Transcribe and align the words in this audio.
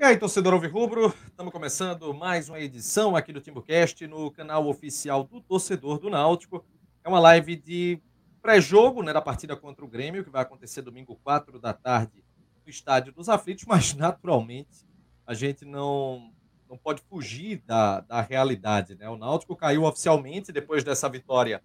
E 0.00 0.02
aí, 0.02 0.16
torcedor 0.16 0.54
Alvirrubro, 0.54 1.14
estamos 1.26 1.52
começando 1.52 2.14
mais 2.14 2.48
uma 2.48 2.58
edição 2.58 3.14
aqui 3.14 3.34
do 3.34 3.40
TimbuCast 3.42 4.06
no 4.06 4.30
canal 4.30 4.66
oficial 4.66 5.24
do 5.24 5.42
torcedor 5.42 5.98
do 5.98 6.08
Náutico. 6.08 6.64
É 7.04 7.08
uma 7.10 7.20
live 7.20 7.54
de 7.54 8.00
pré-jogo 8.40 9.02
né, 9.02 9.12
da 9.12 9.20
partida 9.20 9.54
contra 9.54 9.84
o 9.84 9.88
Grêmio, 9.88 10.24
que 10.24 10.30
vai 10.30 10.40
acontecer 10.40 10.80
domingo 10.80 11.20
4 11.22 11.58
da 11.58 11.74
tarde 11.74 12.24
no 12.64 12.70
Estádio 12.70 13.12
dos 13.12 13.28
Aflitos, 13.28 13.66
mas 13.66 13.92
naturalmente 13.92 14.86
a 15.26 15.34
gente 15.34 15.66
não, 15.66 16.32
não 16.66 16.78
pode 16.78 17.02
fugir 17.02 17.62
da, 17.66 18.00
da 18.00 18.22
realidade. 18.22 18.94
Né? 18.94 19.06
O 19.06 19.18
Náutico 19.18 19.54
caiu 19.54 19.84
oficialmente 19.84 20.50
depois 20.50 20.82
dessa 20.82 21.10
vitória 21.10 21.62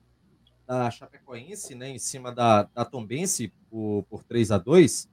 da 0.68 0.92
Chapecoense 0.92 1.74
né, 1.74 1.88
em 1.88 2.00
cima 2.00 2.34
da, 2.34 2.64
da 2.64 2.84
Tombense 2.84 3.54
por, 3.70 4.04
por 4.10 4.26
3 4.26 4.52
a 4.52 4.58
2 4.58 5.10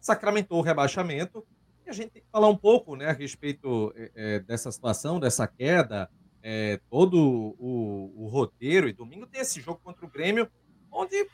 sacramentou 0.00 0.58
o 0.58 0.62
rebaixamento 0.62 1.46
a 1.90 1.92
gente 1.92 2.10
tem 2.10 2.22
que 2.22 2.28
falar 2.30 2.48
um 2.48 2.56
pouco 2.56 2.96
né, 2.96 3.06
a 3.06 3.12
respeito 3.12 3.92
é, 4.14 4.40
dessa 4.40 4.70
situação, 4.70 5.20
dessa 5.20 5.46
queda, 5.46 6.10
é, 6.42 6.80
todo 6.90 7.18
o, 7.58 8.24
o, 8.24 8.28
roteiro. 8.28 8.88
E 8.88 8.92
domingo 8.92 9.26
tem 9.26 9.40
esse 9.40 9.60
jogo 9.60 9.80
contra 9.82 10.04
o 10.04 10.10
Grêmio, 10.10 10.50
onde 10.90 11.28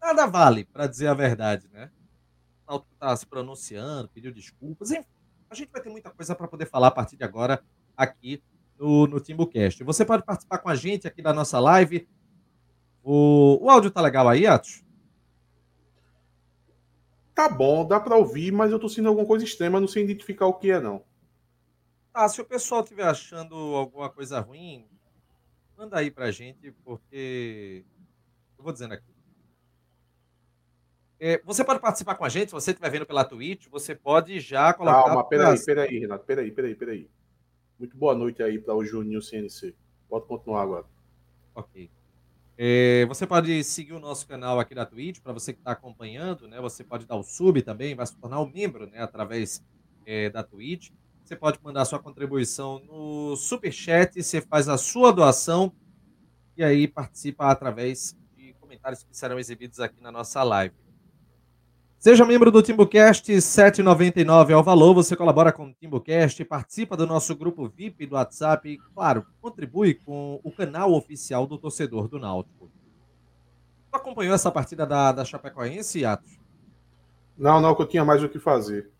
nada 0.00 0.26
vale, 0.26 0.64
para 0.64 0.86
dizer 0.86 1.08
a 1.08 1.14
verdade. 1.14 1.68
Né? 1.72 1.90
O 2.66 2.72
Náutico 2.72 2.92
está 2.94 3.16
se 3.16 3.26
pronunciando, 3.26 4.08
pediu 4.08 4.32
desculpas. 4.32 4.90
Enfim, 4.90 5.06
a 5.50 5.54
gente 5.54 5.70
vai 5.70 5.82
ter 5.82 5.90
muita 5.90 6.10
coisa 6.10 6.34
para 6.34 6.48
poder 6.48 6.66
falar 6.66 6.88
a 6.88 6.92
partir 6.92 7.16
de 7.16 7.24
agora 7.24 7.62
aqui 7.96 8.42
no, 8.78 9.06
no 9.06 9.20
TimbuCast. 9.20 9.82
Você 9.84 10.04
pode 10.04 10.24
participar 10.24 10.58
com 10.58 10.68
a 10.68 10.74
gente 10.74 11.06
aqui 11.06 11.22
da 11.22 11.32
nossa 11.32 11.58
live. 11.58 12.08
O, 13.02 13.64
o 13.64 13.70
áudio 13.70 13.90
tá 13.90 14.00
legal 14.00 14.28
aí, 14.28 14.46
Atos? 14.46 14.84
Tá 17.38 17.48
bom, 17.48 17.86
dá 17.86 18.00
para 18.00 18.16
ouvir, 18.16 18.50
mas 18.50 18.72
eu 18.72 18.80
tô 18.80 18.88
sentindo 18.88 19.06
alguma 19.06 19.24
coisa 19.24 19.44
extrema, 19.44 19.78
não 19.78 19.86
sei 19.86 20.02
identificar 20.02 20.46
o 20.46 20.54
que 20.54 20.72
é, 20.72 20.80
não. 20.80 21.04
Tá, 22.12 22.28
se 22.28 22.40
o 22.40 22.44
pessoal 22.44 22.82
estiver 22.82 23.04
achando 23.04 23.54
alguma 23.54 24.10
coisa 24.10 24.40
ruim, 24.40 24.88
manda 25.76 25.96
aí 25.96 26.10
pra 26.10 26.32
gente, 26.32 26.72
porque. 26.84 27.84
Eu 28.58 28.64
vou 28.64 28.72
dizendo 28.72 28.94
aqui. 28.94 29.14
É, 31.20 31.40
você 31.44 31.62
pode 31.62 31.78
participar 31.78 32.16
com 32.16 32.24
a 32.24 32.28
gente, 32.28 32.48
se 32.48 32.54
você 32.54 32.72
estiver 32.72 32.90
vendo 32.90 33.06
pela 33.06 33.24
Twitch, 33.24 33.68
você 33.68 33.94
pode 33.94 34.40
já 34.40 34.74
colocar. 34.74 35.04
Calma, 35.04 35.28
peraí, 35.28 35.64
peraí, 35.64 35.98
Renato, 36.00 36.24
peraí, 36.24 36.50
peraí, 36.50 36.74
peraí. 36.74 37.10
Muito 37.78 37.96
boa 37.96 38.16
noite 38.16 38.42
aí 38.42 38.58
para 38.58 38.74
o 38.74 38.84
Juninho 38.84 39.22
CNC. 39.22 39.76
Pode 40.08 40.26
continuar 40.26 40.62
agora. 40.62 40.86
Ok. 41.54 41.88
É, 42.60 43.06
você 43.06 43.24
pode 43.24 43.62
seguir 43.62 43.92
o 43.92 44.00
nosso 44.00 44.26
canal 44.26 44.58
aqui 44.58 44.74
da 44.74 44.84
Twitch, 44.84 45.20
para 45.20 45.32
você 45.32 45.52
que 45.52 45.60
está 45.60 45.70
acompanhando, 45.70 46.48
né? 46.48 46.60
Você 46.60 46.82
pode 46.82 47.06
dar 47.06 47.14
o 47.14 47.22
sub 47.22 47.62
também, 47.62 47.94
vai 47.94 48.04
se 48.04 48.16
tornar 48.16 48.40
um 48.40 48.50
membro, 48.50 48.88
né? 48.88 49.00
Através 49.00 49.64
é, 50.04 50.28
da 50.28 50.42
Twitch. 50.42 50.90
Você 51.24 51.36
pode 51.36 51.60
mandar 51.62 51.84
sua 51.84 52.00
contribuição 52.00 52.80
no 52.80 53.36
Super 53.36 53.70
Chat, 53.70 54.20
você 54.20 54.40
faz 54.40 54.68
a 54.68 54.76
sua 54.76 55.12
doação 55.12 55.72
e 56.56 56.64
aí 56.64 56.88
participa 56.88 57.48
através 57.48 58.16
de 58.36 58.52
comentários 58.54 59.04
que 59.04 59.16
serão 59.16 59.38
exibidos 59.38 59.78
aqui 59.78 60.02
na 60.02 60.10
nossa 60.10 60.42
live. 60.42 60.74
Seja 61.98 62.24
membro 62.24 62.52
do 62.52 62.62
Timbucast, 62.62 63.28
7,99 63.32 64.50
é 64.50 64.56
o 64.56 64.62
valor. 64.62 64.94
Você 64.94 65.16
colabora 65.16 65.50
com 65.52 65.66
o 65.66 65.74
Timbucast, 65.74 66.44
participa 66.44 66.96
do 66.96 67.04
nosso 67.04 67.34
grupo 67.34 67.68
VIP 67.68 68.06
do 68.06 68.14
WhatsApp 68.14 68.68
e, 68.68 68.78
claro, 68.94 69.26
contribui 69.40 69.94
com 69.94 70.38
o 70.44 70.52
canal 70.52 70.92
oficial 70.92 71.44
do 71.44 71.58
torcedor 71.58 72.06
do 72.06 72.20
Náutico. 72.20 72.70
Tu 73.90 73.96
acompanhou 73.96 74.32
essa 74.32 74.48
partida 74.48 74.86
da, 74.86 75.10
da 75.10 75.24
Chapecoense, 75.24 76.04
Atos? 76.04 76.38
Não, 77.36 77.60
não, 77.60 77.74
que 77.74 77.82
eu 77.82 77.86
tinha 77.86 78.04
mais 78.04 78.22
o 78.22 78.28
que 78.28 78.38
fazer. 78.38 78.92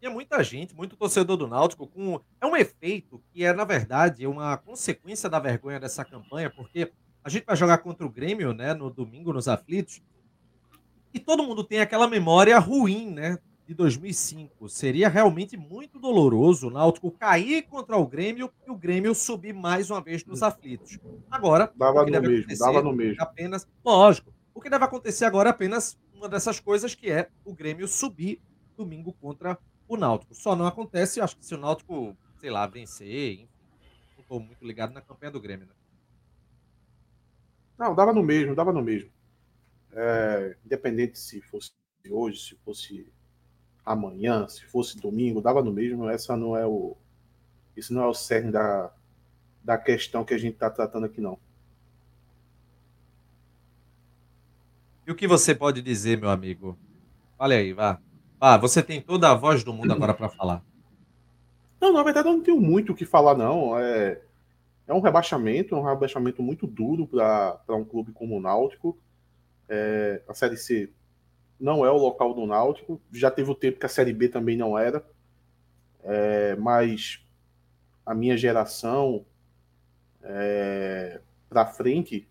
Tinha 0.00 0.10
muita 0.10 0.42
gente, 0.42 0.74
muito 0.74 0.96
torcedor 0.96 1.36
do 1.36 1.46
Náutico, 1.46 1.86
com. 1.86 2.20
É 2.40 2.46
um 2.46 2.56
efeito 2.56 3.22
que 3.32 3.44
é, 3.44 3.52
na 3.52 3.64
verdade, 3.64 4.26
uma 4.26 4.56
consequência 4.56 5.30
da 5.30 5.38
vergonha 5.38 5.78
dessa 5.78 6.04
campanha, 6.04 6.50
porque 6.50 6.90
a 7.22 7.28
gente 7.28 7.46
vai 7.46 7.54
jogar 7.54 7.78
contra 7.78 8.04
o 8.04 8.10
Grêmio, 8.10 8.52
né, 8.52 8.74
no 8.74 8.90
domingo, 8.90 9.32
nos 9.32 9.46
aflitos. 9.46 10.02
E 11.12 11.18
todo 11.18 11.42
mundo 11.42 11.64
tem 11.64 11.80
aquela 11.80 12.06
memória 12.06 12.58
ruim, 12.58 13.10
né? 13.10 13.38
De 13.66 13.74
2005. 13.74 14.68
Seria 14.68 15.08
realmente 15.08 15.56
muito 15.56 15.98
doloroso 15.98 16.68
o 16.68 16.70
Náutico 16.70 17.10
cair 17.10 17.62
contra 17.62 17.96
o 17.96 18.06
Grêmio 18.06 18.50
e 18.66 18.70
o 18.70 18.76
Grêmio 18.76 19.14
subir 19.14 19.52
mais 19.52 19.90
uma 19.90 20.00
vez 20.00 20.24
nos 20.24 20.42
aflitos. 20.42 20.98
Agora, 21.30 21.72
dava 21.76 22.04
no 22.04 22.20
mesmo, 22.20 22.58
dava 22.58 22.82
no 22.82 22.92
mesmo. 22.92 23.22
Apenas, 23.22 23.68
lógico. 23.84 24.32
O 24.54 24.60
que 24.60 24.70
deve 24.70 24.84
acontecer 24.84 25.24
agora 25.24 25.50
é 25.50 25.52
apenas 25.52 25.98
uma 26.14 26.28
dessas 26.28 26.58
coisas 26.60 26.94
que 26.94 27.10
é 27.10 27.28
o 27.44 27.54
Grêmio 27.54 27.86
subir 27.86 28.40
domingo 28.76 29.12
contra 29.20 29.58
o 29.88 29.96
Náutico. 29.96 30.34
Só 30.34 30.54
não 30.56 30.66
acontece, 30.66 31.20
acho 31.20 31.36
que 31.36 31.44
se 31.44 31.54
o 31.54 31.58
Náutico, 31.58 32.16
sei 32.40 32.50
lá, 32.50 32.66
vencer, 32.66 33.34
enfim, 33.34 33.48
não 34.16 34.22
estou 34.22 34.40
muito 34.40 34.64
ligado 34.64 34.92
na 34.92 35.00
campanha 35.00 35.32
do 35.32 35.40
Grêmio, 35.40 35.66
né? 35.66 35.72
Não, 37.78 37.94
dava 37.94 38.12
no 38.12 38.22
mesmo, 38.22 38.54
dava 38.54 38.72
no 38.72 38.82
mesmo 38.82 39.10
é, 39.92 40.56
independente 40.64 41.18
se 41.18 41.40
fosse 41.40 41.72
hoje, 42.08 42.40
se 42.40 42.54
fosse 42.56 43.06
amanhã, 43.84 44.46
se 44.48 44.64
fosse 44.64 44.98
domingo, 44.98 45.40
dava 45.40 45.62
no 45.62 45.72
mesmo. 45.72 46.08
Essa 46.08 46.36
não 46.36 46.56
é 46.56 46.66
o, 46.66 46.96
isso 47.76 47.92
não 47.92 48.02
é 48.02 48.06
o 48.06 48.14
cerne 48.14 48.52
da, 48.52 48.92
da 49.62 49.78
questão 49.78 50.24
que 50.24 50.34
a 50.34 50.38
gente 50.38 50.54
está 50.54 50.70
tratando 50.70 51.06
aqui, 51.06 51.20
não. 51.20 51.38
E 55.06 55.10
o 55.10 55.14
que 55.14 55.26
você 55.26 55.54
pode 55.54 55.82
dizer, 55.82 56.18
meu 56.18 56.30
amigo? 56.30 56.78
Olha 57.38 57.56
aí, 57.56 57.72
vá. 57.72 58.00
Ah, 58.40 58.56
você 58.56 58.82
tem 58.82 59.00
toda 59.00 59.30
a 59.30 59.34
voz 59.34 59.64
do 59.64 59.72
mundo 59.72 59.92
agora 59.92 60.14
para 60.14 60.28
falar. 60.28 60.62
Não, 61.80 61.92
na 61.92 62.02
verdade 62.02 62.28
eu 62.28 62.34
não 62.34 62.42
tenho 62.42 62.60
muito 62.60 62.92
o 62.92 62.94
que 62.94 63.04
falar, 63.04 63.34
não. 63.34 63.78
É, 63.78 64.20
é 64.86 64.94
um 64.94 65.00
rebaixamento, 65.00 65.74
é 65.74 65.78
um 65.78 65.84
rebaixamento 65.84 66.42
muito 66.42 66.66
duro 66.66 67.06
para 67.06 67.74
um 67.74 67.84
clube 67.84 68.12
como 68.12 68.36
o 68.36 68.40
Náutico. 68.40 68.96
É, 69.72 70.20
a 70.26 70.34
Série 70.34 70.56
C 70.56 70.92
não 71.58 71.86
é 71.86 71.90
o 71.90 71.96
local 71.96 72.34
do 72.34 72.44
Náutico. 72.44 73.00
Já 73.12 73.30
teve 73.30 73.48
o 73.48 73.54
tempo 73.54 73.78
que 73.78 73.86
a 73.86 73.88
Série 73.88 74.12
B 74.12 74.28
também 74.28 74.56
não 74.56 74.76
era. 74.76 75.04
É, 76.02 76.56
mas 76.56 77.24
a 78.04 78.12
minha 78.12 78.36
geração 78.36 79.24
é, 80.22 81.20
para 81.48 81.66
frente 81.66 82.28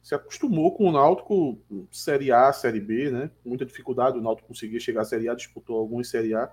se 0.00 0.14
acostumou 0.14 0.76
com 0.76 0.88
o 0.88 0.92
Náutico 0.92 1.58
Série 1.90 2.30
A, 2.30 2.52
Série 2.52 2.80
B, 2.80 3.10
né? 3.10 3.30
Muita 3.44 3.64
dificuldade 3.64 4.18
o 4.18 4.22
Náutico 4.22 4.48
conseguia 4.48 4.78
chegar 4.78 5.02
à 5.02 5.04
Série 5.04 5.28
A, 5.28 5.34
disputou 5.34 5.76
alguns 5.76 6.08
Série 6.08 6.34
A. 6.34 6.52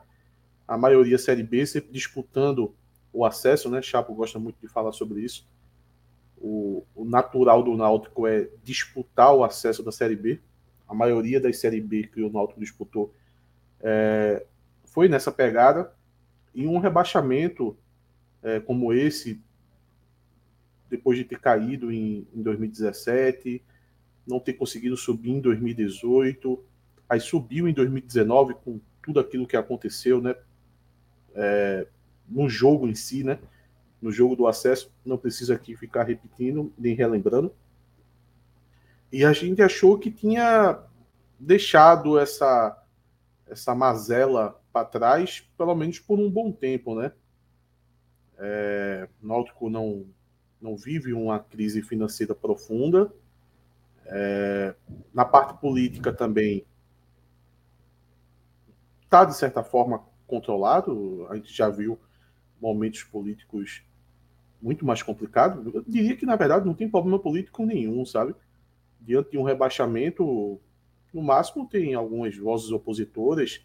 A 0.68 0.77
maioria 0.77 1.18
Série 1.18 1.44
B, 1.44 1.66
sempre 1.66 1.92
disputando 1.92 2.74
o 3.13 3.24
acesso, 3.24 3.69
né? 3.69 3.81
Chapo 3.81 4.16
gosta 4.16 4.39
muito 4.39 4.60
de 4.60 4.68
falar 4.68 4.94
sobre 4.94 5.21
isso 5.21 5.48
o, 6.41 6.86
o, 6.95 7.06
natural 7.06 7.62
do 7.63 7.75
Náutico 7.75 8.25
é 8.25 8.50
disputar 8.63 9.33
o 9.33 9.44
acesso 9.44 9.83
da 9.83 9.91
Série 9.91 10.15
B. 10.15 10.39
A 10.88 10.94
maioria 10.94 11.39
das 11.39 11.57
Série 11.57 11.81
B 11.81 12.07
que 12.07 12.21
o 12.21 12.31
Náutico 12.31 12.59
disputou 12.59 13.13
é, 13.81 14.45
foi 14.86 15.07
nessa 15.07 15.31
pegada. 15.31 15.94
E 16.53 16.65
um 16.65 16.80
rebaixamento 16.80 17.77
é, 18.41 18.59
como 18.59 18.94
esse, 18.94 19.39
depois 20.89 21.18
de 21.18 21.25
ter 21.25 21.39
caído 21.39 21.91
em, 21.91 22.27
em 22.33 22.42
2017, 22.42 23.62
não 24.25 24.39
ter 24.39 24.53
conseguido 24.53 24.95
subir 24.95 25.31
em 25.31 25.42
2018, 25.42 26.63
aí 27.07 27.19
subiu 27.19 27.68
em 27.68 27.74
2019 27.74 28.56
com 28.56 28.80
tudo 29.03 29.19
aquilo 29.19 29.47
que 29.47 29.57
aconteceu, 29.57 30.21
né? 30.21 30.35
É, 31.35 31.88
no 32.27 32.47
jogo 32.50 32.88
em 32.88 32.95
si, 32.95 33.24
né? 33.24 33.39
No 34.01 34.12
jogo 34.12 34.36
do 34.36 34.48
acesso, 34.48 34.92
não 35.06 35.18
precisa 35.18 35.56
aqui 35.56 35.75
ficar 35.75 36.04
repetindo 36.04 36.74
nem 36.78 36.96
relembrando. 36.96 37.54
E 39.12 39.25
a 39.25 39.34
gente 39.34 39.62
achou 39.62 39.98
que 39.98 40.12
tinha 40.12 40.80
deixado 41.40 42.18
essa 42.19 42.75
essa 43.48 43.74
mazela 43.74 44.62
para 44.72 44.86
trás, 44.86 45.44
pelo 45.57 45.74
menos 45.74 45.98
por 46.00 46.19
um 46.19 46.30
bom 46.30 46.51
tempo, 46.51 46.94
né? 46.94 47.12
É, 48.38 49.10
Náutico 49.22 49.69
não 49.69 50.06
não 50.62 50.75
vive 50.75 51.13
uma 51.13 51.40
crise 51.40 51.81
financeira 51.81 52.36
profunda. 52.36 53.12
É, 54.06 54.75
na 55.13 55.24
parte 55.24 55.60
política 55.60 56.12
também 56.12 56.66
está 59.04 59.25
de 59.25 59.36
certa 59.36 59.63
forma 59.63 60.04
controlado. 60.28 61.25
A 61.30 61.36
gente 61.36 61.54
já 61.54 61.69
viu 61.69 62.00
momentos 62.62 63.04
políticos 63.04 63.84
muito 64.61 64.85
mais 64.85 65.01
complicado. 65.01 65.71
Eu 65.73 65.83
diria 65.88 66.15
que, 66.15 66.25
na 66.25 66.35
verdade, 66.35 66.65
não 66.65 66.73
tem 66.73 66.89
problema 66.89 67.19
político 67.19 67.65
nenhum, 67.65 68.06
sabe? 68.06 68.35
Diante 69.00 69.31
de 69.31 69.38
um 69.38 69.44
rebaixamento, 69.44 70.59
no 71.13 71.21
máximo 71.21 71.67
tem 71.67 71.94
algumas 71.95 72.35
vozes 72.38 72.71
opositoras 72.71 73.63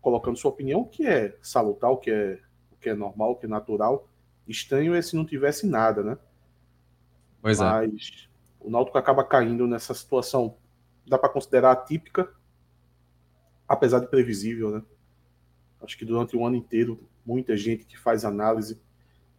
colocando 0.00 0.36
sua 0.36 0.50
opinião, 0.50 0.84
que 0.84 1.06
é 1.06 1.36
salutar, 1.40 1.90
o 1.90 1.96
que 1.96 2.10
é, 2.10 2.38
o 2.70 2.76
que 2.76 2.90
é 2.90 2.94
normal, 2.94 3.32
o 3.32 3.36
que 3.36 3.46
é 3.46 3.48
natural. 3.48 4.06
Estranho 4.46 4.94
é 4.94 5.00
se 5.00 5.16
não 5.16 5.24
tivesse 5.24 5.66
nada, 5.66 6.02
né? 6.02 6.18
Pois 7.40 7.58
é. 7.58 7.64
Mas 7.64 8.28
é. 8.28 8.66
o 8.66 8.70
Náutico 8.70 8.98
acaba 8.98 9.24
caindo 9.24 9.66
nessa 9.66 9.94
situação, 9.94 10.56
dá 11.06 11.16
para 11.18 11.30
considerar 11.30 11.72
atípica, 11.72 12.30
apesar 13.66 14.00
de 14.00 14.08
previsível, 14.08 14.70
né? 14.70 14.82
Acho 15.80 15.96
que 15.96 16.04
durante 16.04 16.36
o 16.36 16.44
ano 16.44 16.56
inteiro, 16.56 17.08
muita 17.24 17.56
gente 17.56 17.86
que 17.86 17.98
faz 17.98 18.24
análise, 18.24 18.80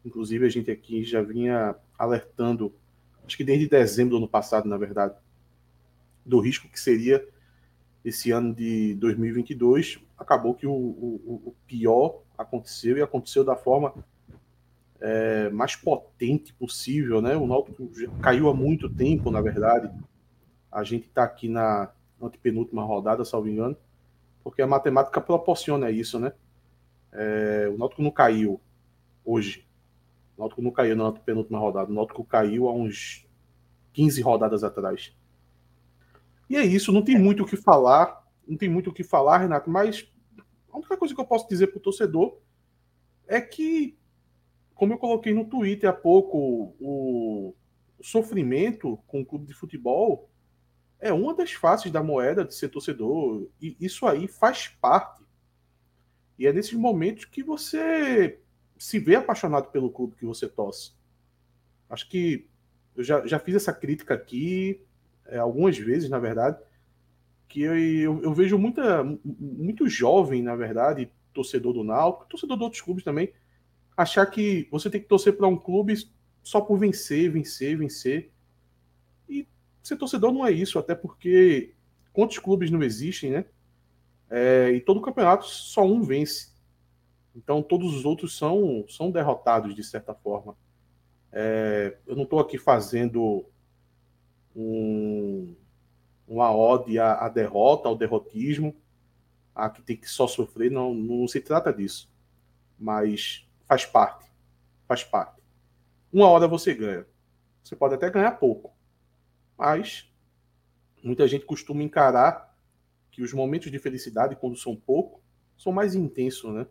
inclusive 0.05 0.45
a 0.45 0.49
gente 0.49 0.69
aqui 0.69 1.03
já 1.03 1.21
vinha 1.21 1.75
alertando, 1.97 2.73
acho 3.25 3.35
que 3.35 3.43
desde 3.43 3.67
dezembro 3.67 4.11
do 4.11 4.17
ano 4.17 4.27
passado, 4.27 4.69
na 4.69 4.77
verdade, 4.77 5.15
do 6.25 6.39
risco 6.39 6.69
que 6.69 6.79
seria 6.79 7.25
esse 8.05 8.31
ano 8.31 8.53
de 8.53 8.93
2022. 8.95 9.99
Acabou 10.17 10.53
que 10.53 10.67
o, 10.67 10.71
o, 10.71 11.41
o 11.47 11.55
pior 11.65 12.21
aconteceu 12.37 12.97
e 12.97 13.01
aconteceu 13.01 13.43
da 13.43 13.55
forma 13.55 13.93
é, 15.01 15.49
mais 15.49 15.75
potente 15.75 16.53
possível, 16.53 17.21
né? 17.21 17.35
O 17.35 17.47
Náutico 17.47 17.89
caiu 18.21 18.47
há 18.47 18.53
muito 18.53 18.87
tempo, 18.87 19.31
na 19.31 19.41
verdade. 19.41 19.91
A 20.71 20.83
gente 20.83 21.07
está 21.07 21.23
aqui 21.23 21.49
na 21.49 21.91
antepenúltima 22.21 22.83
rodada, 22.83 23.25
salvo 23.25 23.49
engano, 23.49 23.75
porque 24.43 24.61
a 24.61 24.67
matemática 24.67 25.19
proporciona 25.19 25.89
isso, 25.89 26.19
né? 26.19 26.31
É, 27.11 27.69
o 27.73 27.77
Náutico 27.77 28.03
não 28.03 28.11
caiu 28.11 28.61
hoje. 29.23 29.64
O 30.37 30.41
Náutico 30.41 30.61
não 30.61 30.71
caiu 30.71 30.95
na 30.95 31.11
penúltima 31.11 31.59
rodada. 31.59 31.91
O 31.91 31.93
Náutico 31.93 32.23
caiu 32.23 32.67
há 32.67 32.73
uns 32.73 33.25
15 33.93 34.21
rodadas 34.21 34.63
atrás. 34.63 35.15
E 36.49 36.55
é 36.55 36.63
isso, 36.63 36.91
não 36.91 37.01
tem 37.01 37.17
muito 37.17 37.43
o 37.43 37.45
que 37.45 37.55
falar. 37.55 38.23
Não 38.47 38.57
tem 38.57 38.69
muito 38.69 38.89
o 38.89 38.93
que 38.93 39.03
falar, 39.03 39.39
Renato, 39.39 39.69
mas 39.69 40.11
a 40.71 40.77
única 40.77 40.97
coisa 40.97 41.15
que 41.15 41.19
eu 41.19 41.25
posso 41.25 41.47
dizer 41.47 41.67
para 41.67 41.77
o 41.77 41.81
torcedor 41.81 42.37
é 43.27 43.41
que, 43.41 43.97
como 44.75 44.93
eu 44.93 44.97
coloquei 44.97 45.33
no 45.33 45.45
Twitter 45.45 45.89
há 45.89 45.93
pouco, 45.93 46.75
o, 46.79 47.55
o 47.97 48.03
sofrimento 48.03 48.99
com 49.07 49.21
o 49.21 49.25
clube 49.25 49.47
de 49.47 49.53
futebol 49.53 50.29
é 50.99 51.11
uma 51.11 51.33
das 51.33 51.53
faces 51.53 51.91
da 51.91 52.03
moeda 52.03 52.45
de 52.45 52.53
ser 52.53 52.69
torcedor. 52.69 53.47
E 53.61 53.75
isso 53.79 54.05
aí 54.05 54.27
faz 54.27 54.67
parte. 54.67 55.23
E 56.37 56.45
é 56.45 56.53
nesses 56.53 56.73
momentos 56.73 57.25
que 57.25 57.41
você 57.41 58.39
se 58.77 58.99
vê 58.99 59.15
apaixonado 59.15 59.71
pelo 59.71 59.89
clube 59.89 60.15
que 60.15 60.25
você 60.25 60.47
torce. 60.47 60.91
Acho 61.89 62.09
que 62.09 62.47
eu 62.95 63.03
já, 63.03 63.25
já 63.25 63.39
fiz 63.39 63.55
essa 63.55 63.73
crítica 63.73 64.13
aqui 64.13 64.81
é, 65.25 65.37
algumas 65.37 65.77
vezes, 65.77 66.09
na 66.09 66.19
verdade, 66.19 66.57
que 67.47 67.61
eu, 67.61 67.77
eu, 67.77 68.23
eu, 68.23 68.33
vejo 68.33 68.57
muita, 68.57 69.03
muito 69.23 69.87
jovem, 69.87 70.41
na 70.41 70.55
verdade, 70.55 71.11
torcedor 71.33 71.73
do 71.73 71.83
Náutico, 71.83 72.27
torcedor 72.27 72.57
de 72.57 72.63
outros 72.63 72.81
clubes 72.81 73.03
também, 73.03 73.31
achar 73.95 74.25
que 74.25 74.67
você 74.71 74.89
tem 74.89 75.01
que 75.01 75.07
torcer 75.07 75.37
para 75.37 75.47
um 75.47 75.57
clube 75.57 75.95
só 76.43 76.61
por 76.61 76.77
vencer, 76.77 77.31
vencer, 77.31 77.77
vencer. 77.77 78.31
E 79.27 79.47
ser 79.81 79.97
torcedor 79.97 80.31
não 80.31 80.45
é 80.45 80.51
isso, 80.51 80.79
até 80.79 80.93
porque 80.95 81.73
quantos 82.13 82.39
clubes 82.39 82.71
não 82.71 82.83
existem, 82.83 83.31
né? 83.31 83.45
É, 84.29 84.71
e 84.71 84.81
todo 84.81 85.01
campeonato 85.01 85.45
só 85.45 85.85
um 85.85 86.01
vence. 86.01 86.54
Então 87.35 87.61
todos 87.61 87.93
os 87.93 88.05
outros 88.05 88.37
são, 88.37 88.85
são 88.87 89.11
derrotados 89.11 89.75
de 89.75 89.83
certa 89.83 90.13
forma. 90.13 90.55
É, 91.31 91.97
eu 92.07 92.15
não 92.15 92.23
estou 92.23 92.39
aqui 92.39 92.57
fazendo 92.57 93.45
um, 94.55 95.53
uma 96.25 96.55
ode 96.55 96.97
à, 96.97 97.25
à, 97.25 97.29
derrota, 97.29 97.89
ao 97.89 97.97
derrotismo, 97.97 98.73
a 99.53 99.69
que 99.69 99.81
tem 99.81 99.97
que 99.97 100.09
só 100.09 100.27
sofrer, 100.27 100.71
não, 100.71 100.93
não 100.93 101.27
se 101.27 101.41
trata 101.41 101.73
disso. 101.73 102.09
Mas 102.79 103.45
faz 103.65 103.85
parte. 103.85 104.31
Faz 104.87 105.03
parte. 105.03 105.41
Uma 106.11 106.29
hora 106.29 106.47
você 106.47 106.73
ganha. 106.73 107.05
Você 107.61 107.75
pode 107.75 107.95
até 107.95 108.09
ganhar 108.09 108.31
pouco. 108.31 108.73
Mas 109.57 110.09
muita 111.03 111.27
gente 111.27 111.45
costuma 111.45 111.83
encarar 111.83 112.55
que 113.11 113.21
os 113.21 113.33
momentos 113.33 113.71
de 113.71 113.79
felicidade, 113.79 114.35
quando 114.35 114.57
são 114.57 114.75
pouco, 114.75 115.21
são 115.57 115.71
mais 115.71 115.95
intensos, 115.95 116.53
né? 116.53 116.67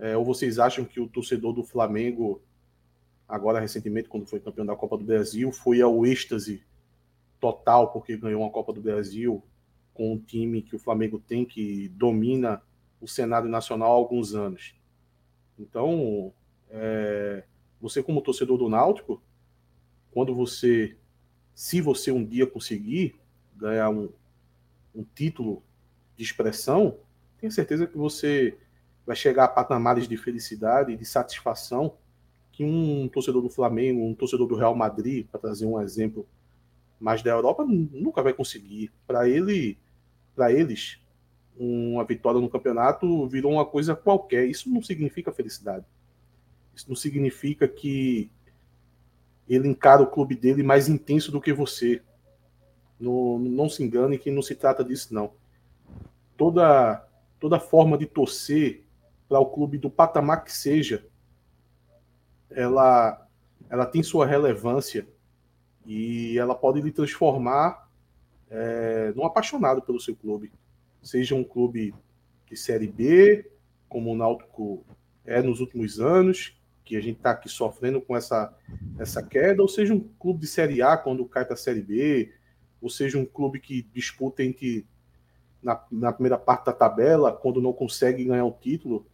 É, 0.00 0.16
ou 0.16 0.24
vocês 0.24 0.58
acham 0.58 0.82
que 0.82 0.98
o 0.98 1.06
torcedor 1.06 1.52
do 1.52 1.62
Flamengo, 1.62 2.40
agora 3.28 3.60
recentemente, 3.60 4.08
quando 4.08 4.26
foi 4.26 4.40
campeão 4.40 4.64
da 4.64 4.74
Copa 4.74 4.96
do 4.96 5.04
Brasil, 5.04 5.52
foi 5.52 5.82
ao 5.82 6.06
êxtase 6.06 6.64
total 7.38 7.92
porque 7.92 8.16
ganhou 8.16 8.40
uma 8.40 8.50
Copa 8.50 8.72
do 8.72 8.80
Brasil 8.80 9.44
com 9.92 10.14
um 10.14 10.18
time 10.18 10.62
que 10.62 10.74
o 10.74 10.78
Flamengo 10.78 11.18
tem 11.18 11.44
que 11.44 11.88
domina 11.90 12.62
o 12.98 13.06
cenário 13.06 13.48
nacional 13.48 13.92
há 13.92 13.94
alguns 13.94 14.34
anos. 14.34 14.74
Então, 15.58 16.32
é, 16.70 17.44
você 17.78 18.02
como 18.02 18.22
torcedor 18.22 18.56
do 18.56 18.70
Náutico, 18.70 19.22
quando 20.10 20.34
você, 20.34 20.96
se 21.54 21.82
você 21.82 22.10
um 22.10 22.24
dia 22.24 22.46
conseguir 22.46 23.16
ganhar 23.54 23.90
um, 23.90 24.08
um 24.94 25.04
título 25.14 25.62
de 26.16 26.24
expressão, 26.24 26.98
tenha 27.38 27.50
certeza 27.50 27.86
que 27.86 27.98
você 27.98 28.56
vai 29.10 29.16
chegar 29.16 29.42
a 29.42 29.48
patamares 29.48 30.06
de 30.06 30.16
felicidade 30.16 30.92
e 30.92 30.96
de 30.96 31.04
satisfação 31.04 31.94
que 32.52 32.64
um 32.64 33.08
torcedor 33.08 33.42
do 33.42 33.50
Flamengo, 33.50 34.06
um 34.06 34.14
torcedor 34.14 34.46
do 34.46 34.54
Real 34.54 34.72
Madrid, 34.72 35.26
para 35.26 35.40
trazer 35.40 35.66
um 35.66 35.80
exemplo 35.80 36.28
mas 37.00 37.20
da 37.20 37.32
Europa 37.32 37.64
nunca 37.66 38.22
vai 38.22 38.32
conseguir. 38.32 38.92
Para 39.08 39.28
ele, 39.28 39.76
para 40.36 40.52
eles, 40.52 41.00
uma 41.58 42.04
vitória 42.04 42.40
no 42.40 42.48
campeonato 42.48 43.26
virou 43.26 43.54
uma 43.54 43.66
coisa 43.66 43.96
qualquer. 43.96 44.46
Isso 44.46 44.70
não 44.70 44.80
significa 44.80 45.32
felicidade. 45.32 45.84
Isso 46.72 46.88
não 46.88 46.94
significa 46.94 47.66
que 47.66 48.30
ele 49.48 49.66
encara 49.66 50.02
o 50.02 50.06
clube 50.06 50.36
dele 50.36 50.62
mais 50.62 50.88
intenso 50.88 51.32
do 51.32 51.40
que 51.40 51.52
você. 51.52 52.00
Não, 53.00 53.40
não 53.40 53.68
se 53.68 53.82
engane 53.82 54.18
que 54.18 54.30
não 54.30 54.42
se 54.42 54.54
trata 54.54 54.84
disso, 54.84 55.12
não. 55.12 55.32
Toda, 56.36 57.04
toda 57.40 57.58
forma 57.58 57.98
de 57.98 58.06
torcer 58.06 58.84
para 59.30 59.38
o 59.38 59.46
clube 59.46 59.78
do 59.78 59.88
patamar 59.88 60.42
que 60.42 60.52
seja, 60.52 61.06
ela, 62.50 63.28
ela 63.70 63.86
tem 63.86 64.02
sua 64.02 64.26
relevância 64.26 65.06
e 65.86 66.36
ela 66.36 66.52
pode 66.52 66.80
lhe 66.80 66.90
transformar 66.90 67.88
é, 68.50 69.12
num 69.14 69.24
apaixonado 69.24 69.82
pelo 69.82 70.00
seu 70.00 70.16
clube. 70.16 70.52
Seja 71.00 71.36
um 71.36 71.44
clube 71.44 71.94
de 72.44 72.56
Série 72.56 72.88
B, 72.88 73.48
como 73.88 74.10
o 74.10 74.16
Náutico 74.16 74.84
é 75.24 75.40
nos 75.40 75.60
últimos 75.60 76.00
anos, 76.00 76.60
que 76.84 76.96
a 76.96 77.00
gente 77.00 77.18
está 77.18 77.30
aqui 77.30 77.48
sofrendo 77.48 78.00
com 78.00 78.16
essa, 78.16 78.52
essa 78.98 79.22
queda, 79.22 79.62
ou 79.62 79.68
seja 79.68 79.94
um 79.94 80.00
clube 80.18 80.40
de 80.40 80.48
Série 80.48 80.82
A 80.82 80.96
quando 80.96 81.24
cai 81.24 81.44
para 81.44 81.54
a 81.54 81.56
Série 81.56 81.82
B, 81.82 82.34
ou 82.82 82.90
seja 82.90 83.16
um 83.16 83.24
clube 83.24 83.60
que 83.60 83.82
disputa 83.94 84.42
entre 84.42 84.84
na, 85.62 85.80
na 85.88 86.12
primeira 86.12 86.36
parte 86.36 86.66
da 86.66 86.72
tabela, 86.72 87.32
quando 87.32 87.62
não 87.62 87.72
consegue 87.72 88.24
ganhar 88.24 88.44
o 88.44 88.58
título. 88.60 89.06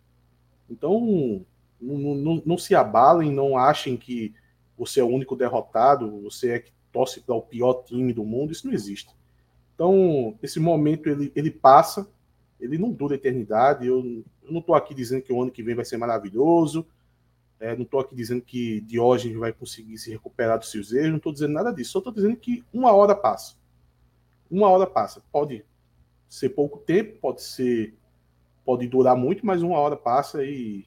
Então, 0.68 1.44
não, 1.80 2.14
não, 2.14 2.42
não 2.44 2.58
se 2.58 2.74
abalem, 2.74 3.32
não 3.32 3.56
achem 3.56 3.96
que 3.96 4.34
você 4.76 5.00
é 5.00 5.04
o 5.04 5.08
único 5.08 5.36
derrotado, 5.36 6.20
você 6.22 6.52
é 6.52 6.58
que 6.58 6.72
torce 6.92 7.20
para 7.20 7.34
o 7.34 7.42
pior 7.42 7.84
time 7.84 8.12
do 8.12 8.24
mundo, 8.24 8.52
isso 8.52 8.66
não 8.66 8.74
existe. 8.74 9.14
Então, 9.74 10.38
esse 10.42 10.58
momento 10.58 11.08
ele, 11.08 11.30
ele 11.36 11.50
passa, 11.50 12.08
ele 12.58 12.78
não 12.78 12.90
dura 12.90 13.14
eternidade. 13.14 13.86
Eu, 13.86 14.24
eu 14.42 14.52
não 14.52 14.60
estou 14.60 14.74
aqui 14.74 14.94
dizendo 14.94 15.22
que 15.22 15.32
o 15.32 15.42
ano 15.42 15.50
que 15.50 15.62
vem 15.62 15.74
vai 15.74 15.84
ser 15.84 15.98
maravilhoso, 15.98 16.86
é, 17.58 17.74
não 17.74 17.82
estou 17.82 18.00
aqui 18.00 18.14
dizendo 18.14 18.42
que 18.42 18.80
Diógenes 18.82 19.36
vai 19.36 19.52
conseguir 19.52 19.96
se 19.98 20.10
recuperar 20.10 20.58
dos 20.58 20.70
seus 20.70 20.92
erros, 20.92 21.10
não 21.10 21.16
estou 21.16 21.32
dizendo 21.32 21.54
nada 21.54 21.72
disso, 21.72 21.92
só 21.92 21.98
estou 21.98 22.12
dizendo 22.12 22.36
que 22.36 22.62
uma 22.72 22.92
hora 22.92 23.14
passa. 23.14 23.56
Uma 24.50 24.68
hora 24.68 24.86
passa. 24.86 25.22
Pode 25.32 25.64
ser 26.28 26.50
pouco 26.50 26.78
tempo, 26.78 27.18
pode 27.20 27.42
ser. 27.42 27.94
Pode 28.66 28.86
durar 28.88 29.16
muito, 29.16 29.46
mas 29.46 29.62
uma 29.62 29.78
hora 29.78 29.96
passa 29.96 30.44
e 30.44 30.84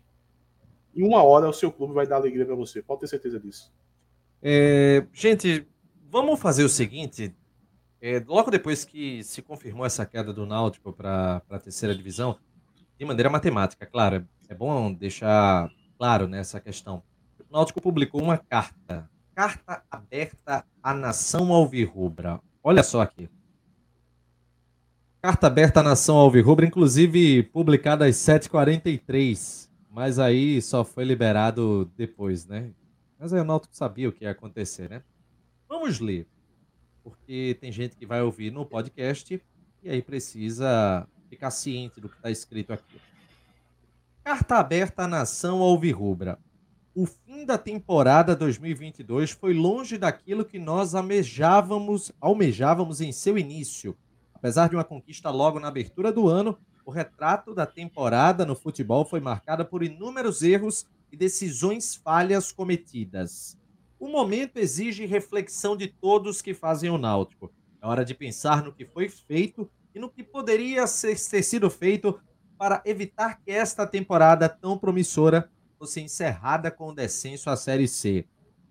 em 0.94 1.02
uma 1.02 1.24
hora 1.24 1.48
o 1.48 1.54
seu 1.54 1.72
clube 1.72 1.94
vai 1.94 2.06
dar 2.06 2.18
alegria 2.18 2.46
para 2.46 2.56
você. 2.56 2.82
Pode 2.82 3.00
ter 3.00 3.08
certeza 3.08 3.40
disso. 3.40 3.72
É, 4.44 5.06
gente, 5.14 5.66
vamos 6.12 6.38
fazer 6.40 6.66
o 6.66 6.70
seguinte. 6.70 7.34
É, 8.02 8.22
logo 8.28 8.52
depois 8.52 8.84
que 8.84 9.24
se 9.24 9.42
confirmou 9.42 9.86
essa 9.86 10.06
queda 10.06 10.34
do 10.34 10.46
Náutico 10.46 10.92
para 10.92 11.42
a 11.50 11.60
terceira 11.60 11.96
divisão, 11.96 12.38
de 12.98 13.06
maneira 13.06 13.30
matemática, 13.30 13.86
claro, 13.86 14.28
é 14.50 14.54
bom 14.54 14.92
deixar 14.94 15.72
claro 15.98 16.28
nessa 16.28 16.60
questão. 16.60 17.02
O 17.50 17.54
Náutico 17.54 17.82
publicou 17.82 18.22
uma 18.22 18.38
carta, 18.38 19.10
carta 19.34 19.84
aberta 19.90 20.66
à 20.84 20.94
nação 20.94 21.54
alvirrubra. 21.54 22.42
Olha 22.62 22.84
só 22.84 23.00
aqui. 23.00 23.30
Carta 25.22 25.48
aberta 25.48 25.82
à 25.82 25.84
nação 25.84 26.16
alvirrubra, 26.16 26.66
inclusive 26.66 27.44
publicada 27.44 28.06
às 28.06 28.16
7h43, 28.16 29.68
mas 29.92 30.18
aí 30.18 30.62
só 30.62 30.86
foi 30.86 31.04
liberado 31.04 31.92
depois, 31.98 32.46
né? 32.46 32.72
Mas 33.20 33.34
aí 33.34 33.42
o 33.42 33.44
Náutico 33.44 33.76
sabia 33.76 34.08
o 34.08 34.14
que 34.14 34.24
ia 34.24 34.32
acontecer, 34.32 34.90
né? 34.90 35.04
Vamos 35.68 36.00
ler, 36.00 36.26
porque 37.04 37.58
tem 37.60 37.70
gente 37.70 37.98
que 37.98 38.06
vai 38.06 38.22
ouvir 38.22 38.50
no 38.50 38.66
podcast 38.66 39.44
e 39.84 39.90
aí 39.90 40.02
precisa 40.02 41.06
ficar 41.30 41.52
ciente 41.52 42.00
do 42.00 42.08
que 42.08 42.16
está 42.16 42.32
escrito 42.32 42.72
aqui. 42.72 43.02
Carta 44.24 44.56
aberta 44.56 45.04
à 45.04 45.08
nação 45.08 45.60
alvirrubra. 45.60 46.40
O 46.96 47.06
fim 47.06 47.46
da 47.46 47.58
temporada 47.58 48.38
2022 48.38 49.32
foi 49.32 49.54
longe 49.54 49.98
daquilo 49.98 50.46
que 50.46 50.58
nós 50.58 50.96
almejávamos, 50.96 52.10
almejávamos 52.22 53.02
em 53.02 53.12
seu 53.12 53.38
início. 53.38 53.98
Apesar 54.40 54.70
de 54.70 54.76
uma 54.78 54.86
conquista 54.86 55.30
logo 55.30 55.60
na 55.60 55.68
abertura 55.68 56.14
do 56.14 56.30
ano, 56.30 56.58
O 56.90 56.92
retrato 56.92 57.54
da 57.54 57.68
temporada 57.68 58.48
no 58.48 58.56
futebol 58.56 59.06
foi 59.06 59.20
marcada 59.20 59.64
por 59.64 59.84
inúmeros 59.84 60.42
erros 60.42 60.88
e 61.12 61.16
decisões 61.16 61.96
falhas 61.96 62.52
cometidas. 62.52 63.56
O 64.00 64.08
momento 64.08 64.58
exige 64.58 65.06
reflexão 65.06 65.78
de 65.78 65.86
todos 65.88 66.42
que 66.42 66.52
fazem 66.56 66.90
o 66.90 66.98
Náutico. 66.98 67.54
É 67.80 67.86
hora 67.86 68.04
de 68.04 68.16
pensar 68.16 68.64
no 68.64 68.74
que 68.74 68.88
foi 68.88 69.08
feito 69.08 69.70
e 69.94 70.00
no 70.00 70.10
que 70.10 70.24
poderia 70.24 70.86
ter 70.88 71.44
sido 71.44 71.70
feito 71.70 72.20
para 72.58 72.82
evitar 72.84 73.40
que 73.40 73.52
esta 73.52 73.86
temporada 73.86 74.50
tão 74.50 74.76
promissora 74.76 75.48
fosse 75.78 76.02
encerrada 76.02 76.72
com 76.72 76.88
o 76.88 76.96
descenso 76.96 77.52
à 77.52 77.56
Série 77.56 77.88
C. 77.88 78.26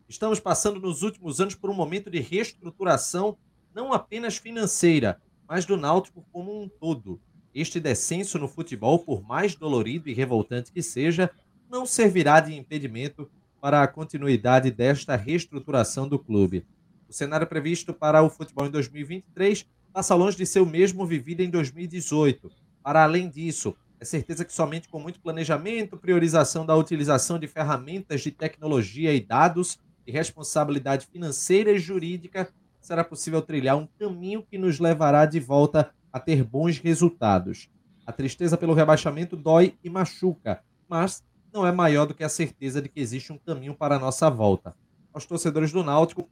Estamos 0.08 0.40
passando 0.40 0.80
nos 0.80 1.04
últimos 1.04 1.40
anos 1.40 1.54
por 1.54 1.70
um 1.70 1.74
momento 1.74 2.10
de 2.10 2.18
reestruturação, 2.18 3.38
não 3.72 3.92
apenas 3.92 4.38
financeira, 4.38 5.22
mas 5.48 5.64
do 5.64 5.76
Náutico 5.76 6.24
como 6.30 6.62
um 6.62 6.68
todo. 6.68 7.18
Este 7.54 7.80
descenso 7.80 8.38
no 8.38 8.46
futebol, 8.46 8.98
por 8.98 9.22
mais 9.22 9.54
dolorido 9.54 10.08
e 10.08 10.14
revoltante 10.14 10.70
que 10.70 10.82
seja, 10.82 11.30
não 11.70 11.86
servirá 11.86 12.38
de 12.40 12.54
impedimento 12.54 13.28
para 13.60 13.82
a 13.82 13.88
continuidade 13.88 14.70
desta 14.70 15.16
reestruturação 15.16 16.06
do 16.06 16.18
clube. 16.18 16.66
O 17.08 17.12
cenário 17.12 17.46
previsto 17.46 17.94
para 17.94 18.22
o 18.22 18.28
futebol 18.28 18.66
em 18.66 18.70
2023 18.70 19.66
passa 19.92 20.14
longe 20.14 20.36
de 20.36 20.44
ser 20.44 20.60
o 20.60 20.66
mesmo 20.66 21.06
vivido 21.06 21.40
em 21.40 21.50
2018. 21.50 22.50
Para 22.82 23.02
além 23.02 23.28
disso, 23.28 23.74
é 23.98 24.04
certeza 24.04 24.44
que 24.44 24.52
somente 24.52 24.88
com 24.88 25.00
muito 25.00 25.18
planejamento, 25.18 25.96
priorização 25.96 26.64
da 26.64 26.76
utilização 26.76 27.38
de 27.38 27.48
ferramentas 27.48 28.20
de 28.20 28.30
tecnologia 28.30 29.12
e 29.12 29.20
dados 29.20 29.78
e 30.06 30.12
responsabilidade 30.12 31.06
financeira 31.06 31.72
e 31.72 31.78
jurídica 31.78 32.52
será 32.88 33.04
possível 33.04 33.42
trilhar 33.42 33.76
um 33.76 33.86
caminho 33.86 34.42
que 34.42 34.56
nos 34.56 34.80
levará 34.80 35.26
de 35.26 35.38
volta 35.38 35.92
a 36.10 36.18
ter 36.18 36.42
bons 36.42 36.78
resultados. 36.78 37.68
A 38.06 38.12
tristeza 38.12 38.56
pelo 38.56 38.72
rebaixamento 38.72 39.36
dói 39.36 39.76
e 39.84 39.90
machuca, 39.90 40.64
mas 40.88 41.22
não 41.52 41.66
é 41.66 41.70
maior 41.70 42.06
do 42.06 42.14
que 42.14 42.24
a 42.24 42.30
certeza 42.30 42.80
de 42.80 42.88
que 42.88 42.98
existe 42.98 43.30
um 43.30 43.36
caminho 43.36 43.74
para 43.74 43.96
a 43.96 43.98
nossa 43.98 44.30
volta. 44.30 44.74
Aos 45.12 45.26
torcedores 45.26 45.70
do 45.70 45.84
Náutico, 45.84 46.30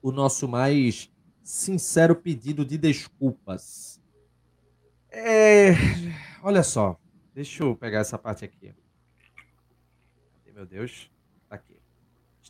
o 0.00 0.10
nosso 0.10 0.48
mais 0.48 1.12
sincero 1.42 2.16
pedido 2.16 2.64
de 2.64 2.78
desculpas. 2.78 4.00
É... 5.10 5.72
Olha 6.42 6.62
só, 6.62 6.98
deixa 7.34 7.64
eu 7.64 7.76
pegar 7.76 7.98
essa 7.98 8.16
parte 8.16 8.46
aqui. 8.46 8.74
Meu 10.54 10.64
Deus. 10.64 11.11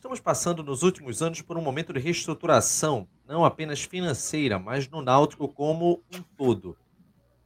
Estamos 0.02 0.18
passando 0.18 0.64
nos 0.64 0.82
últimos 0.82 1.23
anos 1.23 1.42
por 1.42 1.56
um 1.56 1.62
momento 1.62 1.92
de 1.92 2.00
reestruturação, 2.00 3.09
não 3.25 3.44
apenas 3.44 3.85
financeira, 3.85 4.59
mas 4.59 4.88
no 4.88 5.00
Náutico 5.00 5.47
como 5.47 6.04
um 6.12 6.21
todo. 6.37 6.76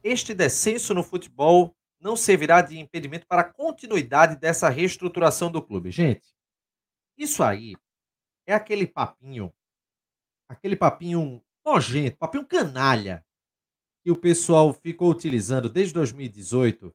Este 0.03 0.33
descenso 0.33 0.91
no 0.95 1.03
futebol 1.03 1.77
não 1.99 2.15
servirá 2.15 2.63
de 2.63 2.79
impedimento 2.79 3.27
para 3.27 3.43
a 3.43 3.53
continuidade 3.53 4.37
dessa 4.37 4.69
reestruturação 4.69 5.51
do 5.51 5.61
clube. 5.61 5.91
Gente, 5.91 6.27
isso 7.15 7.43
aí 7.43 7.75
é 8.47 8.55
aquele 8.55 8.87
papinho, 8.87 9.53
aquele 10.49 10.75
papinho 10.75 11.39
nojento, 11.63 12.17
papinho 12.17 12.47
canalha, 12.47 13.23
que 14.03 14.09
o 14.09 14.17
pessoal 14.17 14.73
ficou 14.73 15.11
utilizando 15.11 15.69
desde 15.69 15.93
2018 15.93 16.91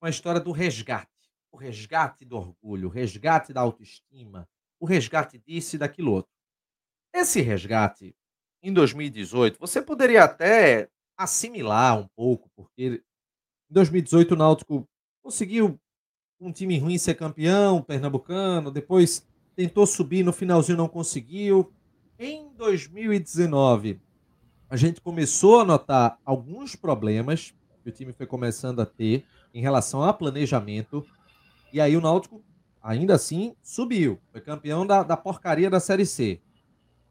com 0.00 0.06
a 0.06 0.10
história 0.10 0.40
do 0.40 0.52
resgate. 0.52 1.10
O 1.52 1.58
resgate 1.58 2.24
do 2.24 2.38
orgulho, 2.38 2.88
o 2.88 2.90
resgate 2.90 3.52
da 3.52 3.60
autoestima, 3.60 4.48
o 4.80 4.86
resgate 4.86 5.38
disso 5.38 5.76
e 5.76 5.78
daquilo 5.78 6.12
outro. 6.12 6.30
Esse 7.14 7.40
resgate, 7.40 8.14
em 8.62 8.72
2018, 8.72 9.58
você 9.58 9.80
poderia 9.80 10.24
até 10.24 10.88
assimilar 11.16 11.98
um 11.98 12.06
pouco, 12.14 12.50
porque 12.54 13.02
em 13.70 13.74
2018, 13.74 14.32
o 14.32 14.36
Náutico 14.36 14.88
conseguiu 15.22 15.80
um 16.40 16.52
time 16.52 16.78
ruim 16.78 16.98
ser 16.98 17.14
campeão, 17.14 17.82
pernambucano, 17.82 18.70
depois 18.70 19.26
tentou 19.56 19.86
subir, 19.86 20.22
no 20.22 20.32
finalzinho 20.32 20.78
não 20.78 20.88
conseguiu. 20.88 21.72
Em 22.18 22.52
2019, 22.54 24.00
a 24.68 24.76
gente 24.76 25.00
começou 25.00 25.60
a 25.60 25.64
notar 25.64 26.18
alguns 26.24 26.76
problemas 26.76 27.54
que 27.82 27.88
o 27.88 27.92
time 27.92 28.12
foi 28.12 28.26
começando 28.26 28.80
a 28.80 28.86
ter 28.86 29.24
em 29.54 29.60
relação 29.60 30.02
a 30.02 30.12
planejamento. 30.12 31.06
E 31.72 31.80
aí 31.80 31.96
o 31.96 32.00
Náutico, 32.00 32.44
ainda 32.86 33.16
assim, 33.16 33.56
subiu. 33.62 34.20
Foi 34.30 34.40
campeão 34.40 34.86
da, 34.86 35.02
da 35.02 35.16
porcaria 35.16 35.68
da 35.68 35.80
Série 35.80 36.06
C. 36.06 36.40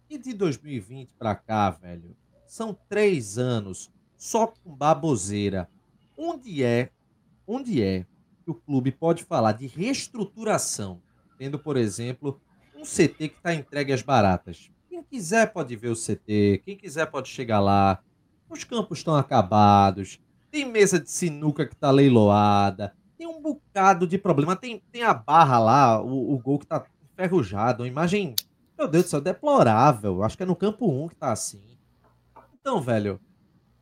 E 0.10 0.18
de 0.18 0.34
2020 0.34 1.10
para 1.20 1.36
cá, 1.36 1.70
velho, 1.70 2.16
são 2.48 2.78
três 2.88 3.38
anos 3.38 3.92
só 4.16 4.48
com 4.48 4.74
baboseira. 4.74 5.70
Onde 6.18 6.64
é, 6.64 6.92
onde 7.46 7.84
é 7.84 8.06
que 8.46 8.52
o 8.52 8.56
clube 8.56 8.90
pode 8.90 9.26
falar 9.26 9.52
de 9.52 9.68
reestruturação, 9.68 11.02
tendo, 11.38 11.60
por 11.60 11.76
exemplo, 11.76 12.40
um 12.74 12.84
CT 12.84 13.30
que 13.30 13.38
está 13.38 13.54
entregue 13.54 13.92
às 13.92 14.02
baratas? 14.02 14.72
Quem 14.90 15.04
quiser 15.04 15.52
pode 15.52 15.76
ver 15.76 15.90
o 15.90 15.96
CT, 15.96 16.62
quem 16.64 16.78
quiser 16.78 17.08
pode 17.08 17.28
chegar 17.28 17.60
lá. 17.60 18.02
Os 18.50 18.64
campos 18.64 19.00
estão 19.00 19.16
acabados, 19.16 20.22
tem 20.50 20.64
mesa 20.64 20.98
de 21.00 21.12
sinuca 21.12 21.66
que 21.66 21.74
está 21.74 21.92
leiloada, 21.92 22.96
bocado 23.54 24.08
de 24.08 24.18
problema. 24.18 24.56
Tem, 24.56 24.82
tem 24.92 25.04
a 25.04 25.14
barra 25.14 25.60
lá, 25.60 26.02
o, 26.02 26.34
o 26.34 26.40
gol 26.40 26.58
que 26.58 26.66
está 26.66 26.84
enferrujado, 27.14 27.84
uma 27.84 27.88
imagem, 27.88 28.36
meu 28.78 28.88
Deus 28.88 29.06
do 29.06 29.10
céu, 29.10 29.22
deplorável. 29.22 30.24
Acho 30.24 30.36
que 30.36 30.44
é 30.44 30.46
no 30.46 30.56
campo 30.56 30.90
1 30.90 31.10
que 31.10 31.14
está 31.14 31.32
assim. 31.32 31.62
Então, 32.60 32.82
velho, 32.82 33.20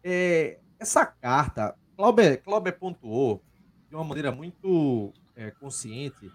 é, 0.03 0.59
essa 0.77 1.05
carta, 1.05 1.75
Clauber, 1.95 2.43
Clauber 2.43 2.77
pontuou 2.77 3.41
de 3.89 3.95
uma 3.95 4.03
maneira 4.03 4.31
muito 4.31 5.13
é, 5.35 5.51
consciente. 5.51 6.29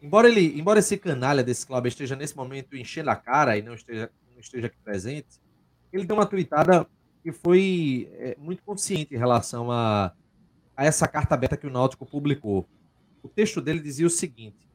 Embora 0.00 0.28
ele, 0.28 0.58
embora 0.58 0.78
esse 0.78 0.96
canalha 0.96 1.44
desse 1.44 1.66
Clauber 1.66 1.90
esteja 1.90 2.16
nesse 2.16 2.34
momento 2.34 2.74
enchendo 2.74 3.10
a 3.10 3.16
cara 3.16 3.58
e 3.58 3.62
não 3.62 3.74
esteja, 3.74 4.10
não 4.32 4.40
esteja 4.40 4.68
aqui 4.68 4.78
presente, 4.82 5.38
ele 5.92 6.06
deu 6.06 6.16
uma 6.16 6.24
tweetada 6.24 6.86
que 7.22 7.32
foi 7.32 8.08
é, 8.14 8.36
muito 8.38 8.62
consciente 8.62 9.14
em 9.14 9.18
relação 9.18 9.70
a, 9.70 10.12
a 10.80 10.84
essa 10.86 11.06
carta 11.06 11.34
aberta 11.34 11.56
que 11.56 11.66
o 11.66 11.70
Náutico 11.70 12.06
publicou. 12.06 12.66
O 13.22 13.28
texto 13.28 13.60
dele 13.60 13.80
dizia 13.80 14.06
o 14.06 14.10
seguinte: 14.10 14.66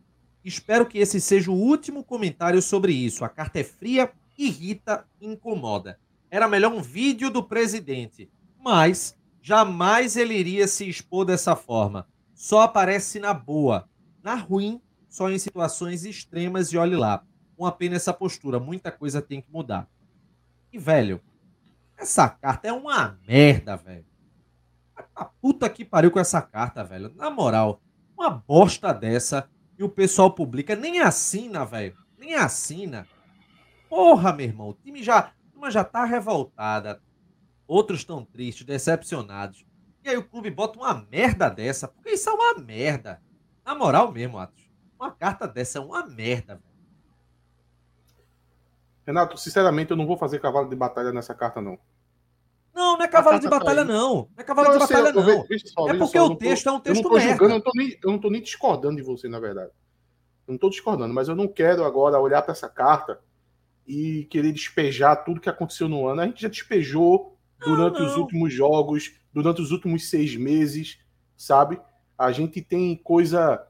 Espero 0.44 0.86
que 0.86 1.00
esse 1.00 1.20
seja 1.20 1.50
o 1.50 1.56
último 1.56 2.04
comentário 2.04 2.62
sobre 2.62 2.94
isso. 2.94 3.26
A 3.26 3.30
carta 3.30 3.60
é 3.60 3.64
fria, 3.64 4.12
irrita, 4.38 5.06
incomoda. 5.20 6.00
Era 6.30 6.48
melhor 6.48 6.72
um 6.72 6.82
vídeo 6.82 7.32
do 7.32 7.44
presidente, 7.44 8.30
mas 8.60 9.18
Jamais 9.46 10.18
ele 10.18 10.34
iria 10.34 10.68
se 10.68 10.90
expor 10.90 11.24
dessa 11.24 11.56
forma. 11.56 12.08
Só 12.34 12.62
aparece 12.62 13.20
na 13.20 13.32
boa. 13.32 13.88
Na 14.24 14.34
ruim, 14.34 14.82
só 15.08 15.30
em 15.30 15.38
situações 15.38 16.04
extremas 16.04 16.74
e 16.74 16.78
olhe 16.80 16.96
lá. 16.96 17.24
Uma 17.56 17.72
pena 17.72 17.96
essa 17.96 18.12
postura. 18.12 18.60
Muita 18.60 18.92
coisa 18.92 19.22
tem 19.22 19.44
que 19.44 19.52
mudar. 19.52 19.88
E, 20.74 20.80
velho, 20.80 21.22
essa 21.96 22.28
carta 22.28 22.68
é 22.68 22.74
uma 22.74 23.20
merda, 23.28 23.76
velho. 23.76 24.08
A 25.16 25.26
puta 25.26 25.70
que 25.70 25.86
pariu 25.86 26.12
com 26.12 26.20
essa 26.20 26.42
carta, 26.42 26.84
velho. 26.84 27.14
Na 27.16 27.30
moral, 27.30 27.82
uma 28.18 28.30
bosta 28.30 28.94
dessa 28.94 29.50
e 29.78 29.84
o 29.84 29.90
pessoal 29.90 30.32
publica. 30.32 30.76
Nem 30.76 31.00
assina, 31.00 31.66
velho. 31.66 31.96
Nem 32.18 32.36
assina. 32.36 33.08
Porra, 33.90 34.34
meu 34.34 34.46
irmão. 34.46 34.70
O 34.70 34.74
time 34.74 35.02
já, 35.02 35.32
já 35.70 35.84
tá 35.84 36.04
revoltada 36.04 37.02
outros 37.68 38.00
estão 38.00 38.24
tristes, 38.24 38.66
decepcionados. 38.66 39.66
E 40.04 40.10
aí 40.10 40.18
o 40.18 40.28
clube 40.28 40.52
bota 40.52 40.80
uma 40.80 41.06
merda 41.10 41.50
dessa, 41.50 41.88
porque 41.88 42.12
isso 42.12 42.30
é 42.30 42.34
uma 42.34 42.60
merda. 42.60 43.22
Na 43.66 43.74
moral 43.74 44.12
mesmo, 44.12 44.38
Atos. 44.38 44.64
Uma 45.00 45.12
carta 45.12 45.48
dessa 45.48 45.80
é 45.80 45.82
uma 45.82 46.06
merda, 46.06 46.56
velho. 46.56 46.76
Renato, 49.06 49.38
sinceramente, 49.38 49.92
eu 49.92 49.98
não 49.98 50.08
vou 50.08 50.18
fazer 50.18 50.40
cavalo 50.40 50.70
de 50.70 50.76
batalha 50.76 51.12
nessa 51.12 51.34
carta, 51.34 51.62
não. 51.62 51.78
Não, 52.76 52.98
não 52.98 53.06
é 53.06 53.08
cavalo 53.08 53.40
de 53.40 53.46
tá 53.46 53.58
batalha, 53.58 53.86
não. 53.86 54.16
Não 54.16 54.30
é 54.38 54.44
cavalo 54.44 54.74
de 54.74 54.80
batalha, 54.80 55.14
não. 55.14 55.90
É 55.90 55.94
porque 55.98 56.20
o 56.20 56.36
texto 56.36 56.68
é 56.68 56.72
um 56.74 56.80
texto 56.82 57.04
julgando, 57.04 57.44
eu, 57.44 57.50
não 58.12 58.20
tô 58.20 58.30
nem, 58.30 58.42
discordando 58.42 58.98
de 58.98 59.02
você, 59.02 59.30
na 59.30 59.40
verdade. 59.40 59.72
Eu 60.46 60.52
não 60.52 60.58
tô 60.58 60.70
discordando, 60.70 61.14
mas 61.14 61.30
eu 61.30 61.36
não 61.36 61.48
quero 61.48 61.86
agora 61.86 62.20
olhar 62.20 62.42
para 62.42 62.52
essa 62.52 62.68
carta 62.68 63.22
e 63.88 64.26
querer 64.26 64.52
despejar 64.52 65.24
tudo 65.24 65.40
que 65.40 65.48
aconteceu 65.48 65.88
no 65.88 66.06
ano. 66.06 66.20
A 66.20 66.26
gente 66.26 66.42
já 66.42 66.50
despejou 66.50 67.38
durante 67.60 68.00
não, 68.00 68.02
não. 68.02 68.12
os 68.12 68.18
últimos 68.18 68.54
jogos, 68.54 69.16
durante 69.34 69.62
os 69.62 69.72
últimos 69.72 70.10
seis 70.10 70.36
meses, 70.36 71.00
sabe? 71.38 71.80
A 72.18 72.34
gente 72.34 72.62
tem 72.62 72.94
coisa 72.98 73.66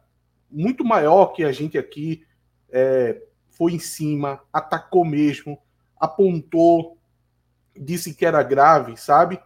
muito 0.49 0.83
maior 0.83 1.27
que 1.27 1.43
a 1.43 1.51
gente 1.51 1.77
aqui 1.77 2.25
é, 2.71 3.21
foi 3.51 3.73
em 3.73 3.79
cima, 3.79 4.41
atacou 4.51 5.05
mesmo, 5.05 5.59
apontou, 5.95 6.94
disse 7.75 8.13
que 8.13 8.25
era 8.25 8.41
grave, 8.43 8.97
sabe? 8.97 9.41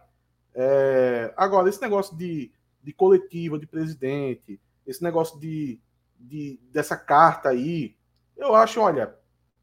É, 0.54 1.32
agora, 1.36 1.68
esse 1.68 1.80
negócio 1.80 2.16
de, 2.16 2.52
de 2.82 2.92
coletiva, 2.92 3.58
de 3.58 3.66
presidente, 3.66 4.60
esse 4.86 5.02
negócio 5.02 5.38
de, 5.38 5.80
de 6.18 6.60
dessa 6.72 6.96
carta 6.96 7.50
aí, 7.50 7.96
eu 8.36 8.54
acho, 8.54 8.80
olha, 8.80 9.14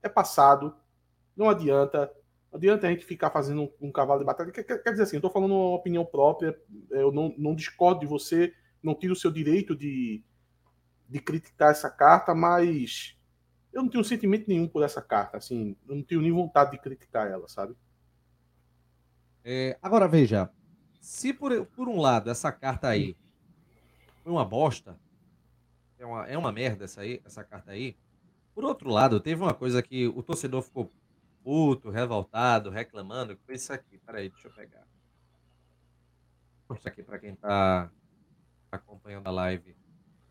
é 0.02 0.10
passado, 0.10 0.76
não 1.36 1.50
adianta, 1.50 2.12
Não 2.52 2.58
adianta 2.58 2.88
a 2.88 2.90
gente 2.90 3.06
ficar 3.06 3.30
fazendo 3.30 3.64
um, 3.64 3.88
um 3.88 3.92
cavalo 3.92 4.20
de 4.20 4.26
batalha. 4.26 4.52
Quer, 4.52 4.64
quer, 4.64 4.92
dizer 4.92 5.04
assim, 5.04 5.18
eu 5.18 5.22
tô 5.22 5.30
falando 5.30 5.54
uma 5.54 5.76
opinião 5.76 6.06
própria, 6.06 6.58
eu 6.92 7.12
não, 7.12 7.34
não 7.38 7.56
discordo 7.56 8.00
de 8.02 8.06
você, 8.06 8.54
não 8.82 8.96
tiro 8.96 9.14
o 9.14 9.16
seu 9.16 9.32
direito 9.32 9.76
de, 9.76 10.24
de 11.08 11.20
criticar 11.20 11.72
essa 11.72 11.90
carta, 11.90 12.34
mas 12.34 13.18
eu 13.74 13.84
não 13.84 13.90
tenho 13.90 14.04
sentimento 14.04 14.48
nenhum 14.48 14.68
por 14.68 14.84
essa 14.84 15.02
carta, 15.02 15.38
assim, 15.38 15.76
eu 15.88 15.96
não 15.96 16.04
tenho 16.04 16.22
nem 16.22 16.32
vontade 16.32 16.72
de 16.72 16.80
criticar 16.80 17.30
ela, 17.30 17.48
sabe? 17.48 17.76
É, 19.50 19.80
agora 19.82 20.10
veja, 20.10 20.52
se 21.00 21.32
por, 21.34 21.66
por 21.68 21.88
um 21.88 22.02
lado 22.02 22.30
essa 22.30 22.52
carta 22.52 22.90
aí 22.90 23.16
foi 24.22 24.34
uma 24.34 24.44
bosta, 24.44 25.00
é 25.98 26.06
uma, 26.06 26.28
é 26.28 26.38
uma 26.38 26.52
merda 26.52 26.84
essa, 26.84 27.00
aí, 27.00 27.22
essa 27.24 27.46
carta 27.46 27.72
aí, 27.72 27.96
por 28.54 28.66
outro 28.66 28.90
lado, 28.90 29.22
teve 29.22 29.42
uma 29.42 29.54
coisa 29.54 29.82
que 29.82 30.06
o 30.06 30.22
torcedor 30.22 30.64
ficou 30.64 30.92
puto, 31.46 31.90
revoltado, 31.90 32.70
reclamando, 32.70 33.38
que 33.38 33.46
foi 33.46 33.56
isso 33.56 33.72
aqui. 33.72 33.98
Peraí, 34.00 34.28
deixa 34.28 34.50
eu 34.50 34.52
pegar. 34.52 34.86
Vou 36.68 36.76
mostrar 36.76 36.92
aqui 36.92 37.02
para 37.02 37.18
quem 37.18 37.32
está 37.32 37.90
acompanhando 38.70 39.28
a 39.28 39.32
live. 39.32 39.78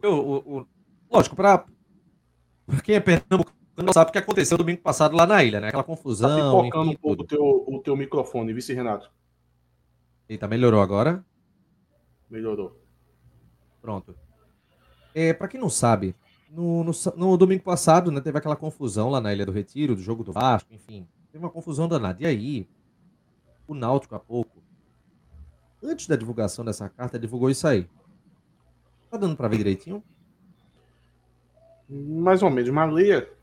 Eu, 0.02 0.12
o, 0.12 0.58
o, 0.58 0.68
lógico, 1.10 1.34
para 1.34 1.64
quem 2.84 2.96
é 2.96 3.00
pernambucano 3.00 3.55
não 3.84 3.92
sabe 3.92 4.08
o 4.08 4.12
que 4.12 4.18
aconteceu 4.18 4.56
domingo 4.56 4.80
passado 4.80 5.14
lá 5.14 5.26
na 5.26 5.44
ilha, 5.44 5.60
né? 5.60 5.68
Aquela 5.68 5.84
confusão. 5.84 6.60
Tá 6.62 6.66
enfim, 6.66 6.90
um 6.90 6.96
pouco 6.96 7.22
o 7.22 7.26
teu, 7.26 7.42
o 7.42 7.80
teu 7.82 7.96
microfone, 7.96 8.52
vice 8.52 8.72
Renato. 8.72 9.10
Eita, 10.28 10.48
melhorou 10.48 10.80
agora? 10.80 11.24
Melhorou. 12.30 12.80
Pronto. 13.80 14.16
É, 15.14 15.32
para 15.32 15.48
quem 15.48 15.60
não 15.60 15.70
sabe, 15.70 16.14
no, 16.50 16.82
no, 16.84 16.92
no, 17.16 17.36
domingo 17.36 17.62
passado, 17.62 18.10
né, 18.10 18.20
teve 18.20 18.38
aquela 18.38 18.56
confusão 18.56 19.10
lá 19.10 19.20
na 19.20 19.32
Ilha 19.32 19.46
do 19.46 19.52
Retiro, 19.52 19.94
do 19.94 20.02
jogo 20.02 20.24
do 20.24 20.32
Vasco, 20.32 20.72
enfim. 20.72 21.06
Teve 21.30 21.44
uma 21.44 21.50
confusão 21.50 21.86
danada. 21.86 22.22
E 22.22 22.26
aí, 22.26 22.68
o 23.68 23.74
Náutico 23.74 24.14
há 24.14 24.18
pouco, 24.18 24.62
antes 25.82 26.06
da 26.06 26.16
divulgação 26.16 26.64
dessa 26.64 26.88
carta, 26.88 27.18
divulgou 27.18 27.50
isso 27.50 27.66
aí. 27.68 27.88
Tá 29.10 29.16
dando 29.16 29.36
para 29.36 29.48
ver 29.48 29.58
direitinho? 29.58 30.02
Mais 31.88 32.42
ou 32.42 32.50
menos, 32.50 32.70
mas 32.70 32.92
leia. 32.92 33.35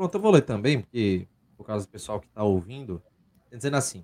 Pronto, 0.00 0.14
eu 0.14 0.20
vou 0.22 0.30
ler 0.30 0.40
também, 0.40 0.80
porque 0.80 1.28
por 1.58 1.66
causa 1.66 1.84
do 1.84 1.90
pessoal 1.90 2.18
que 2.18 2.26
está 2.26 2.42
ouvindo, 2.42 3.02
dizendo 3.52 3.76
assim. 3.76 4.02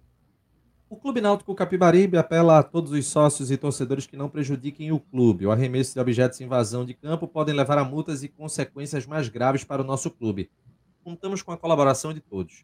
O 0.90 0.96
Clube 0.98 1.22
Náutico 1.22 1.54
Capibaribe 1.54 2.18
apela 2.18 2.58
a 2.58 2.62
todos 2.62 2.92
os 2.92 3.06
sócios 3.06 3.50
e 3.50 3.56
torcedores 3.56 4.06
que 4.06 4.14
não 4.14 4.28
prejudiquem 4.28 4.92
o 4.92 5.00
clube. 5.00 5.46
O 5.46 5.50
arremesso 5.50 5.94
de 5.94 5.98
objetos 5.98 6.38
em 6.38 6.44
invasão 6.44 6.84
de 6.84 6.92
campo 6.92 7.26
podem 7.26 7.54
levar 7.54 7.78
a 7.78 7.84
multas 7.84 8.22
e 8.22 8.28
consequências 8.28 9.06
mais 9.06 9.30
graves 9.30 9.64
para 9.64 9.80
o 9.80 9.86
nosso 9.86 10.10
clube. 10.10 10.50
Contamos 11.02 11.40
com 11.40 11.50
a 11.50 11.56
colaboração 11.56 12.12
de 12.12 12.20
todos. 12.20 12.62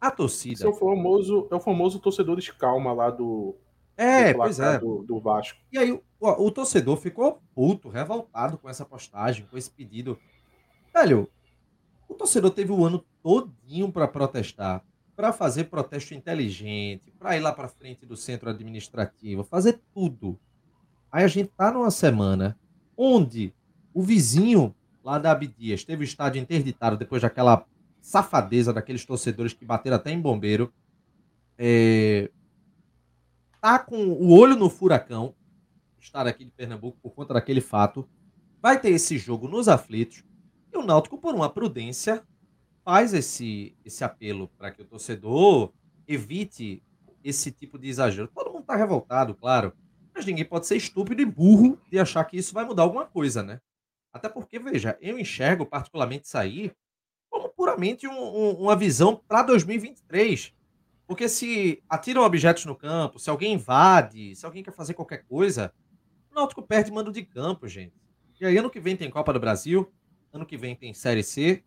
A 0.00 0.10
torcida. 0.10 0.54
Esse 0.54 0.64
é 0.64 0.68
o 0.70 0.72
famoso, 0.72 1.46
é 1.50 1.54
o 1.54 1.60
famoso 1.60 1.98
torcedor 1.98 2.40
calma 2.58 2.94
lá 2.94 3.10
do. 3.10 3.54
É, 3.94 4.32
do 4.32 4.38
pois 4.38 4.58
é. 4.58 4.78
Do, 4.78 5.02
do, 5.02 5.20
Vasco. 5.20 5.60
E 5.70 5.76
aí, 5.76 5.92
o, 5.92 6.02
o 6.18 6.50
torcedor 6.50 6.96
ficou 6.96 7.42
puto, 7.54 7.90
revoltado 7.90 8.56
com 8.56 8.70
essa 8.70 8.86
postagem, 8.86 9.44
com 9.50 9.58
esse 9.58 9.70
pedido. 9.70 10.18
Velho, 10.94 11.28
o 12.08 12.14
torcedor 12.14 12.50
teve 12.50 12.72
o 12.72 12.84
ano 12.84 13.04
todinho 13.22 13.90
para 13.90 14.08
protestar 14.08 14.84
para 15.16 15.32
fazer 15.32 15.64
protesto 15.64 16.14
inteligente, 16.14 17.12
para 17.18 17.36
ir 17.36 17.40
lá 17.40 17.52
para 17.52 17.68
frente 17.68 18.04
do 18.04 18.16
centro 18.16 18.50
administrativo, 18.50 19.44
fazer 19.44 19.80
tudo. 19.92 20.38
Aí 21.10 21.24
a 21.24 21.28
gente 21.28 21.50
tá 21.56 21.70
numa 21.70 21.90
semana 21.90 22.58
onde 22.96 23.54
o 23.92 24.02
vizinho 24.02 24.74
lá 25.04 25.18
da 25.18 25.30
Abdias 25.30 25.84
teve 25.84 26.02
o 26.02 26.04
estádio 26.04 26.40
interditado 26.40 26.96
depois 26.96 27.22
daquela 27.22 27.64
safadeza 28.00 28.72
daqueles 28.72 29.04
torcedores 29.04 29.52
que 29.52 29.64
bateram 29.64 29.96
até 29.96 30.10
em 30.10 30.20
bombeiro. 30.20 30.72
É... 31.56 32.30
Tá 33.60 33.78
com 33.78 33.96
o 33.96 34.30
olho 34.36 34.56
no 34.56 34.68
furacão, 34.68 35.34
estar 35.98 36.26
aqui 36.26 36.44
de 36.44 36.50
Pernambuco 36.50 36.98
por 37.00 37.12
conta 37.12 37.34
daquele 37.34 37.60
fato. 37.60 38.06
Vai 38.60 38.80
ter 38.80 38.90
esse 38.90 39.16
jogo 39.16 39.48
nos 39.48 39.68
aflitos. 39.68 40.24
E 40.74 40.76
o 40.76 40.82
Náutico, 40.82 41.16
por 41.16 41.34
uma 41.34 41.48
prudência, 41.48 42.26
faz 42.84 43.14
esse, 43.14 43.76
esse 43.84 44.02
apelo 44.02 44.48
para 44.58 44.72
que 44.72 44.82
o 44.82 44.84
torcedor 44.84 45.72
evite 46.06 46.82
esse 47.22 47.52
tipo 47.52 47.78
de 47.78 47.88
exagero. 47.88 48.28
Todo 48.28 48.50
mundo 48.50 48.62
está 48.62 48.74
revoltado, 48.74 49.34
claro, 49.36 49.72
mas 50.12 50.26
ninguém 50.26 50.44
pode 50.44 50.66
ser 50.66 50.76
estúpido 50.76 51.22
e 51.22 51.24
burro 51.24 51.80
de 51.88 51.98
achar 51.98 52.24
que 52.24 52.36
isso 52.36 52.52
vai 52.52 52.64
mudar 52.64 52.82
alguma 52.82 53.06
coisa, 53.06 53.40
né? 53.42 53.60
Até 54.12 54.28
porque, 54.28 54.58
veja, 54.58 54.98
eu 55.00 55.18
enxergo 55.18 55.64
particularmente 55.64 56.26
isso 56.26 56.36
aí 56.36 56.72
como 57.30 57.48
puramente 57.48 58.06
um, 58.06 58.12
um, 58.12 58.50
uma 58.62 58.76
visão 58.76 59.20
para 59.28 59.42
2023. 59.42 60.52
Porque 61.06 61.28
se 61.28 61.82
atiram 61.88 62.22
objetos 62.22 62.64
no 62.64 62.74
campo, 62.74 63.18
se 63.18 63.30
alguém 63.30 63.54
invade, 63.54 64.34
se 64.34 64.44
alguém 64.44 64.62
quer 64.62 64.72
fazer 64.72 64.94
qualquer 64.94 65.24
coisa, 65.24 65.72
o 66.30 66.34
Náutico 66.34 66.62
perde 66.62 66.90
mando 66.90 67.12
de 67.12 67.24
campo, 67.24 67.68
gente. 67.68 67.94
E 68.40 68.46
aí 68.46 68.58
ano 68.58 68.70
que 68.70 68.80
vem 68.80 68.96
tem 68.96 69.08
Copa 69.10 69.32
do 69.32 69.40
Brasil, 69.40 69.90
ano 70.34 70.46
que 70.46 70.56
vem 70.56 70.74
tem 70.74 70.92
Série 70.92 71.22
C, 71.22 71.62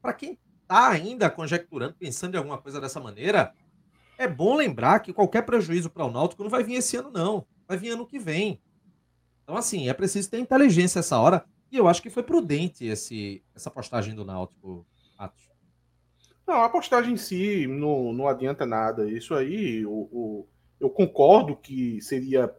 para 0.00 0.12
quem 0.12 0.38
está 0.62 0.88
ainda 0.88 1.30
conjecturando, 1.30 1.94
pensando 1.94 2.34
em 2.34 2.38
alguma 2.38 2.58
coisa 2.58 2.80
dessa 2.80 3.00
maneira, 3.00 3.52
é 4.16 4.26
bom 4.26 4.56
lembrar 4.56 5.00
que 5.00 5.12
qualquer 5.12 5.42
prejuízo 5.42 5.90
para 5.90 6.04
o 6.04 6.10
Náutico 6.10 6.42
não 6.42 6.50
vai 6.50 6.64
vir 6.64 6.74
esse 6.74 6.96
ano, 6.96 7.10
não. 7.10 7.46
Vai 7.66 7.76
vir 7.76 7.90
ano 7.90 8.06
que 8.06 8.18
vem. 8.18 8.60
Então, 9.42 9.56
assim, 9.56 9.88
é 9.88 9.94
preciso 9.94 10.30
ter 10.30 10.38
inteligência 10.38 11.00
essa 11.00 11.18
hora. 11.18 11.44
E 11.70 11.76
eu 11.76 11.86
acho 11.86 12.02
que 12.02 12.10
foi 12.10 12.22
prudente 12.22 12.86
esse, 12.86 13.42
essa 13.54 13.70
postagem 13.70 14.14
do 14.14 14.24
Náutico, 14.24 14.86
Atos. 15.16 15.48
Não, 16.46 16.62
a 16.62 16.68
postagem 16.68 17.12
em 17.12 17.16
si 17.16 17.66
não, 17.66 18.12
não 18.12 18.26
adianta 18.26 18.64
nada. 18.64 19.08
Isso 19.08 19.34
aí, 19.34 19.84
o, 19.84 20.08
o, 20.10 20.48
eu 20.80 20.88
concordo 20.88 21.54
que 21.54 22.00
seria 22.00 22.50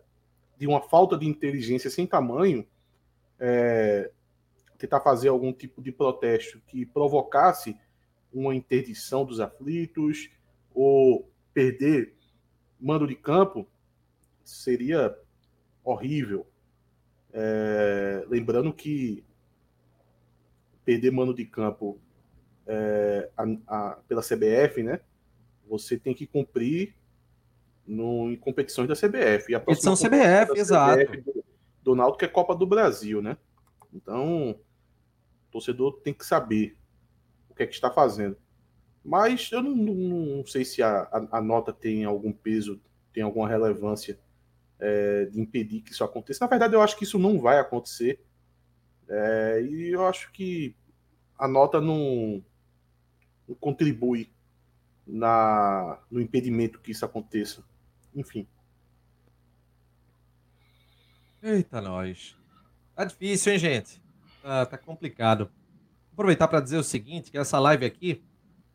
de 0.57 0.67
uma 0.67 0.81
falta 0.81 1.17
de 1.17 1.27
inteligência 1.27 1.89
sem 1.89 2.05
tamanho 2.05 2.65
é, 3.39 4.11
tentar 4.79 5.01
fazer 5.01 5.27
algum 5.27 5.51
tipo 5.51 5.81
de 5.81 5.91
protesto 5.91 6.59
que 6.65 6.85
provocasse 6.85 7.77
uma 8.33 8.55
interdição 8.55 9.25
dos 9.25 9.39
aflitos 9.39 10.29
ou 10.73 11.29
perder 11.53 12.15
mando 12.79 13.05
de 13.05 13.15
campo, 13.15 13.67
seria 14.43 15.15
horrível. 15.83 16.47
É, 17.33 18.25
lembrando 18.27 18.73
que 18.73 19.23
perder 20.85 21.11
mando 21.11 21.33
de 21.33 21.45
campo 21.45 21.99
é, 22.65 23.29
a, 23.35 23.43
a, 23.67 23.91
pela 24.07 24.21
CBF, 24.21 24.81
né? 24.81 25.01
Você 25.67 25.99
tem 25.99 26.13
que 26.13 26.25
cumprir 26.25 26.95
no, 27.85 28.31
em 28.31 28.37
competições 28.37 28.87
da 28.87 28.95
CBF. 28.95 29.51
E 29.51 29.55
a 29.55 29.59
competição 29.59 29.95
CBF, 29.95 30.57
exato. 30.57 31.05
CBF 31.05 31.21
do, 31.21 31.45
do 31.83 31.95
Náutico 31.95 32.23
é 32.23 32.27
Copa 32.27 32.55
do 32.55 32.65
Brasil, 32.65 33.21
né? 33.21 33.37
Então, 33.93 34.59
o 35.49 35.51
torcedor 35.51 35.99
tem 36.03 36.13
que 36.13 36.25
saber 36.25 36.77
o 37.49 37.55
que 37.55 37.63
é 37.63 37.67
que 37.67 37.73
está 37.73 37.89
fazendo. 37.89 38.37
Mas 39.03 39.51
eu 39.51 39.61
não, 39.61 39.75
não, 39.75 39.95
não 40.37 40.45
sei 40.45 40.63
se 40.63 40.83
a, 40.83 41.01
a, 41.03 41.37
a, 41.37 41.41
nota 41.41 41.73
tem 41.73 42.05
algum 42.05 42.31
peso, 42.31 42.79
tem 43.11 43.23
alguma 43.23 43.47
relevância 43.47 44.19
é, 44.79 45.25
de 45.25 45.41
impedir 45.41 45.81
que 45.81 45.91
isso 45.91 46.03
aconteça. 46.03 46.43
Na 46.45 46.49
verdade, 46.49 46.75
eu 46.75 46.81
acho 46.81 46.95
que 46.95 47.03
isso 47.03 47.17
não 47.17 47.39
vai 47.39 47.59
acontecer. 47.59 48.23
É, 49.07 49.61
e 49.63 49.89
eu 49.89 50.05
acho 50.05 50.31
que 50.31 50.75
a 51.37 51.47
nota 51.47 51.81
não, 51.81 52.43
não 53.47 53.55
contribui 53.55 54.31
na, 55.07 55.99
no 56.11 56.21
impedimento 56.21 56.79
que 56.79 56.91
isso 56.91 57.05
aconteça. 57.05 57.63
Enfim. 58.13 58.47
Eita, 61.41 61.81
nós. 61.81 62.37
Tá 62.95 63.05
difícil, 63.05 63.53
hein, 63.53 63.59
gente? 63.59 64.08
Tá, 64.41 64.65
tá 64.65 64.77
complicado. 64.77 65.45
Vou 65.45 65.53
aproveitar 66.13 66.47
para 66.47 66.61
dizer 66.61 66.77
o 66.77 66.83
seguinte, 66.83 67.31
que 67.31 67.37
essa 67.37 67.59
live 67.59 67.85
aqui, 67.85 68.23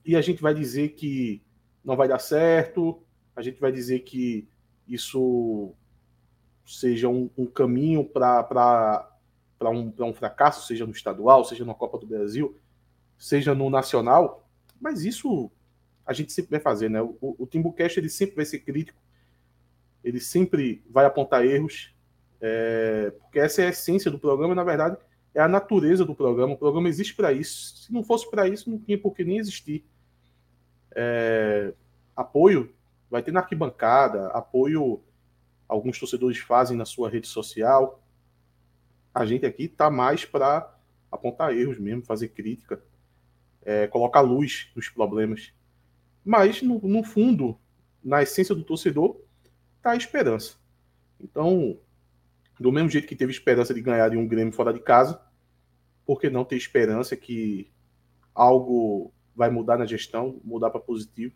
e 0.04 0.14
a 0.14 0.20
gente 0.20 0.40
vai 0.40 0.54
dizer 0.54 0.90
que 0.90 1.42
não 1.84 1.96
vai 1.96 2.06
dar 2.06 2.20
certo, 2.20 3.02
a 3.34 3.42
gente 3.42 3.58
vai 3.58 3.72
dizer 3.72 4.04
que 4.04 4.48
isso 4.86 5.74
seja 6.64 7.08
um, 7.08 7.28
um 7.36 7.46
caminho 7.46 8.04
para 8.04 9.10
um, 9.62 9.92
um 9.98 10.14
fracasso, 10.14 10.68
seja 10.68 10.86
no 10.86 10.92
estadual, 10.92 11.44
seja 11.44 11.64
na 11.64 11.74
Copa 11.74 11.98
do 11.98 12.06
Brasil, 12.06 12.56
seja 13.18 13.56
no 13.56 13.68
nacional, 13.68 14.48
mas 14.80 15.04
isso 15.04 15.50
a 16.06 16.12
gente 16.12 16.32
sempre 16.32 16.52
vai 16.52 16.60
fazer, 16.60 16.88
né? 16.88 17.02
O, 17.02 17.16
o 17.20 17.44
Timbucast 17.44 17.98
ele 17.98 18.08
sempre 18.08 18.36
vai 18.36 18.44
ser 18.44 18.60
crítico, 18.60 19.02
ele 20.04 20.20
sempre 20.20 20.84
vai 20.88 21.04
apontar 21.06 21.44
erros, 21.44 21.95
é, 22.40 23.12
porque 23.20 23.38
essa 23.38 23.62
é 23.62 23.66
a 23.66 23.70
essência 23.70 24.10
do 24.10 24.18
programa, 24.18 24.54
na 24.54 24.64
verdade, 24.64 24.96
é 25.34 25.40
a 25.40 25.48
natureza 25.48 26.04
do 26.04 26.14
programa. 26.14 26.54
O 26.54 26.58
programa 26.58 26.88
existe 26.88 27.14
para 27.14 27.32
isso. 27.32 27.76
Se 27.76 27.92
não 27.92 28.02
fosse 28.02 28.30
para 28.30 28.48
isso, 28.48 28.70
não 28.70 28.78
tinha 28.78 28.98
por 28.98 29.14
que 29.14 29.24
nem 29.24 29.38
existir. 29.38 29.84
É, 30.94 31.74
apoio 32.14 32.74
vai 33.10 33.22
ter 33.22 33.32
na 33.32 33.40
arquibancada, 33.40 34.28
apoio 34.28 35.02
alguns 35.68 35.98
torcedores 35.98 36.38
fazem 36.38 36.76
na 36.76 36.84
sua 36.84 37.10
rede 37.10 37.26
social. 37.26 38.02
A 39.14 39.24
gente 39.24 39.44
aqui 39.46 39.64
está 39.64 39.90
mais 39.90 40.24
para 40.24 40.74
apontar 41.10 41.56
erros 41.56 41.78
mesmo, 41.78 42.04
fazer 42.04 42.28
crítica, 42.28 42.82
é, 43.62 43.86
colocar 43.86 44.20
luz 44.20 44.70
nos 44.74 44.88
problemas. 44.88 45.52
Mas, 46.24 46.62
no, 46.62 46.80
no 46.80 47.04
fundo, 47.04 47.58
na 48.02 48.22
essência 48.22 48.54
do 48.54 48.64
torcedor, 48.64 49.20
está 49.76 49.92
a 49.92 49.96
esperança. 49.96 50.56
Então, 51.20 51.78
do 52.58 52.72
mesmo 52.72 52.88
jeito 52.88 53.06
que 53.06 53.16
teve 53.16 53.32
esperança 53.32 53.74
de 53.74 53.80
ganhar 53.80 54.08
de 54.08 54.16
um 54.16 54.26
Grêmio 54.26 54.52
fora 54.52 54.72
de 54.72 54.80
casa, 54.80 55.20
por 56.04 56.20
que 56.20 56.30
não 56.30 56.44
ter 56.44 56.56
esperança 56.56 57.16
que 57.16 57.70
algo 58.34 59.12
vai 59.34 59.50
mudar 59.50 59.76
na 59.76 59.86
gestão, 59.86 60.40
mudar 60.44 60.70
para 60.70 60.80
positivo? 60.80 61.34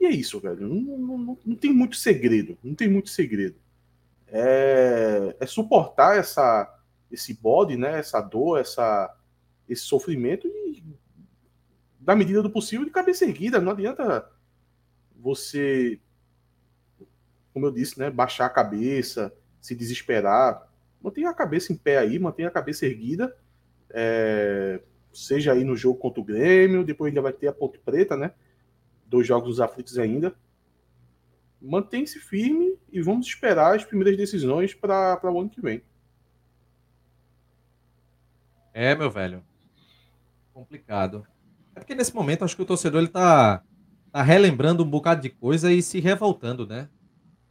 E 0.00 0.06
é 0.06 0.10
isso, 0.10 0.40
velho. 0.40 0.66
Não, 0.68 0.98
não, 0.98 1.38
não, 1.44 1.56
tem 1.56 1.72
muito 1.72 1.96
segredo. 1.96 2.56
Não 2.62 2.74
tem 2.74 2.88
muito 2.88 3.10
segredo. 3.10 3.56
É, 4.28 5.36
é 5.38 5.46
suportar 5.46 6.16
essa, 6.16 6.82
esse 7.10 7.34
bode, 7.34 7.76
né? 7.76 7.98
Essa 7.98 8.20
dor, 8.20 8.58
essa, 8.58 9.14
esse 9.68 9.82
sofrimento 9.82 10.46
e 10.46 10.82
da 12.00 12.16
medida 12.16 12.42
do 12.42 12.50
possível, 12.50 12.86
de 12.86 12.90
cabeça 12.90 13.26
erguida. 13.26 13.60
Não 13.60 13.72
adianta 13.72 14.30
você, 15.14 16.00
como 17.52 17.66
eu 17.66 17.70
disse, 17.70 17.98
né, 17.98 18.08
baixar 18.08 18.46
a 18.46 18.50
cabeça, 18.50 19.30
se 19.68 19.74
desesperar. 19.74 20.66
Mantenha 21.00 21.30
a 21.30 21.34
cabeça 21.34 21.72
em 21.72 21.76
pé 21.76 21.98
aí, 21.98 22.18
mantenha 22.18 22.48
a 22.48 22.50
cabeça 22.50 22.86
erguida. 22.86 23.36
É, 23.90 24.80
seja 25.12 25.52
aí 25.52 25.64
no 25.64 25.76
jogo 25.76 25.98
contra 25.98 26.20
o 26.20 26.24
Grêmio, 26.24 26.84
depois 26.84 27.10
ainda 27.10 27.22
vai 27.22 27.32
ter 27.32 27.48
a 27.48 27.52
Ponte 27.52 27.78
Preta, 27.78 28.16
né? 28.16 28.32
Dois 29.06 29.26
jogos 29.26 29.48
dos 29.48 29.60
aflitos 29.60 29.98
ainda. 29.98 30.34
Mantém-se 31.60 32.18
firme 32.18 32.78
e 32.90 33.00
vamos 33.00 33.26
esperar 33.26 33.76
as 33.76 33.84
primeiras 33.84 34.16
decisões 34.16 34.74
para 34.74 35.20
o 35.24 35.40
ano 35.40 35.50
que 35.50 35.60
vem. 35.60 35.82
É, 38.72 38.94
meu 38.94 39.10
velho. 39.10 39.42
Complicado. 40.54 41.26
É 41.74 41.80
porque 41.80 41.94
nesse 41.94 42.14
momento 42.14 42.44
acho 42.44 42.56
que 42.56 42.62
o 42.62 42.66
torcedor 42.66 43.00
ele 43.00 43.08
tá, 43.08 43.62
tá 44.12 44.22
relembrando 44.22 44.84
um 44.84 44.90
bocado 44.90 45.20
de 45.20 45.30
coisa 45.30 45.72
e 45.72 45.82
se 45.82 46.00
revoltando, 46.00 46.66
né? 46.66 46.88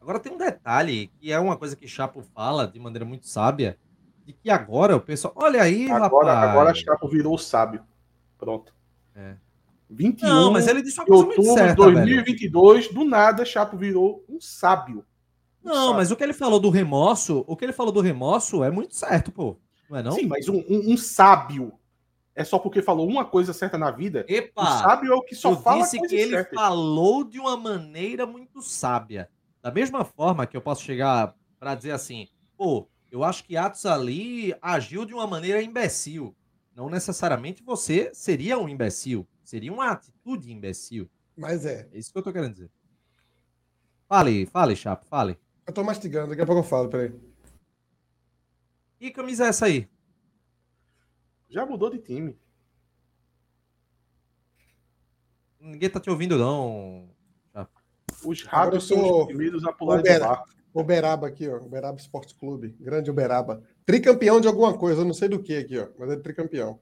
Agora 0.08 0.22
tem 0.22 0.32
um 0.32 0.38
detalhe, 0.38 1.12
que 1.20 1.34
é 1.34 1.38
uma 1.38 1.58
coisa 1.58 1.76
que 1.76 1.86
Chapo 1.86 2.22
fala 2.34 2.65
de 2.65 2.80
maneira 2.80 3.04
muito 3.04 3.28
sábia, 3.28 3.78
de 4.26 4.32
que 4.32 4.50
agora 4.50 4.96
o 4.96 5.02
pessoal. 5.02 5.34
Olha 5.36 5.62
aí, 5.62 5.91
agora, 5.91 6.32
rapaz. 6.34 6.50
Agora 6.50 6.74
Chapo 6.74 7.10
virou 7.10 7.38
sábio. 7.38 7.84
Pronto. 8.38 8.74
É. 9.13 9.36
21 9.89 10.26
Não, 10.30 10.50
mas 10.54 10.65
ele 10.65 10.82
disse 10.82 10.98
uma 10.98 11.06
coisa 11.06 11.26
outubro, 11.26 11.43
muito 11.43 11.58
certa, 11.58 11.76
2022, 11.76 12.86
velho. 12.86 12.96
do 12.98 13.04
nada, 13.04 13.43
Chapo 13.43 13.76
virou 13.76 14.24
um 14.30 14.39
sábio. 14.39 15.04
Um 15.62 15.67
não, 15.67 15.76
sábio. 15.76 15.96
mas 15.96 16.10
o 16.10 16.15
que 16.15 16.24
ele 16.24 16.32
falou 16.32 16.62
do 16.62 16.70
remorso, 16.70 17.43
o 17.46 17.58
que 17.58 17.65
ele 17.65 17.74
falou 17.74 17.91
do 17.91 18.00
remorso 18.00 18.63
é 18.63 18.72
muito 18.72 18.96
certo, 18.96 19.30
pô. 19.30 19.58
Não 19.89 19.98
é 19.98 20.04
não? 20.04 20.13
Sim, 20.13 20.28
mas 20.28 20.48
um, 20.48 20.63
um, 20.70 20.93
um 20.93 20.96
sábio 20.96 21.74
é 22.34 22.46
só 22.46 22.58
porque 22.58 22.82
falou 22.82 23.06
uma 23.06 23.26
coisa 23.26 23.52
certa 23.52 23.78
na 23.78 23.91
vida. 23.91 24.24
Epa, 24.30 24.62
o 24.62 24.65
sábio 24.80 25.12
é 25.12 25.15
o 25.17 25.22
que 25.22 25.36
só 25.36 25.52
eu 25.52 25.58
fala 25.58 25.82
disse 25.82 26.00
que 26.00 26.15
ele 26.15 26.46
falou 26.46 27.26
de 27.26 27.38
uma 27.39 27.58
maneira 27.58 28.26
muito 28.26 28.62
sábia. 28.62 29.30
Da 29.67 29.73
mesma 29.73 30.06
forma 30.06 30.47
que 30.47 30.56
eu 30.56 30.62
posso 30.62 30.82
chegar 30.82 31.36
para 31.60 31.75
dizer 31.75 31.91
assim, 31.91 32.30
pô, 32.56 32.88
eu 33.12 33.21
acho 33.21 33.43
que 33.43 33.58
Atos 33.58 33.86
ali 33.86 34.56
agiu 34.62 35.03
de 35.03 35.13
uma 35.13 35.27
maneira 35.27 35.62
imbecil. 35.62 36.34
Não 36.73 36.89
necessariamente 36.89 37.62
você 37.62 38.10
seria 38.13 38.58
um 38.58 38.69
imbecil. 38.69 39.27
Seria 39.43 39.73
uma 39.73 39.91
atitude 39.91 40.53
imbecil. 40.53 41.12
Mas 41.36 41.65
é. 41.65 41.86
É 41.91 41.97
isso 41.97 42.13
que 42.13 42.17
eu 42.17 42.23
tô 42.23 42.32
querendo 42.32 42.53
dizer. 42.53 42.71
Fale, 44.08 44.45
fale, 44.45 44.73
Chapo, 44.73 45.06
fale. 45.06 45.38
Eu 45.65 45.73
tô 45.73 45.84
mastigando, 45.84 46.30
daqui 46.30 46.41
a 46.41 46.45
pouco 46.45 46.62
eu 46.62 46.63
falo, 46.63 46.88
peraí. 46.88 47.13
Que 48.97 49.12
camisa 49.12 49.47
é 49.47 49.49
essa 49.49 49.65
aí? 49.65 49.89
Já 51.49 51.65
mudou 51.65 51.89
de 51.89 51.99
time. 51.99 52.39
Ninguém 55.60 55.89
tá 55.89 55.99
te 55.99 56.10
ouvindo, 56.10 56.38
não. 56.38 57.16
Os 58.25 58.43
ratos 58.43 58.88
são 58.88 59.21
os 59.21 59.25
primeiros 59.27 59.63
a 59.65 59.71
pular 59.71 60.01
de 60.01 60.19
barco. 60.19 60.49
Uberaba 60.73 61.27
aqui, 61.27 61.47
ó. 61.47 61.58
Uberaba 61.58 61.97
Esporte 61.97 62.36
Clube. 62.36 62.75
Grande 62.80 63.10
Uberaba. 63.10 63.63
Tricampeão 63.86 64.39
de 64.39 64.47
alguma 64.47 64.77
coisa, 64.77 65.03
não 65.03 65.13
sei 65.13 65.27
do 65.27 65.41
que 65.41 65.56
aqui, 65.56 65.77
ó. 65.80 65.88
Mas 65.97 66.12
é 66.12 66.15
tricampeão. 66.17 66.80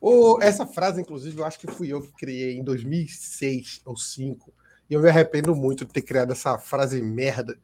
Oh, 0.00 0.38
essa 0.42 0.66
frase, 0.66 1.00
inclusive, 1.00 1.38
eu 1.38 1.44
acho 1.44 1.58
que 1.58 1.70
fui 1.70 1.92
eu 1.92 2.02
que 2.02 2.12
criei 2.12 2.58
em 2.58 2.62
2006 2.62 3.80
ou 3.84 3.94
2005. 3.94 4.52
E 4.88 4.94
eu 4.94 5.00
me 5.00 5.08
arrependo 5.08 5.54
muito 5.56 5.84
de 5.84 5.92
ter 5.92 6.02
criado 6.02 6.32
essa 6.32 6.58
frase 6.58 7.00
merda. 7.00 7.58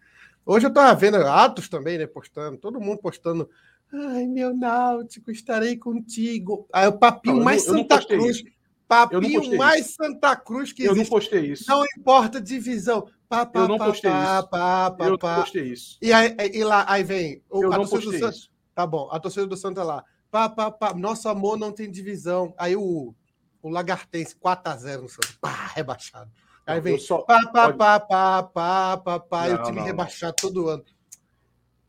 Hoje 0.44 0.66
eu 0.66 0.72
tava 0.72 0.98
vendo 0.98 1.16
Atos 1.18 1.68
também, 1.68 1.98
né? 1.98 2.06
Postando, 2.06 2.56
todo 2.56 2.80
mundo 2.80 2.98
postando 2.98 3.48
Ai, 3.92 4.26
meu 4.26 4.56
Náutico, 4.56 5.30
estarei 5.30 5.76
contigo. 5.76 6.66
Aí 6.72 6.88
o 6.88 6.98
papinho 6.98 7.36
não, 7.36 7.44
mais 7.44 7.62
Santa 7.62 8.02
Cruz. 8.04 8.36
Isso. 8.38 8.44
Papinho 8.92 9.56
mais. 9.56 9.94
Santa 9.94 10.36
Cruz 10.36 10.72
que 10.72 10.82
existe. 10.82 10.98
Eu 10.98 11.02
não 11.02 11.10
postei 11.10 11.40
isso. 11.46 11.64
Não 11.66 11.84
importa 11.96 12.40
divisão. 12.40 13.08
Pá, 13.26 13.46
pá, 13.46 13.60
eu 13.60 13.68
não 13.68 13.78
postei 13.78 14.10
pá, 14.10 14.38
isso. 14.38 14.48
Pá, 14.50 14.96
eu 14.98 15.10
não 15.10 15.18
postei 15.18 15.62
isso. 15.64 15.98
E, 16.02 16.12
aí, 16.12 16.36
e 16.52 16.62
lá, 16.62 16.84
aí 16.86 17.02
vem. 17.02 17.42
O, 17.50 17.64
eu 17.64 17.70
não 17.70 17.86
postei 17.86 18.20
isso. 18.20 18.50
Tá 18.74 18.86
bom, 18.86 19.08
a 19.10 19.18
torcida 19.18 19.46
do 19.46 19.56
Santa 19.56 19.82
lá. 19.82 20.04
Pá, 20.30 20.48
pá, 20.48 20.70
pá, 20.70 20.94
nosso 20.94 21.28
amor 21.28 21.56
não 21.56 21.72
tem 21.72 21.90
divisão. 21.90 22.54
Aí 22.58 22.76
o, 22.76 23.14
o 23.62 23.68
Lagartense, 23.70 24.36
4x0 24.36 25.00
no 25.00 25.08
Santa. 25.08 25.28
Pá, 25.40 25.72
rebaixado. 25.74 26.30
Aí 26.66 26.80
vem. 26.80 26.98
Só... 26.98 27.18
Pá, 27.22 27.40
pá, 27.50 27.72
pá, 27.72 28.00
pá, 28.00 28.42
pá, 28.42 28.96
pá, 28.98 29.20
pá, 29.20 29.48
não, 29.48 29.50
e 29.50 29.54
o 29.54 29.62
time 29.62 29.78
não. 29.78 29.84
rebaixado 29.86 30.34
todo 30.38 30.68
ano. 30.68 30.84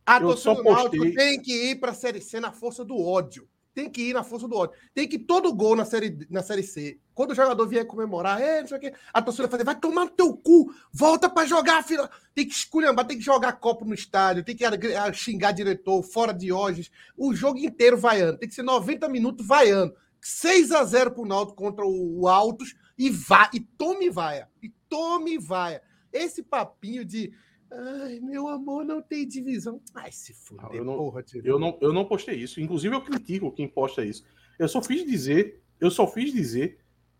A 0.05 0.19
torcida 0.19 0.55
do 0.55 0.63
Náutico 0.63 1.13
tem 1.13 1.41
que 1.41 1.71
ir 1.71 1.79
para 1.79 1.91
a 1.91 1.95
Série 1.95 2.21
C 2.21 2.39
na 2.39 2.51
força 2.51 2.83
do 2.85 2.97
ódio. 3.01 3.47
Tem 3.73 3.89
que 3.89 4.09
ir 4.09 4.13
na 4.13 4.23
força 4.23 4.47
do 4.47 4.55
ódio. 4.55 4.75
Tem 4.93 5.07
que 5.07 5.17
todo 5.17 5.53
gol 5.53 5.75
na 5.75 5.83
série, 5.83 6.27
na 6.29 6.43
série 6.43 6.61
C, 6.61 6.99
quando 7.13 7.31
o 7.31 7.35
jogador 7.35 7.67
vier 7.67 7.85
comemorar, 7.85 8.41
é, 8.41 8.61
não 8.61 8.67
sei 8.67 8.77
o 8.77 8.79
quê, 8.79 8.93
a 9.11 9.21
torcida 9.21 9.47
fazer, 9.47 9.63
vai 9.63 9.75
tomar 9.79 10.05
no 10.05 10.11
teu 10.11 10.35
cu, 10.35 10.73
volta 10.91 11.29
para 11.29 11.47
jogar, 11.47 11.83
filho. 11.83 12.07
Tem 12.35 12.47
que 12.47 12.53
esculhambar, 12.53 13.05
tem 13.05 13.17
que 13.17 13.23
jogar 13.23 13.53
copo 13.53 13.85
no 13.85 13.93
estádio, 13.93 14.43
tem 14.43 14.55
que 14.55 14.65
xingar 15.13 15.51
diretor, 15.51 16.03
fora 16.03 16.33
de 16.33 16.51
hoje. 16.51 16.91
O 17.17 17.33
jogo 17.33 17.59
inteiro 17.59 17.97
vaiando. 17.97 18.37
Tem 18.37 18.49
que 18.49 18.55
ser 18.55 18.63
90 18.63 19.07
minutos 19.09 19.45
vaiando. 19.45 19.95
6 20.21 20.71
a 20.71 20.83
0 20.83 21.11
pro 21.11 21.25
Náutico 21.25 21.57
contra 21.57 21.85
o 21.85 22.27
Altos 22.27 22.75
e 22.97 23.09
vá, 23.09 23.49
e 23.53 23.59
tome 23.59 24.09
vaia. 24.09 24.47
E 24.61 24.69
tome 24.87 25.37
vaia. 25.37 25.81
Esse 26.11 26.43
papinho 26.43 27.03
de 27.03 27.33
Ai, 27.75 28.19
meu 28.19 28.47
amor, 28.47 28.85
não 28.85 29.01
tem 29.01 29.27
divisão. 29.27 29.81
Ai, 29.95 30.11
se 30.11 30.33
fuder, 30.33 30.73
eu 30.73 30.85
não, 30.85 30.95
porra, 30.97 31.23
eu 31.43 31.59
não, 31.59 31.77
eu 31.81 31.91
não 31.91 32.05
postei 32.05 32.35
isso. 32.35 32.61
Inclusive, 32.61 32.95
eu 32.95 33.01
critico 33.01 33.51
quem 33.51 33.67
posta 33.67 34.05
isso. 34.05 34.23
Eu 34.59 34.67
só 34.67 34.81
fiz 34.81 35.03
dizer, 35.03 35.61
eu 35.79 35.89
só 35.89 36.05
fiz 36.05 36.31
dizer 36.31 36.79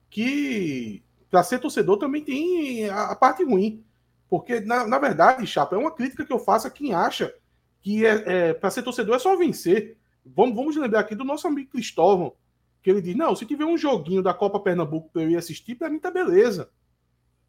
que 0.10 1.04
para 1.30 1.42
ser 1.42 1.58
torcedor 1.58 1.98
também 1.98 2.24
tem 2.24 2.88
a, 2.88 3.12
a 3.12 3.16
parte 3.16 3.44
ruim. 3.44 3.84
Porque, 4.30 4.60
na, 4.60 4.88
na, 4.88 5.00
verdade, 5.00 5.46
Chapa, 5.48 5.76
é 5.76 5.80
uma 5.80 5.94
crítica 5.94 6.26
que 6.26 6.32
eu 6.32 6.40
faço 6.40 6.68
a 6.68 6.72
quem 6.72 6.94
acha 6.94 7.34
que 7.82 8.06
é, 8.06 8.24
é 8.26 8.54
para 8.54 8.70
ser 8.70 8.84
torcedor 8.84 9.16
é 9.16 9.20
só 9.20 9.36
vencer. 9.36 9.98
Vamos, 10.26 10.56
vamos 10.56 10.76
lembrar 10.76 11.00
aqui 11.00 11.16
do 11.16 11.24
nosso 11.24 11.48
amigo 11.48 11.72
Cristóvão, 11.72 12.34
que 12.82 12.90
ele 12.90 13.02
diz: 13.02 13.16
não, 13.16 13.36
se 13.36 13.46
tiver 13.46 13.66
um 13.66 13.78
joguinho 13.78 14.22
da 14.22 14.34
Copa 14.34 14.60
Pernambuco 14.60 15.10
para 15.12 15.24
eu 15.24 15.32
ir 15.32 15.38
assistir, 15.38 15.76
para 15.76 15.90
mim 15.90 16.00
tá 16.00 16.12
beleza. 16.12 16.70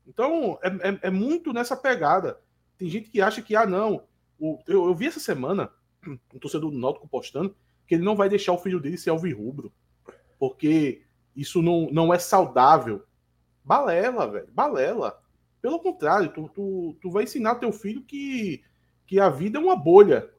Então, 0.06 0.58
é, 0.62 0.68
é, 0.68 0.98
é 1.02 1.10
muito 1.10 1.52
nessa 1.52 1.76
pegada. 1.76 2.38
Tem 2.78 2.88
gente 2.88 3.10
que 3.10 3.20
acha 3.20 3.42
que, 3.42 3.54
ah, 3.54 3.66
não. 3.66 4.04
O, 4.38 4.58
eu, 4.66 4.86
eu 4.86 4.94
vi 4.94 5.06
essa 5.06 5.20
semana 5.20 5.70
um 6.06 6.38
torcedor 6.38 6.70
do 6.70 6.78
Náutico 6.78 7.08
postando 7.08 7.56
que 7.86 7.94
ele 7.94 8.04
não 8.04 8.16
vai 8.16 8.28
deixar 8.28 8.52
o 8.52 8.58
filho 8.58 8.80
dele 8.80 8.96
ser 8.96 9.10
alvirrubro. 9.10 9.72
Porque 10.38 11.02
isso 11.34 11.62
não, 11.62 11.88
não 11.90 12.12
é 12.12 12.18
saudável. 12.18 13.04
Balela, 13.64 14.30
velho. 14.30 14.48
Balela. 14.52 15.18
Pelo 15.60 15.80
contrário, 15.80 16.32
tu, 16.32 16.48
tu, 16.54 16.96
tu 17.00 17.10
vai 17.10 17.24
ensinar 17.24 17.54
teu 17.56 17.72
filho 17.72 18.02
que, 18.02 18.62
que 19.06 19.18
a 19.18 19.28
vida 19.28 19.58
é 19.58 19.62
uma 19.62 19.76
bolha. 19.76 20.30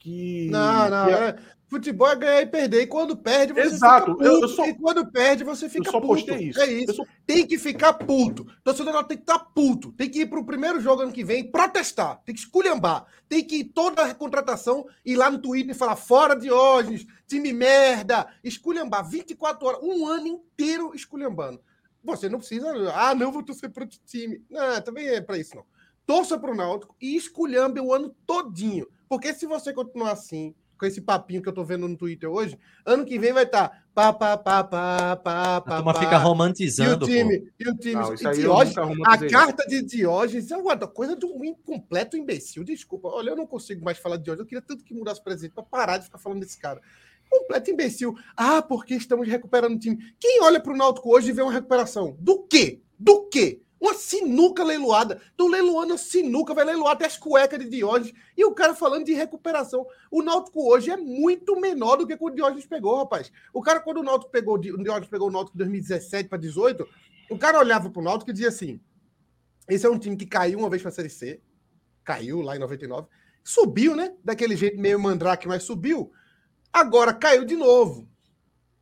Que, 0.00 0.48
não, 0.50 0.90
não. 0.90 1.06
Que 1.06 1.12
a... 1.12 1.18
é... 1.28 1.36
Futebol 1.70 2.08
é 2.08 2.16
ganhar 2.16 2.42
e 2.42 2.46
perder. 2.46 2.82
E 2.82 2.86
quando 2.88 3.16
perde, 3.16 3.52
você 3.52 3.60
Exato. 3.60 4.06
fica 4.06 4.16
puto. 4.16 4.24
Eu, 4.24 4.40
eu 4.40 4.48
só... 4.48 4.66
E 4.66 4.74
quando 4.74 5.06
perde, 5.06 5.44
você 5.44 5.68
fica 5.68 5.88
eu 5.88 5.92
só 5.92 6.00
puto. 6.00 6.34
Isso. 6.34 6.60
É 6.60 6.66
isso. 6.66 6.94
Só... 6.94 7.04
Tem 7.24 7.46
que 7.46 7.56
ficar 7.56 7.92
puto. 7.92 8.44
Torcedor 8.64 9.04
tem 9.04 9.16
que 9.16 9.22
estar 9.22 9.38
tá 9.38 9.44
puto. 9.44 9.92
Tem 9.92 10.10
que 10.10 10.22
ir 10.22 10.26
pro 10.26 10.44
primeiro 10.44 10.80
jogo 10.80 11.02
ano 11.02 11.12
que 11.12 11.22
vem 11.22 11.48
protestar. 11.48 12.20
Tem 12.24 12.34
que 12.34 12.40
esculhambar. 12.40 13.06
Tem 13.28 13.44
que 13.44 13.58
ir 13.58 13.64
toda 13.66 14.04
a 14.04 14.12
contratação 14.12 14.84
ir 15.06 15.14
lá 15.14 15.30
no 15.30 15.38
Twitter 15.38 15.70
e 15.70 15.78
falar 15.78 15.94
fora 15.94 16.34
de 16.34 16.50
hoje, 16.50 17.06
time 17.28 17.52
merda, 17.52 18.26
esculhambar. 18.42 19.08
24 19.08 19.64
horas, 19.64 19.80
um 19.80 20.08
ano 20.08 20.26
inteiro 20.26 20.90
esculhambando. 20.92 21.60
Você 22.02 22.28
não 22.28 22.40
precisa. 22.40 22.66
Ah, 22.92 23.14
não, 23.14 23.30
vou 23.30 23.44
torcer 23.44 23.70
para 23.70 23.84
outro 23.84 24.00
time. 24.04 24.44
Não, 24.50 24.80
também 24.80 25.06
é 25.06 25.20
para 25.20 25.38
isso, 25.38 25.54
não. 25.54 25.64
Torça 26.04 26.36
para 26.36 26.50
o 26.50 26.56
Náutico 26.56 26.96
e 27.00 27.14
esculhambe 27.14 27.78
o 27.78 27.94
ano 27.94 28.12
todinho. 28.26 28.88
Porque 29.10 29.34
se 29.34 29.44
você 29.44 29.72
continuar 29.72 30.12
assim, 30.12 30.54
com 30.78 30.86
esse 30.86 31.00
papinho 31.00 31.42
que 31.42 31.48
eu 31.48 31.52
tô 31.52 31.64
vendo 31.64 31.88
no 31.88 31.96
Twitter 31.96 32.30
hoje, 32.30 32.56
ano 32.86 33.04
que 33.04 33.18
vem 33.18 33.32
vai 33.32 33.42
estar 33.42 33.68
tá, 33.68 34.12
pá, 34.12 34.12
pá, 34.12 34.38
pá, 34.38 34.64
pá, 34.64 35.16
pá, 35.16 35.60
pá. 35.60 35.74
A 35.74 35.76
turma 35.78 35.94
fica 35.94 36.16
romantizando. 36.16 37.10
E 37.10 37.10
o 37.10 37.24
time, 37.24 37.40
pô. 37.40 37.48
e 37.58 37.68
o 37.68 37.76
time. 37.76 37.94
Não, 37.94 38.14
e 38.14 38.36
Diógenes, 38.36 38.76
a 39.04 39.28
carta 39.28 39.66
de 39.66 39.82
Diógenes 39.82 40.52
é 40.52 40.56
uma 40.56 40.76
coisa 40.86 41.16
de 41.16 41.26
um 41.26 41.44
incompleto 41.44 42.16
imbecil. 42.16 42.62
Desculpa, 42.62 43.08
olha, 43.08 43.30
eu 43.30 43.36
não 43.36 43.48
consigo 43.48 43.84
mais 43.84 43.98
falar 43.98 44.16
de 44.16 44.22
Diógenes. 44.22 44.44
Eu 44.44 44.46
queria 44.46 44.62
tanto 44.62 44.84
que 44.84 44.94
mudasse 44.94 45.20
o 45.20 45.24
presidente 45.24 45.54
para 45.54 45.64
parar 45.64 45.98
de 45.98 46.04
ficar 46.04 46.18
falando 46.18 46.38
desse 46.38 46.56
cara. 46.56 46.80
Completo 47.28 47.68
imbecil. 47.68 48.14
Ah, 48.36 48.62
porque 48.62 48.94
estamos 48.94 49.26
recuperando 49.26 49.74
o 49.74 49.78
time. 49.78 49.98
Quem 50.20 50.40
olha 50.40 50.60
para 50.60 50.72
o 50.72 50.76
Náutico 50.76 51.12
hoje 51.12 51.30
e 51.30 51.32
vê 51.32 51.42
uma 51.42 51.52
recuperação? 51.52 52.16
Do 52.20 52.44
quê? 52.44 52.80
Do 52.96 53.28
quê? 53.28 53.60
Uma 53.80 53.94
sinuca 53.94 54.62
leiloada. 54.62 55.20
Estão 55.30 55.48
leiloando 55.48 55.96
sinuca, 55.96 56.52
vai 56.52 56.64
leiloar 56.64 56.92
até 56.92 57.06
as 57.06 57.16
cuecas 57.16 57.58
de 57.58 57.68
Diógenes. 57.68 58.12
E 58.36 58.44
o 58.44 58.52
cara 58.52 58.74
falando 58.74 59.06
de 59.06 59.14
recuperação. 59.14 59.86
O 60.10 60.22
Náutico 60.22 60.70
hoje 60.70 60.90
é 60.90 60.96
muito 60.96 61.58
menor 61.58 61.96
do 61.96 62.06
que 62.06 62.16
quando 62.16 62.34
o 62.34 62.36
Diógenes 62.36 62.66
pegou, 62.66 62.98
rapaz. 62.98 63.32
O 63.54 63.62
cara, 63.62 63.80
quando 63.80 63.98
o 63.98 64.02
Náutico 64.02 64.30
pegou, 64.30 64.56
o 64.56 64.58
Diógenes 64.58 65.08
pegou 65.08 65.28
o 65.28 65.32
Náutico 65.32 65.56
de 65.56 65.64
2017 65.64 66.28
para 66.28 66.38
2018, 66.38 66.86
o 67.30 67.38
cara 67.38 67.58
olhava 67.58 67.88
para 67.88 68.00
o 68.00 68.04
Náutico 68.04 68.30
e 68.30 68.34
dizia 68.34 68.48
assim: 68.48 68.80
esse 69.70 69.86
é 69.86 69.90
um 69.90 69.98
time 69.98 70.16
que 70.16 70.26
caiu 70.26 70.58
uma 70.58 70.68
vez 70.68 70.82
para 70.82 70.90
a 70.90 70.94
Série 70.94 71.08
C. 71.08 71.40
Caiu 72.02 72.42
lá 72.42 72.56
em 72.56 72.58
99. 72.58 73.06
Subiu, 73.44 73.94
né? 73.94 74.14
Daquele 74.22 74.56
jeito 74.56 74.78
meio 74.78 74.98
mandrake, 74.98 75.46
mas 75.46 75.62
subiu. 75.62 76.10
Agora 76.72 77.14
caiu 77.14 77.44
de 77.44 77.54
novo. 77.54 78.08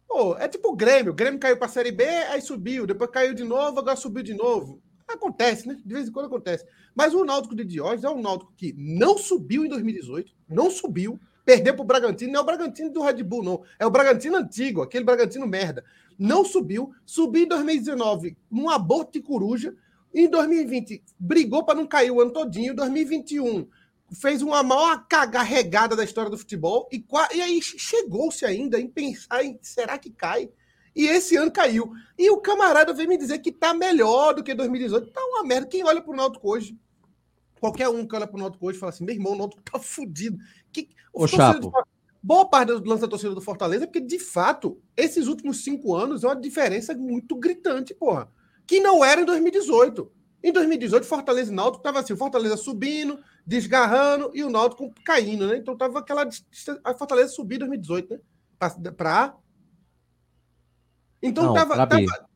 Pô, 0.06 0.34
é 0.38 0.48
tipo 0.48 0.70
o 0.70 0.76
Grêmio. 0.76 1.12
O 1.12 1.14
Grêmio 1.14 1.38
caiu 1.38 1.58
para 1.58 1.66
a 1.66 1.70
Série 1.70 1.92
B, 1.92 2.04
aí 2.04 2.40
subiu. 2.40 2.86
Depois 2.86 3.10
caiu 3.10 3.34
de 3.34 3.44
novo, 3.44 3.78
agora 3.78 3.96
subiu 3.96 4.22
de 4.22 4.32
novo. 4.32 4.82
Acontece, 5.08 5.66
né? 5.66 5.78
De 5.84 5.94
vez 5.94 6.08
em 6.08 6.12
quando 6.12 6.26
acontece. 6.26 6.66
Mas 6.94 7.14
o 7.14 7.24
Náutico 7.24 7.54
de 7.54 7.64
Diógenes 7.64 8.04
é 8.04 8.10
um 8.10 8.20
Náutico 8.20 8.52
que 8.56 8.74
não 8.76 9.16
subiu 9.16 9.64
em 9.64 9.68
2018, 9.68 10.32
não 10.48 10.70
subiu, 10.70 11.18
perdeu 11.44 11.74
para 11.74 11.82
o 11.82 11.86
Bragantino, 11.86 12.32
não 12.32 12.40
é 12.40 12.42
o 12.42 12.46
Bragantino 12.46 12.90
do 12.90 13.02
Red 13.02 13.22
Bull, 13.22 13.42
não. 13.42 13.62
É 13.78 13.86
o 13.86 13.90
Bragantino 13.90 14.36
antigo, 14.36 14.82
aquele 14.82 15.04
Bragantino 15.04 15.46
merda. 15.46 15.82
Não 16.18 16.44
subiu, 16.44 16.92
subiu 17.06 17.44
em 17.44 17.48
2019 17.48 18.36
num 18.50 18.68
aborto 18.68 19.12
de 19.12 19.22
coruja. 19.22 19.74
Em 20.12 20.28
2020, 20.28 21.02
brigou 21.18 21.64
para 21.64 21.76
não 21.76 21.86
cair 21.86 22.10
o 22.10 22.20
ano 22.20 22.32
todinho. 22.32 22.74
2021, 22.74 23.66
fez 24.12 24.42
uma 24.42 24.62
maior 24.62 25.06
cagarregada 25.06 25.94
da 25.94 26.04
história 26.04 26.30
do 26.30 26.38
futebol. 26.38 26.88
E, 26.92 27.04
e 27.34 27.40
aí 27.40 27.62
chegou-se 27.62 28.44
ainda 28.44 28.80
em 28.80 28.88
pensar 28.88 29.44
em 29.44 29.58
será 29.62 29.96
que 29.96 30.10
cai? 30.10 30.50
E 30.98 31.06
esse 31.06 31.36
ano 31.36 31.52
caiu. 31.52 31.92
E 32.18 32.28
o 32.28 32.38
camarada 32.38 32.92
veio 32.92 33.08
me 33.08 33.16
dizer 33.16 33.38
que 33.38 33.52
tá 33.52 33.72
melhor 33.72 34.34
do 34.34 34.42
que 34.42 34.52
2018. 34.52 35.12
Tá 35.12 35.20
uma 35.20 35.44
merda. 35.44 35.68
Quem 35.68 35.84
olha 35.84 36.02
pro 36.02 36.12
Náutico 36.12 36.50
hoje, 36.50 36.76
qualquer 37.60 37.88
um 37.88 38.04
que 38.04 38.16
olha 38.16 38.26
pro 38.26 38.36
Náutico 38.36 38.66
hoje 38.66 38.80
fala 38.80 38.90
assim: 38.90 39.04
meu 39.04 39.14
irmão, 39.14 39.34
o 39.34 39.36
Náutico 39.36 39.62
tá 39.62 39.78
fudido. 39.78 40.36
Que, 40.72 40.88
o 41.14 41.24
Chapo. 41.28 41.60
Do, 41.60 41.72
boa 42.20 42.50
parte 42.50 42.72
do 42.72 42.88
lance 42.88 43.02
da 43.02 43.06
torcida 43.06 43.32
do 43.32 43.40
Fortaleza 43.40 43.84
é 43.84 43.86
porque, 43.86 44.00
de 44.00 44.18
fato, 44.18 44.82
esses 44.96 45.28
últimos 45.28 45.62
cinco 45.62 45.94
anos 45.94 46.24
é 46.24 46.26
uma 46.26 46.34
diferença 46.34 46.92
muito 46.96 47.36
gritante, 47.36 47.94
porra. 47.94 48.28
Que 48.66 48.80
não 48.80 49.04
era 49.04 49.20
em 49.20 49.24
2018. 49.24 50.10
Em 50.42 50.52
2018, 50.52 51.06
Fortaleza 51.06 51.52
e 51.52 51.54
Náutico 51.54 51.84
tava 51.84 52.00
assim: 52.00 52.12
o 52.12 52.16
Fortaleza 52.16 52.56
subindo, 52.56 53.20
desgarrando 53.46 54.32
e 54.34 54.42
o 54.42 54.50
Náutico 54.50 54.92
caindo, 55.04 55.46
né? 55.46 55.58
Então 55.58 55.76
tava 55.76 56.00
aquela. 56.00 56.28
A 56.82 56.92
Fortaleza 56.92 57.30
subiu 57.30 57.54
em 57.54 57.60
2018, 57.60 58.14
né? 58.14 58.20
Pra, 58.96 59.36
então 61.22 61.44
não, 61.44 61.54
tava, 61.54 61.86
tava, 61.86 62.28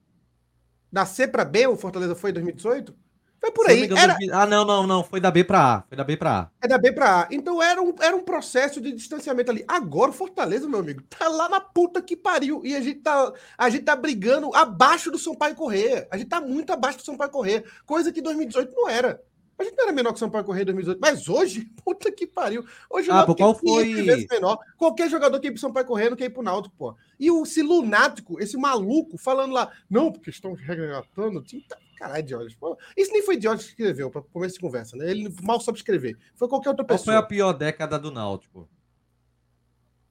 Da 0.90 1.06
C 1.06 1.26
para 1.26 1.44
B, 1.44 1.66
o 1.66 1.76
Fortaleza 1.76 2.14
foi 2.14 2.30
em 2.30 2.34
2018? 2.34 2.94
Foi 3.42 3.50
por 3.50 3.68
aí. 3.68 3.90
Era... 3.90 4.16
Ah, 4.32 4.46
não, 4.46 4.64
não, 4.64 4.86
não. 4.86 5.02
Foi 5.02 5.20
da 5.20 5.28
B 5.28 5.42
para 5.42 5.74
A. 5.74 5.82
Foi 5.82 5.96
da 5.96 6.04
B 6.04 6.16
para 6.16 6.38
A. 6.42 6.50
É 6.62 6.68
da 6.68 6.78
B 6.78 6.92
para 6.92 7.22
A. 7.22 7.28
Então 7.28 7.60
era 7.60 7.82
um, 7.82 7.92
era 8.00 8.14
um 8.14 8.22
processo 8.22 8.80
de 8.80 8.92
distanciamento 8.92 9.50
ali. 9.50 9.64
Agora 9.66 10.12
o 10.12 10.14
Fortaleza, 10.14 10.68
meu 10.68 10.78
amigo, 10.78 11.02
tá 11.02 11.26
lá 11.26 11.48
na 11.48 11.60
puta 11.60 12.00
que 12.00 12.16
pariu. 12.16 12.62
E 12.64 12.76
a 12.76 12.80
gente 12.80 13.00
tá, 13.00 13.32
a 13.58 13.68
gente 13.68 13.82
tá 13.82 13.96
brigando 13.96 14.54
abaixo 14.54 15.10
do 15.10 15.18
Sampaio 15.18 15.56
Correr. 15.56 16.06
A 16.12 16.16
gente 16.16 16.28
tá 16.28 16.40
muito 16.40 16.72
abaixo 16.72 16.98
do 16.98 17.04
Sampaio 17.04 17.32
Correr. 17.32 17.64
Coisa 17.84 18.12
que 18.12 18.22
2018 18.22 18.72
não 18.76 18.88
era. 18.88 19.20
A 19.58 19.64
gente 19.64 19.76
não 19.76 19.84
era 19.84 19.92
menor 19.92 20.12
que 20.12 20.18
São 20.18 20.30
Paulo 20.30 20.46
Correia 20.46 20.64
2018, 20.64 20.98
mas 21.00 21.28
hoje, 21.28 21.64
puta 21.84 22.10
que 22.10 22.26
pariu. 22.26 22.64
Hoje 22.90 23.10
ah, 23.10 23.24
pô, 23.24 23.34
qual 23.34 23.54
foi? 23.54 23.94
Vezes 23.94 24.26
menor. 24.30 24.58
Qualquer 24.76 25.08
jogador 25.08 25.38
que 25.38 25.48
ir 25.48 25.52
pro 25.52 25.60
São 25.60 25.72
Paulo 25.72 25.88
Correia 25.88 26.10
não 26.10 26.16
quer 26.16 26.24
ir 26.24 26.30
pro 26.30 26.42
Náutico, 26.42 26.74
pô. 26.76 26.96
E 27.18 27.30
o, 27.30 27.42
esse 27.42 27.62
lunático, 27.62 28.40
esse 28.40 28.56
maluco, 28.56 29.16
falando 29.18 29.52
lá, 29.52 29.70
não, 29.88 30.10
porque 30.10 30.30
estão 30.30 30.54
resgatando 30.54 31.38
o 31.38 31.42
time. 31.42 31.64
Tá, 31.68 31.76
caralho, 31.96 32.22
Diógenes. 32.22 32.56
Isso 32.96 33.12
nem 33.12 33.22
foi 33.22 33.36
Diógenes 33.36 33.66
que 33.66 33.70
escreveu, 33.70 34.10
para 34.10 34.22
começo 34.22 34.54
de 34.54 34.60
conversa, 34.60 34.96
né? 34.96 35.10
Ele 35.10 35.32
mal 35.42 35.60
sabe 35.60 35.78
escrever. 35.78 36.16
Foi 36.34 36.48
qualquer 36.48 36.70
outra 36.70 36.84
pessoa. 36.84 37.04
Qual 37.04 37.14
foi 37.14 37.16
a 37.16 37.22
pior 37.22 37.52
década 37.52 37.98
do 37.98 38.10
Náutico? 38.10 38.68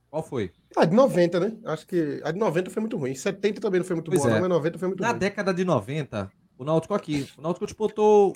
Qual 0.09 0.23
foi? 0.23 0.51
A 0.75 0.83
de 0.83 0.93
90, 0.93 1.39
né? 1.39 1.57
Acho 1.65 1.87
que 1.87 2.21
a 2.23 2.31
de 2.31 2.37
90 2.37 2.69
foi 2.69 2.81
muito 2.81 2.97
ruim. 2.97 3.15
70 3.15 3.61
também 3.61 3.79
não 3.79 3.87
foi 3.87 3.95
muito 3.95 4.11
pois 4.11 4.21
boa, 4.21 4.31
é. 4.31 4.33
não, 4.35 4.41
mas 4.41 4.49
90 4.49 4.77
foi 4.77 4.87
muito 4.89 4.99
Na 5.01 5.07
ruim. 5.07 5.13
Na 5.13 5.19
década 5.19 5.53
de 5.53 5.63
90, 5.63 6.31
o 6.57 6.63
Náutico 6.65 6.93
aqui, 6.93 7.29
o 7.37 7.41
Náutico 7.41 7.65
disputou 7.65 8.33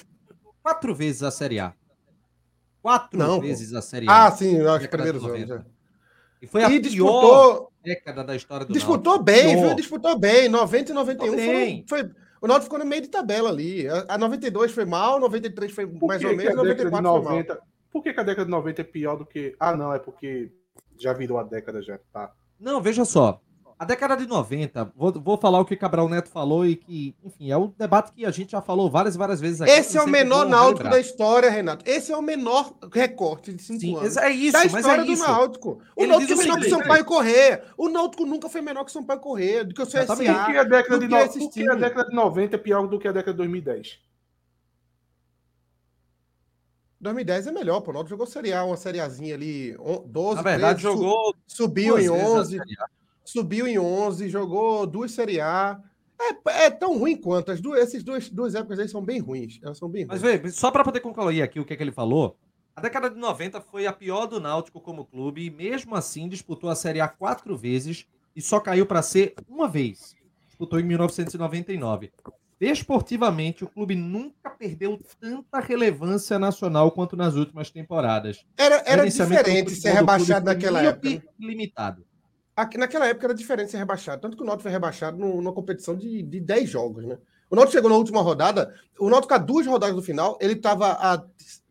quatro 0.65 0.95
vezes 0.95 1.21
a 1.21 1.29
Série 1.29 1.59
A. 1.59 1.73
Quatro 2.81 3.19
não, 3.19 3.39
vezes 3.39 3.71
a 3.75 3.83
Série 3.83 4.09
A. 4.09 4.25
Ah, 4.25 4.31
sim, 4.31 4.57
eu 4.57 4.71
acho 4.71 4.85
que 4.85 4.87
primeiros 4.87 5.23
anos. 5.23 5.51
É. 5.51 5.61
E 6.41 6.47
foi 6.47 6.63
a 6.63 6.71
e 6.71 6.79
disputou, 6.79 7.71
década 7.83 8.23
da 8.23 8.35
história 8.35 8.65
do 8.65 8.73
Disputou 8.73 9.17
Náutico. 9.17 9.23
bem, 9.23 9.61
viu? 9.61 9.75
Disputou 9.75 10.17
bem. 10.17 10.49
90 10.49 10.91
e 10.91 10.95
91 10.95 11.27
foram, 11.27 11.83
foi. 11.87 12.11
O 12.41 12.47
Náutico 12.47 12.63
ficou 12.63 12.79
no 12.79 12.85
meio 12.85 13.03
de 13.03 13.09
tabela 13.09 13.49
ali. 13.49 13.87
A, 14.07 14.17
92 14.17 14.71
foi 14.71 14.85
mal, 14.85 15.19
93 15.19 15.71
foi 15.71 15.85
mais 15.85 16.23
ou 16.23 16.35
menos, 16.35 16.55
94 16.55 17.01
90, 17.01 17.29
foi 17.29 17.55
mal. 17.55 17.63
Por 17.91 18.03
que, 18.03 18.13
que, 18.13 18.19
a 18.19 18.23
década 18.23 18.45
de 18.45 18.51
90 18.51 18.81
é 18.81 18.83
pior 18.83 19.15
do 19.17 19.25
que. 19.25 19.55
Ah, 19.59 19.75
não, 19.75 19.93
é 19.93 19.99
porque 19.99 20.51
já 20.97 21.13
virou 21.13 21.37
a 21.37 21.43
década 21.43 21.81
já, 21.81 21.99
tá? 22.11 22.31
Não, 22.59 22.81
veja 22.81 23.05
só. 23.05 23.39
A 23.77 23.83
década 23.83 24.15
de 24.15 24.25
90, 24.25 24.93
vou, 24.95 25.11
vou 25.11 25.37
falar 25.37 25.59
o 25.59 25.65
que 25.65 25.75
Cabral 25.75 26.07
Neto 26.07 26.29
falou 26.29 26.65
e 26.65 26.77
que, 26.77 27.13
enfim, 27.21 27.51
é 27.51 27.57
um 27.57 27.73
debate 27.77 28.13
que 28.13 28.25
a 28.25 28.31
gente 28.31 28.53
já 28.53 28.61
falou 28.61 28.89
várias 28.89 29.15
e 29.15 29.17
várias 29.17 29.41
vezes 29.41 29.61
aqui. 29.61 29.69
Esse 29.69 29.97
é 29.97 30.01
o 30.01 30.07
menor 30.07 30.47
náutico 30.47 30.89
da 30.89 30.97
história, 30.97 31.49
Renato. 31.49 31.83
Esse 31.85 32.13
é 32.13 32.15
o 32.15 32.21
menor 32.21 32.73
recorte 32.93 33.53
de 33.53 33.61
cinco 33.61 33.81
Sim, 33.81 33.97
anos. 33.97 34.15
É 34.15 34.29
isso, 34.29 34.53
da 34.53 34.65
história 34.65 35.01
é 35.01 35.05
do 35.05 35.17
Náutico. 35.17 35.81
O 35.93 36.03
Ele 36.03 36.11
Náutico 36.11 36.31
é 36.31 36.35
menor 36.37 36.59
que 36.61 36.67
o 36.67 36.69
Sampaio 36.69 37.03
Correr. 37.03 37.63
O 37.77 37.89
Náutico 37.89 38.25
nunca 38.25 38.47
foi 38.47 38.61
menor 38.61 38.85
que 38.85 38.91
o 38.91 38.93
Sampaio 38.93 39.19
Correr, 39.19 39.65
do 39.65 39.75
que 39.75 39.81
o 39.81 39.85
CSA. 39.85 40.05
Por 40.05 40.17
que 40.19 40.27
a 40.29 40.63
década, 40.63 40.99
de, 40.99 41.07
no... 41.09 41.71
a 41.71 41.75
década 41.75 42.09
de 42.09 42.15
90 42.15 42.55
é 42.55 42.59
pior 42.59 42.87
do 42.87 42.97
que 42.97 43.09
a 43.09 43.11
década 43.11 43.33
de 43.33 43.37
2010? 43.39 43.99
2010 47.01 47.47
é 47.47 47.51
melhor, 47.51 47.81
pô. 47.81 47.91
O 47.91 47.93
Náutico 47.93 48.11
jogou 48.11 48.25
Série 48.25 48.53
A, 48.53 48.63
uma 48.63 48.77
Série 48.77 49.01
Azinha 49.01 49.35
ali, 49.35 49.75
12, 50.05 50.35
Na 50.37 50.41
verdade, 50.41 50.81
13, 50.81 50.81
jogou. 50.81 51.35
Subiu 51.45 51.99
em 51.99 52.09
11 52.09 52.57
subiu 53.25 53.67
em 53.67 53.77
11, 53.77 54.29
jogou 54.29 54.85
duas 54.85 55.11
Série 55.11 55.41
A. 55.41 55.79
É, 56.19 56.65
é 56.65 56.69
tão 56.69 56.97
ruim 56.97 57.17
quanto. 57.17 57.51
As 57.51 57.59
duas, 57.59 57.81
essas 57.81 58.03
duas, 58.03 58.29
duas 58.29 58.55
épocas 58.55 58.79
aí 58.79 58.87
são 58.87 59.03
bem 59.03 59.19
ruins. 59.19 59.59
Elas 59.61 59.77
são 59.77 59.89
bem 59.89 60.05
Mas 60.05 60.21
vê, 60.21 60.49
só 60.49 60.71
para 60.71 60.83
poder 60.83 61.01
concluir 61.01 61.41
aqui 61.41 61.59
o 61.59 61.65
que, 61.65 61.73
é 61.73 61.75
que 61.75 61.83
ele 61.83 61.91
falou, 61.91 62.37
a 62.75 62.81
década 62.81 63.09
de 63.09 63.15
90 63.15 63.61
foi 63.61 63.87
a 63.87 63.93
pior 63.93 64.25
do 64.25 64.39
Náutico 64.39 64.81
como 64.81 65.05
clube 65.05 65.45
e 65.45 65.49
mesmo 65.49 65.95
assim 65.95 66.27
disputou 66.27 66.69
a 66.69 66.75
Série 66.75 66.99
A 66.99 67.07
quatro 67.07 67.57
vezes 67.57 68.05
e 68.35 68.41
só 68.41 68.59
caiu 68.59 68.85
para 68.85 69.01
ser 69.01 69.33
uma 69.47 69.67
vez. 69.67 70.13
Disputou 70.45 70.77
em 70.77 70.83
1999. 70.83 72.11
Desportivamente, 72.59 73.63
o 73.63 73.67
clube 73.69 73.95
nunca 73.95 74.49
perdeu 74.49 74.99
tanta 75.19 75.59
relevância 75.59 76.37
nacional 76.37 76.91
quanto 76.91 77.15
nas 77.15 77.35
últimas 77.35 77.69
temporadas. 77.69 78.45
Era, 78.57 78.83
era 78.85 79.09
diferente 79.09 79.71
ser 79.71 79.91
rebaixado 79.91 80.45
naquela 80.45 80.81
época. 80.81 81.23
Limitado. 81.39 82.05
Aqui, 82.55 82.77
naquela 82.77 83.07
época 83.07 83.27
era 83.27 83.33
diferente 83.33 83.71
ser 83.71 83.77
rebaixado. 83.77 84.21
Tanto 84.21 84.37
que 84.37 84.43
o 84.43 84.45
Náutico 84.45 84.63
foi 84.63 84.71
rebaixado 84.71 85.17
no, 85.17 85.35
numa 85.35 85.51
competição 85.51 85.95
de, 85.95 86.23
de 86.23 86.39
10 86.39 86.69
jogos, 86.69 87.05
né? 87.05 87.17
O 87.49 87.55
Náutico 87.55 87.73
chegou 87.73 87.89
na 87.89 87.97
última 87.97 88.21
rodada, 88.21 88.73
o 88.97 89.09
Náutico 89.09 89.33
a 89.33 89.37
duas 89.37 89.67
rodadas 89.67 89.95
do 89.95 90.01
final, 90.01 90.37
ele 90.41 90.53
estava 90.53 90.93
a, 90.93 91.23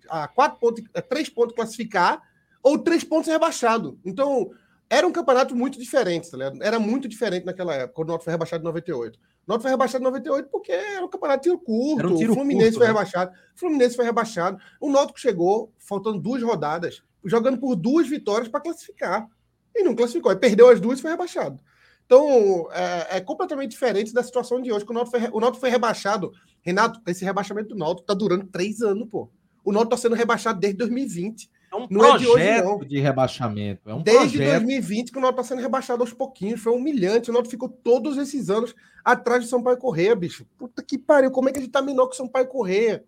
a 0.08 0.28
quatro 0.28 0.60
pontos, 0.60 0.84
a 0.94 1.00
três 1.00 1.28
pontos 1.28 1.56
classificar 1.56 2.22
ou 2.62 2.78
três 2.78 3.02
pontos 3.02 3.28
rebaixado. 3.28 3.98
Então, 4.04 4.50
era 4.88 5.06
um 5.06 5.12
campeonato 5.12 5.56
muito 5.56 5.78
diferente, 5.78 6.30
tá 6.30 6.36
ligado? 6.36 6.62
Era 6.62 6.78
muito 6.78 7.08
diferente 7.08 7.46
naquela 7.46 7.74
época, 7.74 7.94
quando 7.94 8.08
o 8.08 8.12
Náutico 8.12 8.24
foi 8.24 8.32
rebaixado 8.32 8.62
em 8.62 8.66
98. 8.66 9.16
O 9.16 9.20
Náutico 9.48 9.62
foi 9.62 9.70
rebaixado 9.70 10.02
em 10.02 10.06
98 10.06 10.48
porque 10.50 10.70
era 10.70 11.04
um 11.04 11.08
campeonato 11.08 11.42
tiro 11.42 11.58
curto. 11.58 12.12
Um 12.12 12.16
tiro 12.16 12.32
o 12.32 12.34
Fluminense 12.34 12.72
curto, 12.72 12.78
foi 12.78 12.86
né? 12.86 12.92
rebaixado. 12.92 13.32
O 13.32 13.58
Fluminense 13.58 13.96
foi 13.96 14.04
rebaixado. 14.04 14.58
O 14.78 14.90
Náutico 14.90 15.18
chegou, 15.18 15.72
faltando 15.78 16.20
duas 16.20 16.42
rodadas, 16.42 17.02
jogando 17.24 17.58
por 17.58 17.74
duas 17.74 18.06
vitórias 18.06 18.48
para 18.48 18.60
classificar 18.60 19.26
e 19.74 19.82
não 19.82 19.94
classificou. 19.94 20.30
Aí 20.30 20.36
perdeu 20.36 20.68
as 20.68 20.80
duas 20.80 20.98
e 20.98 21.02
foi 21.02 21.10
rebaixado. 21.10 21.60
Então, 22.06 22.68
é, 22.72 23.16
é, 23.16 23.20
completamente 23.20 23.70
diferente 23.70 24.12
da 24.12 24.22
situação 24.22 24.60
de 24.60 24.70
hoje, 24.70 24.84
que 24.84 24.90
o 24.90 24.94
Náutico 24.94 25.18
foi, 25.18 25.28
o 25.32 25.40
Náutico 25.40 25.60
foi 25.60 25.70
rebaixado. 25.70 26.32
Renato, 26.60 27.00
esse 27.06 27.24
rebaixamento 27.24 27.70
do 27.70 27.76
Náutico 27.76 28.06
tá 28.06 28.14
durando 28.14 28.46
três 28.46 28.80
anos, 28.82 29.08
pô. 29.08 29.30
O 29.64 29.72
Náutico 29.72 29.90
tá 29.90 29.96
sendo 29.96 30.14
rebaixado 30.14 30.60
desde 30.60 30.78
2020. 30.78 31.50
É 31.72 31.76
um 31.76 31.86
não 31.90 32.00
projeto 32.00 32.14
é 32.14 32.18
de, 32.18 32.26
hoje, 32.26 32.62
não. 32.62 32.78
de 32.78 33.00
rebaixamento. 33.00 33.90
É 33.90 33.94
um 33.94 34.02
desde 34.02 34.36
projeto. 34.36 34.60
2020 34.60 35.12
que 35.12 35.18
o 35.18 35.20
Náutico 35.20 35.42
tá 35.42 35.48
sendo 35.48 35.62
rebaixado 35.62 36.02
aos 36.02 36.12
pouquinhos. 36.12 36.60
Foi 36.60 36.72
humilhante. 36.72 37.30
O 37.30 37.32
Náutico 37.32 37.50
ficou 37.50 37.68
todos 37.68 38.18
esses 38.18 38.50
anos 38.50 38.74
atrás 39.04 39.42
de 39.42 39.48
São 39.48 39.62
Paulo 39.62 39.78
Correia, 39.78 40.14
bicho. 40.14 40.46
Puta 40.58 40.82
que 40.82 40.98
pariu. 40.98 41.30
Como 41.30 41.48
é 41.48 41.52
que 41.52 41.58
a 41.58 41.62
gente 41.62 41.72
tá 41.72 41.80
menor 41.80 42.08
que 42.08 42.16
São 42.16 42.28
Paulo 42.28 42.48
Correia? 42.48 43.04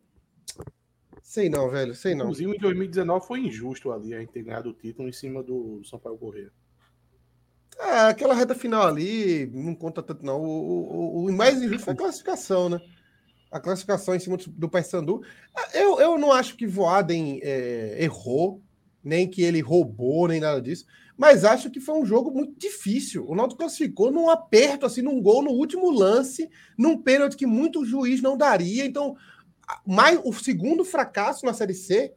Sei 1.26 1.50
não, 1.50 1.68
velho, 1.68 1.92
sei 1.92 2.14
não. 2.14 2.26
Inclusive, 2.26 2.54
em 2.54 2.58
2019 2.60 3.26
foi 3.26 3.40
injusto 3.40 3.90
ali 3.90 4.14
a 4.14 4.20
gente 4.20 4.30
ter 4.30 4.44
ganhado 4.44 4.70
o 4.70 4.72
título 4.72 5.08
em 5.08 5.12
cima 5.12 5.42
do 5.42 5.82
São 5.84 5.98
Paulo 5.98 6.16
Correia. 6.16 6.52
É, 7.80 7.98
aquela 8.02 8.32
reta 8.32 8.54
final 8.54 8.86
ali 8.86 9.50
não 9.52 9.74
conta 9.74 10.04
tanto, 10.04 10.24
não. 10.24 10.40
O, 10.40 11.24
o, 11.24 11.26
o 11.26 11.32
mais 11.32 11.60
injusto 11.60 11.84
foi 11.84 11.94
a 11.94 11.96
classificação, 11.96 12.68
né? 12.68 12.80
A 13.50 13.58
classificação 13.58 14.14
em 14.14 14.20
cima 14.20 14.36
do 14.36 14.68
Paysandu. 14.68 15.20
Eu, 15.74 15.98
eu 15.98 16.16
não 16.16 16.30
acho 16.30 16.56
que 16.56 16.64
Voaden 16.64 17.40
é, 17.42 18.04
errou, 18.04 18.62
nem 19.02 19.28
que 19.28 19.42
ele 19.42 19.60
roubou, 19.60 20.28
nem 20.28 20.38
nada 20.38 20.62
disso. 20.62 20.86
Mas 21.16 21.44
acho 21.44 21.70
que 21.70 21.80
foi 21.80 21.96
um 21.96 22.06
jogo 22.06 22.30
muito 22.30 22.56
difícil. 22.56 23.28
O 23.28 23.34
Náutico 23.34 23.58
classificou 23.58 24.12
num 24.12 24.30
aperto, 24.30 24.86
assim, 24.86 25.02
num 25.02 25.20
gol 25.20 25.42
no 25.42 25.50
último 25.50 25.90
lance, 25.90 26.48
num 26.78 26.96
pênalti 26.96 27.36
que 27.36 27.46
muito 27.46 27.84
juiz 27.84 28.22
não 28.22 28.36
daria. 28.36 28.86
Então, 28.86 29.16
mais 29.86 30.20
o 30.24 30.32
segundo 30.32 30.84
fracasso 30.84 31.44
na 31.44 31.52
Série 31.52 31.74
C 31.74 32.12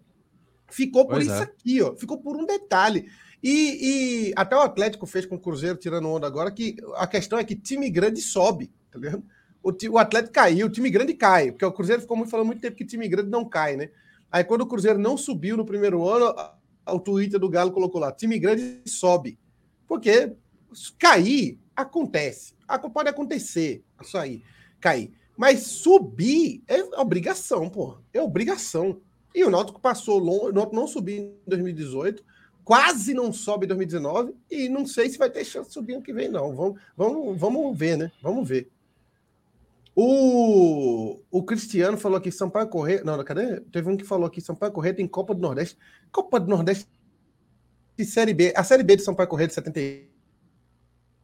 ficou 0.68 1.06
por 1.06 1.16
pois 1.16 1.26
isso 1.26 1.36
é. 1.36 1.44
aqui, 1.44 1.82
ó. 1.82 1.96
Ficou 1.96 2.18
por 2.18 2.36
um 2.36 2.46
detalhe. 2.46 3.10
E, 3.42 4.30
e, 4.30 4.34
até 4.36 4.56
o 4.56 4.62
Atlético 4.62 5.06
fez 5.06 5.26
com 5.26 5.36
o 5.36 5.40
Cruzeiro 5.40 5.78
tirando 5.78 6.10
onda 6.10 6.28
agora, 6.28 6.52
que 6.52 6.76
a 6.96 7.08
questão 7.08 7.40
é 7.40 7.44
que 7.44 7.56
time 7.56 7.90
grande 7.90 8.22
sobe, 8.22 8.72
tá 8.92 9.00
ligado? 9.00 9.24
O, 9.64 9.72
o 9.92 9.98
Atlético 9.98 10.34
caiu, 10.34 10.68
o 10.68 10.70
time 10.70 10.90
grande 10.90 11.14
cai, 11.14 11.52
porque 11.52 11.66
o 11.66 11.72
Cruzeiro 11.72 12.02
ficou 12.02 12.18
muito 12.18 12.30
falando 12.30 12.48
muito 12.48 12.62
tempo 12.62 12.76
que 12.76 12.86
time 12.86 13.08
grande 13.08 13.30
não 13.30 13.48
cai, 13.48 13.76
né? 13.76 13.90
Aí 14.32 14.44
quando 14.44 14.62
o 14.62 14.68
Cruzeiro 14.68 15.00
não 15.00 15.18
subiu 15.18 15.58
no 15.58 15.66
primeiro 15.66 16.08
ano, 16.08 16.34
o 16.88 17.00
Twitter 17.00 17.40
do 17.40 17.50
Galo 17.50 17.72
colocou 17.72 18.00
lá: 18.00 18.12
time 18.12 18.38
grande 18.38 18.82
sobe. 18.86 19.40
Porque 19.88 20.34
cair 20.98 21.60
acontece. 21.76 22.54
Pode 22.94 23.10
acontecer 23.10 23.84
isso 24.02 24.18
aí, 24.18 24.44
cair. 24.80 25.12
Mas 25.40 25.62
subir 25.62 26.62
é 26.68 26.84
obrigação, 27.00 27.70
pô. 27.70 27.98
É 28.14 28.22
obrigação. 28.22 29.00
E 29.34 29.42
o 29.46 29.50
Náutico 29.50 29.80
passou 29.80 30.20
longe, 30.20 30.48
o 30.48 30.52
Náutico 30.52 30.76
não 30.76 30.86
subiu 30.86 31.16
em 31.16 31.34
2018, 31.48 32.22
quase 32.62 33.14
não 33.14 33.32
sobe 33.32 33.64
em 33.64 33.70
2019 33.70 34.36
e 34.52 34.68
não 34.68 34.86
sei 34.86 35.10
se 35.10 35.18
vai 35.18 35.30
ter 35.30 35.46
chance 35.46 35.70
de 35.70 35.74
subir 35.74 35.94
ano 35.94 36.04
que 36.04 36.12
vem, 36.12 36.28
não. 36.28 36.54
Vamos, 36.54 36.82
vamos, 36.98 37.40
vamos 37.40 37.78
ver, 37.78 37.98
né? 37.98 38.12
Vamos 38.22 38.50
ver. 38.50 38.70
O, 39.96 41.22
o 41.32 41.42
Cristiano 41.42 41.98
falou 41.98 42.18
aqui, 42.18 42.34
Sampaio 42.34 42.68
Correr. 42.68 43.06
Não, 43.06 43.24
cadê? 43.24 43.62
Teve 43.62 43.90
um 43.90 43.96
que 43.96 44.04
falou 44.04 44.28
aqui, 44.28 44.42
Sampaio 44.42 44.74
Correr 44.74 44.94
tem 44.94 45.08
Copa 45.08 45.34
do 45.34 45.40
Nordeste. 45.40 45.78
Copa 46.12 46.38
do 46.38 46.50
Nordeste 46.50 46.86
de 47.98 48.04
Série 48.04 48.34
B. 48.34 48.52
A 48.58 48.64
Série 48.66 48.84
B 48.84 48.98
de 48.98 49.04
Sampaio 49.04 49.30
Correr 49.30 49.48
de 49.48 49.54
71 49.54 50.19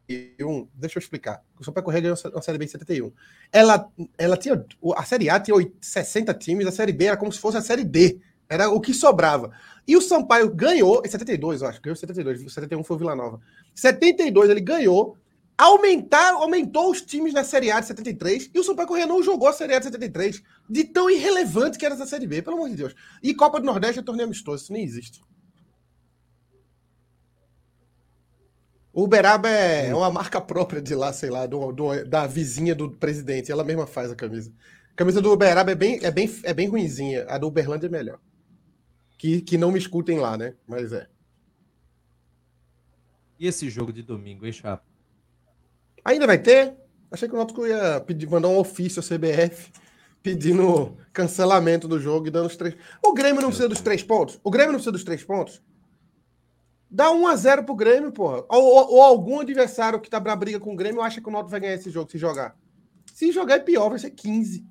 71, 0.10 0.68
deixa 0.74 0.98
eu 0.98 1.02
explicar. 1.02 1.42
O 1.60 1.64
Sampaio 1.64 1.84
Correia 1.84 2.02
ganhou 2.02 2.18
a 2.36 2.42
Série 2.42 2.58
B 2.58 2.66
em 2.66 2.68
71. 2.68 3.12
Ela, 3.52 3.90
ela 4.18 4.38
tinha. 4.38 4.64
A 4.96 5.04
Série 5.04 5.30
A 5.30 5.40
tinha 5.40 5.56
60 5.82 6.34
times, 6.36 6.68
a 6.68 6.72
Série 6.72 6.94
B 6.94 7.06
era 7.06 7.18
como 7.18 7.32
se 7.32 7.40
fosse 7.40 7.58
a 7.58 7.62
Série 7.62 7.84
D. 7.84 8.20
Era 8.48 8.70
o 8.70 8.80
que 8.80 8.94
sobrava. 8.94 9.52
E 9.88 9.98
o 9.98 10.02
Sampaio 10.02 10.54
ganhou, 10.54 11.02
em 11.04 11.10
72, 11.10 11.62
eu 11.62 11.68
acho, 11.68 11.82
ganhou 11.82 11.96
72, 11.96 12.54
71 12.54 12.84
foi 12.84 12.96
o 12.96 13.00
Vila 13.00 13.16
Nova. 13.16 13.42
72 13.74 14.50
ele 14.50 14.62
ganhou, 14.62 15.18
aumentar, 15.58 16.34
aumentou 16.34 16.92
os 16.92 17.02
times 17.02 17.34
na 17.34 17.44
Série 17.44 17.72
A 17.72 17.80
de 17.80 17.88
73 17.88 18.52
e 18.54 18.60
o 18.60 18.64
Sampaio 18.64 18.88
Correia 18.88 19.08
não 19.08 19.24
jogou 19.24 19.48
a 19.48 19.54
Série 19.54 19.74
A 19.74 19.80
de 19.80 19.86
73, 19.86 20.44
de 20.70 20.84
tão 20.84 21.10
irrelevante 21.10 21.78
que 21.78 21.86
era 21.86 21.96
essa 21.96 22.06
Série 22.06 22.28
B, 22.28 22.42
pelo 22.42 22.58
amor 22.58 22.70
de 22.70 22.76
Deus. 22.76 22.96
E 23.24 23.34
Copa 23.34 23.60
do 23.60 23.66
Nordeste 23.66 24.00
é 24.00 24.04
torneio 24.04 24.28
amistoso, 24.28 24.64
isso 24.64 24.74
nem 24.74 24.84
existe. 24.84 25.22
Uberaba 28.96 29.50
é 29.50 29.94
uma 29.94 30.10
marca 30.10 30.40
própria 30.40 30.82
de 30.82 30.96
lá, 30.96 31.12
sei 31.12 31.30
lá, 31.30 31.46
do, 31.46 31.74
do, 31.74 32.06
da 32.06 32.26
vizinha 32.26 32.74
do 32.74 32.90
presidente. 32.90 33.52
Ela 33.52 33.64
mesma 33.64 33.86
faz 33.86 34.10
a 34.10 34.16
camisa. 34.16 34.54
A 34.94 34.96
camisa 34.96 35.22
do 35.22 35.34
Uberaba 35.34 35.70
é 35.70 35.76
bem, 35.76 36.00
é 36.02 36.10
bem, 36.10 36.34
é 36.44 36.54
bem 36.54 36.70
ruinzinha. 36.70 37.26
A 37.28 37.38
do 37.38 37.48
Uberlândia 37.48 37.88
é 37.88 37.90
melhor. 37.90 38.20
Que, 39.18 39.42
que 39.42 39.58
não 39.58 39.70
me 39.70 39.78
escutem 39.78 40.18
lá, 40.18 40.38
né? 40.38 40.54
Mas 40.66 40.94
é. 40.94 41.08
E 43.38 43.48
esse 43.48 43.70
jogo 43.70 43.92
de 43.92 44.02
domingo, 44.02 44.46
hein, 44.46 44.54
Chapa? 44.54 44.86
Ainda 46.06 46.26
vai 46.26 46.38
ter? 46.38 46.74
Achei 47.12 47.28
que 47.28 47.34
o 47.34 47.38
Náutico 47.38 47.68
ia 47.68 48.00
pedir, 48.00 48.30
mandar 48.30 48.48
um 48.48 48.58
ofício 48.58 49.02
à 49.02 49.04
CBF 49.04 49.74
pedindo 50.24 50.98
cancelamento 51.12 51.86
do 51.86 52.00
jogo 52.00 52.28
e 52.28 52.32
dando 52.32 52.48
os 52.48 52.56
três. 52.56 52.76
O 53.04 53.14
Grêmio 53.14 53.42
não 53.42 53.50
precisa 53.50 53.68
dos 53.68 53.82
três 53.82 54.02
pontos? 54.02 54.40
O 54.42 54.50
Grêmio 54.50 54.72
não 54.72 54.80
precisa 54.80 54.94
dos 54.94 55.04
três 55.04 55.22
pontos? 55.22 55.62
Dá 56.90 57.12
1 57.12 57.28
a 57.28 57.36
0 57.36 57.64
pro 57.64 57.76
Grêmio, 57.76 58.12
porra. 58.12 58.46
Ou, 58.48 58.64
ou, 58.64 58.94
ou, 58.94 59.02
algum 59.02 59.40
adversário 59.40 60.00
que 60.00 60.10
tá 60.10 60.22
pra 60.22 60.36
briga 60.36 60.60
com 60.60 60.74
o 60.74 60.76
Grêmio 60.76 61.02
acha 61.02 61.20
que 61.20 61.28
o 61.28 61.32
Náutico 61.32 61.52
vai 61.52 61.60
ganhar 61.60 61.74
esse 61.74 61.90
jogo 61.90 62.10
se 62.10 62.18
jogar. 62.18 62.56
Se 63.14 63.32
jogar 63.32 63.56
é 63.56 63.60
pior, 63.60 63.90
vai 63.90 64.00
ser 64.00 64.12
15. 64.12 64.66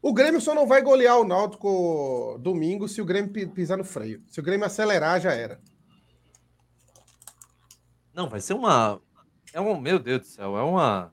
O 0.00 0.12
Grêmio 0.12 0.40
só 0.40 0.52
não 0.54 0.66
vai 0.66 0.82
golear 0.82 1.18
o 1.20 1.24
Náutico 1.24 2.36
domingo 2.40 2.88
se 2.88 3.00
o 3.00 3.04
Grêmio 3.04 3.30
pisar 3.50 3.78
no 3.78 3.84
freio. 3.84 4.22
Se 4.26 4.40
o 4.40 4.42
Grêmio 4.42 4.66
acelerar, 4.66 5.20
já 5.20 5.32
era. 5.32 5.60
Não, 8.12 8.28
vai 8.28 8.40
ser 8.40 8.54
uma. 8.54 9.00
É 9.52 9.60
um. 9.60 9.80
Meu 9.80 9.98
Deus 9.98 10.20
do 10.20 10.26
céu, 10.26 10.56
é 10.58 10.62
uma. 10.62 11.12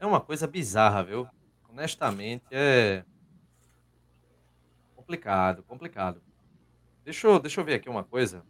É 0.00 0.06
uma 0.06 0.20
coisa 0.20 0.46
bizarra, 0.46 1.04
viu? 1.04 1.28
Honestamente, 1.68 2.44
é. 2.50 3.04
Complicado, 4.94 5.62
complicado. 5.62 6.25
Deixa 7.06 7.28
eu, 7.28 7.38
deixa 7.38 7.60
eu 7.60 7.64
ver 7.64 7.74
aqui 7.74 7.88
uma 7.88 8.02
coisa. 8.02 8.42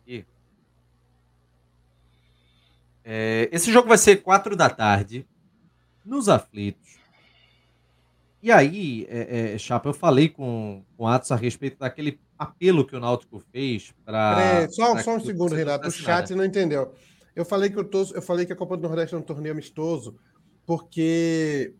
Aqui. 0.00 0.24
É, 3.04 3.50
esse 3.52 3.70
jogo 3.70 3.86
vai 3.86 3.98
ser 3.98 4.22
4 4.22 4.56
da 4.56 4.70
tarde, 4.70 5.28
nos 6.02 6.26
aflitos. 6.26 6.98
E 8.42 8.50
aí, 8.50 9.06
é, 9.10 9.52
é, 9.52 9.58
Chapa, 9.58 9.90
eu 9.90 9.92
falei 9.92 10.30
com, 10.30 10.82
com 10.96 11.06
Atos 11.06 11.30
a 11.30 11.36
respeito 11.36 11.78
daquele 11.78 12.18
apelo 12.38 12.86
que 12.86 12.96
o 12.96 13.00
Náutico 13.00 13.38
fez 13.52 13.92
para. 14.02 14.70
Só, 14.70 14.96
só 15.02 15.16
um 15.16 15.20
segundo, 15.20 15.54
Renato. 15.54 15.86
O 15.86 15.90
chat 15.90 16.34
não 16.34 16.46
entendeu. 16.46 16.94
Eu 17.36 17.44
falei 17.44 17.68
que 17.68 17.78
eu, 17.78 17.84
tô, 17.84 18.04
eu 18.14 18.22
falei 18.22 18.46
que 18.46 18.54
a 18.54 18.56
Copa 18.56 18.74
do 18.74 18.88
Nordeste 18.88 19.14
é 19.14 19.18
um 19.18 19.22
torneio 19.22 19.52
amistoso 19.52 20.16
porque 20.64 21.74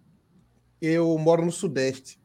eu 0.79 1.17
moro 1.17 1.43
no 1.43 1.51
Sudeste. 1.51 2.21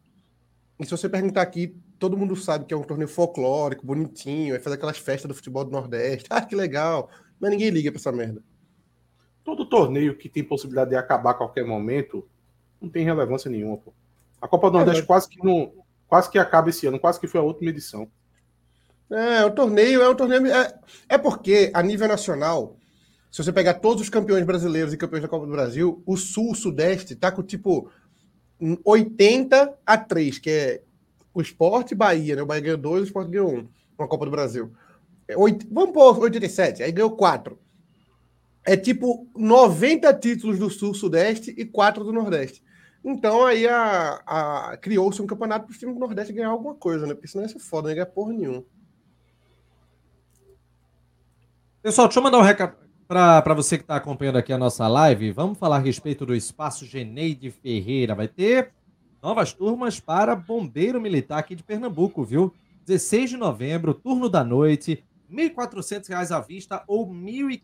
E 0.78 0.84
se 0.84 0.91
você 0.91 1.08
perguntar 1.08 1.41
aqui, 1.41 1.74
todo 2.06 2.16
mundo 2.16 2.36
sabe 2.36 2.66
que 2.66 2.74
é 2.74 2.78
um 2.78 2.84
torneio 2.84 3.10
folclórico, 3.10 3.84
bonitinho, 3.84 4.53
vai 4.53 4.62
fazer 4.62 4.76
aquelas 4.76 4.99
festas 4.99 5.28
do 5.28 5.34
futebol 5.34 5.66
do 5.66 5.72
Nordeste. 5.72 6.28
Ah, 6.30 6.39
que 6.39 6.56
legal. 6.56 7.10
Mas 7.39 7.49
ninguém 7.49 7.72
liga 7.72 7.91
pra 7.91 7.99
essa 7.99 8.12
merda. 8.12 8.43
Todo 9.43 9.68
torneio 9.68 10.16
que 10.16 10.30
tem 10.30 10.43
possibilidade 10.43 10.91
de 10.91 10.95
acabar 10.95 11.32
a 11.32 11.34
qualquer 11.34 11.66
momento 11.66 12.24
não 12.80 12.89
tem 12.89 13.03
relevância 13.03 13.49
nenhuma, 13.49 13.78
pô. 13.78 13.91
A 14.39 14.47
Copa 14.47 14.70
do 14.70 14.78
é, 14.78 14.80
Nordeste 14.82 15.01
é, 15.01 15.06
quase 15.06 15.28
que 15.28 15.43
não, 15.43 15.74
quase 16.08 16.30
que 16.30 16.38
acaba 16.38 16.70
esse 16.70 16.86
ano, 16.86 16.99
quase 16.99 17.20
que 17.20 17.26
foi 17.26 17.39
a 17.39 17.43
última 17.43 17.72
edição. 17.72 18.08
É, 19.10 19.43
o 19.43 19.49
torneio 19.49 20.03
é 20.03 20.08
um 20.08 20.16
torneio. 20.16 20.45
É, 20.45 20.80
é 21.10 21.18
porque, 21.18 21.72
a 21.74 21.82
nível 21.82 22.08
nacional, 22.08 22.78
se 23.32 23.43
você 23.43 23.51
pegar 23.51 23.76
todos 23.76 24.03
os 24.03 24.10
campeões 24.10 24.45
brasileiros 24.45 24.93
e 24.93 24.97
campeões 24.97 25.24
da 25.24 25.28
Copa 25.28 25.47
do 25.47 25.51
Brasil, 25.51 26.03
o 26.06 26.16
Sul, 26.16 26.51
o 26.51 26.56
Sudeste, 26.56 27.16
tá 27.16 27.32
com 27.32 27.41
tipo 27.41 27.89
80 28.84 29.76
a 29.84 29.97
3, 29.97 30.38
que 30.38 30.49
é 30.51 30.82
o 31.36 31.41
Esporte 31.41 31.93
Bahia, 31.93 32.38
né? 32.38 32.41
O 32.41 32.45
Bahia 32.45 32.61
ganhou 32.61 32.77
2, 32.77 33.01
o 33.01 33.05
Esporte 33.05 33.29
ganhou 33.29 33.51
1 33.51 33.57
um, 33.57 33.67
na 33.99 34.07
Copa 34.07 34.23
do 34.23 34.31
Brasil. 34.31 34.71
8, 35.36 35.65
é, 35.65 35.69
vamos 35.69 35.91
pôr 35.91 36.17
87, 36.17 36.81
aí 36.81 36.91
ganhou 36.93 37.11
4. 37.11 37.59
É 38.63 38.77
tipo 38.77 39.27
90 39.36 40.13
títulos 40.13 40.57
do 40.57 40.69
Sul, 40.69 40.93
Sudeste 40.93 41.53
e 41.55 41.65
4 41.65 42.05
do 42.05 42.13
Nordeste. 42.13 42.63
Então 43.03 43.45
aí 43.45 43.67
a, 43.67 44.21
a 44.25 44.77
criou-se 44.77 45.21
um 45.21 45.27
campeonato 45.27 45.65
para 45.65 45.73
os 45.73 45.77
times 45.77 45.93
do 45.93 45.99
Nordeste 45.99 46.33
ganhar 46.33 46.49
alguma 46.49 46.73
coisa, 46.73 47.05
né? 47.05 47.13
Porque 47.13 47.27
senão 47.27 47.43
ia 47.43 47.49
ser 47.49 47.59
foda, 47.59 47.83
não 47.83 47.89
ia 47.89 47.95
ganhar 47.95 48.05
porra 48.07 48.33
nenhuma. 48.33 48.63
Pessoal, 51.83 52.07
deixa 52.07 52.19
eu 52.19 52.23
mandar 52.23 52.39
um 52.39 52.41
recado 52.41 52.77
para 53.07 53.53
você 53.53 53.77
que 53.77 53.83
está 53.83 53.97
acompanhando 53.97 54.38
aqui 54.38 54.53
a 54.53 54.57
nossa 54.57 54.88
live. 54.88 55.31
Vamos 55.31 55.59
falar 55.59 55.75
a 55.75 55.79
respeito 55.79 56.25
do 56.25 56.33
Espaço 56.33 56.86
Geneide 56.86 57.51
Ferreira. 57.51 58.15
Vai 58.15 58.27
ter 58.27 58.71
novas 59.26 59.51
turmas 59.51 59.99
para 59.99 60.36
Bombeiro 60.36 61.01
Militar 61.01 61.39
aqui 61.39 61.55
de 61.55 61.63
Pernambuco, 61.63 62.23
viu? 62.23 62.53
16 62.86 63.32
de 63.32 63.38
novembro, 63.38 63.91
turno 63.91 64.30
da 64.30 64.43
noite, 64.43 65.03
R$ 65.28 65.49
1.400 65.49 66.30
à 66.30 66.39
vista 66.39 66.84
ou 66.88 67.09
R$ 67.09 67.15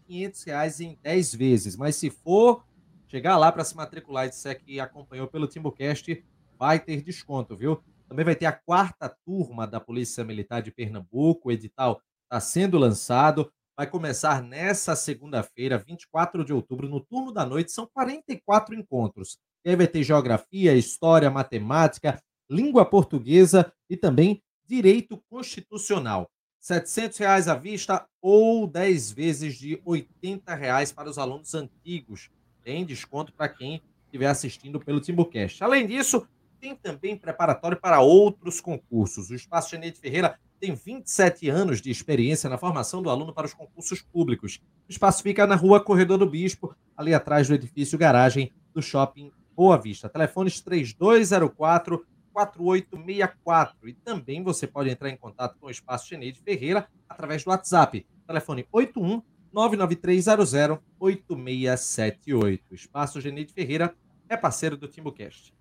1.500 0.09 0.79
em 0.79 0.97
10 1.03 1.35
vezes. 1.35 1.75
Mas 1.77 1.95
se 1.97 2.09
for 2.09 2.65
chegar 3.07 3.37
lá 3.37 3.51
para 3.51 3.63
se 3.63 3.77
matricular 3.77 4.25
e 4.25 4.29
disser 4.29 4.59
que 4.59 4.79
acompanhou 4.79 5.27
pelo 5.27 5.45
TimbuCast, 5.45 6.25
vai 6.57 6.79
ter 6.79 7.03
desconto, 7.03 7.55
viu? 7.55 7.79
Também 8.09 8.25
vai 8.25 8.35
ter 8.35 8.47
a 8.47 8.53
quarta 8.53 9.07
turma 9.23 9.67
da 9.67 9.79
Polícia 9.79 10.23
Militar 10.23 10.63
de 10.63 10.71
Pernambuco. 10.71 11.49
O 11.49 11.51
edital 11.51 12.01
está 12.23 12.39
sendo 12.39 12.79
lançado 12.79 13.51
vai 13.77 13.87
começar 13.87 14.43
nessa 14.43 14.95
segunda-feira, 14.95 15.77
24 15.77 16.43
de 16.43 16.53
outubro, 16.53 16.89
no 16.89 16.99
turno 16.99 17.31
da 17.31 17.45
noite. 17.45 17.71
São 17.71 17.87
44 17.93 18.75
encontros. 18.75 19.39
E 19.63 19.69
aí 19.69 19.75
vai 19.75 19.87
ter 19.87 20.03
geografia, 20.03 20.73
história, 20.73 21.29
matemática, 21.29 22.21
língua 22.49 22.83
portuguesa 22.83 23.71
e 23.89 23.95
também 23.95 24.41
direito 24.67 25.21
constitucional. 25.29 26.29
700 26.59 27.17
reais 27.17 27.47
à 27.47 27.55
vista 27.55 28.05
ou 28.21 28.67
10 28.67 29.11
vezes 29.11 29.55
de 29.55 29.81
80 29.83 30.53
reais 30.53 30.91
para 30.91 31.09
os 31.09 31.17
alunos 31.17 31.53
antigos. 31.53 32.29
Tem 32.63 32.85
desconto 32.85 33.33
para 33.33 33.49
quem 33.49 33.81
estiver 34.05 34.27
assistindo 34.27 34.79
pelo 34.79 35.01
Timbucast. 35.01 35.63
Além 35.63 35.87
disso, 35.87 36.27
tem 36.59 36.75
também 36.75 37.17
preparatório 37.17 37.79
para 37.79 38.01
outros 38.01 38.61
concursos. 38.61 39.31
O 39.31 39.35
Espaço 39.35 39.71
Genete 39.71 39.99
Ferreira 39.99 40.39
tem 40.59 40.75
27 40.75 41.49
anos 41.49 41.81
de 41.81 41.89
experiência 41.89 42.47
na 42.47 42.57
formação 42.57 43.01
do 43.01 43.09
aluno 43.09 43.33
para 43.33 43.47
os 43.47 43.53
concursos 43.53 44.01
públicos. 44.01 44.61
O 44.87 44.91
espaço 44.91 45.23
fica 45.23 45.47
na 45.47 45.55
rua 45.55 45.83
Corredor 45.83 46.19
do 46.19 46.29
Bispo, 46.29 46.75
ali 46.95 47.15
atrás 47.15 47.47
do 47.47 47.55
edifício 47.55 47.97
garagem 47.97 48.53
do 48.71 48.81
shopping 48.81 49.31
Boa 49.61 49.77
Vista. 49.77 50.09
Telefones 50.09 50.59
3204 50.59 52.03
4864. 52.33 53.89
E 53.89 53.93
também 53.93 54.41
você 54.41 54.65
pode 54.65 54.89
entrar 54.89 55.07
em 55.07 55.15
contato 55.15 55.55
com 55.59 55.67
o 55.67 55.69
Espaço 55.69 56.09
Geneide 56.09 56.41
Ferreira 56.41 56.89
através 57.07 57.43
do 57.43 57.51
WhatsApp. 57.51 58.03
Telefone 58.25 58.67
81 58.71 59.21
99300 59.53 60.79
8678. 60.99 62.71
O 62.71 62.73
Espaço 62.73 63.21
Geneide 63.21 63.53
Ferreira 63.53 63.95
é 64.27 64.35
parceiro 64.35 64.75
do 64.75 64.87
TimbuCast. 64.87 65.53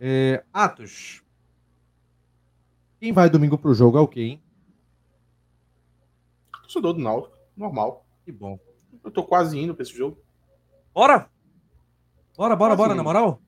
É, 0.00 0.42
Atos, 0.50 1.22
quem 2.98 3.12
vai 3.12 3.28
domingo 3.28 3.58
pro 3.58 3.74
jogo 3.74 3.98
é 3.98 4.00
o 4.00 4.08
quê, 4.08 4.22
hein? 4.22 4.42
Torcedor 6.62 6.94
do 6.94 7.02
Náutico, 7.02 7.36
normal. 7.54 8.06
Que 8.24 8.32
bom. 8.32 8.58
Eu 9.04 9.10
tô 9.10 9.22
quase 9.22 9.58
indo 9.58 9.74
pra 9.74 9.82
esse 9.82 9.94
jogo. 9.94 10.16
Bora! 10.94 11.30
Bora, 12.38 12.54
bora, 12.54 12.70
quase 12.70 12.76
bora, 12.76 12.92
indo. 12.92 12.98
na 12.98 13.02
moral? 13.02 13.42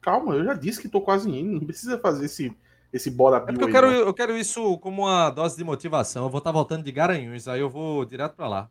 Calma, 0.00 0.36
eu 0.36 0.44
já 0.44 0.54
disse 0.54 0.80
que 0.80 0.88
tô 0.88 1.00
quase 1.00 1.28
indo. 1.28 1.58
Não 1.58 1.66
precisa 1.66 1.98
fazer 1.98 2.26
esse, 2.26 2.56
esse 2.92 3.10
bora 3.10 3.38
É 3.38 3.40
porque 3.40 3.64
eu 3.64 3.72
quero, 3.72 3.86
eu 3.88 4.14
quero 4.14 4.38
isso 4.38 4.78
como 4.78 5.02
uma 5.02 5.30
dose 5.30 5.56
de 5.56 5.64
motivação. 5.64 6.26
Eu 6.26 6.30
vou 6.30 6.38
estar 6.38 6.50
tá 6.50 6.54
voltando 6.54 6.84
de 6.84 6.92
Garanhuns, 6.92 7.48
aí 7.48 7.58
eu 7.58 7.68
vou 7.68 8.04
direto 8.04 8.36
pra 8.36 8.46
lá. 8.46 8.70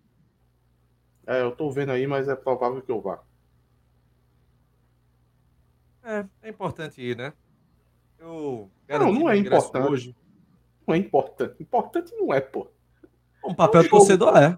É, 1.28 1.42
eu 1.42 1.52
tô 1.52 1.70
vendo 1.70 1.92
aí, 1.92 2.08
mas 2.08 2.30
é 2.30 2.36
provável 2.38 2.82
que 2.82 2.90
eu 2.90 3.02
vá. 3.02 3.20
É, 6.02 6.26
é 6.44 6.50
importante 6.50 7.02
ir, 7.02 7.18
né? 7.18 7.34
Eu 8.18 8.72
não, 8.88 9.12
não 9.12 9.30
é 9.30 9.36
importante. 9.36 9.92
Hoje. 9.92 10.16
Não 10.88 10.96
é 10.96 10.98
importante. 10.98 11.62
Importante 11.62 12.16
não 12.16 12.34
é, 12.34 12.40
pô. 12.40 12.66
Um 13.44 13.54
papel 13.54 13.84
do 13.84 13.90
torcedor 13.90 14.38
é. 14.38 14.58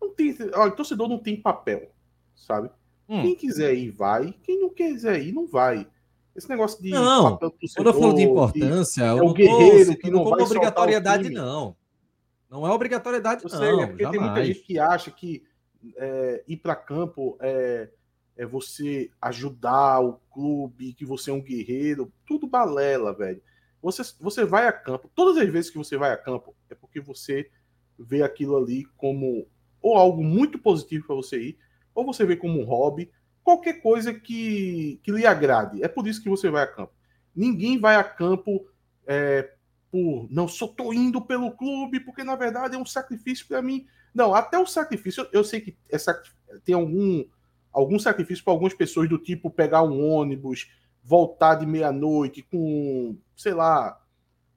Não 0.00 0.14
tem, 0.14 0.32
olha, 0.54 0.70
torcedor 0.70 1.08
não 1.08 1.18
tem 1.18 1.42
papel, 1.42 1.90
sabe? 2.32 2.70
Hum. 3.08 3.22
Quem 3.22 3.34
quiser 3.34 3.74
ir, 3.74 3.90
vai. 3.90 4.34
Quem 4.42 4.60
não 4.60 4.70
quiser 4.70 5.20
ir, 5.22 5.32
não 5.32 5.46
vai. 5.46 5.86
Esse 6.34 6.48
negócio 6.48 6.82
de 6.82 6.90
não. 6.90 7.38
Quando 7.38 7.86
eu 7.86 7.94
falo 7.94 8.12
de 8.12 8.22
importância, 8.22 9.02
de, 9.02 9.18
é 9.18 9.22
o 9.22 9.32
guerreiro 9.32 9.96
que 9.96 10.10
não 10.10 10.24
vai 10.24 10.42
obrigatoriedade, 10.42 11.30
não. 11.30 11.76
Não 12.50 12.66
é 12.66 12.70
obrigatoriedade, 12.70 13.42
não. 13.44 13.50
Sei, 13.50 13.80
é 13.80 13.86
porque 13.86 14.02
jamais. 14.02 14.10
tem 14.10 14.20
muita 14.20 14.44
gente 14.44 14.60
que 14.60 14.78
acha 14.78 15.10
que 15.10 15.42
é, 15.96 16.44
ir 16.46 16.58
para 16.58 16.76
campo 16.76 17.38
é, 17.40 17.88
é 18.36 18.44
você 18.44 19.10
ajudar 19.20 20.00
o 20.00 20.20
clube, 20.30 20.92
que 20.92 21.04
você 21.04 21.30
é 21.30 21.32
um 21.32 21.42
guerreiro, 21.42 22.12
tudo 22.26 22.46
balela, 22.46 23.14
velho. 23.14 23.40
Você, 23.82 24.02
você 24.20 24.44
vai 24.44 24.66
a 24.66 24.72
campo, 24.72 25.10
todas 25.14 25.38
as 25.38 25.48
vezes 25.48 25.70
que 25.70 25.78
você 25.78 25.96
vai 25.96 26.12
a 26.12 26.16
campo, 26.16 26.54
é 26.68 26.74
porque 26.74 27.00
você 27.00 27.48
vê 27.98 28.22
aquilo 28.22 28.56
ali 28.56 28.84
como 28.96 29.46
ou 29.80 29.96
algo 29.96 30.22
muito 30.22 30.58
positivo 30.58 31.06
para 31.06 31.16
você 31.16 31.40
ir, 31.40 31.58
ou 31.96 32.04
você 32.04 32.24
vê 32.24 32.36
como 32.36 32.60
um 32.60 32.64
hobby, 32.64 33.10
qualquer 33.42 33.80
coisa 33.80 34.12
que, 34.12 35.00
que 35.02 35.10
lhe 35.10 35.26
agrade. 35.26 35.82
É 35.82 35.88
por 35.88 36.06
isso 36.06 36.22
que 36.22 36.28
você 36.28 36.50
vai 36.50 36.62
a 36.62 36.66
campo. 36.66 36.92
Ninguém 37.34 37.78
vai 37.78 37.96
a 37.96 38.04
campo 38.04 38.66
é, 39.06 39.50
por 39.90 40.26
não, 40.30 40.46
só 40.46 40.66
tô 40.66 40.92
indo 40.92 41.20
pelo 41.20 41.52
clube, 41.52 42.00
porque 42.00 42.22
na 42.22 42.36
verdade 42.36 42.76
é 42.76 42.78
um 42.78 42.86
sacrifício 42.86 43.46
para 43.46 43.62
mim. 43.62 43.86
Não, 44.14 44.34
até 44.34 44.58
o 44.58 44.66
sacrifício, 44.66 45.22
eu, 45.24 45.40
eu 45.40 45.44
sei 45.44 45.60
que 45.60 45.76
é, 45.90 45.96
tem 46.64 46.74
algum 46.74 47.24
algum 47.72 47.98
sacrifício 47.98 48.42
para 48.42 48.54
algumas 48.54 48.72
pessoas 48.72 49.06
do 49.06 49.18
tipo 49.18 49.50
pegar 49.50 49.82
um 49.82 50.02
ônibus, 50.02 50.70
voltar 51.04 51.56
de 51.56 51.66
meia-noite 51.66 52.42
com, 52.42 53.18
sei 53.36 53.52
lá, 53.52 54.00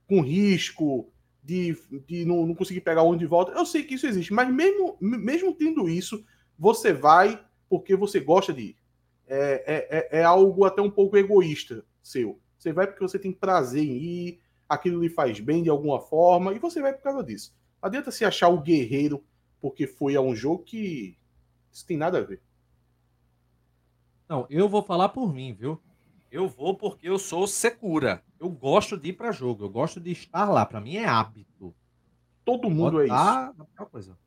com 0.08 0.22
risco 0.22 1.12
de, 1.44 1.78
de 2.08 2.24
não, 2.24 2.48
não 2.48 2.56
conseguir 2.56 2.80
pegar 2.80 3.04
o 3.04 3.08
ônibus 3.08 3.20
de 3.20 3.28
volta. 3.28 3.52
Eu 3.52 3.66
sei 3.66 3.84
que 3.84 3.96
isso 3.96 4.08
existe, 4.08 4.32
mas 4.32 4.50
mesmo, 4.50 4.98
mesmo 5.02 5.54
tendo 5.54 5.90
isso, 5.90 6.24
você 6.60 6.92
vai 6.92 7.42
porque 7.70 7.96
você 7.96 8.20
gosta 8.20 8.52
de 8.52 8.62
ir. 8.62 8.78
É, 9.26 9.64
é, 9.66 10.18
é, 10.18 10.20
é 10.20 10.24
algo 10.24 10.66
até 10.66 10.82
um 10.82 10.90
pouco 10.90 11.16
egoísta 11.16 11.86
seu. 12.04 12.40
Você 12.58 12.74
vai 12.74 12.86
porque 12.86 13.02
você 13.02 13.18
tem 13.18 13.32
prazer 13.32 13.84
em 13.84 13.96
ir, 13.96 14.42
aquilo 14.68 15.02
lhe 15.02 15.10
faz 15.10 15.40
bem 15.40 15.64
de 15.64 15.70
alguma 15.70 16.02
forma, 16.02 16.54
e 16.54 16.60
você 16.60 16.82
vai 16.82 16.94
por 16.94 17.02
causa 17.02 17.24
disso. 17.24 17.56
Não 17.82 17.88
adianta 17.88 18.12
se 18.12 18.26
achar 18.26 18.50
o 18.50 18.60
guerreiro 18.60 19.24
porque 19.62 19.88
foi 19.88 20.16
a 20.16 20.22
um 20.22 20.36
jogo 20.36 20.64
que 20.64 21.18
isso 21.72 21.86
tem 21.86 21.96
nada 21.96 22.18
a 22.18 22.22
ver. 22.22 22.42
Não, 24.28 24.46
eu 24.50 24.68
vou 24.68 24.84
falar 24.84 25.10
por 25.10 25.34
mim, 25.34 25.54
viu? 25.54 25.82
Eu 26.32 26.48
vou 26.48 26.76
porque 26.76 27.08
eu 27.08 27.18
sou 27.18 27.48
secura. 27.48 28.24
Eu 28.40 28.50
gosto 28.50 28.98
de 28.98 29.10
ir 29.10 29.14
para 29.14 29.32
jogo, 29.32 29.64
eu 29.64 29.70
gosto 29.70 30.00
de 30.00 30.12
estar 30.12 30.50
lá. 30.50 30.66
Para 30.66 30.82
mim 30.82 30.98
é 30.98 31.06
hábito. 31.06 31.74
Todo 32.44 32.70
mundo 32.70 33.02
é 33.02 33.06
isso. 33.06 33.86
Coisa. 33.92 34.18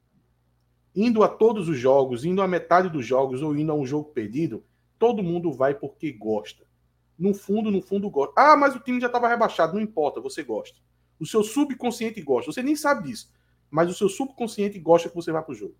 Indo 0.94 1.22
a 1.22 1.28
todos 1.28 1.68
os 1.68 1.78
jogos, 1.78 2.24
indo 2.24 2.42
a 2.42 2.48
metade 2.48 2.88
dos 2.88 3.06
jogos 3.06 3.42
ou 3.42 3.56
indo 3.56 3.72
a 3.72 3.74
um 3.74 3.86
jogo 3.86 4.10
perdido, 4.10 4.64
todo 4.98 5.22
mundo 5.22 5.52
vai 5.52 5.74
porque 5.74 6.12
gosta. 6.12 6.64
No 7.18 7.32
fundo, 7.34 7.70
no 7.70 7.80
fundo 7.80 8.10
gosta. 8.10 8.34
Ah, 8.36 8.56
mas 8.56 8.74
o 8.74 8.80
time 8.80 9.00
já 9.00 9.06
estava 9.06 9.28
rebaixado, 9.28 9.74
não 9.74 9.80
importa, 9.80 10.20
você 10.20 10.42
gosta. 10.42 10.78
O 11.18 11.26
seu 11.26 11.42
subconsciente 11.42 12.20
gosta. 12.20 12.52
Você 12.52 12.62
nem 12.62 12.76
sabe 12.76 13.08
disso, 13.08 13.32
mas 13.70 13.90
o 13.90 13.94
seu 13.94 14.08
subconsciente 14.08 14.78
gosta 14.78 15.08
que 15.08 15.14
você 15.14 15.32
vá 15.32 15.40
para 15.40 15.52
o 15.52 15.54
jogo. 15.56 15.74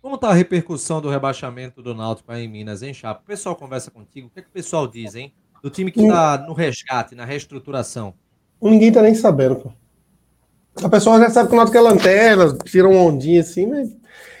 Como 0.00 0.14
está 0.14 0.30
a 0.30 0.34
repercussão 0.34 1.00
do 1.00 1.10
rebaixamento 1.10 1.82
do 1.82 1.94
Náutico 1.94 2.30
aí 2.30 2.44
em 2.44 2.48
Minas, 2.48 2.82
hein, 2.82 2.94
Chapa? 2.94 3.20
O 3.20 3.26
pessoal 3.26 3.56
conversa 3.56 3.90
contigo, 3.90 4.28
o 4.28 4.30
que, 4.30 4.38
é 4.38 4.42
que 4.42 4.48
o 4.48 4.52
pessoal 4.52 4.86
diz, 4.86 5.14
hein? 5.14 5.34
Do 5.62 5.68
time 5.68 5.90
que 5.90 6.00
está 6.00 6.38
no 6.38 6.52
resgate, 6.52 7.16
na 7.16 7.24
reestruturação. 7.24 8.14
Ninguém 8.62 8.92
tá 8.92 9.02
nem 9.02 9.14
sabendo, 9.14 9.56
pô. 9.56 9.72
A 10.82 10.88
pessoa 10.88 11.18
já 11.18 11.30
sabe 11.30 11.48
que 11.48 11.54
o 11.54 11.56
Náutico 11.56 11.76
é 11.76 11.80
lanterna, 11.80 12.56
tira 12.64 12.88
uma 12.88 13.00
ondinha 13.00 13.40
assim, 13.40 13.66
mas 13.66 13.96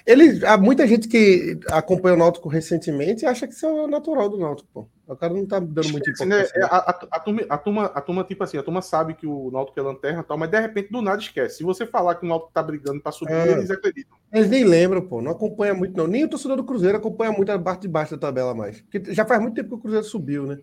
ele, 0.08 0.42
há 0.46 0.56
muita 0.56 0.86
gente 0.86 1.06
que 1.06 1.58
acompanha 1.70 2.14
o 2.14 2.18
Náutico 2.18 2.48
recentemente 2.48 3.26
acha 3.26 3.46
que 3.46 3.52
isso 3.52 3.66
é 3.66 3.70
o 3.70 3.86
natural 3.86 4.30
do 4.30 4.38
Náutico, 4.38 4.66
pô. 4.72 4.88
O 5.06 5.14
cara 5.14 5.34
não 5.34 5.44
tá 5.44 5.58
dando 5.58 5.90
muito 5.90 6.08
importância. 6.08 6.58
Né? 6.58 6.66
A, 6.70 6.76
a, 6.76 7.08
a, 7.10 7.20
turma, 7.20 7.42
a, 7.46 7.58
turma, 7.58 7.84
a 7.84 8.00
turma, 8.00 8.24
tipo 8.24 8.42
assim, 8.42 8.56
a 8.56 8.62
turma 8.62 8.80
sabe 8.80 9.12
que 9.12 9.26
o 9.26 9.50
Náutico 9.50 9.78
é 9.78 9.82
lanterna 9.82 10.20
e 10.20 10.24
tal, 10.24 10.38
mas 10.38 10.50
de 10.50 10.58
repente 10.58 10.90
do 10.90 11.02
nada 11.02 11.20
esquece. 11.20 11.58
Se 11.58 11.62
você 11.62 11.84
falar 11.84 12.14
que 12.14 12.24
o 12.24 12.28
Náutico 12.28 12.50
tá 12.54 12.62
brigando 12.62 13.02
pra 13.02 13.12
subir, 13.12 13.34
é. 13.34 13.52
eles 13.52 13.70
acreditam. 13.70 14.16
Eles 14.32 14.48
nem 14.48 14.64
lembram, 14.64 15.02
pô. 15.02 15.20
Não 15.20 15.32
acompanha 15.32 15.74
muito, 15.74 15.94
não. 15.94 16.06
Nem 16.06 16.24
o 16.24 16.28
torcedor 16.28 16.56
do 16.56 16.64
Cruzeiro 16.64 16.96
acompanha 16.96 17.30
muito 17.30 17.52
a 17.52 17.58
parte 17.58 17.82
de 17.82 17.88
baixo 17.88 18.12
da 18.12 18.28
tabela 18.28 18.54
mais. 18.54 18.80
Porque 18.80 19.12
já 19.12 19.26
faz 19.26 19.42
muito 19.42 19.56
tempo 19.56 19.68
que 19.68 19.74
o 19.74 19.78
Cruzeiro 19.78 20.06
subiu, 20.06 20.46
né? 20.46 20.58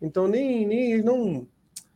Então 0.00 0.26
nem, 0.26 0.66
nem 0.66 1.00
não. 1.00 1.46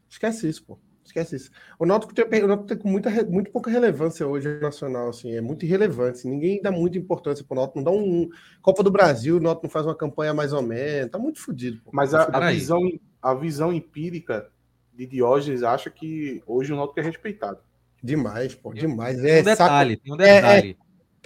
Esquece 0.08 0.48
isso, 0.48 0.64
pô. 0.64 0.78
Esquece 1.16 1.36
isso. 1.36 1.50
O 1.78 1.86
Náutico 1.86 2.12
tem, 2.12 2.44
o 2.44 2.46
Náutico 2.46 2.68
tem 2.68 2.76
com 2.76 2.88
muita, 2.88 3.10
muito 3.24 3.50
pouca 3.50 3.70
relevância 3.70 4.26
hoje 4.26 4.60
nacional, 4.60 5.08
assim, 5.08 5.34
é 5.34 5.40
muito 5.40 5.64
irrelevante. 5.64 6.18
Assim, 6.18 6.30
ninguém 6.30 6.60
dá 6.60 6.70
muita 6.70 6.98
importância 6.98 7.42
pro 7.42 7.56
Náutico, 7.56 7.78
não 7.78 7.84
dá 7.84 7.90
um 7.90 8.28
Copa 8.60 8.82
do 8.82 8.90
Brasil, 8.90 9.38
o 9.38 9.40
Náutico 9.40 9.66
não 9.66 9.70
faz 9.70 9.86
uma 9.86 9.94
campanha 9.94 10.34
mais 10.34 10.52
ou 10.52 10.60
menos, 10.60 11.10
tá 11.10 11.18
muito 11.18 11.40
fodido. 11.40 11.80
Mas 11.90 12.12
a, 12.12 12.24
a 12.24 12.50
visão, 12.50 12.82
a 13.22 13.32
visão 13.32 13.72
empírica 13.72 14.48
de 14.94 15.06
Diógenes 15.06 15.62
acha 15.62 15.88
que 15.88 16.42
hoje 16.46 16.72
o 16.72 16.76
Náutico 16.76 17.00
é 17.00 17.02
respeitado. 17.02 17.60
Demais, 18.02 18.54
pô, 18.54 18.74
demais. 18.74 19.18
É, 19.18 19.22
tem 19.22 19.40
um 19.40 19.44
detalhe, 19.44 19.94
saco, 19.94 20.04
tem 20.04 20.12
um 20.12 20.16
detalhe. 20.16 20.76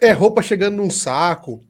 É, 0.00 0.06
é, 0.06 0.10
é, 0.10 0.12
roupa 0.12 0.40
chegando 0.40 0.76
num 0.76 0.90
saco 0.90 1.64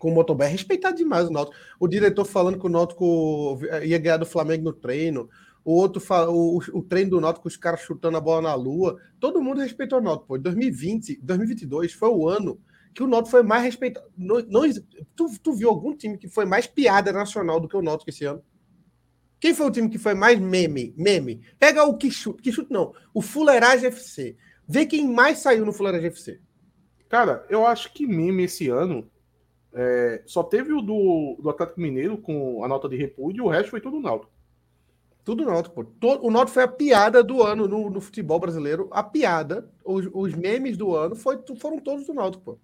com 0.00 0.10
o 0.10 0.14
motoboy, 0.14 0.46
é 0.46 0.50
respeitado 0.50 0.96
demais 0.96 1.28
o 1.28 1.32
Náutico. 1.32 1.56
O 1.78 1.86
diretor 1.86 2.24
falando 2.24 2.58
que 2.58 2.66
o 2.66 2.70
Náutico 2.70 3.60
ia 3.84 3.98
ganhar 3.98 4.16
do 4.16 4.26
Flamengo 4.26 4.64
no 4.64 4.72
treino 4.72 5.30
o 5.64 5.72
outro 5.74 6.02
o, 6.28 6.58
o 6.72 6.82
treino 6.82 7.12
do 7.12 7.20
Náutico, 7.20 7.48
os 7.48 7.56
caras 7.56 7.80
chutando 7.80 8.16
a 8.16 8.20
bola 8.20 8.42
na 8.42 8.54
lua. 8.54 9.00
Todo 9.18 9.40
mundo 9.40 9.60
respeitou 9.60 9.98
o 9.98 10.02
Náutico, 10.02 10.26
pô. 10.26 10.38
2020, 10.38 11.20
2022 11.22 11.92
foi 11.92 12.10
o 12.10 12.28
ano 12.28 12.60
que 12.94 13.02
o 13.02 13.06
Náutico 13.06 13.30
foi 13.30 13.42
mais 13.42 13.62
respeitado. 13.62 14.06
Não, 14.16 14.40
não, 14.42 14.62
tu, 15.16 15.26
tu 15.42 15.52
viu 15.54 15.70
algum 15.70 15.96
time 15.96 16.18
que 16.18 16.28
foi 16.28 16.44
mais 16.44 16.66
piada 16.66 17.12
nacional 17.12 17.58
do 17.58 17.68
que 17.68 17.76
o 17.76 17.82
Náutico 17.82 18.10
esse 18.10 18.24
ano? 18.24 18.42
Quem 19.40 19.54
foi 19.54 19.66
o 19.66 19.70
time 19.70 19.88
que 19.88 19.98
foi 19.98 20.14
mais 20.14 20.38
meme? 20.38 20.94
Meme. 20.96 21.42
Pega 21.58 21.84
o 21.84 21.96
que 21.96 22.10
chute, 22.10 22.42
que 22.42 22.52
chute 22.52 22.72
não, 22.72 22.94
o 23.12 23.20
Fuleiragem 23.20 23.88
FC. 23.88 24.36
Vê 24.66 24.86
quem 24.86 25.08
mais 25.08 25.38
saiu 25.38 25.64
no 25.66 25.72
Fuleiragem 25.72 26.08
FC. 26.08 26.40
Cara, 27.08 27.44
eu 27.48 27.66
acho 27.66 27.92
que 27.92 28.06
meme 28.06 28.44
esse 28.44 28.68
ano 28.68 29.10
é, 29.72 30.22
só 30.24 30.42
teve 30.42 30.72
o 30.72 30.80
do, 30.80 31.38
do 31.42 31.50
Atlético 31.50 31.80
Mineiro 31.80 32.16
com 32.16 32.64
a 32.64 32.68
nota 32.68 32.88
de 32.88 32.96
repúdio, 32.96 33.44
o 33.44 33.48
resto 33.48 33.70
foi 33.70 33.80
tudo 33.80 34.00
Náutico. 34.00 34.33
Tudo 35.24 35.44
Náutico, 35.44 35.74
pô. 35.74 35.84
Todo, 35.84 36.26
o 36.26 36.30
Náutico 36.30 36.54
foi 36.54 36.64
a 36.64 36.68
piada 36.68 37.24
do 37.24 37.42
ano 37.42 37.66
no, 37.66 37.88
no 37.88 38.00
futebol 38.00 38.38
brasileiro. 38.38 38.88
A 38.92 39.02
piada, 39.02 39.70
os, 39.82 40.06
os, 40.12 40.34
memes 40.34 40.76
do 40.76 40.94
ano 40.94 41.16
foi, 41.16 41.42
foram 41.58 41.78
todos 41.78 42.06
do 42.06 42.12
Náutico, 42.12 42.44
pô. 42.44 42.58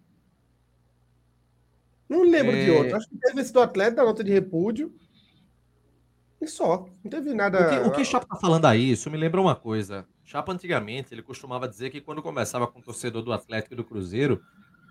Não 2.07 2.23
lembro 2.23 2.53
é... 2.53 2.65
de 2.65 2.71
outro. 2.71 2.97
Acho 2.97 3.09
que 3.09 3.17
teve 3.17 3.41
esse 3.41 3.53
do 3.53 3.61
atleta, 3.61 3.97
da 3.97 4.05
nota 4.05 4.23
de 4.23 4.31
repúdio. 4.31 4.95
E 6.39 6.47
só. 6.47 6.87
Não 7.03 7.11
teve 7.11 7.33
nada. 7.33 7.67
O 7.67 7.71
que, 7.71 7.89
o 7.89 7.93
que 7.93 8.05
Chapa 8.05 8.27
tá 8.27 8.37
falando 8.37 8.67
aí, 8.67 8.91
isso 8.91 9.11
me 9.11 9.17
lembra 9.17 9.41
uma 9.41 9.57
coisa. 9.57 10.07
Chapa, 10.25 10.53
antigamente, 10.53 11.15
ele 11.15 11.23
costumava 11.23 11.67
dizer 11.67 11.91
que 11.91 12.01
quando 12.01 12.23
começava 12.23 12.67
com 12.67 12.79
o 12.79 12.83
torcedor 12.83 13.23
do 13.23 13.33
Atlético 13.33 13.75
e 13.75 13.77
do 13.77 13.85
Cruzeiro, 13.85 14.41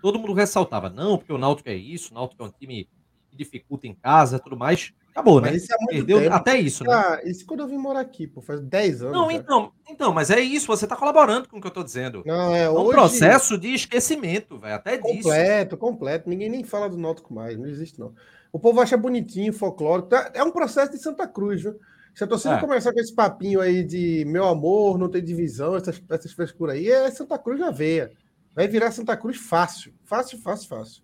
todo 0.02 0.18
mundo 0.18 0.32
ressaltava, 0.32 0.90
não, 0.90 1.16
porque 1.16 1.32
o 1.32 1.38
Náutico 1.38 1.68
é 1.68 1.74
isso, 1.74 2.10
o 2.10 2.14
Náutico 2.14 2.42
é 2.42 2.46
um 2.46 2.50
time 2.50 2.88
que 3.30 3.36
dificulta 3.36 3.86
em 3.86 3.94
casa 3.94 4.38
tudo 4.38 4.56
mais. 4.56 4.92
Acabou, 5.10 5.40
mas 5.40 5.68
né? 5.68 5.74
É 5.74 5.86
Perdeu 5.86 6.20
tempo. 6.20 6.34
até 6.34 6.58
isso, 6.58 6.84
né? 6.84 6.92
Ah, 6.92 7.20
isso 7.24 7.44
quando 7.44 7.60
eu 7.60 7.68
vim 7.68 7.76
morar 7.76 8.00
aqui, 8.00 8.26
pô, 8.26 8.40
faz 8.40 8.60
10 8.60 9.02
anos. 9.02 9.12
Não, 9.12 9.30
então, 9.30 9.72
então, 9.88 10.12
mas 10.12 10.30
é 10.30 10.40
isso, 10.40 10.66
você 10.66 10.86
tá 10.86 10.94
colaborando 10.96 11.48
com 11.48 11.58
o 11.58 11.60
que 11.60 11.66
eu 11.66 11.72
tô 11.72 11.82
dizendo. 11.82 12.22
Não, 12.24 12.54
é, 12.54 12.62
é 12.62 12.70
um 12.70 12.88
processo 12.88 13.58
de 13.58 13.74
esquecimento, 13.74 14.58
velho, 14.58 14.74
até 14.74 14.96
completo, 14.96 15.16
disso. 15.16 15.28
Completo, 15.28 15.76
completo. 15.76 16.30
Ninguém 16.30 16.48
nem 16.48 16.64
fala 16.64 16.88
do 16.88 16.96
Náutico 16.96 17.34
mais, 17.34 17.58
não 17.58 17.66
existe 17.66 17.98
não. 17.98 18.14
O 18.52 18.58
povo 18.58 18.80
acha 18.80 18.96
bonitinho, 18.96 19.52
folclórico. 19.52 20.08
Tá, 20.08 20.30
é 20.32 20.42
um 20.42 20.50
processo 20.50 20.92
de 20.92 20.98
Santa 20.98 21.26
Cruz, 21.26 21.62
viu? 21.62 21.74
Se 22.14 22.24
a 22.24 22.26
torcida 22.26 22.54
é. 22.54 22.60
começar 22.60 22.92
com 22.92 23.00
esse 23.00 23.14
papinho 23.14 23.60
aí 23.60 23.84
de 23.84 24.24
meu 24.26 24.46
amor, 24.46 24.98
não 24.98 25.08
tem 25.08 25.22
divisão, 25.22 25.76
essas, 25.76 26.02
essas 26.10 26.32
frescuras 26.32 26.76
aí, 26.76 26.90
é 26.90 27.10
Santa 27.10 27.38
Cruz 27.38 27.58
na 27.58 27.70
veia. 27.70 28.12
Vai 28.54 28.66
virar 28.66 28.90
Santa 28.90 29.16
Cruz 29.16 29.36
fácil. 29.36 29.92
Fácil, 30.04 30.38
fácil, 30.38 30.68
fácil. 30.68 31.02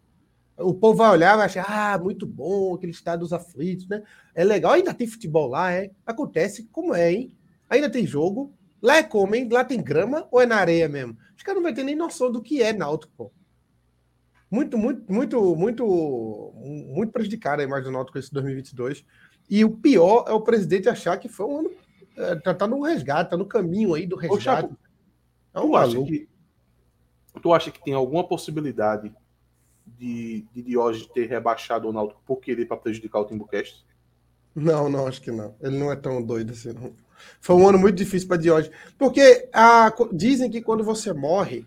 O 0.58 0.72
povo 0.72 0.98
vai 0.98 1.10
olhar 1.10 1.34
e 1.34 1.36
vai 1.36 1.46
achar, 1.46 1.66
ah, 1.68 1.98
muito 1.98 2.26
bom, 2.26 2.74
aquele 2.74 2.92
estado 2.92 3.20
dos 3.20 3.32
aflitos, 3.32 3.86
né? 3.88 4.02
É 4.34 4.42
legal, 4.42 4.72
ainda 4.72 4.94
tem 4.94 5.06
futebol 5.06 5.48
lá, 5.48 5.72
é? 5.72 5.90
Acontece 6.04 6.68
como 6.72 6.94
é, 6.94 7.12
hein? 7.12 7.36
Ainda 7.68 7.90
tem 7.90 8.06
jogo. 8.06 8.52
Lá 8.80 8.96
é 8.96 9.02
como, 9.02 9.34
hein? 9.34 9.48
Lá 9.50 9.64
tem 9.64 9.82
grama 9.82 10.26
ou 10.30 10.40
é 10.40 10.46
na 10.46 10.56
areia 10.56 10.88
mesmo? 10.88 11.16
Os 11.36 11.42
caras 11.42 11.56
não 11.56 11.68
vão 11.68 11.74
ter 11.74 11.84
nem 11.84 11.94
noção 11.94 12.32
do 12.32 12.40
que 12.40 12.62
é 12.62 12.72
náutico, 12.72 13.12
pô. 13.16 13.32
Muito, 14.50 14.78
muito, 14.78 15.12
muito, 15.12 15.56
muito, 15.56 16.52
muito 16.54 17.12
prejudicado 17.12 17.60
a 17.60 17.64
imagem 17.64 17.86
do 17.86 17.90
Náutico 17.90 18.18
esse 18.18 18.32
2022. 18.32 19.04
E 19.50 19.64
o 19.64 19.70
pior 19.70 20.24
é 20.28 20.32
o 20.32 20.40
presidente 20.40 20.88
achar 20.88 21.16
que 21.18 21.28
foi 21.28 21.46
um 21.46 21.58
ano. 21.58 21.70
É, 22.16 22.36
tá, 22.36 22.54
tá 22.54 22.66
no 22.66 22.80
resgate, 22.80 23.30
tá 23.30 23.36
no 23.36 23.44
caminho 23.44 23.94
aí 23.94 24.06
do 24.06 24.16
resgate. 24.16 24.72
Ô, 25.52 25.58
é 25.58 25.60
um 25.60 25.70
tu, 25.70 25.76
acha 25.76 26.02
que, 26.04 26.28
tu 27.42 27.52
acha 27.52 27.70
que 27.70 27.84
tem 27.84 27.92
alguma 27.92 28.26
possibilidade 28.26 29.12
de, 29.98 30.44
de 30.52 30.62
Diógenes 30.62 31.08
ter 31.08 31.26
rebaixado 31.26 31.88
o 31.88 31.92
Náutico 31.92 32.20
por 32.24 32.36
querer 32.36 32.66
para 32.66 32.76
prejudicar 32.76 33.20
o 33.20 33.24
Timbucast? 33.24 33.84
Não, 34.54 34.88
não, 34.88 35.06
acho 35.06 35.20
que 35.20 35.30
não. 35.30 35.54
Ele 35.60 35.78
não 35.78 35.92
é 35.92 35.96
tão 35.96 36.22
doido 36.22 36.52
assim, 36.52 36.72
não. 36.72 36.92
Foi 37.40 37.56
um 37.56 37.68
ano 37.68 37.78
muito 37.78 37.96
difícil 37.96 38.28
para 38.28 38.36
Diógenes. 38.36 38.76
Porque 38.98 39.48
a, 39.52 39.92
dizem 40.12 40.50
que 40.50 40.62
quando 40.62 40.84
você 40.84 41.12
morre, 41.12 41.64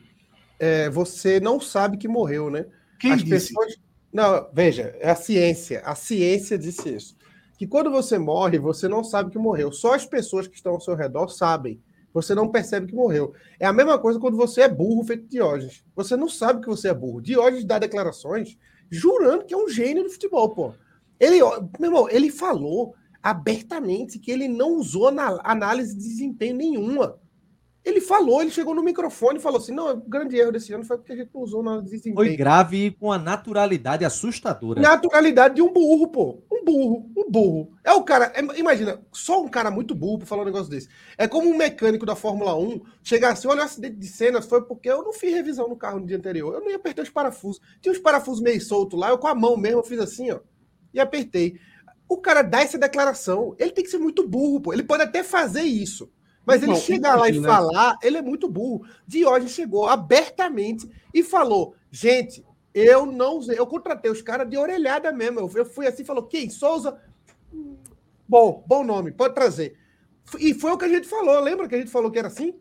é, 0.60 0.90
você 0.90 1.40
não 1.40 1.60
sabe 1.60 1.98
que 1.98 2.08
morreu, 2.08 2.50
né? 2.50 2.66
Quem 3.00 3.14
As 3.14 3.24
disse? 3.24 3.54
pessoas. 3.54 3.76
Não, 4.12 4.50
veja, 4.52 4.96
é 5.00 5.10
a 5.10 5.16
ciência. 5.16 5.82
A 5.86 5.96
ciência 5.96 6.58
disse 6.58 6.90
isso. 6.90 7.18
Que 7.58 7.68
quando 7.68 7.92
você 7.92 8.18
morre, 8.18 8.58
você 8.58 8.88
não 8.88 9.04
sabe 9.04 9.32
que 9.32 9.38
morreu. 9.38 9.72
Só 9.72 9.94
as 9.94 10.06
pessoas 10.06 10.48
que 10.48 10.56
estão 10.56 10.74
ao 10.74 10.82
seu 10.82 10.96
redor 10.96 11.30
sabem. 11.30 11.82
Você 12.14 12.34
não 12.34 12.50
percebe 12.50 12.88
que 12.88 12.96
morreu. 12.96 13.34
É 13.60 13.66
a 13.66 13.74
mesma 13.74 13.98
coisa 14.00 14.20
quando 14.20 14.38
você 14.38 14.62
é 14.62 14.70
burro 14.70 15.04
feito 15.04 15.28
Diógenes. 15.28 15.84
Você 15.96 16.16
não 16.16 16.28
sabe 16.28 16.62
que 16.62 16.68
você 16.68 16.90
é 16.90 16.94
burro. 16.94 17.22
Diógenes 17.22 17.66
dá 17.66 17.78
declarações 17.78 18.58
jurando 18.90 19.46
que 19.46 19.54
é 19.54 19.58
um 19.58 19.70
gênio 19.70 20.04
do 20.04 20.10
futebol, 20.10 20.50
pô. 20.50 20.74
Ele, 21.20 21.40
meu 21.80 21.90
irmão, 21.90 22.10
ele 22.10 22.32
falou 22.32 22.96
abertamente 23.22 24.18
que 24.18 24.32
ele 24.32 24.48
não 24.48 24.78
usou 24.78 25.08
análise 25.44 25.94
de 25.94 26.02
desempenho 26.02 26.56
nenhuma. 26.56 27.20
Ele 27.84 28.02
falou, 28.02 28.42
ele 28.42 28.52
chegou 28.52 28.76
no 28.76 28.84
microfone 28.84 29.40
e 29.40 29.42
falou 29.42 29.60
assim: 29.60 29.74
não, 29.74 29.92
o 29.92 29.98
grande 29.98 30.36
erro 30.38 30.52
desse 30.52 30.74
ano 30.74 30.84
foi 30.84 30.98
porque 30.98 31.14
a 31.14 31.16
gente 31.16 31.32
não 31.34 31.42
usou 31.42 31.64
na 31.64 31.80
desempenho. 31.80 32.16
Foi 32.16 32.36
grave 32.36 32.92
com 33.00 33.12
a 33.12 33.18
naturalidade 33.18 34.04
assustadora. 34.04 34.82
Naturalidade 34.82 35.56
de 35.56 35.62
um 35.62 35.72
burro, 35.72 36.08
pô. 36.08 36.44
Um 36.70 36.72
burro, 36.72 37.12
um 37.18 37.32
burro. 37.32 37.72
É 37.84 37.92
o 37.94 38.04
cara, 38.04 38.32
é, 38.36 38.42
imagina, 38.60 39.02
só 39.12 39.42
um 39.42 39.48
cara 39.48 39.72
muito 39.72 39.96
burro 39.96 40.20
pra 40.20 40.28
falar 40.28 40.44
um 40.44 40.46
negócio 40.46 40.70
desse. 40.70 40.88
É 41.18 41.28
como 41.28 41.50
um 41.50 41.58
mecânico 41.58 42.06
da 42.06 42.16
Fórmula 42.16 42.56
1 42.56 42.82
chegar 43.04 43.32
assim: 43.32 43.48
olha, 43.48 43.62
o 43.62 43.64
acidente 43.64 43.96
de 43.96 44.08
cenas 44.08 44.46
foi 44.46 44.62
porque 44.62 44.90
eu 44.90 45.04
não 45.04 45.12
fiz 45.12 45.34
revisão 45.34 45.68
no 45.68 45.76
carro 45.76 46.00
no 46.00 46.06
dia 46.06 46.18
anterior. 46.18 46.54
Eu 46.54 46.62
nem 46.62 46.76
apertei 46.76 47.04
os 47.04 47.10
parafusos. 47.10 47.60
Tinha 47.82 47.92
os 47.92 48.00
parafusos 48.00 48.42
meio 48.42 48.62
soltos 48.62 49.00
lá, 49.00 49.10
eu 49.10 49.18
com 49.18 49.28
a 49.28 49.36
mão 49.36 49.58
mesmo 49.58 49.80
eu 49.80 49.84
fiz 49.84 50.00
assim, 50.00 50.32
ó, 50.32 50.40
e 50.94 51.00
apertei. 51.00 51.60
O 52.08 52.18
cara 52.18 52.42
dá 52.42 52.62
essa 52.62 52.78
declaração, 52.78 53.56
ele 53.58 53.72
tem 53.72 53.84
que 53.84 53.90
ser 53.90 54.00
muito 54.00 54.28
burro, 54.28 54.62
pô. 54.62 54.74
Ele 54.74 54.84
pode 54.84 55.04
até 55.04 55.24
fazer 55.24 55.62
isso. 55.62 56.12
Mas 56.46 56.64
ele 56.64 56.76
chegar 56.76 57.16
lá 57.16 57.30
e 57.30 57.42
falar, 57.42 57.98
ele 58.02 58.18
é 58.18 58.22
muito 58.22 58.50
burro. 58.50 58.84
Diógenes 59.06 59.52
chegou 59.52 59.88
abertamente 59.88 60.90
e 61.14 61.22
falou: 61.22 61.76
gente, 61.92 62.44
eu 62.80 63.06
não 63.06 63.38
usei, 63.38 63.58
eu 63.58 63.68
contratei 63.68 64.12
os 64.12 64.22
caras 64.22 64.50
de 64.50 64.58
orelhada 64.58 65.12
mesmo. 65.12 65.50
Eu, 65.56 65.66
fui 65.66 65.88
assim, 65.88 66.04
falou: 66.04 66.24
quem? 66.24 66.50
Souza? 66.50 67.00
Bom, 68.28 68.64
bom 68.68 68.84
nome, 68.84 69.12
pode 69.12 69.34
trazer. 69.34 69.78
E 70.40 70.54
foi 70.54 70.72
o 70.72 70.78
que 70.78 70.86
a 70.86 70.90
gente 70.90 71.08
falou. 71.08 71.40
Lembra 71.40 71.68
que 71.68 71.76
a 71.76 71.80
gente 71.80 71.92
falou 71.92 72.12
que 72.12 72.20
era 72.20 72.28
assim? 72.28 72.60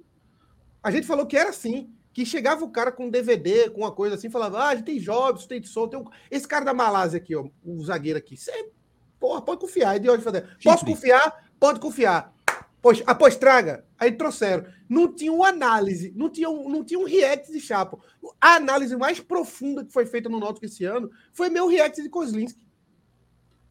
A 0.82 0.90
gente 0.90 1.06
falou 1.06 1.26
que 1.26 1.36
era 1.36 1.50
assim. 1.50 1.92
Que 2.12 2.24
chegava 2.24 2.64
o 2.64 2.70
cara 2.70 2.90
com 2.90 3.06
um 3.06 3.10
DVD, 3.10 3.70
com 3.70 3.82
uma 3.82 3.92
coisa 3.92 4.14
assim, 4.14 4.30
falava: 4.30 4.58
Ah, 4.58 4.68
a 4.68 4.74
gente 4.74 4.86
tem 4.86 4.98
Jobs, 4.98 5.46
tem 5.46 5.62
Sol, 5.62 5.88
tem 5.88 6.00
um... 6.00 6.04
esse 6.30 6.48
cara 6.48 6.64
da 6.64 6.74
Malásia 6.74 7.18
aqui, 7.18 7.36
ó, 7.36 7.46
o 7.64 7.84
zagueiro 7.84 8.18
aqui. 8.18 8.36
Você, 8.36 8.70
porra, 9.20 9.42
pode 9.42 9.60
confiar. 9.60 9.96
É 9.96 9.98
de 9.98 10.08
hoje 10.08 10.22
fazer. 10.22 10.56
Posso 10.62 10.84
confiar? 10.84 11.50
Pode 11.60 11.80
confiar. 11.80 12.34
Pois, 12.80 13.02
após 13.06 13.36
traga, 13.36 13.84
aí 13.98 14.12
trouxeram. 14.12 14.64
Não 14.88 15.12
tinha 15.12 15.32
uma 15.32 15.48
análise, 15.48 16.12
não 16.14 16.30
tinha 16.30 16.48
um, 16.48 16.68
não 16.68 16.84
tinha 16.84 16.98
um 16.98 17.04
react 17.04 17.52
de 17.52 17.60
Chapo. 17.60 18.00
A 18.40 18.54
análise 18.54 18.96
mais 18.96 19.18
profunda 19.18 19.84
que 19.84 19.92
foi 19.92 20.06
feita 20.06 20.28
no 20.28 20.38
Náutico 20.38 20.66
esse 20.66 20.84
ano 20.84 21.10
foi 21.32 21.50
meu 21.50 21.66
react 21.66 22.00
de 22.00 22.08
Kozlinski. 22.08 22.60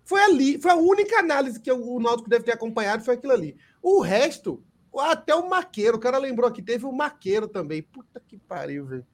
Foi 0.04 0.22
ali, 0.22 0.60
foi 0.62 0.72
a 0.72 0.76
única 0.76 1.20
análise 1.20 1.60
que 1.60 1.72
o 1.72 2.00
Náutico 2.00 2.30
deve 2.30 2.46
ter 2.46 2.54
acompanhado, 2.54 3.04
foi 3.04 3.16
aquilo 3.16 3.34
ali. 3.34 3.58
O 3.82 4.02
resto, 4.02 4.64
até 4.98 5.34
o 5.34 5.50
Maqueiro, 5.50 5.98
o 5.98 6.00
cara 6.00 6.18
lembrou 6.18 6.48
aqui, 6.48 6.62
teve 6.62 6.86
o 6.86 6.92
Maqueiro 6.92 7.48
também. 7.48 7.82
Puta 7.82 8.22
que 8.26 8.38
pariu, 8.38 8.86
velho. 8.86 9.06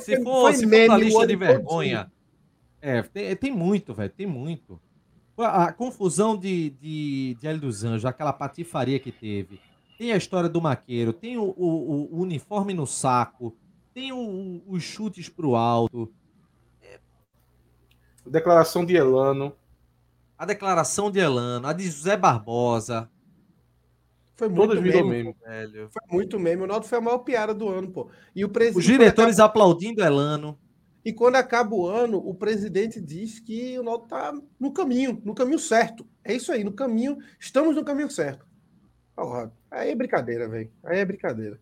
Se 0.00 0.22
for, 0.22 0.54
se 0.54 0.66
for 0.66 0.98
lista 0.98 1.26
de 1.26 1.36
vergonha, 1.36 2.10
é, 2.80 3.02
tem, 3.02 3.36
tem 3.36 3.52
muito, 3.52 3.92
velho, 3.92 4.10
tem 4.10 4.26
muito. 4.26 4.80
A 5.38 5.72
confusão 5.72 6.36
de, 6.36 6.70
de, 6.70 7.36
de 7.40 7.46
Hélio 7.46 7.60
dos 7.60 7.84
Anjos, 7.84 8.04
aquela 8.04 8.32
patifaria 8.32 8.98
que 8.98 9.12
teve. 9.12 9.60
Tem 9.96 10.12
a 10.12 10.16
história 10.16 10.48
do 10.48 10.60
maqueiro, 10.60 11.12
tem 11.12 11.38
o, 11.38 11.54
o, 11.56 12.08
o 12.12 12.20
uniforme 12.20 12.74
no 12.74 12.86
saco, 12.86 13.56
tem 13.94 14.12
o, 14.12 14.62
os 14.66 14.82
chutes 14.82 15.28
pro 15.28 15.54
alto. 15.54 16.12
Declaração 18.26 18.84
de 18.84 18.94
Elano. 18.94 19.54
A 20.36 20.44
declaração 20.44 21.10
de 21.10 21.18
Elano, 21.18 21.66
a 21.66 21.72
de 21.72 21.84
José 21.84 22.16
Barbosa. 22.16 23.10
Foi 24.36 24.48
muito 24.48 24.68
Todas 24.68 24.80
meme, 24.80 25.02
meme, 25.02 25.36
velho. 25.44 25.90
Foi 25.90 26.16
muito 26.16 26.38
meme. 26.38 26.62
O 26.62 26.66
Naldo 26.66 26.86
foi 26.86 26.98
a 26.98 27.00
maior 27.00 27.18
piada 27.18 27.52
do 27.52 27.68
ano, 27.68 27.90
pô. 27.90 28.08
E 28.36 28.44
o 28.44 28.48
presidente. 28.48 28.78
Os 28.78 28.84
diretores 28.84 29.34
acaba... 29.40 29.46
aplaudindo 29.48 30.00
Elano. 30.00 30.56
E 31.04 31.12
quando 31.12 31.36
acaba 31.36 31.74
o 31.74 31.86
ano, 31.86 32.18
o 32.18 32.34
presidente 32.34 33.00
diz 33.00 33.38
que 33.40 33.78
o 33.78 33.82
Naldo 33.82 34.06
tá 34.06 34.34
no 34.58 34.72
caminho, 34.72 35.20
no 35.24 35.34
caminho 35.34 35.58
certo. 35.58 36.06
É 36.24 36.34
isso 36.34 36.52
aí, 36.52 36.64
no 36.64 36.72
caminho. 36.72 37.18
Estamos 37.38 37.76
no 37.76 37.84
caminho 37.84 38.10
certo. 38.10 38.46
Porra, 39.16 39.52
aí 39.70 39.90
é 39.90 39.94
brincadeira, 39.94 40.48
velho. 40.48 40.70
Aí 40.84 40.98
é 40.98 41.04
brincadeira. 41.04 41.58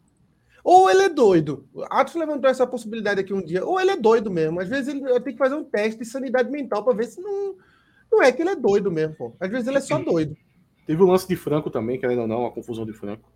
Ou 0.64 0.90
ele 0.90 1.02
é 1.02 1.08
doido. 1.08 1.68
Atos 1.88 2.16
levantou 2.16 2.50
essa 2.50 2.66
possibilidade 2.66 3.20
aqui 3.20 3.32
um 3.32 3.40
dia. 3.40 3.64
Ou 3.64 3.80
ele 3.80 3.92
é 3.92 3.96
doido 3.96 4.30
mesmo. 4.30 4.58
Às 4.58 4.68
vezes 4.68 4.88
ele 4.88 5.20
tem 5.20 5.32
que 5.32 5.38
fazer 5.38 5.54
um 5.54 5.62
teste 5.62 6.00
de 6.00 6.04
sanidade 6.04 6.50
mental 6.50 6.82
para 6.82 6.96
ver 6.96 7.04
se 7.04 7.20
não. 7.20 7.54
Não 8.10 8.22
é 8.22 8.32
que 8.32 8.42
ele 8.42 8.50
é 8.50 8.56
doido 8.56 8.90
mesmo, 8.90 9.14
pô. 9.14 9.36
Às 9.38 9.48
vezes 9.48 9.68
ele 9.68 9.78
é 9.78 9.80
só 9.80 9.98
doido. 9.98 10.36
Teve 10.86 11.02
o 11.02 11.06
lance 11.06 11.26
de 11.28 11.36
Franco 11.36 11.70
também, 11.70 12.00
querendo 12.00 12.22
ou 12.22 12.26
não, 12.28 12.46
a 12.46 12.50
confusão 12.50 12.84
de 12.84 12.92
Franco. 12.92 13.30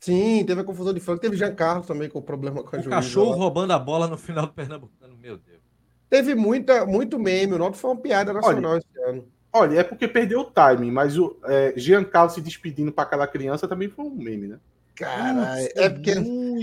Sim, 0.00 0.44
teve 0.46 0.60
a 0.60 0.64
confusão 0.64 0.92
de 0.92 1.00
Franco. 1.00 1.20
Teve 1.20 1.36
Giancarlo 1.36 1.84
também 1.84 2.08
com 2.08 2.18
o 2.18 2.22
problema 2.22 2.62
com 2.62 2.76
a 2.76 2.78
o 2.78 2.82
juíza. 2.82 2.90
cachorro 2.90 3.30
lá. 3.30 3.36
roubando 3.36 3.72
a 3.72 3.78
bola 3.78 4.06
no 4.06 4.16
final 4.16 4.46
do 4.46 4.52
Pernambucano, 4.52 5.16
meu 5.16 5.36
Deus. 5.38 5.60
Teve 6.08 6.34
muita, 6.34 6.86
muito 6.86 7.18
meme. 7.18 7.54
O 7.54 7.58
Noto 7.58 7.76
foi 7.76 7.90
uma 7.90 8.00
piada 8.00 8.32
nacional 8.32 8.72
olha, 8.72 8.78
esse 8.78 9.08
ano. 9.08 9.24
Olha, 9.52 9.80
é 9.80 9.82
porque 9.82 10.06
perdeu 10.06 10.40
o 10.40 10.44
timing, 10.44 10.90
mas 10.90 11.18
o 11.18 11.36
é, 11.44 11.72
Giancarlo 11.76 12.30
se 12.30 12.40
despedindo 12.40 12.92
para 12.92 13.04
aquela 13.04 13.26
criança 13.26 13.66
também 13.66 13.88
foi 13.88 14.04
um 14.04 14.14
meme, 14.14 14.48
né? 14.48 14.58
Cara, 14.94 15.60
é 15.60 15.90
porque, 15.90 16.12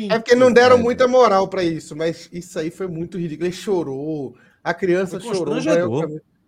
é 0.10 0.18
porque 0.18 0.34
não 0.34 0.52
deram 0.52 0.78
muita 0.78 1.08
moral 1.08 1.48
para 1.48 1.64
isso, 1.64 1.96
mas 1.96 2.28
isso 2.32 2.58
aí 2.58 2.72
foi 2.72 2.88
muito 2.88 3.18
ridículo. 3.18 3.48
Ele 3.48 3.56
chorou, 3.56 4.36
a 4.64 4.74
criança 4.74 5.20
chorou. 5.20 5.58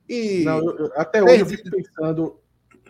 E... 0.10 0.44
Não, 0.44 0.60
eu, 0.60 0.92
até 0.96 1.24
hoje 1.24 1.40
eu 1.42 1.46
fico 1.46 1.70
pensando 1.70 2.40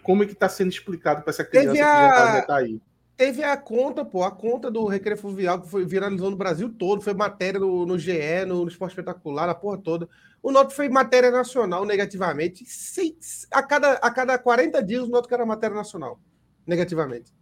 como 0.02 0.24
é 0.24 0.26
que 0.26 0.34
está 0.34 0.48
sendo 0.48 0.70
explicado 0.70 1.24
para 1.24 1.32
essa 1.32 1.43
criança 1.43 1.72
teve 1.72 1.82
a... 1.82 2.41
que 2.41 2.48
tá 2.48 2.56
aí. 2.58 2.80
Teve 3.18 3.43
a 3.43 3.55
conta, 3.55 4.03
pô, 4.03 4.24
a 4.24 4.32
conta 4.32 4.70
do 4.70 4.86
Recreio 4.86 5.18
Fluvial 5.18 5.61
que 5.61 5.70
foi 5.70 5.86
viralizou 5.86 6.30
no 6.30 6.36
Brasil 6.36 6.70
todo, 6.70 7.01
foi 7.01 7.13
matéria 7.13 7.59
no, 7.59 7.86
no 7.86 7.97
GE, 7.97 8.45
no, 8.45 8.63
no 8.63 8.68
Esporte 8.68 8.91
Espetacular, 8.91 9.47
a 9.47 9.55
porra 9.55 9.78
toda. 9.78 10.09
O 10.43 10.51
Noto 10.51 10.74
foi 10.74 10.89
matéria 10.89 11.32
nacional 11.32 11.86
negativamente. 11.86 12.66
A, 13.49 13.63
cada, 13.63 13.93
a 13.93 14.11
cada 14.11 14.38
40 14.38 14.84
dias 14.84 15.03
o 15.03 15.07
Noto 15.07 15.34
era 15.34 15.45
matéria 15.45 15.76
nacional, 15.76 16.20
negativamente. 16.68 17.34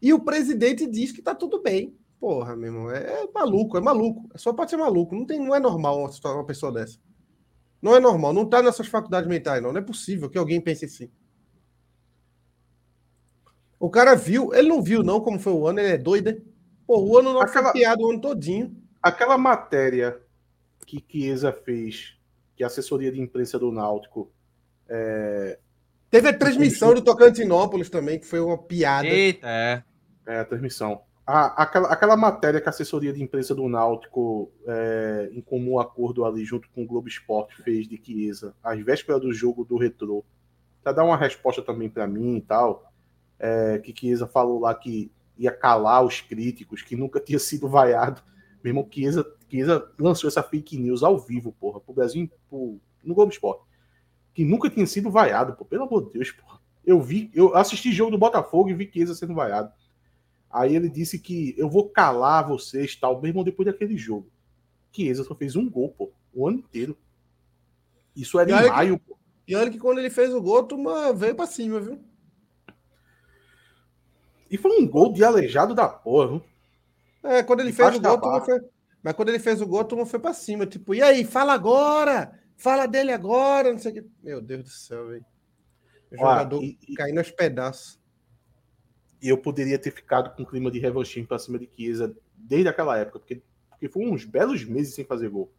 E 0.00 0.14
o 0.14 0.20
presidente 0.20 0.86
diz 0.86 1.12
que 1.12 1.20
tá 1.20 1.34
tudo 1.34 1.62
bem. 1.62 1.94
Porra, 2.18 2.56
meu 2.56 2.72
irmão, 2.72 2.90
é, 2.90 3.22
é 3.22 3.28
maluco, 3.34 3.76
é 3.76 3.80
maluco. 3.80 4.28
É 4.34 4.38
só 4.38 4.52
pode 4.52 4.70
ser 4.70 4.78
maluco. 4.78 5.14
Não, 5.14 5.26
tem, 5.26 5.38
não 5.38 5.54
é 5.54 5.60
normal 5.60 5.98
uma, 5.98 6.32
uma 6.32 6.46
pessoa 6.46 6.72
dessa. 6.72 6.98
Não 7.80 7.94
é 7.94 8.00
normal, 8.00 8.32
não 8.32 8.46
tá 8.46 8.62
nessas 8.62 8.86
faculdades 8.86 9.28
mentais, 9.28 9.62
não. 9.62 9.72
Não 9.72 9.80
é 9.80 9.84
possível 9.84 10.30
que 10.30 10.38
alguém 10.38 10.60
pense 10.60 10.86
assim. 10.86 11.10
O 13.80 13.88
cara 13.88 14.14
viu, 14.14 14.52
ele 14.52 14.68
não 14.68 14.82
viu, 14.82 15.02
não, 15.02 15.22
como 15.22 15.38
foi 15.38 15.54
o 15.54 15.66
ano, 15.66 15.80
ele 15.80 15.94
é 15.94 15.96
doido, 15.96 16.30
né? 16.30 16.38
Pô, 16.86 17.00
o 17.00 17.16
ano 17.16 17.32
não 17.32 17.40
aquela, 17.40 17.72
foi 17.72 17.80
piada 17.80 18.02
o 18.02 18.10
ano 18.10 18.20
todinho. 18.20 18.76
Aquela 19.02 19.38
matéria 19.38 20.20
que 20.86 21.02
Chiesa 21.08 21.50
fez, 21.50 22.18
que 22.54 22.62
a 22.62 22.66
assessoria 22.66 23.10
de 23.10 23.18
imprensa 23.18 23.58
do 23.58 23.72
Náutico. 23.72 24.30
É... 24.86 25.58
Teve 26.10 26.28
a 26.28 26.36
transmissão 26.36 26.92
do 26.92 27.00
Tocantinópolis 27.00 27.88
também, 27.88 28.18
que 28.18 28.26
foi 28.26 28.40
uma 28.40 28.58
piada. 28.58 29.06
Eita, 29.06 29.46
é. 29.48 29.82
É, 30.26 30.40
a 30.40 30.44
transmissão. 30.44 31.00
A, 31.26 31.62
aquela, 31.62 31.88
aquela 31.88 32.16
matéria 32.16 32.60
que 32.60 32.68
a 32.68 32.70
assessoria 32.70 33.12
de 33.14 33.22
imprensa 33.22 33.54
do 33.54 33.66
Náutico, 33.66 34.52
é, 34.66 35.30
em 35.32 35.40
comum 35.40 35.78
acordo 35.78 36.24
ali, 36.26 36.44
junto 36.44 36.68
com 36.70 36.82
o 36.82 36.86
Globo 36.86 37.08
Esporte, 37.08 37.62
fez 37.62 37.88
de 37.88 37.98
Chiesa, 38.04 38.54
às 38.62 38.78
vésperas 38.84 39.22
do 39.22 39.32
jogo 39.32 39.64
do 39.64 39.78
Retrô, 39.78 40.22
para 40.82 40.92
dar 40.92 41.04
uma 41.04 41.16
resposta 41.16 41.62
também 41.62 41.88
para 41.88 42.06
mim 42.06 42.36
e 42.36 42.42
tal, 42.42 42.89
é, 43.40 43.78
que 43.78 43.94
Chiesa 43.98 44.26
falou 44.26 44.60
lá 44.60 44.74
que 44.74 45.10
ia 45.36 45.50
calar 45.50 46.04
os 46.04 46.20
críticos, 46.20 46.82
que 46.82 46.94
nunca 46.94 47.18
tinha 47.24 47.38
sido 47.38 47.66
vaiado. 47.66 48.22
Meu 48.62 48.70
irmão, 48.70 48.86
Chiesa, 48.88 49.26
Chiesa 49.48 49.90
lançou 49.98 50.28
essa 50.28 50.42
fake 50.42 50.78
news 50.78 51.02
ao 51.02 51.18
vivo, 51.18 51.50
porra, 51.58 51.80
pro 51.80 51.94
Brasil, 51.94 52.30
pro, 52.48 52.78
no 53.02 53.14
Globo 53.14 53.32
Esporte. 53.32 53.64
Que 54.34 54.44
nunca 54.44 54.68
tinha 54.68 54.86
sido 54.86 55.10
vaiado, 55.10 55.54
pô, 55.54 55.64
pelo 55.64 55.84
amor 55.84 56.04
de 56.06 56.12
Deus, 56.12 56.30
porra. 56.30 56.60
Eu 56.84 57.00
vi, 57.00 57.30
eu 57.34 57.56
assisti 57.56 57.92
jogo 57.92 58.10
do 58.10 58.18
Botafogo 58.18 58.68
e 58.68 58.74
vi 58.74 58.90
Chiesa 58.92 59.14
sendo 59.14 59.34
vaiado. 59.34 59.72
Aí 60.50 60.76
ele 60.76 60.88
disse 60.88 61.18
que 61.18 61.54
eu 61.56 61.68
vou 61.70 61.88
calar 61.88 62.46
vocês, 62.46 62.94
tal, 62.96 63.20
mesmo 63.20 63.42
depois 63.42 63.66
daquele 63.66 63.96
jogo. 63.96 64.30
Chiesa 64.92 65.24
só 65.24 65.34
fez 65.34 65.56
um 65.56 65.70
gol, 65.70 65.90
pô, 65.90 66.12
o 66.34 66.46
ano 66.46 66.58
inteiro. 66.58 66.96
Isso 68.14 68.38
era 68.38 68.50
em 68.50 68.68
maio, 68.68 68.98
que, 68.98 69.04
pô. 69.06 69.16
E 69.46 69.54
olha 69.54 69.70
que 69.70 69.78
quando 69.78 69.98
ele 69.98 70.10
fez 70.10 70.34
o 70.34 70.42
gol, 70.42 70.58
a 70.58 70.64
turma 70.64 71.12
veio 71.12 71.34
pra 71.34 71.46
cima, 71.46 71.80
viu? 71.80 71.98
E 74.50 74.58
foi 74.58 74.80
um 74.80 74.88
gol 74.88 75.12
de 75.12 75.22
aleijado 75.22 75.74
da 75.74 75.88
porra, 75.88 76.28
viu? 76.28 76.42
É, 77.22 77.42
quando 77.42 77.60
ele 77.60 77.72
fez 77.72 77.96
o 77.96 78.00
gol, 78.00 78.14
a 78.14 78.18
turma 78.18 78.40
foi... 78.40 78.60
Mas 79.02 79.14
quando 79.14 79.28
ele 79.28 79.38
fez 79.38 79.60
o 79.60 79.66
gol, 79.66 79.80
a 79.80 79.84
turma 79.84 80.04
foi 80.04 80.18
pra 80.18 80.34
cima. 80.34 80.66
Tipo, 80.66 80.94
e 80.94 81.02
aí, 81.02 81.24
fala 81.24 81.54
agora! 81.54 82.38
Fala 82.60 82.86
dele 82.86 83.10
agora, 83.10 83.72
não 83.72 83.78
sei 83.78 83.90
o 83.90 83.94
que. 83.94 84.10
Meu 84.22 84.38
Deus 84.42 84.64
do 84.64 84.68
céu, 84.68 85.08
velho. 85.08 85.24
O 86.12 86.16
jogador 86.16 86.62
e, 86.62 86.76
caindo 86.94 87.16
aos 87.16 87.30
pedaços. 87.30 87.98
E 89.22 89.30
eu 89.30 89.38
poderia 89.38 89.78
ter 89.78 89.90
ficado 89.90 90.36
com 90.36 90.44
clima 90.44 90.70
de 90.70 90.78
revanchismo 90.78 91.26
pra 91.26 91.38
cima 91.38 91.58
de 91.58 91.70
Chiesa 91.74 92.14
desde 92.34 92.68
aquela 92.68 92.98
época, 92.98 93.18
porque, 93.18 93.40
porque 93.70 93.88
foi 93.88 94.04
uns 94.06 94.26
belos 94.26 94.62
meses 94.64 94.94
sem 94.94 95.06
fazer 95.06 95.30
gol. 95.30 95.50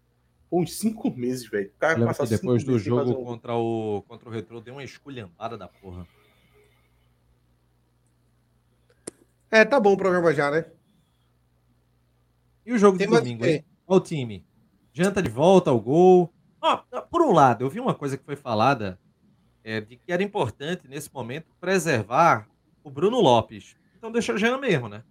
Foi 0.47 0.61
uns 0.61 0.77
cinco 0.77 1.09
meses, 1.09 1.49
velho. 1.49 1.71
O 1.75 1.79
cara 1.79 2.05
passou 2.05 2.27
depois 2.27 2.63
do 2.63 2.77
jogo 2.77 3.11
um... 3.11 3.25
contra 3.25 3.55
o, 3.55 4.03
contra 4.07 4.29
o 4.29 4.31
Retro, 4.31 4.61
deu 4.61 4.75
uma 4.75 4.83
esculhambada 4.83 5.57
da 5.57 5.67
porra. 5.67 6.05
É, 9.51 9.65
tá 9.65 9.79
bom 9.79 9.93
o 9.93 9.97
programa 9.97 10.33
já, 10.33 10.49
né? 10.49 10.65
E 12.65 12.71
o 12.71 12.77
jogo 12.77 12.97
Tem 12.97 13.07
de 13.07 13.13
domingo, 13.13 13.45
hein? 13.45 13.65
Olha 13.85 13.97
o 13.97 14.03
time. 14.03 14.45
Janta 14.93 15.21
de 15.21 15.29
volta 15.29 15.69
ao 15.69 15.79
gol. 15.79 16.33
Oh, 16.63 16.77
por 17.09 17.21
um 17.21 17.31
lado, 17.31 17.65
eu 17.65 17.69
vi 17.69 17.79
uma 17.79 17.93
coisa 17.93 18.17
que 18.17 18.23
foi 18.23 18.35
falada 18.35 18.97
é, 19.63 19.81
de 19.81 19.97
que 19.97 20.11
era 20.11 20.23
importante, 20.23 20.87
nesse 20.87 21.13
momento, 21.13 21.47
preservar 21.59 22.47
o 22.83 22.89
Bruno 22.89 23.19
Lopes. 23.19 23.75
Então 23.97 24.11
deixa 24.11 24.33
o 24.33 24.37
Jean 24.37 24.57
mesmo, 24.57 24.87
né? 24.87 25.03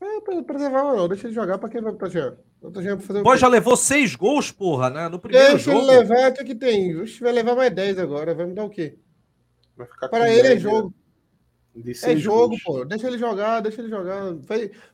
É, 0.00 0.42
preservar 0.42 0.84
não, 0.84 1.08
deixa 1.08 1.26
ele 1.26 1.34
jogar 1.34 1.58
pra 1.58 1.68
quem 1.68 1.80
vai 1.80 1.92
pra 1.92 2.08
Jean. 2.08 2.36
Pô, 3.22 3.36
já 3.36 3.46
levou 3.48 3.76
seis 3.76 4.14
gols, 4.14 4.50
porra, 4.50 4.88
né? 4.88 5.08
No 5.08 5.18
primeiro 5.18 5.50
deixa 5.50 5.70
jogo. 5.70 5.86
Deixa 5.86 6.00
ele 6.00 6.08
levar, 6.08 6.30
o 6.30 6.34
que, 6.34 6.44
que 6.44 6.54
tem? 6.54 6.96
Oxe, 6.96 7.20
vai 7.20 7.32
levar 7.32 7.54
mais 7.54 7.74
10 7.74 7.98
agora, 7.98 8.34
vai 8.34 8.46
me 8.46 8.54
dar 8.54 8.64
o 8.64 8.70
quê? 8.70 8.98
Para 10.10 10.32
ele 10.32 10.48
é 10.48 10.58
jogo. 10.58 10.94
É 12.04 12.16
jogo, 12.16 12.56
pô. 12.64 12.84
Deixa 12.84 13.06
ele 13.06 13.18
jogar, 13.18 13.60
deixa 13.60 13.80
ele 13.80 13.90
jogar. 13.90 14.34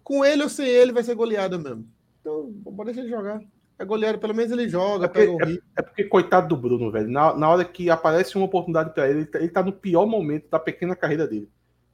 Com 0.03 0.24
ele 0.24 0.43
ou 0.43 0.49
sem 0.49 0.66
ele 0.66 0.93
vai 0.93 1.03
ser 1.03 1.14
goleada 1.14 1.59
mesmo. 1.59 1.87
Então, 2.20 2.53
pode 2.64 2.93
deixar 2.93 3.03
ele 3.03 3.11
jogar. 3.11 3.41
É 3.78 3.85
goleado, 3.85 4.18
pelo 4.18 4.35
menos 4.35 4.53
ele 4.53 4.68
joga. 4.68 5.07
É 5.07 5.09
porque, 5.09 5.53
é, 5.53 5.59
é 5.76 5.83
porque 5.83 6.05
coitado 6.05 6.49
do 6.49 6.57
Bruno, 6.57 6.91
velho. 6.91 7.09
Na, 7.09 7.35
na 7.35 7.49
hora 7.49 7.64
que 7.64 7.91
aparece 7.91 8.37
uma 8.37 8.47
oportunidade 8.47 8.95
para 8.95 9.09
ele, 9.09 9.20
ele 9.20 9.26
tá, 9.26 9.39
ele 9.39 9.49
tá 9.49 9.62
no 9.62 9.72
pior 9.72 10.07
momento 10.07 10.49
da 10.51 10.59
pequena 10.59 10.95
carreira 10.97 11.26
dele 11.26 11.49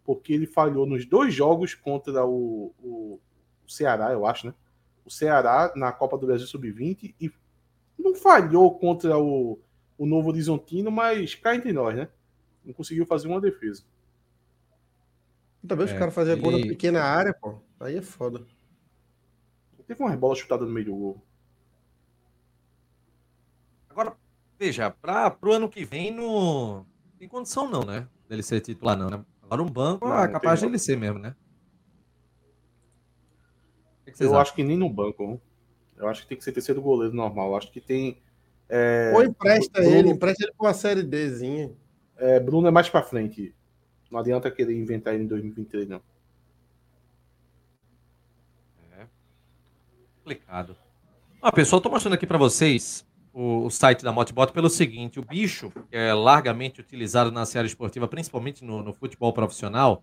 porque 0.06 0.32
ele 0.32 0.46
falhou 0.46 0.86
nos 0.86 1.04
dois 1.04 1.34
jogos 1.34 1.74
contra 1.74 2.24
o, 2.24 2.72
o, 2.78 3.20
o 3.66 3.70
Ceará, 3.70 4.12
eu 4.12 4.24
acho, 4.24 4.46
né? 4.46 4.54
O 5.04 5.10
Ceará 5.10 5.72
na 5.74 5.90
Copa 5.90 6.16
do 6.16 6.26
Brasil 6.26 6.46
Sub-20 6.46 7.14
e 7.20 7.30
não 7.98 8.14
falhou 8.14 8.78
contra 8.78 9.18
o, 9.18 9.58
o 9.98 10.06
Novo 10.06 10.28
Horizontino, 10.28 10.92
mas 10.92 11.34
cá 11.34 11.56
entre 11.56 11.72
nós, 11.72 11.96
né? 11.96 12.08
Não 12.64 12.72
conseguiu 12.72 13.04
fazer 13.04 13.26
uma 13.26 13.40
defesa. 13.40 13.82
É, 15.74 15.84
os 15.84 15.92
caras 15.92 16.14
faziam 16.14 16.34
ele... 16.34 16.42
gol 16.42 16.52
na 16.52 16.66
pequena 16.66 17.02
área, 17.02 17.34
pô. 17.34 17.60
Aí 17.80 17.96
é 17.96 18.02
foda. 18.02 18.44
Teve 19.86 20.02
uma 20.02 20.16
bola 20.16 20.34
chutada 20.34 20.64
no 20.64 20.72
meio 20.72 20.86
do 20.86 20.96
gol. 20.96 21.22
Agora, 23.88 24.16
veja, 24.58 24.90
para 24.90 25.36
o 25.42 25.52
ano 25.52 25.68
que 25.68 25.84
vem 25.84 26.12
não 26.12 26.84
tem 27.18 27.28
condição 27.28 27.70
não, 27.70 27.82
né? 27.82 28.06
Dele 28.28 28.42
ser 28.42 28.60
titular 28.60 28.96
não, 28.96 29.08
né? 29.08 29.24
Agora 29.42 29.62
um 29.62 29.70
banco 29.70 30.06
não, 30.06 30.22
é 30.22 30.28
capaz 30.28 30.60
de 30.60 30.66
ele 30.66 30.78
ser 30.78 30.96
mesmo, 30.96 31.18
né? 31.20 31.34
Que 34.04 34.24
eu 34.24 34.28
acham? 34.28 34.40
acho 34.40 34.54
que 34.54 34.64
nem 34.64 34.76
no 34.76 34.88
banco. 34.88 35.40
Eu 35.96 36.08
acho 36.08 36.22
que 36.22 36.28
tem 36.28 36.38
que 36.38 36.44
ser 36.44 36.52
terceiro 36.52 36.80
goleiro 36.82 37.14
normal. 37.14 37.50
Eu 37.50 37.56
acho 37.56 37.70
que 37.70 37.80
tem. 37.80 38.20
É... 38.68 39.12
Ou 39.14 39.22
empresta 39.22 39.80
Bruno... 39.80 39.96
ele, 39.96 40.10
empresta 40.10 40.44
ele 40.44 40.52
com 40.56 40.66
uma 40.66 40.74
série 40.74 41.02
Dzinha. 41.02 41.72
É, 42.16 42.40
Bruno 42.40 42.66
é 42.66 42.70
mais 42.70 42.88
pra 42.88 43.02
frente. 43.02 43.54
Não 44.10 44.20
adianta 44.20 44.50
querer 44.50 44.74
inventar 44.74 45.14
em 45.14 45.26
2023, 45.26 45.88
não. 45.88 46.00
É 48.92 49.06
complicado. 50.18 50.76
Ah, 51.42 51.52
pessoal, 51.52 51.80
tô 51.80 51.90
mostrando 51.90 52.14
aqui 52.14 52.26
para 52.26 52.38
vocês 52.38 53.06
o, 53.32 53.66
o 53.66 53.70
site 53.70 54.02
da 54.02 54.12
Motibot 54.12 54.52
pelo 54.52 54.70
seguinte: 54.70 55.20
o 55.20 55.24
bicho, 55.24 55.70
que 55.90 55.96
é 55.96 56.14
largamente 56.14 56.80
utilizado 56.80 57.30
na 57.30 57.44
série 57.44 57.66
esportiva, 57.66 58.08
principalmente 58.08 58.64
no, 58.64 58.82
no 58.82 58.92
futebol 58.92 59.32
profissional, 59.32 60.02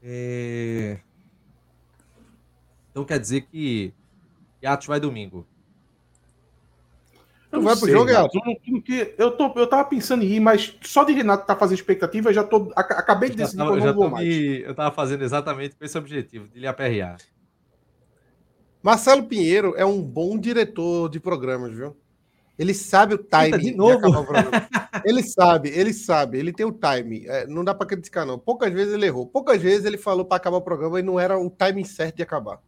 É... 0.01 0.99
Então 2.89 3.05
quer 3.05 3.19
dizer 3.19 3.41
que 3.41 3.93
Yates 4.63 4.87
vai 4.87 4.99
domingo. 4.99 5.45
Eu 7.53 7.61
vai 7.61 7.75
pro 7.75 7.87
jogo, 7.87 8.05
Renato? 8.05 8.39
Eu, 9.15 9.31
tô, 9.31 9.53
eu 9.55 9.67
tava 9.67 9.85
pensando 9.85 10.23
em 10.23 10.27
ir, 10.27 10.39
mas 10.39 10.75
só 10.81 11.03
de 11.03 11.13
Renato 11.13 11.45
tá 11.45 11.55
fazendo 11.55 11.77
expectativa, 11.77 12.29
eu 12.29 12.33
já 12.33 12.43
tô. 12.43 12.71
Acabei 12.75 13.29
de 13.29 13.37
decidir 13.37 13.63
que 13.63 13.69
eu 13.69 13.75
não 13.77 13.93
vou 13.93 14.09
mais. 14.09 14.27
Me, 14.27 14.61
eu 14.61 14.73
tava 14.73 14.93
fazendo 14.93 15.23
exatamente 15.23 15.75
com 15.75 15.85
esse 15.85 15.95
objetivo, 15.95 16.47
de 16.47 16.59
lhe 16.59 16.65
aperrear. 16.65 17.17
Marcelo 18.81 19.23
Pinheiro 19.23 19.75
é 19.77 19.85
um 19.85 20.01
bom 20.01 20.37
diretor 20.37 21.07
de 21.09 21.19
programas, 21.19 21.73
viu? 21.75 21.95
Ele 22.57 22.73
sabe 22.73 23.13
o 23.13 23.17
time 23.17 23.57
de, 23.57 23.75
novo? 23.75 23.99
de 24.01 25.09
ele 25.09 25.23
sabe, 25.23 25.69
ele 25.69 25.93
sabe, 25.93 26.39
ele 26.39 26.51
tem 26.51 26.65
o 26.65 26.71
time. 26.71 27.25
É, 27.27 27.45
não 27.45 27.63
dá 27.63 27.73
para 27.73 27.87
criticar, 27.87 28.25
não. 28.25 28.37
Poucas 28.37 28.73
vezes 28.73 28.93
ele 28.93 29.05
errou. 29.05 29.27
Poucas 29.27 29.61
vezes 29.61 29.85
ele 29.85 29.97
falou 29.97 30.25
para 30.25 30.37
acabar 30.37 30.57
o 30.57 30.61
programa 30.61 30.99
e 30.99 31.03
não 31.03 31.19
era 31.19 31.37
o 31.37 31.49
timing 31.49 31.85
certo 31.85 32.17
de 32.17 32.23
acabar 32.23 32.59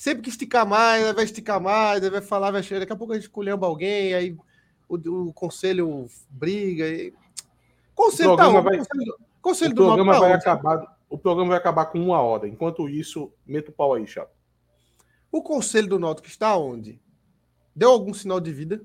sempre 0.00 0.22
que 0.22 0.30
esticar 0.30 0.66
mais, 0.66 1.12
vai 1.12 1.24
esticar 1.24 1.60
mais, 1.60 2.08
vai 2.08 2.22
falar, 2.22 2.50
vai 2.50 2.62
chegar. 2.62 2.80
Daqui 2.80 2.92
a 2.94 2.96
pouco 2.96 3.12
a 3.12 3.16
gente 3.16 3.24
escolhendo 3.24 3.66
alguém, 3.66 4.14
aí 4.14 4.34
o, 4.88 5.28
o 5.28 5.32
conselho 5.34 6.06
briga. 6.30 6.88
E... 6.88 7.12
Conselho 7.94 8.32
o 8.32 8.36
tá 8.36 8.50
tá, 8.50 8.60
vai, 8.60 8.78
conselho, 8.78 9.16
conselho 9.42 9.72
o 9.72 9.74
do 9.74 9.84
programa 9.84 10.18
vai 10.18 10.32
acabar. 10.32 10.98
O 11.06 11.18
programa 11.18 11.50
vai 11.50 11.58
acabar 11.58 11.84
com 11.84 12.00
uma 12.00 12.18
hora. 12.18 12.48
Enquanto 12.48 12.88
isso, 12.88 13.30
meta 13.46 13.70
o 13.70 13.74
pau 13.74 13.92
aí, 13.92 14.06
chato. 14.06 14.30
O 15.30 15.42
conselho 15.42 15.88
do 15.88 15.98
Náutico 15.98 16.28
está 16.28 16.56
onde? 16.56 16.98
Deu 17.76 17.90
algum 17.90 18.14
sinal 18.14 18.40
de 18.40 18.54
vida? 18.54 18.82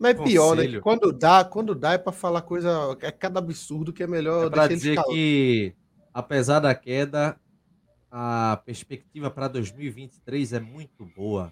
Mas 0.00 0.18
é 0.18 0.24
pior, 0.24 0.56
né? 0.56 0.80
Quando 0.80 1.12
dá, 1.12 1.44
quando 1.44 1.76
dá 1.76 1.92
é 1.92 1.98
para 1.98 2.10
falar 2.10 2.42
coisa. 2.42 2.98
É 3.02 3.12
cada 3.12 3.38
absurdo 3.38 3.92
que 3.92 4.02
é 4.02 4.06
melhor. 4.08 4.48
É 4.48 4.50
para 4.50 4.66
dizer 4.66 5.00
que, 5.04 5.76
apesar 6.12 6.58
da 6.58 6.74
queda, 6.74 7.38
a 8.12 8.60
perspectiva 8.66 9.30
para 9.30 9.48
2023 9.48 10.52
é 10.52 10.60
muito 10.60 11.06
boa. 11.16 11.50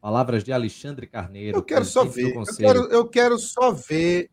Palavras 0.00 0.44
de 0.44 0.52
Alexandre 0.52 1.08
Carneiro. 1.08 1.58
Eu 1.58 1.62
quero 1.64 1.84
só 1.84 2.04
ver. 2.04 2.36
Eu 2.36 2.44
quero, 2.56 2.78
eu 2.84 3.08
quero 3.08 3.38
só 3.38 3.72
ver. 3.72 4.30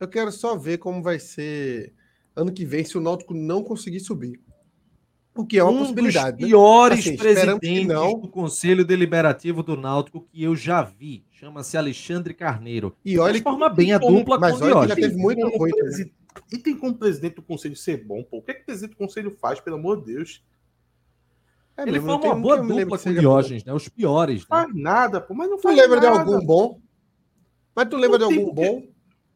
Eu 0.00 0.08
quero 0.08 0.32
só 0.32 0.56
ver 0.56 0.78
como 0.78 1.00
vai 1.00 1.20
ser 1.20 1.94
ano 2.34 2.52
que 2.52 2.64
vem 2.64 2.84
se 2.84 2.98
o 2.98 3.00
Náutico 3.00 3.32
não 3.32 3.62
conseguir 3.62 4.00
subir. 4.00 4.40
O 5.36 5.46
que 5.46 5.58
é 5.58 5.62
uma 5.62 5.72
um 5.72 5.78
possibilidade. 5.78 6.38
Dos 6.38 6.40
né? 6.40 6.48
piores 6.48 6.98
assim, 6.98 7.16
presidentes 7.16 7.86
não... 7.86 8.18
do 8.18 8.28
Conselho 8.28 8.84
Deliberativo 8.84 9.62
do 9.62 9.76
Náutico 9.76 10.26
que 10.32 10.42
eu 10.42 10.56
já 10.56 10.82
vi. 10.82 11.24
Chama-se 11.30 11.76
Alexandre 11.76 12.34
Carneiro. 12.34 12.96
E 13.04 13.16
olha, 13.16 13.30
ele 13.30 13.42
forma 13.42 13.68
bem 13.68 13.92
a 13.92 13.98
dupla 13.98 14.38
mas 14.40 14.58
com 14.58 14.64
o 14.64 14.88
Já 14.88 14.96
teve 14.96 15.16
muito 15.16 15.46
ruim. 15.56 15.70
E 16.52 16.58
tem 16.58 16.76
como 16.76 16.96
presidente 16.96 17.36
do 17.36 17.42
conselho 17.42 17.76
ser 17.76 18.04
bom, 18.04 18.22
pô? 18.22 18.38
O 18.38 18.42
que 18.42 18.50
é 18.52 18.54
que 18.54 18.62
o 18.62 18.66
presidente 18.66 18.92
do 18.92 18.96
conselho 18.96 19.30
faz, 19.30 19.60
pelo 19.60 19.76
amor 19.76 20.00
de 20.00 20.14
Deus? 20.14 20.44
É, 21.76 21.82
ele 21.82 22.00
forma 22.00 22.26
uma 22.26 22.36
boa 22.36 22.56
dupla 22.58 22.98
com 22.98 23.10
o 23.10 23.14
Diógenes, 23.14 23.64
né? 23.64 23.72
Os 23.72 23.88
piores. 23.88 24.40
Né? 24.40 24.46
Faz 24.48 24.74
nada, 24.74 25.20
pô, 25.20 25.34
mas 25.34 25.48
não 25.48 25.58
faz 25.58 25.74
Tu 25.74 25.80
lembra 25.80 26.00
nada. 26.00 26.24
de 26.24 26.32
algum 26.32 26.46
bom? 26.46 26.80
Mas 27.74 27.88
tu 27.88 27.96
lembra 27.96 28.18
não 28.18 28.28
de 28.28 28.38
algum 28.38 28.52
bom? 28.52 28.88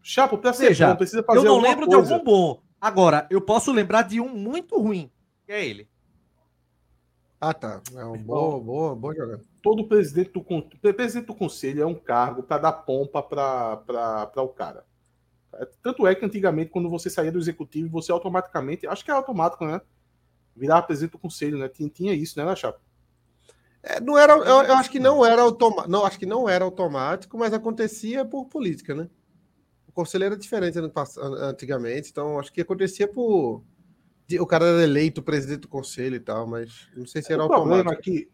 Chapo, 0.02 0.36
pra 0.36 0.52
ser 0.52 0.68
Veja, 0.68 0.90
bom, 0.90 0.96
precisa 0.96 1.22
fazer 1.22 1.38
Eu 1.38 1.44
não 1.44 1.60
lembro 1.60 1.86
coisa. 1.86 2.06
de 2.06 2.12
algum 2.12 2.24
bom. 2.24 2.62
Agora, 2.80 3.26
eu 3.30 3.40
posso 3.40 3.72
lembrar 3.72 4.02
de 4.02 4.20
um 4.20 4.28
muito 4.28 4.78
ruim, 4.78 5.10
que 5.46 5.52
é 5.52 5.66
ele. 5.66 5.88
Ah, 7.40 7.54
tá. 7.54 7.80
É 7.94 8.04
um 8.04 8.16
bom, 8.18 8.60
boa, 8.60 8.94
boa 8.94 9.14
jogada. 9.14 9.42
Todo 9.62 9.86
presidente 9.88 10.30
do, 10.32 10.42
presidente 10.94 11.26
do 11.26 11.34
conselho 11.34 11.82
é 11.82 11.86
um 11.86 11.94
cargo 11.94 12.42
para 12.42 12.58
dar 12.58 12.72
pompa 12.72 13.22
para 13.22 14.30
o 14.36 14.48
cara. 14.48 14.84
Tanto 15.82 16.06
é 16.06 16.14
que 16.14 16.24
antigamente, 16.24 16.70
quando 16.70 16.88
você 16.88 17.10
saía 17.10 17.32
do 17.32 17.38
executivo, 17.38 17.88
você 17.88 18.10
automaticamente, 18.10 18.86
acho 18.86 19.04
que 19.04 19.10
é 19.10 19.14
automático, 19.14 19.64
né? 19.64 19.80
Virava 20.56 20.86
presidente 20.86 21.12
do 21.12 21.18
conselho, 21.18 21.58
né? 21.58 21.68
Tinha, 21.68 21.88
tinha 21.88 22.14
isso, 22.14 22.38
né, 22.38 22.56
Chapo? 22.56 22.80
É, 23.82 24.00
não 24.00 24.16
era, 24.16 24.32
eu, 24.32 24.62
eu, 24.62 24.74
acho 24.74 24.90
que 24.90 24.98
não 24.98 25.24
era 25.24 25.42
automático, 25.42 25.90
não, 25.90 26.06
acho 26.06 26.18
que 26.18 26.24
não 26.24 26.48
era 26.48 26.64
automático, 26.64 27.36
mas 27.36 27.52
acontecia 27.52 28.24
por 28.24 28.46
política, 28.46 28.94
né? 28.94 29.08
O 29.86 29.92
conselho 29.92 30.24
era 30.24 30.36
diferente 30.36 30.78
antigamente, 31.40 32.10
então 32.10 32.38
acho 32.38 32.52
que 32.52 32.62
acontecia 32.62 33.06
por 33.06 33.62
o 34.40 34.46
cara 34.46 34.64
era 34.64 34.82
eleito 34.82 35.22
presidente 35.22 35.60
do 35.60 35.68
conselho 35.68 36.16
e 36.16 36.20
tal, 36.20 36.46
mas 36.46 36.88
não 36.96 37.06
sei 37.06 37.20
se 37.20 37.30
era 37.30 37.42
o 37.42 37.44
automático. 37.44 37.68
O 37.68 37.74
problema 37.74 37.92
é 37.92 38.02
que, 38.02 38.30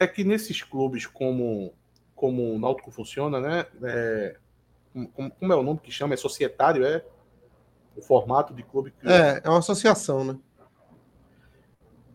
é 0.00 0.06
que 0.06 0.24
nesses 0.24 0.62
clubes 0.62 1.06
como 1.06 1.74
como 2.14 2.54
o 2.54 2.58
Náutico 2.58 2.90
funciona, 2.90 3.40
né? 3.40 3.66
É, 3.82 4.36
como, 4.94 5.30
como, 5.30 5.52
é 5.52 5.56
o 5.56 5.62
nome 5.62 5.80
que 5.80 5.90
chama? 5.90 6.14
É 6.14 6.16
societário, 6.16 6.86
é? 6.86 7.04
O 7.96 8.00
formato 8.00 8.54
de 8.54 8.62
clube. 8.62 8.92
Que... 8.92 9.08
É, 9.08 9.40
é 9.42 9.48
uma 9.48 9.58
associação, 9.58 10.24
né? 10.24 10.38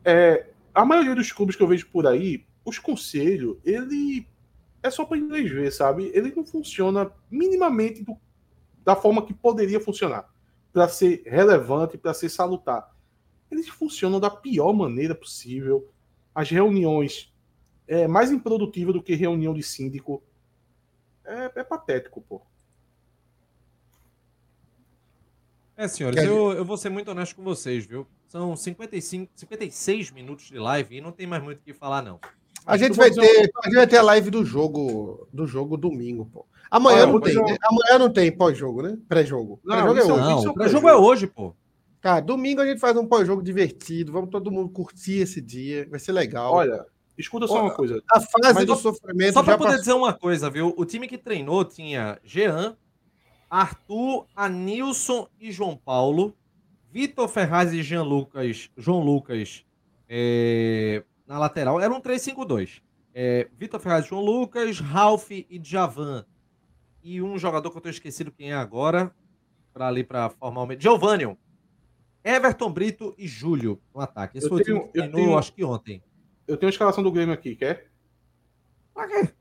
É, 0.05 0.47
a 0.73 0.85
maioria 0.85 1.13
dos 1.13 1.31
clubes 1.31 1.55
que 1.55 1.61
eu 1.61 1.67
vejo 1.67 1.89
por 1.89 2.07
aí, 2.07 2.45
os 2.63 2.79
conselhos, 2.79 3.57
ele 3.65 4.25
é 4.81 4.89
só 4.89 5.03
para 5.03 5.17
inglês 5.17 5.51
ver, 5.51 5.71
sabe? 5.71 6.09
Ele 6.13 6.33
não 6.33 6.45
funciona 6.45 7.11
minimamente 7.29 8.01
do, 8.01 8.17
da 8.83 8.95
forma 8.95 9.25
que 9.25 9.33
poderia 9.33 9.79
funcionar 9.79 10.29
para 10.71 10.87
ser 10.87 11.23
relevante, 11.25 11.97
para 11.97 12.13
ser 12.13 12.29
salutar. 12.29 12.95
Eles 13.51 13.67
funcionam 13.67 14.19
da 14.19 14.29
pior 14.29 14.71
maneira 14.71 15.13
possível. 15.13 15.91
As 16.33 16.49
reuniões 16.49 17.33
é 17.87 18.07
mais 18.07 18.31
improdutiva 18.31 18.93
do 18.93 19.01
que 19.01 19.15
reunião 19.15 19.53
de 19.53 19.63
síndico. 19.63 20.23
É, 21.25 21.51
é 21.59 21.63
patético, 21.63 22.21
pô. 22.21 22.41
É, 25.79 25.87
senhores, 25.87 26.21
eu, 26.21 26.51
eu 26.51 26.65
vou 26.65 26.75
ser 26.75 26.89
muito 26.89 27.09
honesto 27.09 27.37
com 27.37 27.41
vocês, 27.41 27.85
viu? 27.85 28.05
São 28.27 28.53
55, 28.53 29.31
56 29.33 30.11
minutos 30.11 30.47
de 30.47 30.59
live 30.59 30.97
e 30.97 30.99
não 30.99 31.13
tem 31.13 31.25
mais 31.25 31.41
muito 31.41 31.59
o 31.59 31.63
que 31.63 31.71
falar, 31.71 32.01
não. 32.01 32.19
A 32.65 32.75
gente, 32.75 32.97
vai 32.97 33.09
ter, 33.09 33.49
a 33.63 33.67
gente 33.67 33.75
vai 33.75 33.87
ter 33.87 33.95
a 33.95 34.01
live 34.01 34.29
do 34.29 34.43
jogo 34.43 35.25
do 35.31 35.47
jogo 35.47 35.77
domingo, 35.77 36.25
pô. 36.25 36.45
Amanhã 36.69 37.03
ah, 37.03 37.07
não 37.07 37.21
tem, 37.21 37.33
né? 37.33 37.57
Amanhã 37.63 37.97
não 37.97 38.09
tem 38.11 38.29
pós-jogo, 38.29 38.81
né? 38.81 38.97
Pré-jogo. 39.07 39.61
Pré-jogo 39.63 39.97
é 39.97 40.03
hoje. 40.03 40.45
Não, 40.45 40.53
pré-jogo 40.53 40.89
é 40.89 40.95
hoje, 40.97 41.27
pô. 41.27 41.55
Cara, 42.01 42.19
domingo 42.19 42.59
a 42.59 42.65
gente 42.65 42.81
faz 42.81 42.97
um 42.97 43.07
pós-jogo 43.07 43.41
divertido, 43.41 44.11
vamos 44.11 44.29
todo 44.29 44.51
mundo 44.51 44.67
curtir 44.67 45.19
esse 45.19 45.39
dia, 45.39 45.87
vai 45.89 45.99
ser 45.99 46.11
legal. 46.11 46.55
Olha, 46.55 46.85
escuta 47.17 47.47
só 47.47 47.61
uma 47.61 47.73
coisa. 47.73 48.03
A 48.11 48.19
fase 48.19 48.53
Mas 48.53 48.65
do 48.65 48.75
sofrimento. 48.75 49.33
Só 49.33 49.43
para 49.43 49.57
poder 49.57 49.69
passou. 49.69 49.79
dizer 49.79 49.93
uma 49.93 50.11
coisa, 50.11 50.49
viu? 50.49 50.73
O 50.75 50.83
time 50.83 51.07
que 51.07 51.17
treinou 51.17 51.63
tinha 51.63 52.19
Jean, 52.21 52.75
Arthur, 53.49 54.25
Anilson 54.35 55.27
e 55.39 55.51
João 55.51 55.75
Paulo, 55.75 56.35
Vitor 56.91 57.27
Ferraz 57.27 57.73
e 57.73 57.81
Jean 57.81 58.03
Lucas, 58.03 58.69
João 58.77 59.01
Lucas 59.01 59.65
é, 60.07 61.03
na 61.25 61.39
lateral. 61.39 61.79
Era 61.79 61.93
um 61.93 62.01
3-5-2. 62.01 62.81
É, 63.13 63.47
Vitor 63.57 63.79
Ferraz 63.79 64.05
e 64.05 64.09
João 64.09 64.23
Lucas, 64.23 64.79
Ralph 64.79 65.31
e 65.31 65.59
Javan. 65.63 66.25
E 67.03 67.21
um 67.21 67.37
jogador 67.37 67.69
que 67.69 67.77
eu 67.77 67.79
estou 67.79 67.91
esquecido 67.91 68.31
quem 68.31 68.51
é 68.51 68.55
agora, 68.55 69.13
para 69.73 69.87
ali 69.87 70.03
para 70.03 70.29
formar 70.29 70.63
o 70.63 70.79
Giovanni. 70.79 71.37
Everton 72.23 72.71
Brito 72.71 73.15
e 73.17 73.27
Júlio 73.27 73.81
no 73.93 74.01
ataque. 74.01 74.37
Esse 74.37 74.47
eu 74.47 74.49
foi 74.49 74.63
tenho, 74.63 74.77
o 74.77 74.79
time 74.81 74.91
que 74.91 74.99
treinou, 74.99 75.21
tenho, 75.21 75.37
acho 75.37 75.53
que 75.53 75.63
ontem. 75.63 76.03
Eu 76.47 76.57
tenho 76.57 76.67
a 76.67 76.71
escalação 76.71 77.03
do 77.03 77.11
Grêmio 77.11 77.33
aqui, 77.33 77.55
quer? 77.55 77.89
Pra 78.93 79.07
quê? 79.07 79.33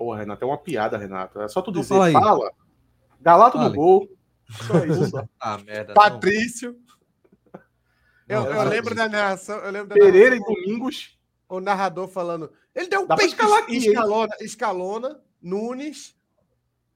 Pô, 0.00 0.14
Renato, 0.14 0.42
é 0.42 0.46
uma 0.48 0.56
piada, 0.56 0.96
Renato. 0.96 1.42
É 1.42 1.46
só 1.46 1.60
tu 1.60 1.70
dizer, 1.70 1.88
fala 1.88 2.10
fala. 2.10 2.50
Galato 3.20 3.58
Fale. 3.58 3.68
no 3.68 3.74
gol. 3.76 4.08
Só 4.66 4.82
isso. 4.86 5.28
Ah, 5.38 5.58
merda. 5.58 5.92
Patrício. 5.92 6.74
Eu, 8.26 8.40
Não, 8.40 8.46
eu 8.48 8.54
não, 8.54 8.64
lembro 8.64 8.94
da 8.94 9.10
narração. 9.10 9.58
Eu 9.58 9.70
lembro 9.70 9.88
da 9.88 9.94
Pereira 9.96 10.36
e 10.36 10.38
narração, 10.38 10.54
Domingos. 10.64 11.18
o 11.50 11.60
narrador 11.60 12.08
falando. 12.08 12.50
Ele 12.74 12.86
deu 12.88 13.02
um 13.02 13.06
hein? 13.12 13.76
escalona, 13.76 14.36
escalona, 14.40 15.20
Nunes, 15.42 16.16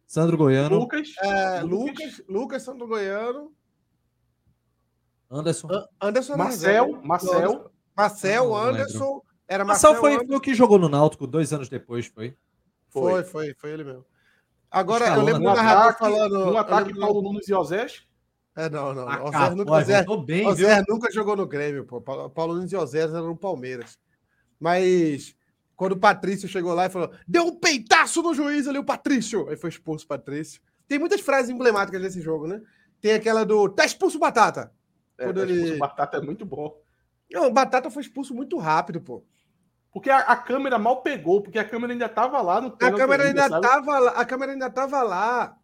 Sandro 0.06 0.38
Goiano, 0.38 0.78
Lucas. 0.78 1.08
é, 1.20 1.60
Lucas. 1.60 1.98
Lucas, 1.98 2.22
Lucas 2.26 2.62
Santo 2.62 2.86
Goiano, 2.86 3.52
Anderson. 5.30 5.68
An- 5.70 5.86
Anderson 6.00 6.36
Marcel. 6.38 7.02
Marcel. 7.02 7.70
Marcel, 7.94 8.44
Não. 8.48 8.56
Anderson. 8.56 9.22
Era 9.46 9.62
Marcel 9.62 9.90
Marcel, 9.90 10.00
foi, 10.00 10.10
Anderson. 10.14 10.26
foi 10.28 10.36
o 10.38 10.40
que 10.40 10.54
jogou 10.54 10.78
no 10.78 10.88
Náutico 10.88 11.26
dois 11.26 11.52
anos 11.52 11.68
depois, 11.68 12.06
foi. 12.06 12.34
Foi, 13.00 13.24
foi, 13.24 13.54
foi 13.54 13.70
ele 13.70 13.84
mesmo. 13.84 14.04
Agora, 14.70 15.04
eu 15.04 15.08
Escalona. 15.10 15.32
lembro 15.32 15.48
Um 15.48 15.52
do 15.52 15.56
narrador 15.56 15.82
ataque, 15.84 15.98
falando. 15.98 16.36
um 16.36 16.48
eu 16.48 16.58
ataque 16.58 16.98
Paulo 16.98 17.22
Nunes 17.22 17.48
e 17.48 17.54
Osés. 17.54 18.02
É, 18.56 18.70
não, 18.70 18.94
não. 18.94 19.08
Ah, 19.08 19.18
não. 19.18 19.26
O 19.26 19.30
cara, 19.32 19.48
Zé 19.82 20.04
nunca, 20.04 20.22
bem, 20.22 20.44
nunca 20.88 21.12
jogou 21.12 21.36
no 21.36 21.46
Grêmio, 21.46 21.84
pô. 21.84 22.00
Paulo 22.00 22.30
Paulo 22.30 22.54
Nunes 22.54 22.72
e 22.72 22.76
Osés 22.76 23.12
eram 23.12 23.28
no 23.28 23.36
Palmeiras. 23.36 23.98
Mas 24.58 25.34
quando 25.76 25.92
o 25.92 25.98
Patrício 25.98 26.48
chegou 26.48 26.72
lá 26.72 26.86
e 26.86 26.90
falou: 26.90 27.10
deu 27.26 27.44
um 27.46 27.56
peitaço 27.56 28.22
no 28.22 28.32
juiz 28.32 28.68
ali, 28.68 28.78
o 28.78 28.84
Patrício. 28.84 29.48
Aí 29.48 29.56
foi 29.56 29.70
expulso 29.70 30.04
o 30.04 30.08
Patrício. 30.08 30.60
Tem 30.86 30.98
muitas 30.98 31.20
frases 31.20 31.50
emblemáticas 31.50 32.00
desse 32.00 32.20
jogo, 32.20 32.46
né? 32.46 32.60
Tem 33.00 33.12
aquela 33.12 33.44
do 33.44 33.68
tá 33.68 33.84
expulso 33.84 34.16
o 34.16 34.20
Batata. 34.20 34.72
É, 35.18 35.24
Quando 35.24 35.36
tá 35.40 35.46
expulso, 35.46 35.66
ele- 35.66 35.76
o 35.76 35.78
Batata 35.78 36.16
é 36.16 36.20
muito 36.20 36.46
bom. 36.46 36.80
Não, 37.32 37.48
o 37.48 37.52
Batata 37.52 37.90
foi 37.90 38.02
expulso 38.02 38.34
muito 38.34 38.56
rápido, 38.58 39.00
pô. 39.00 39.24
Porque 39.94 40.10
a, 40.10 40.18
a 40.18 40.36
câmera 40.36 40.76
mal 40.78 41.02
pegou, 41.02 41.40
porque 41.40 41.58
a 41.58 41.64
câmera 41.64 41.92
ainda 41.92 42.08
tava 42.08 42.42
lá 42.42 42.60
no 42.60 42.66
A 42.66 42.92
câmera 42.92 43.22
ainda 43.22 43.48
sabe? 43.48 43.66
tava 43.66 43.98
lá. 44.00 44.10
A 44.10 44.24
câmera 44.26 44.52
ainda 44.52 44.68
tava 44.68 45.02
lá. 45.04 45.56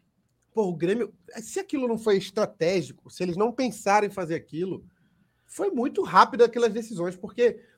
Pô, 0.54 0.68
o 0.68 0.74
Grêmio. 0.76 1.12
Se 1.38 1.58
aquilo 1.58 1.88
não 1.88 1.98
foi 1.98 2.16
estratégico, 2.16 3.10
se 3.10 3.22
eles 3.24 3.36
não 3.36 3.50
pensaram 3.52 4.06
em 4.06 4.10
fazer 4.10 4.36
aquilo, 4.36 4.84
foi 5.46 5.70
muito 5.70 6.02
rápido 6.04 6.44
aquelas 6.44 6.72
decisões, 6.72 7.16
porque. 7.16 7.42
E, 7.60 7.70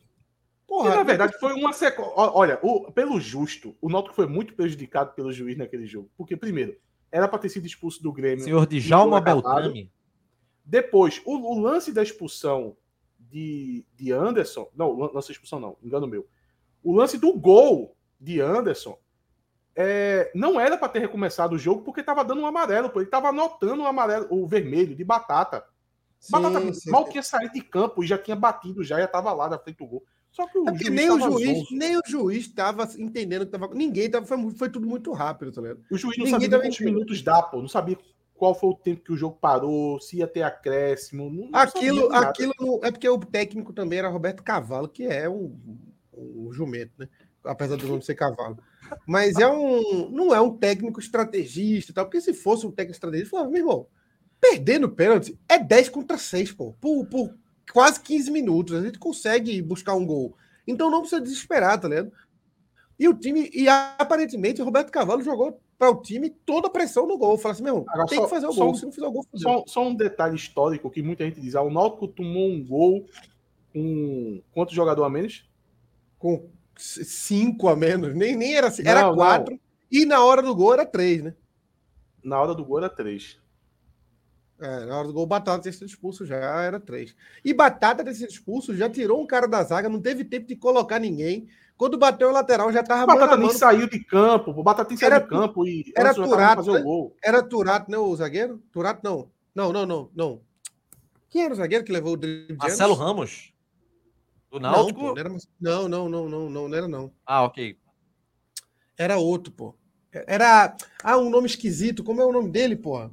Porra, 0.67 0.95
na 0.95 1.03
verdade, 1.03 1.39
foi 1.41 1.55
uma 1.55 1.73
sequência. 1.73 2.13
Olha, 2.17 2.59
o- 2.63 2.93
pelo 2.93 3.19
justo, 3.19 3.75
o 3.81 3.89
Náutico 3.91 4.15
foi 4.15 4.27
muito 4.27 4.55
prejudicado 4.55 5.13
pelo 5.15 5.33
juiz 5.33 5.57
naquele 5.57 5.87
jogo. 5.87 6.11
Porque, 6.17 6.37
primeiro, 6.37 6.77
era 7.11 7.27
para 7.29 7.39
ter 7.39 7.49
sido 7.49 7.67
expulso 7.67 8.03
do 8.03 8.13
Grêmio. 8.13 8.45
Senhor 8.45 8.67
Djalma 8.67 9.17
jogo 9.17 9.17
acabado. 9.17 9.43
Beltrame. 9.63 9.91
Depois, 10.65 11.21
o, 11.25 11.33
o 11.35 11.59
lance 11.61 11.93
da 11.93 12.03
expulsão 12.03 12.77
de, 13.19 13.85
de 13.95 14.13
Anderson. 14.13 14.69
Não, 14.75 14.93
lan- 14.93 15.11
lance 15.15 15.29
da 15.29 15.33
expulsão 15.33 15.59
não, 15.61 15.77
engano 15.83 16.07
meu. 16.07 16.27
O 16.83 16.95
lance 16.95 17.19
do 17.19 17.33
gol 17.33 17.97
de 18.21 18.41
Anderson 18.41 18.99
é, 19.75 20.31
não 20.35 20.61
era 20.61 20.77
para 20.77 20.89
ter 20.89 20.99
recomeçado 20.99 21.55
o 21.55 21.59
jogo 21.59 21.83
porque 21.83 22.01
estava 22.01 22.25
dando 22.25 22.43
um 22.43 22.47
amarelo, 22.47 22.91
pô. 22.91 23.01
Ele 23.01 23.07
estava 23.07 23.29
anotando 23.29 23.83
o 23.83 23.87
amarelo, 23.87 24.27
o 24.31 24.47
vermelho 24.47 24.95
de 24.95 25.05
batata. 25.05 25.65
Batata 26.31 26.61
Sim, 26.61 26.73
sim, 26.73 26.91
mal 26.91 27.05
sim. 27.07 27.13
tinha 27.13 27.23
saído 27.23 27.55
de 27.55 27.63
campo 27.63 28.05
e 28.05 28.07
já 28.07 28.17
tinha 28.17 28.37
batido, 28.37 28.85
já 28.85 28.99
já 28.99 29.07
estava 29.07 29.33
lá 29.33 29.49
na 29.49 29.59
frente 29.59 29.79
do 29.79 29.87
gol. 29.87 30.05
Só 30.31 30.47
que 30.47 30.59
o 30.59 30.69
É 30.69 30.73
nem 30.91 31.11
o 31.11 31.21
juiz, 31.21 31.59
zonzo. 31.59 31.77
nem 31.77 31.97
o 31.97 32.03
juiz 32.07 32.47
estava 32.47 32.89
entendendo 32.99 33.45
que 33.45 33.53
tava. 33.53 33.69
Ninguém 33.75 34.11
tava. 34.11 34.25
Foi, 34.25 34.51
foi 34.53 34.71
tudo 34.71 34.87
muito 34.87 35.13
rápido, 35.13 35.53
tá 35.53 35.61
ligado? 35.61 35.81
O 35.91 35.97
juiz 35.99 36.17
não 36.17 36.25
Ninguém 36.25 36.41
sabia 36.41 36.61
quantos 36.61 36.81
minutos 36.81 37.23
dá, 37.23 37.43
pô. 37.43 37.61
Não 37.61 37.69
sabia 37.69 37.99
qual 38.35 38.55
foi 38.55 38.71
o 38.71 38.75
tempo 38.75 39.05
que 39.05 39.13
o 39.13 39.17
jogo 39.17 39.37
parou, 39.41 40.01
se 40.01 40.19
ia 40.19 40.27
ter 40.27 40.43
acréscimo. 40.43 41.31
Não, 41.31 41.51
não 41.51 41.59
Aquilo, 41.61 42.13
aquilo 42.13 42.81
é 42.83 42.91
porque 42.91 43.09
o 43.09 43.19
técnico 43.19 43.73
também 43.73 43.99
era 43.99 44.09
Roberto 44.09 44.43
Cavalo, 44.43 44.89
que 44.89 45.05
é 45.05 45.29
um, 45.29 45.55
um 46.15 46.53
jumento, 46.53 46.93
né? 46.99 47.09
Apesar 47.45 47.77
do 47.77 47.87
nome 47.89 48.03
ser 48.03 48.15
cavalo. 48.15 48.59
Mas 49.07 49.37
é 49.37 49.49
um, 49.49 50.11
não 50.11 50.35
é 50.35 50.41
um 50.41 50.57
técnico 50.57 51.01
estrategista 51.01 51.93
tal, 51.93 52.05
porque 52.05 52.21
se 52.21 52.33
fosse 52.35 52.67
um 52.67 52.71
técnico 52.71 52.93
estrategista, 52.95 53.31
falava, 53.31 53.51
meu 53.51 53.61
irmão, 53.61 53.87
perdendo 54.41 54.89
pênalti 54.91 55.39
é 55.49 55.59
10 55.59 55.89
contra 55.89 56.19
6, 56.19 56.53
pô, 56.53 56.73
por, 56.81 57.07
por 57.07 57.35
quase 57.73 58.01
15 58.01 58.31
minutos. 58.31 58.75
A 58.75 58.83
gente 58.83 58.99
consegue 58.99 59.61
buscar 59.63 59.95
um 59.95 60.07
gol. 60.07 60.37
Então 60.67 60.91
não 60.91 61.01
precisa 61.01 61.21
desesperar, 61.21 61.81
tá 61.81 61.89
ligado? 61.89 62.13
E 62.99 63.09
o 63.09 63.15
time, 63.15 63.51
e 63.53 63.69
aparentemente, 63.69 64.63
o 64.63 64.65
Roberto 64.65 64.91
Cavalo 64.93 65.23
jogou 65.23 65.61
para 65.77 65.91
o 65.91 66.01
time 66.01 66.31
toda 66.31 66.69
a 66.69 66.71
pressão 66.71 67.07
no 67.09 67.19
gol. 67.19 67.37
Fala 67.37 67.55
assim, 67.55 67.65
meu, 67.65 67.75
irmão, 67.79 67.87
Agora, 67.89 68.07
tem 68.07 68.19
só- 68.19 68.25
que 68.25 68.31
fazer 68.31 68.47
o 68.47 68.55
gol. 68.55 68.71
um- 68.71 68.75
Se 68.75 68.85
não 68.85 68.93
fizer 68.93 69.07
o 69.07 69.11
gol. 69.13 69.27
Só, 69.35 69.65
só 69.67 69.85
um 69.89 69.95
detalhe 69.95 70.37
histórico 70.37 70.89
que 70.91 71.03
muita 71.03 71.25
gente 71.25 71.41
diz: 71.41 71.57
ah, 71.57 71.63
o 71.63 71.71
Náutico 71.73 72.07
tomou 72.07 72.49
um 72.49 72.65
gol 72.65 73.05
com 73.73 74.41
quanto 74.53 74.73
jogador 74.75 75.03
a 75.05 75.11
menos? 75.11 75.45
Com 76.23 76.49
cinco 76.77 77.69
a 77.69 77.75
menos, 77.75 78.15
nem, 78.15 78.37
nem 78.37 78.55
era 78.55 78.69
assim, 78.69 78.83
era 78.87 79.03
Não, 79.03 79.17
quatro, 79.17 79.59
e 79.91 80.07
na 80.07 80.25
hora 80.25 80.41
do 80.41 80.55
gol 80.55 80.73
era 80.73 80.87
três, 80.87 81.21
né? 81.21 81.35
Na 82.23 82.41
hora 82.41 82.55
do 82.55 82.65
gol 82.65 82.79
era 82.79 82.89
três. 82.89 83.41
É, 84.61 84.87
na 84.87 84.97
hora 84.97 85.09
do 85.09 85.13
gol, 85.13 85.25
o 85.25 85.27
Batata 85.27 85.61
ter 85.65 85.73
sido 85.73 85.87
expulso 85.87 86.25
já 86.25 86.37
era 86.37 86.79
três. 86.79 87.17
E 87.45 87.53
Batata 87.53 88.05
ter 88.05 88.15
sido 88.15 88.31
expulso 88.31 88.77
já 88.77 88.89
tirou 88.89 89.21
um 89.21 89.27
cara 89.27 89.49
da 89.49 89.65
zaga, 89.65 89.89
não 89.89 90.01
teve 90.01 90.25
tempo 90.25 90.47
de 90.47 90.55
colocar 90.55 91.01
ninguém. 91.01 91.49
Quando 91.77 91.99
bateu 91.99 92.29
o 92.29 92.33
lateral, 92.33 92.73
já 92.73 92.85
tava 92.85 93.03
O 93.03 93.07
mano 93.09 93.21
Batata 93.21 93.37
nem 93.39 93.47
mano. 93.49 93.59
saiu 93.59 93.89
de 93.89 93.99
campo, 94.05 94.53
o 94.53 94.63
Batata 94.63 94.91
nem 94.91 94.97
saiu 94.97 95.11
Era 95.11 95.19
de 95.19 95.29
campo 95.29 95.67
e 95.67 95.93
era 95.97 96.15
Turato, 96.15 96.65
fazer 96.65 96.73
né? 96.75 96.81
o 96.81 96.85
gol. 96.85 97.17
Era 97.25 97.43
Turato, 97.43 97.91
né, 97.91 97.99
o 97.99 98.15
zagueiro? 98.15 98.63
Turato 98.71 99.01
não. 99.03 99.29
Não, 99.53 99.73
não, 99.73 99.85
não, 99.85 100.11
não. 100.15 100.41
Quem 101.29 101.43
era 101.43 101.53
o 101.53 101.57
zagueiro 101.57 101.85
que 101.85 101.93
levou 101.93 102.13
o 102.13 102.17
drible 102.17 102.53
de 102.53 102.57
Marcelo? 102.57 102.95
Ramos. 102.95 103.52
Do 104.53 104.61
Não, 104.61 104.71
Náutico. 104.71 105.01
pô, 105.01 105.07
não, 105.07 105.19
era, 105.19 105.29
não, 105.59 105.89
não, 105.89 106.09
não, 106.11 106.29
não, 106.29 106.51
não, 106.51 106.69
não 106.69 106.77
era 106.77 106.87
não. 106.87 107.11
Ah, 107.25 107.43
ok. 107.45 107.75
Era 108.99 109.17
outro, 109.17 109.51
pô. 109.51 109.75
Era. 110.13 110.77
Ah, 111.03 111.17
um 111.17 111.31
nome 111.31 111.47
esquisito. 111.47 112.05
Como 112.05 112.21
é 112.21 112.25
o 112.27 112.33
nome 112.33 112.51
dele, 112.51 112.77
porra? 112.77 113.11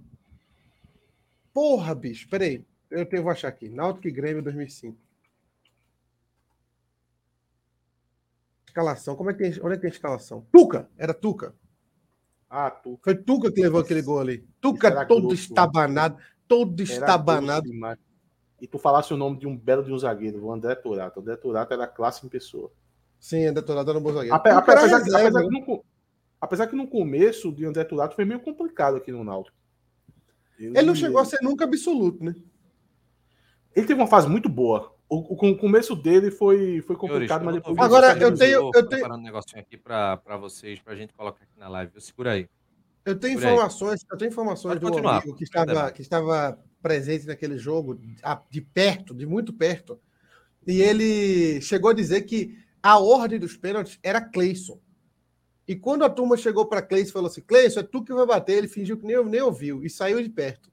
Porra, 1.54 1.96
bicho. 1.96 2.28
Peraí. 2.28 2.66
Eu 2.92 3.06
tenho, 3.06 3.24
vou 3.24 3.32
achar 3.32 3.48
aqui. 3.48 3.70
Náutico 3.70 4.10
e 4.10 4.12
Grêmio 4.12 4.44
2005. 4.44 4.98
Escalação. 8.68 9.16
Como 9.16 9.30
é 9.30 9.34
que 9.34 9.40
tem, 9.40 9.64
onde 9.64 9.74
é 9.74 9.76
que 9.78 9.82
tem 9.84 9.90
escalação? 9.90 10.46
Tuca. 10.52 10.90
Era 10.98 11.14
Tuca. 11.14 11.56
Ah, 12.50 12.70
tu. 12.70 13.00
Foi 13.02 13.16
Tuca 13.16 13.50
que 13.50 13.62
levou 13.62 13.80
aquele 13.80 14.02
gol 14.02 14.20
ali. 14.20 14.46
Tuca 14.60 15.06
todo 15.06 15.28
grosso, 15.28 15.36
estabanado. 15.44 16.18
Todo 16.50 16.84
Era 16.84 16.92
estabanado. 16.92 17.70
E 18.62 18.68
tu 18.68 18.78
falasse 18.78 19.14
o 19.14 19.18
nome 19.18 19.38
de 19.38 19.48
um 19.48 19.56
belo 19.58 19.84
de 19.84 19.92
um 19.92 19.98
zagueiro, 19.98 20.44
o 20.44 20.52
André 20.52 20.76
Turato. 20.76 21.20
O 21.20 21.22
André 21.22 21.36
Turato 21.38 21.74
era 21.74 21.88
classe 21.88 22.26
em 22.26 22.30
pessoa. 22.30 22.72
Sim, 23.20 23.46
é 23.46 23.52
detonado 23.52 23.94
no 23.94 24.02
bom 24.02 24.12
zagueiro. 24.14 24.36
Ape- 24.36 24.50
era 24.50 24.60
apesar, 24.60 25.00
que- 25.02 25.06
reserva, 25.06 25.28
apesar 25.28 25.44
né? 25.44 25.50
que 25.66 25.72
no, 25.72 25.86
apesar 26.42 26.68
que 26.68 26.76
no 26.76 26.88
começo 26.88 27.52
de 27.52 27.66
André 27.66 27.84
Turato 27.84 28.16
foi 28.16 28.26
meio 28.26 28.40
complicado 28.40 28.98
aqui 28.98 29.12
no 29.12 29.24
Náutico. 29.24 29.58
Ele 30.58 30.82
não 30.82 30.96
chegou 30.96 31.20
a 31.20 31.26
ser 31.26 31.40
nunca 31.42 31.64
absoluto, 31.64 32.24
né? 32.24 32.36
Ele 33.76 33.88
teve 33.88 34.00
uma 34.02 34.08
fase 34.08 34.28
muito 34.28 34.50
boa. 34.50 34.94
O, 35.08 35.34
o- 35.34 35.52
o 35.52 35.58
começo 35.58 35.96
dele 35.96 36.30
foi, 36.32 36.82
foi 36.82 36.96
complicado, 36.96 37.44
mas 37.46 37.56
depois. 37.56 37.78
Agora, 37.80 38.10
vocês 38.12 38.22
eu 38.22 38.38
tenho- 38.38 38.60
Zoom, 38.60 38.68
eu 38.68 38.72
tenho- 38.74 38.88
preparando 38.90 39.20
um 39.20 39.24
negocinho 39.24 39.62
aqui 39.62 39.78
pra, 39.78 40.18
pra 40.18 40.38
vocês, 40.38 40.80
pra 40.82 40.96
gente 40.96 41.14
colocar 41.14 41.44
aqui 41.44 41.58
na 41.58 41.68
live. 41.70 42.00
Segura 42.02 42.34
aí. 42.34 42.48
Eu 43.06 43.18
tenho 43.18 43.38
aí. 43.40 43.44
informações, 43.46 44.06
eu 44.12 44.18
tenho 44.18 44.30
informações 44.30 44.74
Pode 44.74 44.80
de 44.82 44.86
um 44.86 44.90
continuar, 44.90 45.18
amigo 45.22 45.36
que 45.36 45.44
estava, 45.46 45.92
que 45.92 46.02
estava 46.02 46.60
presente 46.82 47.26
naquele 47.26 47.58
jogo, 47.58 48.00
de 48.50 48.62
perto, 48.62 49.14
de 49.14 49.26
muito 49.26 49.54
perto, 49.54 50.00
e 50.66 50.82
ele 50.82 51.62
chegou 51.62 51.92
a 51.92 51.94
dizer 51.94 52.22
que 52.22 52.58
a 52.82 52.98
ordem 53.00 53.40
dos 53.40 53.58
pênaltis 53.58 54.00
era 54.04 54.22
Cleison. 54.22 54.80
E 55.68 55.76
quando 55.76 56.04
a 56.04 56.10
turma 56.10 56.36
chegou 56.36 56.66
para 56.66 56.82
Cleison 56.82 57.10
e 57.10 57.14
falou 57.14 57.28
assim: 57.30 57.42
Cleison, 57.42 57.80
é 57.82 57.84
tu 57.84 58.04
que 58.04 58.14
vai 58.14 58.26
bater, 58.26 58.58
ele 58.58 58.68
fingiu 58.68 58.98
que 58.98 59.06
nem, 59.06 59.24
nem 59.26 59.42
ouviu 59.42 59.84
e 59.84 59.90
saiu 59.90 60.22
de 60.22 60.30
perto. 60.30 60.72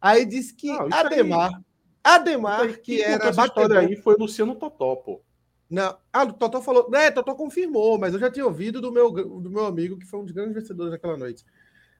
Aí 0.00 0.24
disse 0.24 0.54
que 0.54 0.68
Não, 0.68 0.88
isso 0.88 0.96
aí- 0.96 1.06
Ademar, 1.06 1.62
Ademar, 2.04 2.78
que 2.80 2.98
contou 2.98 3.12
era 3.12 3.28
essa 3.28 3.46
história 3.46 3.74
batedor, 3.74 3.78
aí 3.78 3.96
foi 3.96 4.14
Luciano 4.16 4.54
Totó, 4.54 4.94
pô. 4.96 5.20
não, 5.68 5.98
ah, 6.12 6.22
o 6.24 6.32
Totó 6.32 6.62
falou, 6.62 6.88
né, 6.88 7.10
Totó 7.10 7.34
confirmou, 7.34 7.98
mas 7.98 8.14
eu 8.14 8.20
já 8.20 8.30
tinha 8.30 8.46
ouvido 8.46 8.80
do 8.80 8.92
meu, 8.92 9.10
do 9.10 9.50
meu 9.50 9.66
amigo, 9.66 9.98
que 9.98 10.06
foi 10.06 10.20
um 10.20 10.24
dos 10.24 10.32
grandes 10.32 10.54
vencedores 10.54 10.92
daquela 10.92 11.16
noite. 11.16 11.44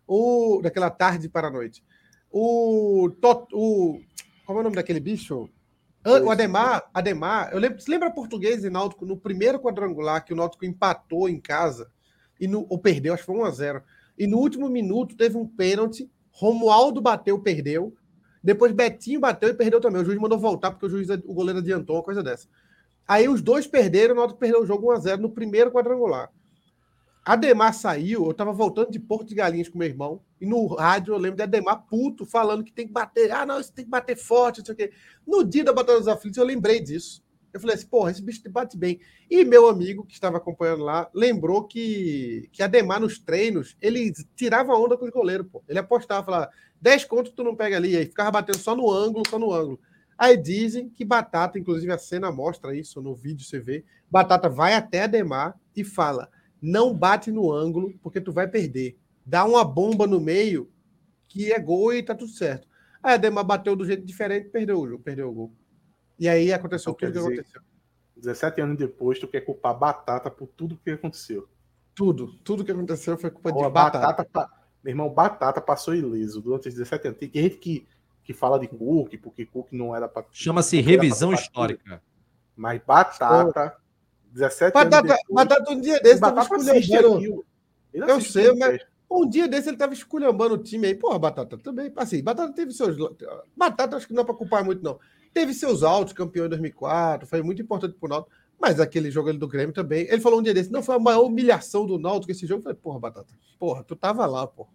O, 0.07 0.61
daquela 0.63 0.91
tarde 0.91 1.29
para 1.29 1.49
a 1.49 1.51
noite. 1.51 1.85
O, 2.31 3.11
Tot, 3.21 3.47
o 3.53 4.01
Como 4.47 4.59
é 4.59 4.61
o 4.61 4.65
nome 4.65 4.77
daquele 4.77 5.01
bicho? 5.01 5.49
An- 6.05 6.23
O 6.25 6.31
Ademar, 6.31 6.89
Ademar, 6.95 7.51
eu 7.53 7.59
lembro, 7.59 7.81
você 7.81 7.91
lembra 7.91 8.11
português 8.11 8.65
e 8.65 8.71
Náutico 8.71 9.05
no 9.05 9.17
primeiro 9.17 9.59
quadrangular 9.59 10.25
que 10.25 10.33
o 10.33 10.37
Náutico 10.37 10.65
empatou 10.65 11.29
em 11.29 11.41
casa 11.41 11.91
e 12.41 12.47
no, 12.47 12.67
ou 12.69 12.79
perdeu, 12.79 13.13
acho 13.15 13.23
que 13.25 13.27
foi 13.27 13.37
1 13.37 13.45
a 13.45 13.51
0 13.51 13.83
E 14.17 14.27
no 14.27 14.39
último 14.39 14.69
minuto 14.69 15.17
teve 15.17 15.37
um 15.37 15.47
pênalti, 15.47 16.09
Romualdo 16.31 17.01
bateu, 17.01 17.39
perdeu. 17.41 17.93
Depois 18.43 18.71
Betinho 18.73 19.19
bateu 19.21 19.49
e 19.49 19.55
perdeu 19.55 19.81
também. 19.81 20.01
O 20.01 20.05
juiz 20.05 20.19
mandou 20.19 20.39
voltar 20.39 20.71
porque 20.71 20.87
o 20.87 20.89
juiz, 20.89 21.09
o 21.11 21.35
goleiro 21.35 21.59
adiantou, 21.59 21.97
uma 21.97 22.03
coisa 22.03 22.23
dessa. 22.23 22.47
Aí 23.07 23.29
os 23.29 23.43
dois 23.43 23.67
perderam, 23.67 24.15
o 24.15 24.17
Náutico 24.19 24.39
perdeu 24.39 24.63
o 24.63 24.67
jogo 24.67 24.87
1x0 24.87 25.17
no 25.19 25.31
primeiro 25.31 25.73
quadrangular. 25.73 26.31
Ademar 27.25 27.75
saiu, 27.75 28.27
eu 28.27 28.35
tava 28.35 28.53
voltando 28.53 28.91
de 28.91 29.01
Porto 29.01 29.29
de 29.29 29.35
Galinhas 29.35 29.69
com 29.69 29.79
meu 29.79 29.89
irmão, 29.89 30.21
e 30.41 30.47
no 30.47 30.67
rádio 30.67 31.15
eu 31.15 31.19
lembro 31.19 31.37
de 31.37 31.43
Ademar 31.43 31.85
puto 31.87 32.25
falando 32.25 32.65
que 32.65 32.73
tem 32.73 32.87
que 32.87 32.93
bater, 32.93 33.31
ah 33.33 33.45
não, 33.45 33.63
você 33.63 33.73
tem 33.73 33.85
que 33.85 33.91
bater 33.91 34.17
forte, 34.17 34.59
não 34.59 34.67
sei 34.67 34.75
o 34.75 34.77
quê. 34.77 34.93
No 35.27 35.45
dia 35.45 35.65
da 35.65 35.73
Batalha 35.73 35.99
dos 35.99 36.09
Aflitos 36.09 36.39
eu 36.39 36.45
lembrei 36.45 36.81
disso. 36.81 37.23
Eu 37.53 37.61
falei 37.61 37.77
assim, 37.77 37.87
porra, 37.87 38.11
esse 38.11 38.23
bicho 38.23 38.43
bate 38.51 38.77
bem. 38.77 39.01
E 39.31 39.45
meu 39.45 39.69
amigo 39.69 40.05
que 40.05 40.13
estava 40.13 40.37
acompanhando 40.37 40.85
lá 40.85 41.09
lembrou 41.15 41.67
que, 41.67 42.49
que 42.53 42.63
Ademar 42.63 43.01
nos 43.01 43.19
treinos, 43.19 43.77
ele 43.81 44.13
tirava 44.37 44.75
onda 44.75 44.97
com 44.97 45.07
os 45.07 45.11
goleiros, 45.11 45.47
pô. 45.51 45.63
Ele 45.67 45.79
apostava, 45.79 46.25
falava, 46.25 46.51
10 46.81 47.05
contos 47.07 47.33
tu 47.35 47.43
não 47.43 47.57
pega 47.57 47.77
ali, 47.77 47.97
aí 47.97 48.05
ficava 48.05 48.31
batendo 48.31 48.59
só 48.59 48.77
no 48.77 48.91
ângulo, 48.91 49.25
só 49.29 49.39
no 49.39 49.53
ângulo. 49.53 49.81
Aí 50.17 50.37
dizem 50.37 50.89
que 50.89 51.05
Batata, 51.05 51.59
inclusive 51.59 51.93
a 51.93 51.99
cena 51.99 52.31
mostra 52.31 52.77
isso 52.77 53.01
no 53.01 53.15
vídeo, 53.15 53.45
você 53.45 53.59
vê, 53.59 53.85
Batata 54.11 54.49
vai 54.49 54.75
até 54.75 55.03
Ademar 55.03 55.59
e 55.75 55.85
fala, 55.85 56.29
não 56.61 56.93
bate 56.93 57.31
no 57.31 57.53
ângulo, 57.53 57.95
porque 58.03 58.21
tu 58.21 58.33
vai 58.33 58.49
perder. 58.49 58.99
Dá 59.29 59.45
uma 59.45 59.63
bomba 59.63 60.07
no 60.07 60.19
meio, 60.19 60.73
que 61.29 61.53
é 61.53 61.59
gol 61.59 61.93
e 61.93 62.03
tá 62.03 62.15
tudo 62.15 62.31
certo. 62.31 62.67
Aí 63.03 63.13
Ademar 63.13 63.45
bateu 63.45 63.77
do 63.77 63.85
jeito 63.85 64.03
diferente, 64.03 64.49
perdeu 64.49 64.81
o 64.81 64.89
jogo, 64.89 65.03
perdeu 65.03 65.29
o 65.29 65.33
gol. 65.33 65.53
E 66.19 66.27
aí 66.27 66.51
aconteceu 66.51 66.95
então, 66.97 67.11
tudo 67.11 67.21
o 67.21 67.29
que 67.29 67.35
dizer, 67.35 67.41
aconteceu. 67.43 67.63
17 68.17 68.61
anos 68.63 68.79
depois, 68.79 69.19
tu 69.19 69.29
quer 69.29 69.43
culpar 69.43 69.79
Batata 69.79 70.31
por 70.31 70.47
tudo 70.49 70.81
que 70.83 70.93
aconteceu. 70.93 71.47
Tudo, 71.95 72.39
tudo 72.39 72.65
que 72.65 72.73
aconteceu 72.73 73.19
foi 73.19 73.31
culpa 73.31 73.53
de 73.53 73.71
Batata. 73.71 73.99
batata 73.99 74.51
meu 74.83 74.93
irmão, 74.93 75.11
Batata 75.11 75.61
passou 75.61 75.95
ileso 75.95 76.41
durante 76.41 76.69
os 76.69 76.75
17 76.75 77.09
anos. 77.09 77.21
Tem 77.21 77.31
gente 77.31 77.59
que, 77.59 77.87
que 78.25 78.33
fala 78.33 78.59
de 78.59 78.67
Cook, 78.67 79.13
porque 79.23 79.45
Cook 79.45 79.73
não 79.73 79.95
era 79.95 80.09
para. 80.09 80.25
Chama-se 80.33 80.81
revisão 80.81 81.35
histórica. 81.35 82.03
Mas 82.57 82.81
Batata, 82.83 83.77
17 84.33 84.73
batata, 84.73 84.97
anos 84.97 85.17
depois, 85.19 85.35
Batata 85.35 85.71
um 85.71 85.81
dia 85.83 86.01
desse 86.01 86.19
batata 86.19 86.57
esculhambando. 86.57 87.45
Eu 87.93 88.21
sei, 88.23 88.55
mas 88.55 88.81
um 89.11 89.29
dia 89.29 89.49
desse 89.49 89.69
ele 89.69 89.77
estava 89.77 89.93
esculhambando 89.93 90.55
o 90.55 90.59
time 90.59 90.87
aí. 90.87 90.95
Porra, 90.95 91.19
Batata 91.19 91.57
também. 91.57 91.93
Assim, 91.97 92.23
Batata 92.23 92.53
teve 92.53 92.73
seus. 92.73 92.97
Batata 93.57 93.97
acho 93.97 94.07
que 94.07 94.13
não 94.13 94.23
é 94.23 94.25
para 94.25 94.35
culpar 94.35 94.65
muito, 94.65 94.83
não. 94.83 94.99
Teve 95.33 95.55
seus 95.55 95.83
altos, 95.83 96.13
campeão 96.13 96.47
em 96.47 96.49
2004, 96.49 97.27
foi 97.27 97.43
muito 97.43 97.63
importante 97.63 97.95
pro 97.95 98.09
Náutico. 98.09 98.33
Mas 98.61 98.81
aquele 98.81 99.11
jogo 99.11 99.29
ali 99.29 99.39
do 99.39 99.47
Grêmio 99.47 99.73
também. 99.73 100.07
Ele 100.09 100.21
falou 100.21 100.41
um 100.41 100.43
dia 100.43 100.53
desse, 100.53 100.73
não 100.73 100.83
foi 100.83 100.97
a 100.97 100.99
maior 100.99 101.23
humilhação 101.23 101.87
do 101.87 101.99
Náutico 101.99 102.33
esse 102.33 102.47
jogo. 102.47 102.61
Eu 102.61 102.65
falei, 102.65 102.79
porra, 102.79 102.99
Batata, 102.99 103.33
porra, 103.59 103.85
tu 103.85 103.95
tava 103.95 104.27
lá, 104.27 104.47
porra. 104.47 104.71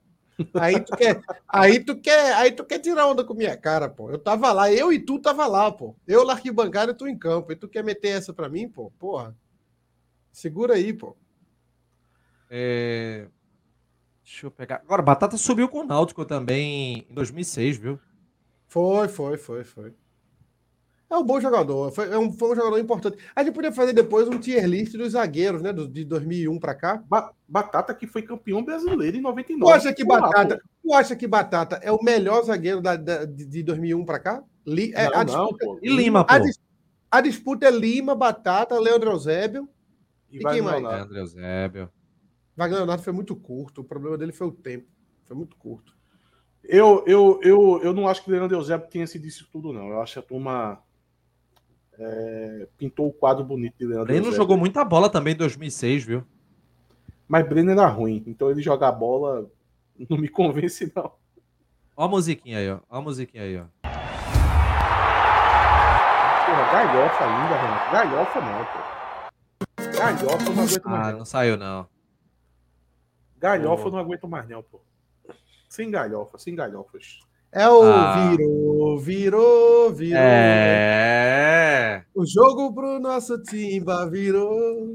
Aí 0.55 0.79
tu 0.79 0.95
quer, 0.95 1.21
aí 1.47 1.79
tu 1.79 1.95
quer, 1.95 2.34
aí 2.34 2.51
tu 2.51 2.63
quer 2.63 2.79
tirar 2.79 3.07
onda 3.07 3.23
com 3.23 3.34
minha 3.34 3.55
cara, 3.55 3.88
pô. 3.88 4.09
Eu 4.09 4.17
tava 4.17 4.51
lá, 4.51 4.71
eu 4.71 4.91
e 4.91 4.99
tu 4.99 5.19
tava 5.19 5.45
lá, 5.45 5.71
pô. 5.71 5.95
Eu 6.07 6.25
na 6.25 6.34
arquibancada 6.34 6.91
e 6.91 6.95
tu 6.95 7.07
em 7.07 7.17
campo. 7.17 7.51
E 7.51 7.55
tu 7.55 7.67
quer 7.67 7.84
meter 7.84 8.09
essa 8.09 8.34
pra 8.34 8.49
mim, 8.49 8.67
pô? 8.67 8.91
Porra. 8.97 9.36
Segura 10.31 10.73
aí, 10.75 10.93
pô. 10.93 11.15
É... 12.49 13.27
Deixa 14.24 14.47
eu 14.47 14.51
pegar. 14.51 14.82
Agora, 14.86 15.01
Batata 15.01 15.38
subiu 15.38 15.67
com 15.67 15.80
o 15.80 15.84
Náutico 15.84 16.24
também 16.26 17.05
em 17.09 17.13
2006, 17.13 17.78
viu? 17.78 17.99
Foi, 18.67 19.07
foi, 19.07 19.38
foi, 19.38 19.63
foi. 19.63 19.93
É 21.13 21.15
um 21.15 21.24
bom 21.24 21.39
jogador, 21.39 21.91
foi, 21.91 22.09
é 22.09 22.17
um, 22.17 22.32
foi 22.32 22.53
um 22.53 22.55
jogador 22.55 22.80
importante. 22.80 23.19
A 23.36 23.43
gente 23.43 23.53
podia 23.53 23.71
fazer 23.71 23.93
depois 23.93 24.28
um 24.28 24.39
tier 24.39 24.65
list 24.65 24.93
dos 24.93 25.11
zagueiros, 25.11 25.61
né? 25.61 25.71
Do, 25.71 25.88
de 25.88 26.03
2001 26.03 26.57
para 26.57 26.74
cá. 26.74 27.03
Ba 27.07 27.32
Batata 27.47 27.93
que 27.93 28.07
foi 28.07 28.24
campeão 28.24 28.63
brasileiro 28.63 29.17
em 29.17 29.21
99. 29.21 29.63
Tu 29.63 29.76
acha 29.76 29.93
que 29.93 30.03
Batata, 30.03 30.59
tu 30.82 30.93
acha 30.93 31.15
que 31.15 31.28
Batata 31.28 31.80
é 31.84 31.91
o 31.91 32.01
melhor 32.01 32.43
zagueiro 32.43 32.82
da, 32.82 32.95
da 32.95 33.26
de 33.26 33.61
2001 33.61 34.03
para 34.05 34.17
cá? 34.17 34.43
Li, 34.65 34.91
é, 34.95 35.07
não, 35.07 35.19
a 35.19 35.24
disputa, 35.24 35.65
não, 35.67 35.80
E 35.84 35.89
Lima, 35.89 36.26
pô. 36.26 36.34
A, 36.34 36.39
dis, 36.39 36.59
a, 37.11 37.21
disputa 37.21 37.67
é 37.67 37.71
Lima, 37.71 38.15
Batata, 38.15 38.80
Leandro 38.80 39.11
Eusébio 39.11 39.69
e, 40.32 40.38
e 40.38 40.39
quem 40.39 40.63
mais? 40.63 40.82
Leandro 40.82 41.15
Eusébio. 41.15 41.91
Wagner 42.56 42.80
Leonardo 42.80 43.04
foi 43.04 43.14
muito 43.14 43.36
curto. 43.36 43.82
O 43.82 43.84
problema 43.84 44.18
dele 44.18 44.32
foi 44.32 44.47
o 44.47 44.51
tempo. 44.51 44.88
Foi 45.26 45.36
muito 45.36 45.56
curto. 45.58 45.95
Eu, 46.64 47.04
eu, 47.06 47.39
eu, 47.43 47.82
eu 47.84 47.93
não 47.93 48.08
acho 48.08 48.24
que 48.24 48.30
o 48.30 48.32
Leandro 48.32 48.56
Eusébio 48.56 48.89
tenha 48.89 49.06
sido 49.06 49.26
isso 49.26 49.47
tudo, 49.51 49.74
não. 49.74 49.89
Eu 49.89 50.01
acho 50.01 50.14
que 50.14 50.20
a 50.20 50.24
turma 50.24 50.82
é, 51.97 52.68
pintou 52.78 53.08
o 53.08 53.14
quadro 53.14 53.43
bonito 53.43 53.76
de 53.78 53.86
Leandro. 53.86 54.06
Breno 54.06 54.32
jogou 54.32 54.58
muita 54.58 54.86
bola 54.86 55.10
também 55.10 55.34
em 55.34 55.38
2006, 55.38 56.06
viu? 56.06 56.24
Mas 57.28 57.47
Breno 57.47 57.72
era 57.72 57.88
ruim, 57.88 58.24
então 58.28 58.49
ele 58.49 58.62
jogar 58.62 58.91
bola 58.91 59.49
não 60.10 60.18
me 60.18 60.28
convence, 60.28 60.91
não. 60.95 61.12
Ó 61.95 62.06
a 62.06 62.08
musiquinha 62.08 62.58
aí, 62.58 62.70
ó. 62.70 62.80
Ó 62.89 62.97
a 62.97 63.01
musiquinha 63.01 63.43
aí, 63.43 63.58
ó. 63.58 63.66
Porra, 66.45 66.72
galhofa 66.72 67.26
linda, 67.26 67.56
Renato. 67.56 67.91
Galhofa 67.91 68.41
não, 68.41 68.66
pô. 68.66 68.80
Galhofa 69.97 70.51
não 70.51 70.64
aguento 70.64 70.86
mais. 70.86 71.08
Ah, 71.08 71.12
não 71.14 71.26
saiu, 71.26 71.58
não. 71.58 71.92
Galhofa 73.43 73.87
eu 73.89 73.91
não 73.91 73.99
aguento 73.99 74.25
mais, 74.25 74.47
não, 74.47 74.63
pô. 74.63 74.79
Sem 75.67 75.91
galhofa, 75.91 76.37
sem 76.37 76.55
galhofas. 76.55 77.19
É 77.51 77.67
o 77.67 77.83
ah. 77.83 78.29
virou, 78.29 78.97
virou, 78.97 79.91
virou. 79.91 80.17
É. 80.17 82.05
O 82.15 82.25
jogo 82.25 82.73
pro 82.73 82.99
nosso 82.99 83.37
Timba 83.43 84.09
virou. 84.09 84.49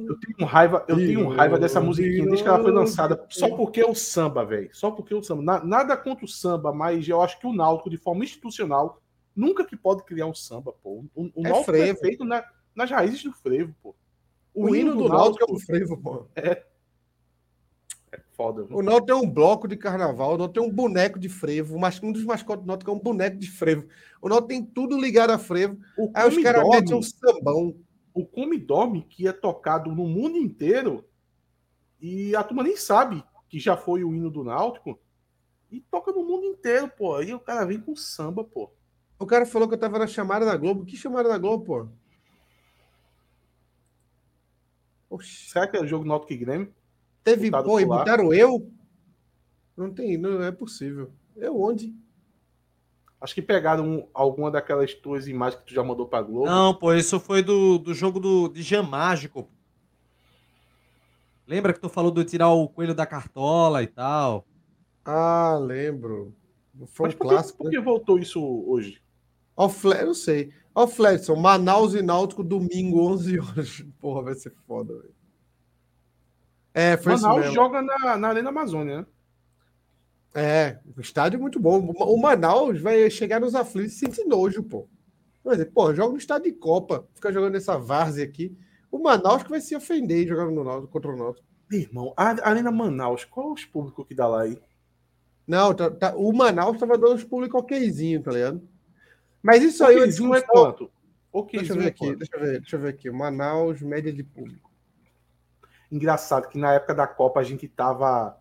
Eu 0.09 0.19
tenho 0.19 0.49
raiva, 0.49 0.83
eu 0.89 0.97
virou, 0.97 1.25
tenho 1.25 1.37
raiva 1.37 1.59
dessa 1.59 1.79
musiquinha 1.79 2.25
desde 2.25 2.43
que 2.43 2.49
ela 2.49 2.63
foi 2.63 2.73
lançada. 2.73 3.23
Só 3.29 3.55
porque 3.55 3.83
é 3.83 3.87
o 3.87 3.95
samba, 3.95 4.47
velho. 4.47 4.71
Só 4.73 4.91
porque 4.91 5.13
é 5.13 5.17
o 5.19 5.23
samba. 5.23 5.43
Na, 5.43 5.63
nada 5.63 5.95
contra 5.95 6.25
o 6.25 6.29
samba, 6.29 6.73
mas 6.73 7.07
eu 7.07 7.21
acho 7.21 7.39
que 7.39 7.47
o 7.47 7.53
Náutico, 7.53 7.91
de 7.91 7.99
forma 7.99 8.25
institucional, 8.25 8.99
nunca 9.37 9.63
que 9.63 9.77
pode 9.77 10.05
criar 10.05 10.25
um 10.25 10.35
samba, 10.35 10.73
pô. 10.83 11.05
O, 11.15 11.25
o 11.35 11.47
é 11.47 11.51
Náutico 11.51 11.59
é 11.59 11.65
frevo. 11.65 11.99
é 11.99 12.01
feito 12.01 12.25
na, 12.25 12.43
nas 12.75 12.91
raízes 12.91 13.23
do 13.23 13.33
frevo, 13.33 13.75
pô. 13.83 13.95
O, 14.55 14.65
o 14.65 14.69
hino, 14.75 14.93
hino 14.93 14.93
do, 14.93 15.03
do 15.03 15.09
Náutico, 15.11 15.47
Náutico 15.47 15.53
é 15.53 15.55
o 15.55 15.59
frevo, 15.59 15.97
pô. 15.99 16.27
É. 16.35 16.65
Foda. 18.39 18.63
Viu? 18.63 18.77
O 18.77 18.83
Náutico 18.83 19.07
tem 19.07 19.17
um 19.17 19.29
bloco 19.29 19.67
de 19.67 19.77
carnaval, 19.77 20.35
o 20.35 20.39
Náutico 20.39 20.61
tem 20.61 20.71
um 20.71 20.73
boneco 20.73 21.19
de 21.19 21.29
frevo, 21.29 21.77
mas 21.77 22.01
um 22.01 22.13
dos 22.13 22.23
mascotes 22.25 22.65
do 22.65 22.69
Náutico 22.69 22.89
é 22.89 22.95
um 22.95 23.01
boneco 23.01 23.37
de 23.37 23.51
frevo. 23.51 23.89
O 24.23 24.29
Náutico 24.29 24.47
tem 24.47 24.65
tudo 24.65 24.97
ligado 24.97 25.31
a 25.31 25.39
frevo. 25.39 25.77
O 25.99 26.09
Aí 26.15 26.29
os 26.29 26.41
caras 26.41 26.63
metem 26.69 26.95
um 26.95 27.03
sambão. 27.03 27.75
O 28.15 28.25
Come 28.25 28.57
Dorme, 28.57 29.03
que 29.03 29.27
é 29.27 29.33
tocado 29.33 29.91
no 29.91 30.07
mundo 30.07 30.37
inteiro, 30.37 31.05
e 32.01 32.35
a 32.37 32.45
turma 32.45 32.63
nem 32.63 32.77
sabe 32.77 33.25
que 33.49 33.59
já 33.59 33.77
foi 33.77 34.05
o 34.05 34.15
hino 34.15 34.31
do 34.31 34.45
Náutico, 34.45 35.01
e 35.69 35.81
toca 35.81 36.13
no 36.13 36.23
mundo 36.23 36.47
inteiro, 36.47 36.89
pô. 36.89 37.17
Aí 37.17 37.35
o 37.35 37.41
cara 37.41 37.67
vem 37.67 37.81
com 37.81 37.97
samba, 37.97 38.45
pô. 38.45 38.71
O 39.19 39.27
cara 39.27 39.45
falou 39.47 39.67
que 39.67 39.75
eu 39.75 39.79
tava 39.79 39.99
na 39.99 40.07
chamada 40.07 40.47
da 40.47 40.57
Globo. 40.57 40.85
Que 40.85 40.97
chamada 40.97 41.29
da 41.29 41.39
Globo, 41.39 41.65
pô? 41.65 41.89
Oxi. 45.11 45.51
Será 45.51 45.67
que 45.67 45.77
é 45.77 45.81
o 45.81 45.87
jogo 45.87 46.05
Náutico 46.05 46.33
e 46.33 46.37
Grêmio? 46.37 46.78
Teve, 47.25 47.51
pô, 47.51 47.81
e 47.81 47.85
botaram 47.85 48.33
eu? 48.33 48.71
Não 49.77 49.93
tem, 49.93 50.17
não 50.17 50.43
é 50.43 50.51
possível. 50.51 51.11
Eu 51.37 51.61
onde? 51.61 51.95
Acho 53.21 53.35
que 53.35 53.43
pegaram 53.43 54.09
alguma 54.15 54.51
daquelas 54.51 54.95
tuas 54.95 55.27
imagens 55.27 55.61
que 55.61 55.69
tu 55.69 55.75
já 55.75 55.83
mandou 55.83 56.07
pra 56.07 56.23
Globo. 56.23 56.47
Não, 56.47 56.75
pô, 56.75 56.95
isso 56.95 57.19
foi 57.19 57.43
do, 57.43 57.79
do 57.79 57.93
jogo 57.93 58.21
do, 58.21 58.49
de 58.49 58.63
Jean 58.63 58.83
Mágico. 58.83 59.49
Lembra 61.47 61.73
que 61.73 61.81
tu 61.81 61.89
falou 61.89 62.11
de 62.11 62.25
tirar 62.25 62.51
o 62.51 62.69
coelho 62.69 62.95
da 62.95 63.07
cartola 63.07 63.83
e 63.83 63.87
tal? 63.87 64.47
Ah, 65.05 65.59
lembro. 65.61 66.35
Foi 66.87 67.09
Mas 67.09 67.15
um 67.15 67.19
por 67.19 67.29
clássico. 67.29 67.59
Que, 67.59 67.65
por 67.65 67.71
que 67.71 67.79
né? 67.79 67.85
voltou 67.85 68.19
isso 68.19 68.41
hoje? 68.67 69.03
Ó, 69.57 69.69
Fle... 69.69 70.01
eu 70.01 70.15
sei. 70.15 70.53
Ó, 70.75 70.87
Fledson, 70.87 71.35
Manaus 71.35 71.95
e 71.95 72.03
Náutico, 72.03 72.45
domingo, 72.45 73.03
11 73.11 73.41
horas. 73.41 73.85
Porra, 73.99 74.23
vai 74.23 74.35
ser 74.35 74.53
foda, 74.67 74.95
velho. 74.95 75.18
É, 76.79 76.97
foi 76.97 77.17
Manaus 77.17 77.45
isso 77.45 77.55
joga 77.55 77.83
na, 77.83 78.17
na 78.17 78.29
Arena 78.29 78.51
Amazônia, 78.51 78.99
né? 78.99 79.07
É, 80.33 80.79
o 80.97 81.01
estádio 81.01 81.37
é 81.37 81.41
muito 81.41 81.59
bom. 81.59 81.81
O 81.81 82.17
Manaus 82.17 82.81
vai 82.81 83.11
chegar 83.11 83.41
nos 83.41 83.57
aflitos 83.57 83.95
e 83.95 83.99
sentir 83.99 84.25
nojo, 84.25 84.63
pô. 84.63 84.87
Mas, 85.45 85.65
pô, 85.65 85.93
joga 85.93 86.13
no 86.13 86.19
estádio 86.19 86.53
de 86.53 86.57
Copa, 86.57 87.05
fica 87.17 87.33
jogando 87.33 87.57
essa 87.57 87.77
várzea 87.77 88.25
aqui. 88.25 88.57
O 88.93 89.01
Manaus 89.01 89.43
que 89.43 89.51
vai 89.51 89.61
se 89.61 89.75
ofender 89.75 90.29
jogando 90.29 90.53
no 90.53 90.63
Náutico 90.63 90.93
contra 90.93 91.11
o 91.11 91.17
Náutico. 91.17 91.45
Irmão, 91.73 92.15
a 92.17 92.49
Arena 92.49 92.71
Manaus, 92.71 93.25
qual 93.25 93.49
é 93.49 93.53
os 93.55 93.65
públicos 93.65 94.07
que 94.07 94.15
dá 94.15 94.29
lá 94.29 94.43
aí? 94.43 94.57
Não, 95.49 95.75
tá, 95.75 95.91
tá, 95.91 96.15
o 96.17 96.33
Manaus 96.33 96.79
tava 96.79 96.97
dando 96.97 97.17
os 97.17 97.25
públicos 97.25 97.61
okzinho, 97.61 98.23
tá 98.23 98.31
ligado? 98.31 98.63
Mas 99.43 99.65
isso 99.65 99.85
aí... 99.85 99.99
Okzinho 99.99 100.33
é 100.33 100.43
quanto? 100.43 100.89
Deixa 101.53 101.73
eu 101.73 101.77
ver 101.77 101.85
é 101.87 101.89
aqui, 101.89 102.15
deixa 102.15 102.37
eu 102.37 102.41
ver, 102.41 102.61
deixa 102.61 102.77
eu 102.77 102.81
ver 102.81 102.89
aqui. 102.91 103.11
Manaus, 103.11 103.83
média 103.83 104.13
de 104.13 104.23
público. 104.23 104.68
Engraçado 105.91 106.49
que 106.49 106.59
na 106.59 106.75
época 106.75 106.95
da 106.95 107.07
Copa 107.07 107.41
a 107.41 107.43
gente 107.43 107.67
tava. 107.67 108.39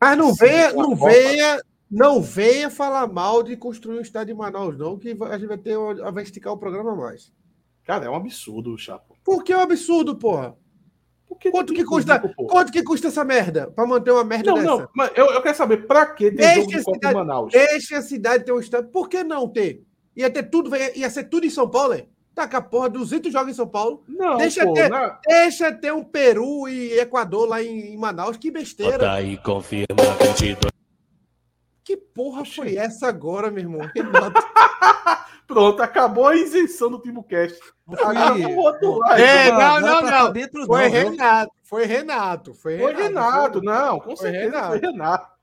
Mas 0.00 0.16
não 0.16 0.32
venha, 0.34 0.72
não 0.72 0.94
venha, 0.94 1.62
não 1.90 2.22
venha 2.22 2.70
falar 2.70 3.06
mal 3.06 3.42
de 3.42 3.56
construir 3.56 3.98
um 3.98 4.02
estádio 4.02 4.32
em 4.32 4.36
Manaus, 4.36 4.78
não, 4.78 4.98
que 4.98 5.08
a 5.08 5.38
gente 5.38 5.48
vai 5.48 5.58
ter 5.58 5.76
vai 6.12 6.22
esticar 6.22 6.52
o 6.52 6.58
programa 6.58 6.94
mais. 6.94 7.32
Cara, 7.84 8.06
é 8.06 8.10
um 8.10 8.14
absurdo, 8.14 8.76
Chapo. 8.78 9.16
Por 9.24 9.44
que 9.44 9.52
é 9.52 9.56
um 9.56 9.60
absurdo, 9.60 10.16
porra? 10.16 10.56
Porque 11.28 11.50
quanto 11.50 11.74
que 11.74 11.84
custa? 11.84 12.18
quanto 12.48 12.72
que 12.72 12.82
custa 12.82 13.08
essa 13.08 13.24
merda 13.24 13.70
para 13.70 13.86
manter 13.86 14.12
uma 14.12 14.24
merda 14.24 14.50
não, 14.50 14.56
dessa? 14.56 14.66
Não, 14.66 14.88
mas 14.94 15.10
eu, 15.14 15.26
eu 15.26 15.42
quero 15.42 15.56
saber 15.56 15.86
para 15.86 16.06
que 16.06 16.30
ter 16.30 16.36
deixa 16.36 16.54
jogo 16.60 16.70
de 16.70 16.82
Copa 16.82 16.96
cidade, 16.96 17.14
em 17.14 17.18
Manaus. 17.18 17.52
Deixa 17.52 17.98
a 17.98 18.02
cidade 18.02 18.44
ter 18.44 18.52
um 18.52 18.60
estádio. 18.60 18.90
Por 18.90 19.08
que 19.08 19.24
não 19.24 19.48
ter? 19.48 19.84
Ia 20.16 20.30
ter 20.30 20.44
tudo, 20.44 20.70
ia 20.74 21.10
ser 21.10 21.24
tudo 21.24 21.44
em 21.44 21.50
São 21.50 21.68
Paulo, 21.68 21.94
hein? 21.94 22.08
Taca 22.36 22.58
a 22.58 22.60
porra, 22.60 22.90
200 22.90 23.32
jogos 23.32 23.50
em 23.50 23.54
São 23.54 23.66
Paulo. 23.66 24.04
Não, 24.06 24.36
deixa, 24.36 24.62
pô, 24.66 24.74
ter, 24.74 24.90
não. 24.90 25.16
deixa 25.26 25.72
ter 25.72 25.90
um 25.90 26.04
Peru 26.04 26.68
e 26.68 26.92
Equador 27.00 27.48
lá 27.48 27.62
em, 27.62 27.94
em 27.94 27.96
Manaus. 27.96 28.36
Que 28.36 28.50
besteira. 28.50 28.98
Bota 28.98 29.12
aí, 29.12 29.38
confirma 29.38 29.96
22. 30.20 30.70
Que 31.82 31.96
porra 31.96 32.44
foi 32.44 32.76
essa 32.76 33.08
agora, 33.08 33.50
meu 33.50 33.62
irmão? 33.62 33.90
Pronto, 35.48 35.82
acabou 35.82 36.26
a 36.26 36.36
isenção 36.36 36.90
do 36.90 37.00
Timbucast. 37.00 37.58
Vamos 37.86 38.54
rotular. 38.54 39.18
É, 39.18 39.50
Não, 39.50 39.80
não, 39.80 40.02
não 40.02 40.10
tá 40.10 40.28
dentro, 40.28 40.66
Foi 40.66 40.82
não, 40.82 40.90
viu? 40.90 41.10
Renato, 41.10 41.52
foi 41.62 41.84
Renato, 41.86 42.54
foi 42.54 42.78
Foi 42.78 42.92
Renato. 42.92 43.58
Renato, 43.58 43.62
não, 43.62 43.98
com 43.98 44.14
Foi 44.14 44.16
certeza 44.16 44.44
Renato. 44.44 44.68
foi 44.68 44.78
Renato. 44.80 45.35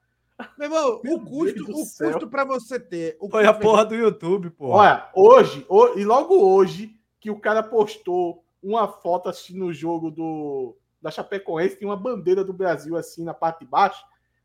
Meu 0.58 0.68
irmão, 0.68 1.02
Meu 1.04 1.16
o 1.18 1.26
custo, 1.26 1.72
o 1.72 1.86
céu. 1.86 2.12
custo 2.12 2.28
para 2.30 2.44
você 2.44 2.80
ter. 2.80 3.18
o 3.20 3.30
Foi 3.30 3.46
a 3.46 3.54
porra 3.54 3.86
do 3.86 3.96
YouTube, 3.96 4.50
porra. 4.52 4.76
Olha, 4.78 5.10
hoje, 5.16 5.66
ho- 5.70 5.94
e 5.98 6.04
logo 6.06 6.36
hoje, 6.36 6.92
que 7.20 7.30
o 7.32 7.40
cara 7.40 7.62
postou 7.64 8.44
uma 8.62 8.88
foto 8.88 9.30
assistindo 9.30 9.66
o 9.66 9.74
jogo 9.74 10.10
do, 10.12 10.76
da 11.02 11.12
Chapecoense, 11.12 11.76
tem 11.76 11.88
uma 11.88 11.98
bandeira 11.98 12.44
do 12.44 12.54
Brasil 12.54 12.96
assim 12.96 13.24
na 13.24 13.34
parte 13.34 13.60
de 13.60 13.66
baixo. 13.66 14.04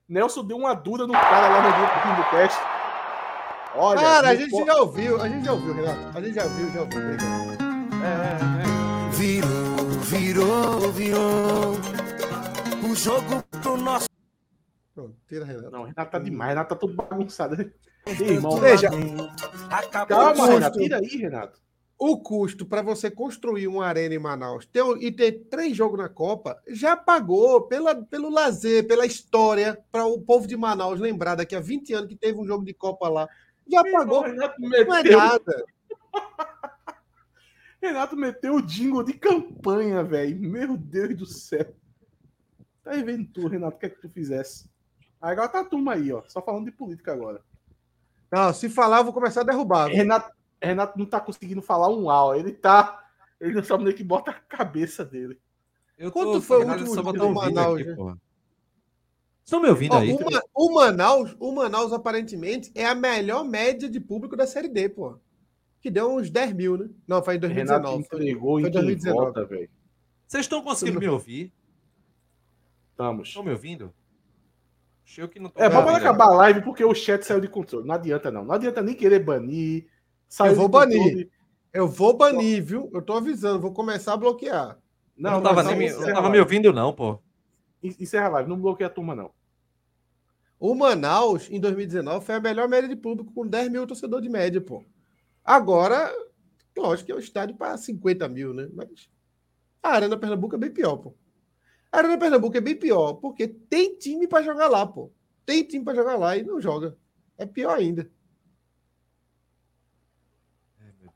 Nelson 0.08 0.42
deu 0.44 0.56
uma 0.56 0.74
dura 0.74 1.06
no 1.06 1.12
cara 1.12 1.48
lá 1.48 1.62
no 1.62 1.76
grupo 1.76 1.94
do 1.94 2.02
Timbucast. 2.14 2.58
Olha, 3.76 4.00
Cara, 4.00 4.28
a 4.30 4.34
gente 4.34 4.50
po- 4.50 4.64
já 4.64 4.74
ouviu, 4.76 5.20
a 5.22 5.28
gente 5.28 5.44
já 5.44 5.52
ouviu, 5.52 5.74
Renato. 5.74 6.18
A 6.18 6.20
gente 6.20 6.34
já 6.34 6.44
ouviu, 6.44 6.70
já 6.72 6.80
ouviu. 6.80 6.98
obrigado. 7.00 7.58
É, 8.02 8.64
é, 8.64 9.10
Virou, 9.12 9.86
virou, 10.02 10.92
virou. 10.92 11.74
O 12.90 12.94
jogo 12.94 13.42
pro 13.62 13.76
nosso. 13.76 14.07
Pronto, 14.98 15.16
tira 15.28 15.44
é. 15.44 15.46
Renato. 15.46 15.70
Não, 15.70 15.84
Renato 15.84 16.10
tá 16.10 16.18
demais, 16.18 16.48
Renato 16.48 16.68
tá 16.70 16.74
todo 16.74 16.92
bagunçado. 16.92 17.54
Ei, 18.04 18.30
irmão, 18.30 18.58
Veja, 18.58 18.90
Acabou 19.70 20.08
calma, 20.08 20.34
custo. 20.34 20.50
Renato, 20.50 20.78
tira 20.80 20.96
aí, 20.98 21.06
Renato. 21.06 21.60
o 21.96 22.20
custo 22.20 22.66
para 22.66 22.82
você 22.82 23.08
construir 23.08 23.68
uma 23.68 23.86
arena 23.86 24.16
em 24.16 24.18
Manaus 24.18 24.66
ter, 24.66 24.82
e 25.00 25.12
ter 25.12 25.46
três 25.48 25.76
jogos 25.76 26.00
na 26.00 26.08
Copa 26.08 26.60
já 26.66 26.96
pagou 26.96 27.68
pela, 27.68 27.94
pelo 27.94 28.28
lazer, 28.28 28.88
pela 28.88 29.06
história, 29.06 29.78
para 29.92 30.04
o 30.04 30.20
povo 30.20 30.48
de 30.48 30.56
Manaus 30.56 30.98
lembrar 30.98 31.36
daqui 31.36 31.54
a 31.54 31.60
20 31.60 31.94
anos 31.94 32.08
que 32.08 32.16
teve 32.16 32.36
um 32.36 32.44
jogo 32.44 32.64
de 32.64 32.74
Copa 32.74 33.08
lá. 33.08 33.28
Já 33.70 33.84
pagou. 33.84 34.22
Renato 34.22 34.60
Não 34.60 34.74
é 34.74 34.84
meteu, 34.84 35.16
nada. 35.16 35.64
Renato 37.80 38.16
meteu 38.16 38.56
o 38.56 38.62
jingle 38.62 39.04
de 39.04 39.12
campanha, 39.12 40.02
velho. 40.02 40.40
Meu 40.40 40.76
Deus 40.76 41.16
do 41.16 41.26
céu. 41.26 41.72
Tá 42.82 42.90
vendo 42.96 43.28
tu, 43.28 43.46
Renato, 43.46 43.76
o 43.76 43.78
que 43.78 43.86
é 43.86 43.90
que 43.90 44.00
tu 44.00 44.08
fizesse? 44.08 44.68
Agora 45.20 45.48
tá 45.48 45.60
a 45.60 45.64
turma 45.64 45.94
aí, 45.94 46.12
ó. 46.12 46.22
Só 46.28 46.40
falando 46.40 46.66
de 46.66 46.72
política 46.72 47.12
agora. 47.12 47.40
Não, 48.30 48.52
se 48.52 48.68
falar, 48.68 48.98
eu 48.98 49.04
vou 49.04 49.12
começar 49.12 49.40
a 49.40 49.44
derrubar. 49.44 49.88
Renato, 49.88 50.30
Renato 50.62 50.98
não 50.98 51.06
tá 51.06 51.20
conseguindo 51.20 51.62
falar 51.62 51.88
um 51.88 52.10
au. 52.10 52.34
Ele 52.34 52.52
tá. 52.52 53.04
Ele 53.40 53.54
não 53.54 53.64
sabe 53.64 53.84
nem 53.84 53.94
que 53.94 54.04
bota 54.04 54.30
a 54.30 54.34
cabeça 54.34 55.04
dele. 55.04 55.38
Eu 55.96 56.12
Quanto 56.12 56.40
foi 56.40 56.58
o 56.58 56.60
Renato, 56.60 56.84
último 56.84 57.12
do 57.12 57.30
Manaus, 57.30 57.80
aqui, 57.80 57.94
porra. 57.94 58.18
Estão 59.44 59.60
me 59.60 59.68
ouvindo 59.68 59.94
Ó, 59.94 59.98
aí? 59.98 60.12
o, 60.12 60.30
Ma- 60.30 60.42
o 60.54 60.74
Manaus, 60.74 61.36
o 61.40 61.52
Manaus, 61.52 61.92
aparentemente, 61.92 62.70
é 62.74 62.84
a 62.84 62.94
melhor 62.94 63.44
média 63.44 63.88
de 63.88 63.98
público 63.98 64.36
da 64.36 64.46
Série 64.46 64.68
D, 64.68 64.90
pô. 64.90 65.18
Que 65.80 65.90
deu 65.90 66.14
uns 66.14 66.28
10 66.28 66.52
mil, 66.52 66.76
né? 66.76 66.90
Não, 67.06 67.22
foi 67.22 67.36
em 67.36 67.40
Renato 67.40 67.82
2019. 67.82 68.02
entregou 68.04 68.60
foi 68.60 68.60
em 68.60 68.64
quem 68.64 68.72
2019. 68.72 69.26
vota, 69.26 69.46
velho. 69.46 69.70
Vocês 70.26 70.44
estão 70.44 70.62
conseguindo 70.62 71.00
me 71.00 71.08
ouvir? 71.08 71.52
Estamos. 72.90 73.28
Estão 73.28 73.42
me 73.42 73.52
ouvindo? 73.52 73.94
Que 75.30 75.40
não 75.40 75.48
tô 75.50 75.60
É, 75.60 75.68
vamos 75.68 75.90
ouvindo. 75.90 76.06
acabar 76.06 76.26
a 76.26 76.34
live 76.34 76.62
porque 76.62 76.84
o 76.84 76.94
chat 76.94 77.22
saiu 77.24 77.40
de 77.40 77.48
controle. 77.48 77.86
Não 77.86 77.94
adianta, 77.94 78.30
não. 78.30 78.44
Não 78.44 78.54
adianta 78.54 78.82
nem 78.82 78.94
querer 78.94 79.20
banir. 79.20 79.86
Saiu 80.28 80.52
Eu 80.52 80.56
vou 80.56 80.70
controle. 80.70 80.98
banir. 80.98 81.30
Eu 81.72 81.88
vou 81.88 82.16
banir, 82.16 82.62
viu? 82.62 82.90
Eu 82.92 83.02
tô 83.02 83.14
avisando, 83.14 83.60
vou 83.60 83.72
começar 83.72 84.12
a 84.12 84.16
bloquear. 84.16 84.78
Eu 85.16 85.22
não, 85.22 85.42
tava, 85.42 85.62
nem 85.62 85.90
não 85.90 86.12
tava 86.14 86.30
me 86.30 86.38
ouvindo, 86.38 86.72
não, 86.72 86.92
pô. 86.92 87.18
Encerra 87.82 88.26
a 88.26 88.30
live. 88.30 88.50
Não 88.50 88.60
bloqueia 88.60 88.86
a 88.88 88.92
turma, 88.92 89.14
não. 89.14 89.30
O 90.60 90.74
Manaus, 90.74 91.48
em 91.50 91.60
2019, 91.60 92.24
foi 92.24 92.34
a 92.34 92.40
melhor 92.40 92.68
média 92.68 92.88
de 92.88 92.96
público, 92.96 93.32
com 93.32 93.46
10 93.46 93.70
mil 93.70 93.86
torcedores 93.86 94.24
de 94.24 94.30
média, 94.30 94.60
pô. 94.60 94.84
Agora, 95.44 96.12
lógico 96.76 97.06
que 97.06 97.12
é 97.12 97.14
um 97.14 97.18
estádio 97.20 97.56
para 97.56 97.76
50 97.76 98.28
mil, 98.28 98.52
né? 98.52 98.68
Mas 98.74 99.08
a 99.82 99.90
Arena 99.90 100.16
Pernambuco 100.16 100.54
é 100.56 100.58
bem 100.58 100.70
pior, 100.70 100.96
pô. 100.96 101.14
A 101.90 101.98
Arena 101.98 102.18
Pernambuco 102.18 102.56
é 102.56 102.60
bem 102.60 102.76
pior, 102.76 103.14
porque 103.14 103.48
tem 103.48 103.96
time 103.96 104.26
para 104.26 104.42
jogar 104.42 104.68
lá, 104.68 104.86
pô. 104.86 105.10
Tem 105.46 105.64
time 105.64 105.84
para 105.84 105.94
jogar 105.94 106.16
lá 106.16 106.36
e 106.36 106.42
não 106.42 106.60
joga. 106.60 106.96
É 107.38 107.46
pior 107.46 107.78
ainda. 107.78 108.10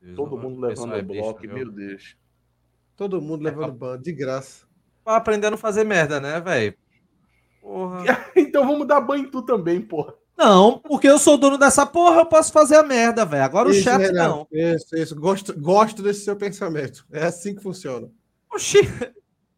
Deus, 0.03 0.17
Todo 0.17 0.35
o 0.35 0.37
mundo 0.37 0.59
levando 0.59 0.95
é 0.95 0.99
o 0.99 1.03
bicho, 1.03 1.21
bloco, 1.21 1.47
meu 1.47 1.71
Deus. 1.71 2.17
Todo 2.95 3.21
mundo 3.21 3.41
levando 3.41 3.71
ban, 3.71 3.99
de 3.99 4.11
graça. 4.11 4.65
Vai 5.05 5.15
aprendendo 5.15 5.53
a 5.53 5.57
fazer 5.57 5.85
merda, 5.85 6.19
né, 6.19 6.41
velho? 6.41 6.75
Porra. 7.61 8.03
Então 8.35 8.67
vamos 8.67 8.87
dar 8.87 8.99
banho 8.99 9.25
em 9.25 9.31
tu 9.31 9.41
também, 9.41 9.81
porra. 9.81 10.13
Não, 10.37 10.79
porque 10.79 11.07
eu 11.07 11.17
sou 11.17 11.37
dono 11.37 11.57
dessa 11.57 11.85
porra, 11.85 12.21
eu 12.21 12.25
posso 12.25 12.51
fazer 12.51 12.75
a 12.75 12.83
merda, 12.83 13.25
velho. 13.25 13.43
Agora 13.43 13.69
o 13.69 13.71
Isso, 13.71 13.83
chat 13.83 14.01
Renato, 14.01 14.29
não. 14.29 14.47
Isso, 14.51 14.95
isso. 14.95 15.15
Gosto, 15.15 15.59
gosto 15.59 16.01
desse 16.01 16.25
seu 16.25 16.35
pensamento. 16.35 17.05
É 17.11 17.25
assim 17.25 17.55
que 17.55 17.61
funciona. 17.61 18.09
Oxi. 18.51 18.79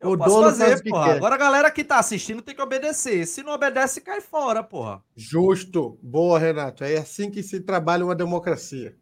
Eu 0.06 0.12
O 0.14 0.18
posso 0.18 0.42
fazer, 0.42 0.78
o 0.78 0.84
que 0.84 0.90
porra. 0.90 1.14
Agora 1.14 1.36
a 1.36 1.38
galera 1.38 1.72
que 1.72 1.84
tá 1.84 1.98
assistindo 2.00 2.42
tem 2.42 2.54
que 2.56 2.62
obedecer. 2.62 3.26
Se 3.26 3.42
não 3.44 3.54
obedece, 3.54 4.02
cai 4.02 4.22
fora, 4.22 4.64
porra. 4.64 5.04
Justo. 5.16 5.98
Boa, 6.02 6.38
Renato. 6.40 6.84
É 6.84 6.98
assim 6.98 7.30
que 7.32 7.42
se 7.44 7.60
trabalha 7.60 8.06
uma 8.06 8.16
democracia. 8.16 8.96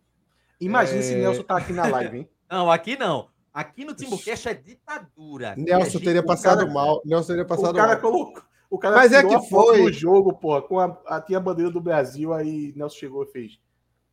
Imagina 0.59 0.99
É. 0.99 1.01
se 1.03 1.15
Nelson 1.15 1.43
tá 1.43 1.57
aqui 1.57 1.73
na 1.73 1.85
live, 1.87 2.17
hein? 2.19 2.29
Não, 2.49 2.69
aqui 2.71 2.95
não. 2.97 3.29
Aqui 3.53 3.83
no 3.83 3.93
Timbucast 3.95 4.47
é 4.47 4.53
ditadura. 4.53 5.51
Aqui 5.51 5.61
Nelson 5.63 5.97
é 5.97 6.01
teria 6.01 6.21
o 6.21 6.25
passado 6.25 6.59
cara- 6.59 6.71
mal. 6.71 7.01
Nelson 7.03 7.27
teria 7.27 7.43
O 7.43 7.47
passado 7.47 7.75
cara 7.75 7.93
mal. 7.93 8.01
colocou. 8.01 8.43
O 8.69 8.77
cara 8.79 8.95
Mas 8.95 9.11
é 9.11 9.23
que 9.23 9.39
foi. 9.49 9.81
no 9.83 9.91
jogo, 9.91 10.33
porra, 10.33 10.61
com 10.61 10.79
a, 10.79 10.97
a, 11.07 11.21
tinha 11.21 11.37
a 11.37 11.41
bandeira 11.41 11.69
do 11.71 11.79
Brasil, 11.81 12.33
aí 12.33 12.73
Nelson 12.75 12.97
chegou 12.97 13.23
e 13.23 13.27
fez. 13.27 13.59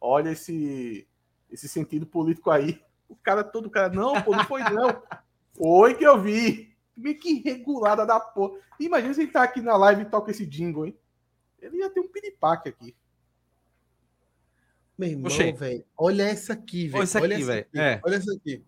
Olha 0.01 0.31
esse, 0.31 1.07
esse 1.51 1.69
sentido 1.69 2.07
político 2.07 2.51
aí. 2.51 2.79
O 3.09 3.17
cara 3.17 3.43
todo, 3.45 3.67
o 3.67 3.71
cara, 3.71 3.89
não, 3.91 4.21
pô, 4.23 4.35
não 4.37 4.45
foi 4.45 4.63
não. 4.65 5.03
Foi 5.57 5.95
que 5.95 6.05
eu 6.05 6.21
vi. 6.21 6.70
Meio 7.01 7.19
que 7.19 7.31
irregulada 7.37 8.05
da 8.07 8.21
porra. 8.21 8.59
Imagina 8.79 9.15
se 9.15 9.23
ele 9.23 9.31
tá 9.33 9.43
aqui 9.43 9.61
na 9.61 9.77
live 9.77 10.03
e 10.03 10.11
toca 10.11 10.31
esse 10.31 10.47
jingle, 10.47 10.87
hein? 10.87 10.97
Ele 11.61 11.79
ia 11.79 11.91
ter 11.91 12.01
um 12.01 12.09
piripaque 12.09 12.69
aqui. 12.69 12.95
Meu 14.97 15.09
irmão, 15.09 15.31
velho. 15.57 15.85
Olha 15.97 16.23
essa 16.25 16.53
aqui, 16.53 16.89
velho. 16.89 17.05
Olha 17.23 17.35
aqui, 17.37 17.45
velho. 17.45 17.67
É. 17.75 18.01
Olha 18.05 18.17
essa 18.17 18.33
aqui. 18.35 18.65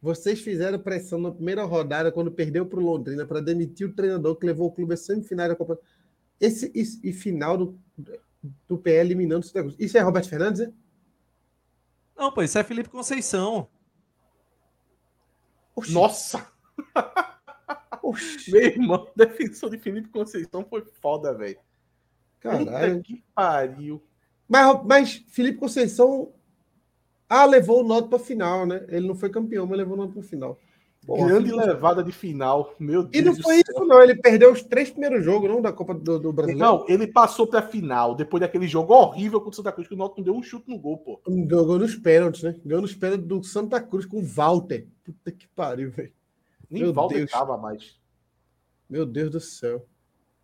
Vocês 0.00 0.40
fizeram 0.40 0.78
pressão 0.78 1.18
na 1.20 1.30
primeira 1.30 1.64
rodada 1.64 2.10
quando 2.10 2.30
perdeu 2.32 2.66
para 2.66 2.78
o 2.80 2.82
Londrina 2.82 3.24
para 3.26 3.40
demitir 3.40 3.88
o 3.88 3.92
treinador 3.94 4.36
que 4.36 4.46
levou 4.46 4.66
o 4.68 4.72
clube 4.72 4.94
a 4.94 4.96
semifinal 4.96 5.48
da 5.48 5.56
Copa. 5.56 5.78
Esse, 6.40 6.72
esse- 6.74 7.00
e 7.06 7.12
final 7.12 7.56
do, 7.56 7.78
do 8.68 8.76
PL 8.78 9.08
eliminando 9.08 9.44
o 9.44 9.48
Santa 9.48 9.60
Cruz. 9.62 9.76
Isso 9.78 9.96
é 9.96 10.00
Roberto 10.00 10.28
Fernandes, 10.28 10.60
é? 10.60 10.72
Não, 12.16 12.32
pô, 12.32 12.42
isso 12.42 12.58
é 12.58 12.64
Felipe 12.64 12.88
Conceição. 12.88 13.68
Oxi, 15.74 15.92
Nossa! 15.92 16.50
oxi, 18.02 18.50
Meu 18.50 18.62
irmão, 18.62 19.06
defensor 19.16 19.70
de 19.70 19.78
Felipe 19.78 20.08
Conceição 20.08 20.64
foi 20.68 20.82
foda, 21.00 21.32
velho. 21.34 21.58
caralho. 22.40 22.96
Puta 22.96 23.00
que 23.02 23.22
pariu. 23.34 24.02
Mas, 24.48 24.80
mas 24.84 25.24
Felipe 25.28 25.58
Conceição. 25.58 26.32
Ah, 27.28 27.46
levou 27.46 27.80
o 27.82 27.86
Noto 27.86 28.08
para 28.08 28.18
final, 28.18 28.66
né? 28.66 28.84
Ele 28.88 29.06
não 29.08 29.14
foi 29.14 29.30
campeão, 29.30 29.66
mas 29.66 29.78
levou 29.78 29.94
o 29.94 29.96
Noto 29.96 30.12
para 30.12 30.22
final. 30.22 30.58
Porra, 31.06 31.26
Grande 31.28 31.48
Felipe- 31.50 31.66
levada 31.66 32.04
de 32.04 32.12
final. 32.12 32.74
Meu 32.78 33.02
Deus 33.02 33.14
E 33.14 33.26
não 33.26 33.34
foi 33.34 33.54
céu. 33.56 33.62
isso, 33.68 33.84
não. 33.86 34.00
Ele 34.02 34.14
perdeu 34.14 34.52
os 34.52 34.62
três 34.62 34.88
primeiros 34.90 35.24
jogos, 35.24 35.48
não, 35.50 35.60
da 35.60 35.72
Copa 35.72 35.94
do, 35.94 36.18
do 36.20 36.32
Brasileiro. 36.32 36.64
Não, 36.64 36.84
ele 36.88 37.06
passou 37.08 37.44
pra 37.46 37.60
final 37.62 38.14
depois 38.14 38.40
daquele 38.40 38.68
jogo 38.68 38.92
horrível 38.94 39.40
contra 39.40 39.52
o 39.52 39.56
Santa 39.56 39.72
Cruz, 39.72 39.88
que 39.88 39.94
o 39.94 39.96
Norte 39.96 40.18
não 40.18 40.24
deu 40.24 40.34
um 40.36 40.42
chute 40.42 40.68
no 40.68 40.78
gol, 40.78 40.98
pô. 40.98 41.20
Ganhou 41.26 41.78
nos 41.78 41.96
pênaltis, 41.96 42.42
né? 42.44 42.54
Ganhou 42.64 42.82
nos 42.82 42.94
pênaltis 42.94 43.26
do 43.26 43.42
Santa 43.42 43.80
Cruz 43.80 44.04
com 44.06 44.18
o 44.18 44.22
Walter. 44.24 44.86
Puta 45.02 45.32
que 45.32 45.48
pariu, 45.48 45.90
velho. 45.90 46.12
Nem 46.72 46.82
Meu 46.84 46.92
Deus. 47.08 47.30
tava 47.30 47.56
mais. 47.58 48.00
Meu 48.88 49.04
Deus 49.04 49.30
do 49.30 49.40
céu. 49.40 49.86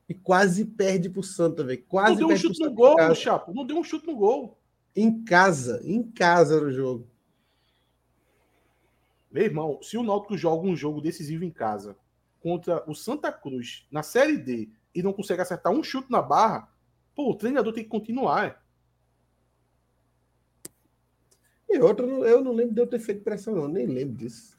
E 0.07 0.13
quase 0.15 0.65
perde 0.65 1.09
pro 1.09 1.23
Santa, 1.23 1.65
velho. 1.65 1.81
Não 1.81 1.87
Quase 1.89 2.17
deu 2.17 2.29
um 2.29 2.37
chute 2.37 2.61
no 2.61 2.73
gol. 2.73 3.15
Chapo. 3.15 3.53
Não 3.55 3.65
deu 3.67 3.77
um 3.79 3.85
chute 3.85 4.07
no 4.07 4.15
gol. 4.17 4.59
Em 4.95 5.25
casa, 5.25 5.81
em 5.85 6.03
casa 6.03 6.57
era 6.57 6.67
o 6.67 6.73
jogo. 6.73 7.09
Meu 9.31 9.45
irmão, 9.45 9.79
se 9.83 9.97
o 9.97 10.03
Náutico 10.03 10.37
joga 10.37 10.67
um 10.67 10.77
jogo 10.77 11.01
decisivo 11.01 11.45
em 11.45 11.51
casa 11.51 11.97
contra 12.41 12.83
o 12.91 12.95
Santa 12.95 13.31
Cruz 13.33 13.87
na 13.91 14.03
Série 14.03 14.37
D 14.39 14.71
e 14.95 15.03
não 15.03 15.13
consegue 15.13 15.43
acertar 15.43 15.73
um 15.73 15.83
chute 15.83 16.11
na 16.11 16.21
barra, 16.23 16.71
pô, 17.15 17.31
o 17.31 17.35
treinador 17.35 17.73
tem 17.73 17.85
que 17.85 17.91
continuar. 17.91 18.47
é. 18.49 18.57
E 21.71 21.79
outra, 21.81 22.07
não- 22.07 22.25
eu 22.25 22.43
não 22.43 22.53
lembro 22.53 22.75
de 22.75 22.81
eu 22.81 22.87
ter 22.87 22.99
feito 22.99 23.23
pressão, 23.23 23.55
não. 23.55 23.69
Nem 23.69 23.87
lembro 23.87 24.17
disso. 24.17 24.58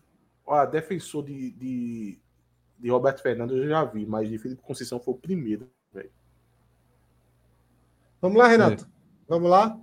Ó, 0.52 0.66
defensor 0.66 1.24
de, 1.24 1.52
de, 1.52 2.20
de 2.80 2.90
Roberto 2.90 3.22
Fernandes 3.22 3.56
eu 3.56 3.68
já 3.70 3.84
vi, 3.84 4.06
mas 4.06 4.28
de 4.28 4.38
Felipe 4.40 4.62
Conceição 4.64 5.00
foi 5.00 5.14
o 5.14 5.18
primeiro. 5.18 5.70
Vamos 8.22 8.38
lá, 8.38 8.48
Renato. 8.48 8.88
Vamos 9.28 9.50
lá. 9.50 9.80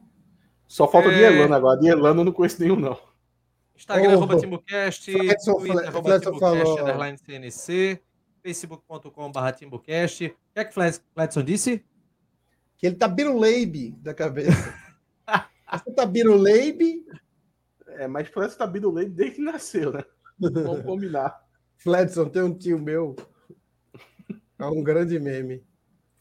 Só 0.66 0.86
falta 0.88 1.08
É. 1.08 1.14
de 1.14 1.22
Elano 1.22 1.54
agora. 1.54 1.80
De 1.80 1.86
Elano 1.88 2.20
eu 2.20 2.24
não 2.24 2.32
conheço 2.32 2.60
nenhum, 2.60 2.76
não. 2.76 2.98
Instagram, 3.76 4.10
Ô, 4.10 4.12
arroba 4.14 4.36
Timbucast, 4.38 5.12
Twitter, 5.12 5.88
arroba 5.88 6.18
Timbucast, 6.20 6.80
underline 6.80 7.18
CNC, 7.18 8.02
facebook.com.br 8.42 9.50
Timbucast. 9.56 10.24
O 10.26 10.28
que 10.30 10.36
é 10.60 10.64
que 10.64 10.74
Fle- 10.74 11.00
Fledson 11.14 11.42
disse? 11.42 11.84
Que 12.76 12.86
ele 12.86 12.96
tá 12.96 13.06
biruleibe 13.08 13.92
da 14.02 14.12
cabeça. 14.12 14.74
Você 15.72 15.90
tá 15.92 16.04
biruleibe 16.06 17.04
É, 17.86 18.06
mas 18.06 18.28
parece 18.28 18.54
que 18.54 18.58
tá 18.58 18.66
Biruleiro 18.66 19.10
desde 19.10 19.36
que 19.36 19.42
nasceu, 19.42 19.92
né? 19.92 20.04
Vamos 20.38 20.82
combinar. 20.84 21.40
Fledson, 21.78 22.28
tem 22.28 22.42
um 22.42 22.54
tio 22.54 22.78
meu. 22.78 23.14
É 24.58 24.66
um 24.66 24.82
grande 24.82 25.18
meme. 25.18 25.62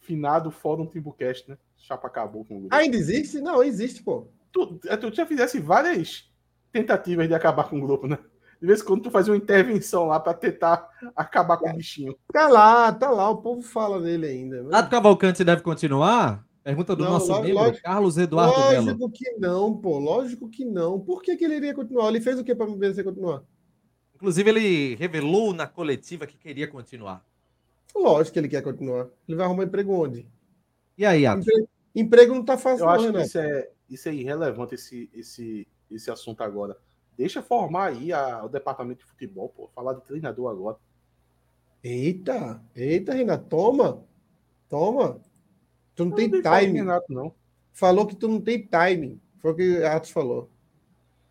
Finado 0.02 0.52
Fórum 0.52 0.86
Timbucast, 0.86 1.50
né? 1.50 1.58
Chapa 1.78 2.08
acabou 2.08 2.46
com 2.46 2.58
o 2.58 2.60
grupo. 2.62 2.76
Ainda 2.76 2.96
existe? 2.98 3.40
Não, 3.40 3.64
existe, 3.64 4.04
pô. 4.04 4.28
Tu, 4.52 4.80
é, 4.88 4.96
tu 4.98 5.14
já 5.14 5.26
fizesse 5.26 5.60
várias 5.60 6.30
tentativas 6.72 7.28
de 7.28 7.34
acabar 7.34 7.70
com 7.70 7.78
o 7.78 7.82
grupo, 7.82 8.08
né? 8.08 8.18
De 8.62 8.68
vez 8.68 8.82
em 8.82 8.86
quando 8.86 9.04
tu 9.04 9.12
fazia 9.12 9.34
uma 9.34 9.38
intervenção 9.38 10.06
lá 10.08 10.20
pra 10.20 10.34
tentar 10.34 10.88
acabar 11.16 11.58
com 11.58 11.70
o 11.70 11.74
bichinho. 11.76 12.16
Tá 12.32 12.48
lá, 12.48 12.92
tá 12.92 13.10
lá, 13.10 13.30
o 13.30 13.38
povo 13.42 13.62
fala 13.62 14.00
nele 14.00 14.28
ainda. 14.28 14.64
Nato 14.64 14.90
Cavalcante 14.90 15.44
deve 15.44 15.62
continuar? 15.62 16.46
Pergunta 16.64 16.96
do 16.96 17.04
Não, 17.04 17.12
nosso 17.12 17.28
lógico- 17.28 17.48
membro, 17.48 17.64
lógico- 17.64 17.84
Carlos 17.84 18.18
Eduardo. 18.18 18.60
Lógico 18.60 19.12
que 19.12 19.32
não, 19.38 19.78
pô. 19.78 20.00
Lógico 20.00 20.50
que 20.50 20.66
não. 20.66 21.00
Por 21.00 21.22
que, 21.22 21.36
que 21.36 21.46
ele 21.46 21.58
iria 21.58 21.74
continuar? 21.76 22.08
Ele 22.10 22.22
fez 22.22 22.40
o 22.40 22.44
que 22.44 22.56
pra 22.56 22.66
me 22.66 22.78
vencer 22.78 23.04
continuar? 23.04 23.44
Inclusive, 24.26 24.50
ele 24.50 24.96
revelou 24.96 25.54
na 25.54 25.68
coletiva 25.68 26.26
que 26.26 26.36
queria 26.36 26.68
continuar. 26.68 27.24
Lógico 27.96 28.34
que 28.34 28.40
ele 28.40 28.48
quer 28.50 28.64
continuar. 28.64 29.08
Ele 29.28 29.38
vai 29.38 29.46
arrumar 29.46 29.66
emprego 29.66 29.94
onde? 29.94 30.26
E 30.98 31.06
aí, 31.06 31.28
Atos? 31.28 31.46
Emprego, 31.48 31.70
emprego 31.94 32.34
não 32.34 32.44
tá 32.44 32.58
fácil, 32.58 32.82
Eu 32.82 32.88
não, 32.88 32.94
acho 32.94 33.02
que 33.04 33.12
Renato. 33.12 33.28
isso 33.28 33.38
é, 33.38 33.70
isso 33.88 34.10
é 34.10 34.14
irrelevante, 34.16 34.74
esse, 34.74 35.08
esse, 35.14 35.68
esse 35.92 36.10
assunto 36.10 36.42
agora. 36.42 36.76
Deixa 37.16 37.44
formar 37.44 37.90
aí 37.90 38.12
a- 38.12 38.44
o 38.44 38.50
departamento 38.50 39.02
de 39.02 39.06
futebol, 39.12 39.50
pô. 39.50 39.70
Falar 39.76 39.94
de 39.94 40.02
treinador 40.02 40.50
agora. 40.50 40.78
Eita, 41.84 42.60
eita, 42.76 43.14
Renato. 43.14 43.46
Toma. 43.48 44.04
Toma. 44.68 45.20
Tu 45.96 46.04
não 46.04 46.12
Eu 46.14 46.16
tem 46.18 46.42
time. 46.42 46.80
Renato, 46.80 47.14
não. 47.14 47.32
Falou 47.72 48.08
que 48.08 48.16
tu 48.16 48.28
não 48.28 48.42
tem 48.42 48.66
timing. 48.66 49.22
Foi 49.38 49.52
o 49.52 49.56
que 49.56 49.84
Atos 49.84 50.10
falou. 50.10 50.50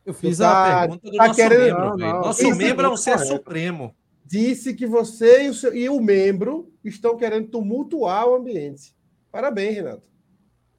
Eu 0.05 0.13
fiz 0.15 0.39
tá- 0.39 0.77
a 0.77 0.81
pergunta 0.83 1.11
do 1.11 1.17
tá 1.17 1.27
nosso 1.29 1.37
querendo- 1.37 1.61
membro, 1.65 1.85
Não, 1.85 1.97
não, 1.97 2.21
Nosso 2.21 2.43
isso 2.47 2.57
membro 2.57 2.87
é 2.87 2.89
um 2.91 2.97
ser 2.97 3.19
supremo. 3.21 3.95
Disse 4.27 4.75
que 4.75 4.87
você 4.87 5.45
e 5.45 5.49
o, 5.51 5.55
seu- 5.55 5.75
e 5.75 5.89
o 5.89 6.01
membro 6.01 6.73
estão 6.85 7.17
querendo 7.17 7.49
tumultuar 7.49 8.27
o 8.27 8.35
ambiente. 8.35 8.95
Parabéns, 9.31 9.77
Renato. 9.77 10.03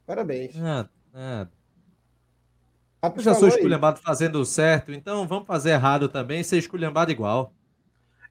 Parabéns. 0.06 0.54
Ah, 0.60 0.88
ah. 1.14 1.46
Atos 3.02 3.18
Eu 3.18 3.24
já 3.24 3.32
sou 3.32 3.40
falou 3.42 3.52
aí. 3.54 3.58
esculhambado 3.58 4.00
fazendo 4.00 4.44
certo, 4.44 4.92
então 4.92 5.26
vamos 5.28 5.46
fazer 5.46 5.70
errado 5.70 6.08
também, 6.08 6.42
ser 6.42 6.56
esculhambado 6.58 7.10
igual. 7.12 7.52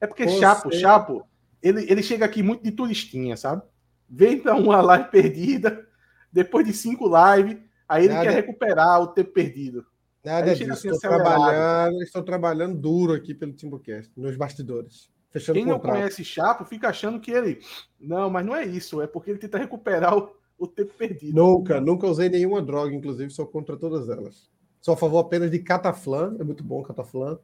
É 0.00 0.06
porque 0.06 0.26
Você- 0.28 0.38
Chapo, 0.38 0.74
Chapo, 0.74 1.26
ele, 1.62 1.90
ele 1.90 2.02
chega 2.02 2.24
aqui 2.24 2.42
muito 2.42 2.62
de 2.62 2.70
turistinha, 2.70 3.36
sabe? 3.36 3.62
Vem 4.08 4.38
pra 4.38 4.54
uma 4.54 4.80
live 4.82 5.08
perdida, 5.10 5.86
depois 6.32 6.66
de 6.66 6.72
cinco 6.72 7.06
lives, 7.06 7.58
aí 7.88 8.04
ele 8.04 8.14
Nada. 8.14 8.26
quer 8.28 8.34
recuperar 8.34 9.00
o 9.00 9.06
tempo 9.08 9.32
perdido. 9.32 9.86
Nada 10.26 10.56
disso. 10.56 10.72
assim, 10.72 10.88
Estou 10.88 10.98
trabalhando, 10.98 12.02
estou 12.02 12.22
trabalhando 12.22 12.76
duro 12.76 13.12
aqui 13.12 13.32
pelo 13.32 13.52
Timbucast, 13.52 14.10
nos 14.16 14.36
bastidores. 14.36 15.08
Fechando 15.30 15.56
Quem 15.56 15.64
não 15.64 15.74
contrato. 15.74 15.98
conhece 15.98 16.24
Chapo 16.24 16.64
fica 16.64 16.88
achando 16.88 17.20
que 17.20 17.30
ele. 17.30 17.60
Não, 18.00 18.28
mas 18.28 18.44
não 18.44 18.56
é 18.56 18.64
isso, 18.66 19.00
é 19.00 19.06
porque 19.06 19.30
ele 19.30 19.38
tenta 19.38 19.56
recuperar 19.56 20.18
o, 20.18 20.30
o 20.58 20.66
tempo 20.66 20.92
perdido. 20.94 21.32
Nunca, 21.32 21.80
nunca 21.80 22.08
usei 22.08 22.28
nenhuma 22.28 22.60
droga, 22.60 22.92
inclusive 22.92 23.30
sou 23.30 23.46
contra 23.46 23.76
todas 23.76 24.08
elas. 24.08 24.50
Sou 24.80 24.94
a 24.94 24.96
favor 24.96 25.20
apenas 25.20 25.48
de 25.48 25.60
cataflã, 25.60 26.34
é 26.40 26.42
muito 26.42 26.64
bom 26.64 26.82
cataflã. 26.82 27.38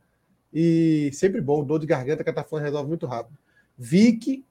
E 0.53 1.09
sempre 1.13 1.41
bom, 1.41 1.65
dor 1.65 1.79
de 1.79 1.87
garganta, 1.87 2.25
cataflã 2.25 2.61
resolve 2.61 2.89
muito 2.89 3.07
rápido. 3.07 3.39
Vic, 3.79 4.45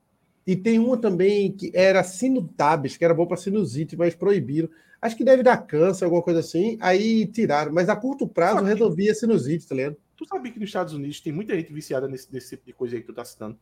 e 0.48 0.56
tem 0.56 0.80
uma 0.80 0.98
também 0.98 1.52
que 1.52 1.70
era 1.74 2.02
sinutabis, 2.02 2.96
que 2.96 3.04
era 3.04 3.14
bom 3.14 3.26
para 3.26 3.36
sinusite, 3.36 3.98
mas 3.98 4.16
proibiram. 4.16 4.70
Acho 5.02 5.18
que 5.18 5.24
deve 5.24 5.42
dar 5.42 5.58
câncer, 5.58 6.06
alguma 6.06 6.22
coisa 6.22 6.42
assim, 6.42 6.78
aí 6.80 7.26
tiraram. 7.26 7.74
Mas 7.74 7.90
a 7.90 7.96
curto 7.96 8.28
prazo 8.28 8.60
que- 8.60 8.68
resolvia 8.68 9.16
sinusite, 9.16 9.68
tá 9.68 9.74
ligado? 9.76 9.98
Tu 10.16 10.26
sabia 10.28 10.52
que 10.52 10.60
nos 10.60 10.70
Estados 10.70 10.94
Unidos 10.94 11.20
tem 11.20 11.34
muita 11.34 11.56
gente 11.56 11.74
viciada 11.74 12.08
nesse, 12.08 12.32
nesse 12.32 12.50
tipo 12.52 12.66
de 12.68 12.74
coisa 12.74 12.96
aí 12.96 13.02
que 13.02 13.08
tu 13.08 13.14
tá 13.14 13.26
citando? 13.26 13.58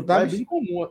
Lá 0.00 0.22
é 0.34 0.36
bem 0.38 0.44
comum. 0.46 0.88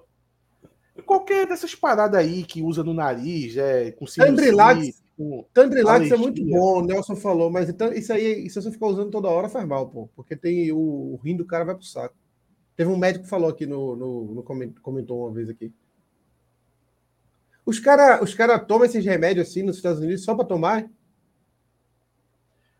Qualquer 1.05 1.47
dessas 1.47 1.73
paradas 1.73 2.19
aí 2.19 2.43
que 2.43 2.61
usa 2.61 2.83
no 2.83 2.93
nariz, 2.93 3.57
é, 3.57 3.91
com 3.91 4.05
sinusite, 4.05 4.35
com... 5.17 5.45
Tandrilax 5.53 6.11
é 6.11 6.17
muito 6.17 6.41
bom, 6.59 6.79
o 6.79 6.85
Nelson 6.85 7.15
falou, 7.15 7.49
mas 7.49 7.69
então, 7.69 7.91
isso 7.93 8.11
aí, 8.13 8.47
se 8.49 8.61
você 8.61 8.69
ficar 8.71 8.87
usando 8.87 9.09
toda 9.09 9.29
hora, 9.29 9.49
faz 9.49 9.65
mal, 9.67 9.87
pô. 9.89 10.09
Porque 10.15 10.35
tem 10.35 10.71
o, 10.71 10.77
o 10.77 11.19
rim 11.23 11.35
do 11.35 11.45
cara 11.45 11.63
vai 11.63 11.73
pro 11.75 11.83
saco. 11.85 12.13
Teve 12.75 12.89
um 12.91 12.97
médico 12.97 13.23
que 13.23 13.29
falou 13.29 13.49
aqui 13.49 13.65
no, 13.65 13.95
no, 13.95 14.35
no 14.35 14.43
coment- 14.43 14.75
comentou 14.81 15.21
uma 15.25 15.31
vez 15.33 15.49
aqui. 15.49 15.73
Os 17.65 17.79
caras 17.79 18.21
os 18.21 18.33
cara 18.33 18.59
tomam 18.59 18.85
esses 18.85 19.03
remédios 19.05 19.47
assim 19.47 19.63
nos 19.63 19.77
Estados 19.77 19.99
Unidos 20.01 20.23
só 20.23 20.35
para 20.35 20.45
tomar? 20.45 20.89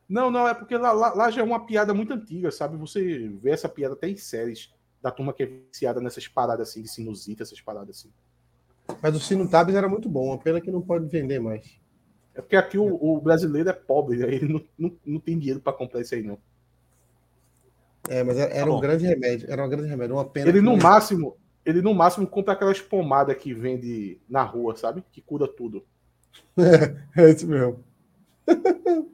Não, 0.08 0.30
não, 0.30 0.48
é 0.48 0.53
porque 0.53 0.76
lá, 0.78 0.91
lá- 0.91 1.14
lá 1.14 1.32
já 1.32 1.41
é 1.41 1.44
uma 1.44 1.66
piada 1.66 1.94
muito 1.94 2.14
antiga, 2.14 2.52
sabe? 2.52 2.76
Você 2.78 3.30
vê 3.41 3.52
essa 3.52 3.70
piada 3.70 3.94
até 3.94 4.10
em 4.10 4.18
séries 4.18 4.74
da 5.02 5.10
turma 5.10 5.34
que 5.34 5.44
é 5.44 5.45
viciada 5.45 6.02
nessas 6.02 6.28
paradas 6.28 6.70
assim, 6.70 6.82
de 6.82 6.90
sinusite, 6.90 7.41
essas 7.41 7.62
paradas 7.62 7.98
assim. 7.98 8.12
Mas 9.02 9.16
o 9.16 9.20
Sinutabis 9.20 9.76
era 9.76 9.90
muito 9.90 10.10
bom, 10.10 10.34
a 10.34 10.38
pena 10.38 10.62
que 10.62 10.72
não 10.72 10.82
pode 10.82 11.08
vender 11.08 11.40
mais. 11.40 11.80
É 12.36 12.41
porque 12.41 12.56
aqui 12.56 12.78
o, 12.78 12.86
o 12.95 13.22
brasileiro 13.22 13.70
é 13.70 13.74
pobre, 13.74 14.18
né? 14.18 14.28
ele 14.34 14.53
não, 14.53 14.64
não, 14.78 14.98
não 15.06 15.20
tem 15.20 15.38
dinheiro 15.40 15.62
para 15.62 15.74
comprar 15.74 16.02
isso 16.02 16.16
aí, 16.16 16.24
não. 16.24 16.40
É, 18.10 18.24
mas 18.24 18.38
era, 18.38 18.52
era 18.53 18.66
Tá 18.66 18.72
um 18.72 18.80
grande 18.80 19.06
remédio, 19.06 19.49
era 19.52 19.64
um 19.66 19.70
grande 19.70 19.88
remédio, 19.88 20.16
uma 20.16 20.26
pena. 20.26 20.49
Ele 20.49 20.60
que 20.60 20.66
no 20.66 20.72
não- 20.76 20.78
máximo, 20.84 21.38
ele 21.66 21.82
no 21.82 21.94
máximo 21.94 22.28
compra 22.28 22.54
aquelas 22.54 22.82
pomadas 22.82 23.38
que 23.38 23.54
vende 23.54 24.20
na 24.28 24.44
rua, 24.44 24.76
sabe? 24.76 25.04
Que 25.12 25.22
cura 25.22 25.48
tudo. 25.48 25.86
É 27.18 27.30
isso 27.30 27.48
mesmo. 27.48 27.84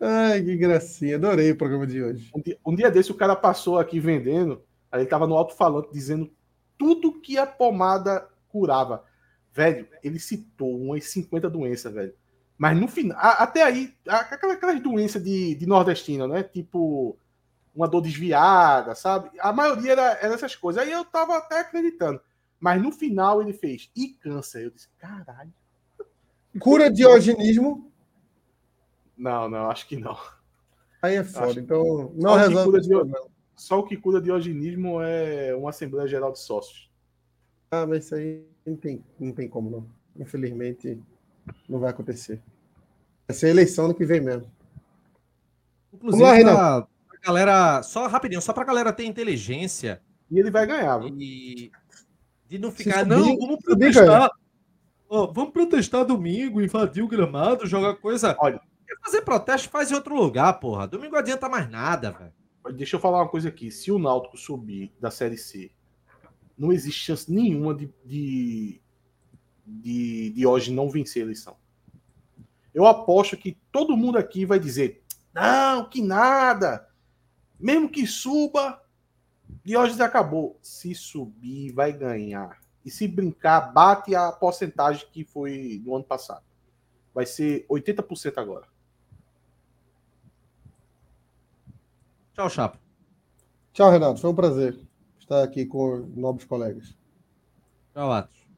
Ai, 0.00 0.42
que 0.42 0.56
gracinha. 0.56 1.16
Adorei 1.16 1.50
o 1.50 1.56
programa 1.56 1.86
de 1.86 2.02
hoje. 2.02 2.30
Um 2.34 2.40
dia, 2.40 2.58
um 2.64 2.74
dia 2.74 2.90
desse 2.90 3.10
o 3.10 3.16
cara 3.16 3.34
passou 3.34 3.78
aqui 3.78 3.98
vendendo, 3.98 4.62
aí 4.92 5.00
ele 5.00 5.08
tava 5.08 5.26
no 5.26 5.36
alto-falante 5.36 5.92
dizendo 5.92 6.30
tudo 6.78 7.20
que 7.20 7.36
a 7.36 7.46
pomada 7.46 8.28
curava. 8.48 9.04
Velho, 9.52 9.88
ele 10.04 10.20
citou 10.20 10.80
umas 10.80 11.04
50 11.06 11.50
doenças, 11.50 11.92
velho. 11.92 12.14
Mas 12.56 12.78
no 12.78 12.88
final, 12.88 13.16
até 13.20 13.62
aí, 13.62 13.92
aquelas, 14.06 14.56
aquelas 14.56 14.80
doenças 14.80 15.22
de, 15.22 15.54
de 15.54 15.66
nordestina, 15.66 16.26
né? 16.26 16.42
Tipo, 16.42 17.18
uma 17.74 17.86
dor 17.88 18.00
desviada, 18.00 18.94
sabe? 18.94 19.30
A 19.40 19.52
maioria 19.52 19.92
era, 19.92 20.02
era 20.20 20.34
essas 20.34 20.54
coisas. 20.56 20.82
Aí 20.82 20.90
eu 20.92 21.04
tava 21.04 21.36
até 21.36 21.60
acreditando. 21.60 22.20
Mas 22.60 22.82
no 22.82 22.90
final 22.90 23.40
ele 23.40 23.52
fez, 23.52 23.90
e 23.94 24.08
câncer. 24.08 24.64
Eu 24.64 24.70
disse, 24.70 24.88
caralho. 24.98 25.52
Cura 26.58 26.90
diogenismo, 26.90 27.92
Não, 29.16 29.48
não, 29.48 29.70
acho 29.70 29.86
que 29.86 29.96
não. 29.96 30.16
aí 31.02 31.16
é 31.16 31.24
foda. 31.24 31.46
Acho- 31.46 31.60
Então, 31.60 32.12
não 32.16 32.30
Só 32.32 32.38
que 32.70 32.76
resolve. 32.76 33.12
Só 33.56 33.78
o 33.80 33.84
que 33.84 33.96
cura 33.96 34.20
diogenismo 34.20 35.00
é 35.02 35.54
uma 35.54 35.70
Assembleia 35.70 36.06
Geral 36.08 36.32
de 36.32 36.38
Sócios. 36.40 36.88
Ah, 37.70 37.86
mas 37.86 38.04
isso 38.06 38.14
aí 38.14 38.44
não 38.64 38.76
tem, 38.76 39.04
não 39.18 39.32
tem 39.32 39.48
como, 39.48 39.68
não. 39.70 39.86
Infelizmente, 40.16 41.00
não 41.68 41.78
vai 41.80 41.90
acontecer. 41.90 42.40
Vai 43.26 43.36
ser 43.36 43.48
eleição 43.50 43.88
no 43.88 43.94
que 43.94 44.04
vem 44.06 44.20
mesmo. 44.20 44.50
Inclusive, 45.92 46.24
Vamos 46.24 46.44
lá, 46.54 46.82
pra 46.82 46.88
galera, 47.22 47.82
só 47.82 48.06
rapidinho, 48.06 48.40
só 48.42 48.52
pra 48.52 48.64
galera 48.64 48.92
ter 48.92 49.04
inteligência 49.04 50.00
E 50.30 50.38
ele 50.38 50.50
vai 50.50 50.66
ganhar, 50.66 51.00
e 51.04 51.70
de 52.46 52.58
não 52.58 52.70
ficar, 52.72 53.00
subir- 53.00 53.08
não, 53.08 53.36
vamos 53.38 53.58
protestar. 53.62 54.30
Vamos 55.10 55.50
protestar 55.52 56.04
domingo, 56.04 56.60
invadir 56.60 57.02
o 57.02 57.08
gramado, 57.08 57.66
jogar 57.66 57.94
coisa. 57.96 58.36
Olha. 58.40 58.60
Quer 58.86 58.96
fazer 59.02 59.22
protesto, 59.22 59.68
faz 59.70 59.90
em 59.90 59.94
outro 59.94 60.14
lugar, 60.14 60.52
porra. 60.60 60.86
Domingo 60.86 61.16
adianta 61.16 61.48
mais 61.48 61.70
nada, 61.70 62.10
velho. 62.10 62.32
Deixa 62.76 62.96
eu 62.96 63.00
falar 63.00 63.18
uma 63.22 63.28
coisa 63.28 63.48
aqui. 63.48 63.70
Se 63.70 63.90
o 63.90 63.98
Náutico 63.98 64.36
subir 64.36 64.92
da 65.00 65.10
Série 65.10 65.36
C, 65.38 65.70
não 66.58 66.72
existe 66.72 67.00
chance 67.04 67.30
nenhuma 67.32 67.74
de, 67.74 67.90
de, 68.04 68.80
de, 69.66 70.30
de 70.30 70.46
hoje 70.46 70.72
não 70.72 70.90
vencer 70.90 71.22
a 71.22 71.24
eleição. 71.26 71.56
Eu 72.74 72.86
aposto 72.86 73.36
que 73.36 73.56
todo 73.72 73.96
mundo 73.96 74.18
aqui 74.18 74.44
vai 74.44 74.58
dizer: 74.58 75.02
não, 75.34 75.88
que 75.88 76.02
nada. 76.02 76.86
Mesmo 77.58 77.88
que 77.88 78.06
suba, 78.06 78.82
hoje 79.66 80.00
acabou. 80.02 80.58
Se 80.62 80.94
subir, 80.94 81.72
vai 81.72 81.92
ganhar. 81.92 82.60
E 82.84 82.90
se 82.90 83.08
brincar, 83.08 83.72
bate 83.72 84.14
a 84.14 84.30
porcentagem 84.30 85.06
que 85.10 85.24
foi 85.24 85.80
do 85.84 85.94
ano 85.94 86.04
passado. 86.04 86.44
Vai 87.12 87.26
ser 87.26 87.66
80% 87.68 88.38
agora. 88.38 88.66
Tchau, 92.32 92.48
Chapo. 92.48 92.78
Tchau, 93.72 93.90
Renato. 93.90 94.20
Foi 94.20 94.30
um 94.30 94.34
prazer 94.34 94.78
estar 95.18 95.42
aqui 95.42 95.66
com 95.66 95.96
nobres 96.14 96.46
colegas. 96.46 96.96
Tchau, 97.92 98.12
Atos. 98.12 98.48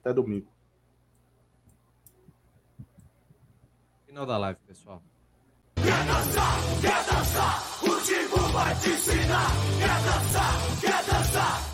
Até 0.00 0.12
domingo. 0.12 0.50
Final 4.06 4.26
da 4.26 4.36
live, 4.36 4.58
pessoal. 4.66 5.02
Quer 5.98 6.04
dançar, 6.04 6.60
quer 6.80 7.04
dançar, 7.12 7.62
o 7.82 8.00
Tigo 8.02 8.38
vai 8.52 8.74
te 8.76 8.90
ensinar. 8.90 9.50
Quer 9.80 10.02
dançar, 10.04 10.54
quer 10.80 11.04
dançar, 11.04 11.67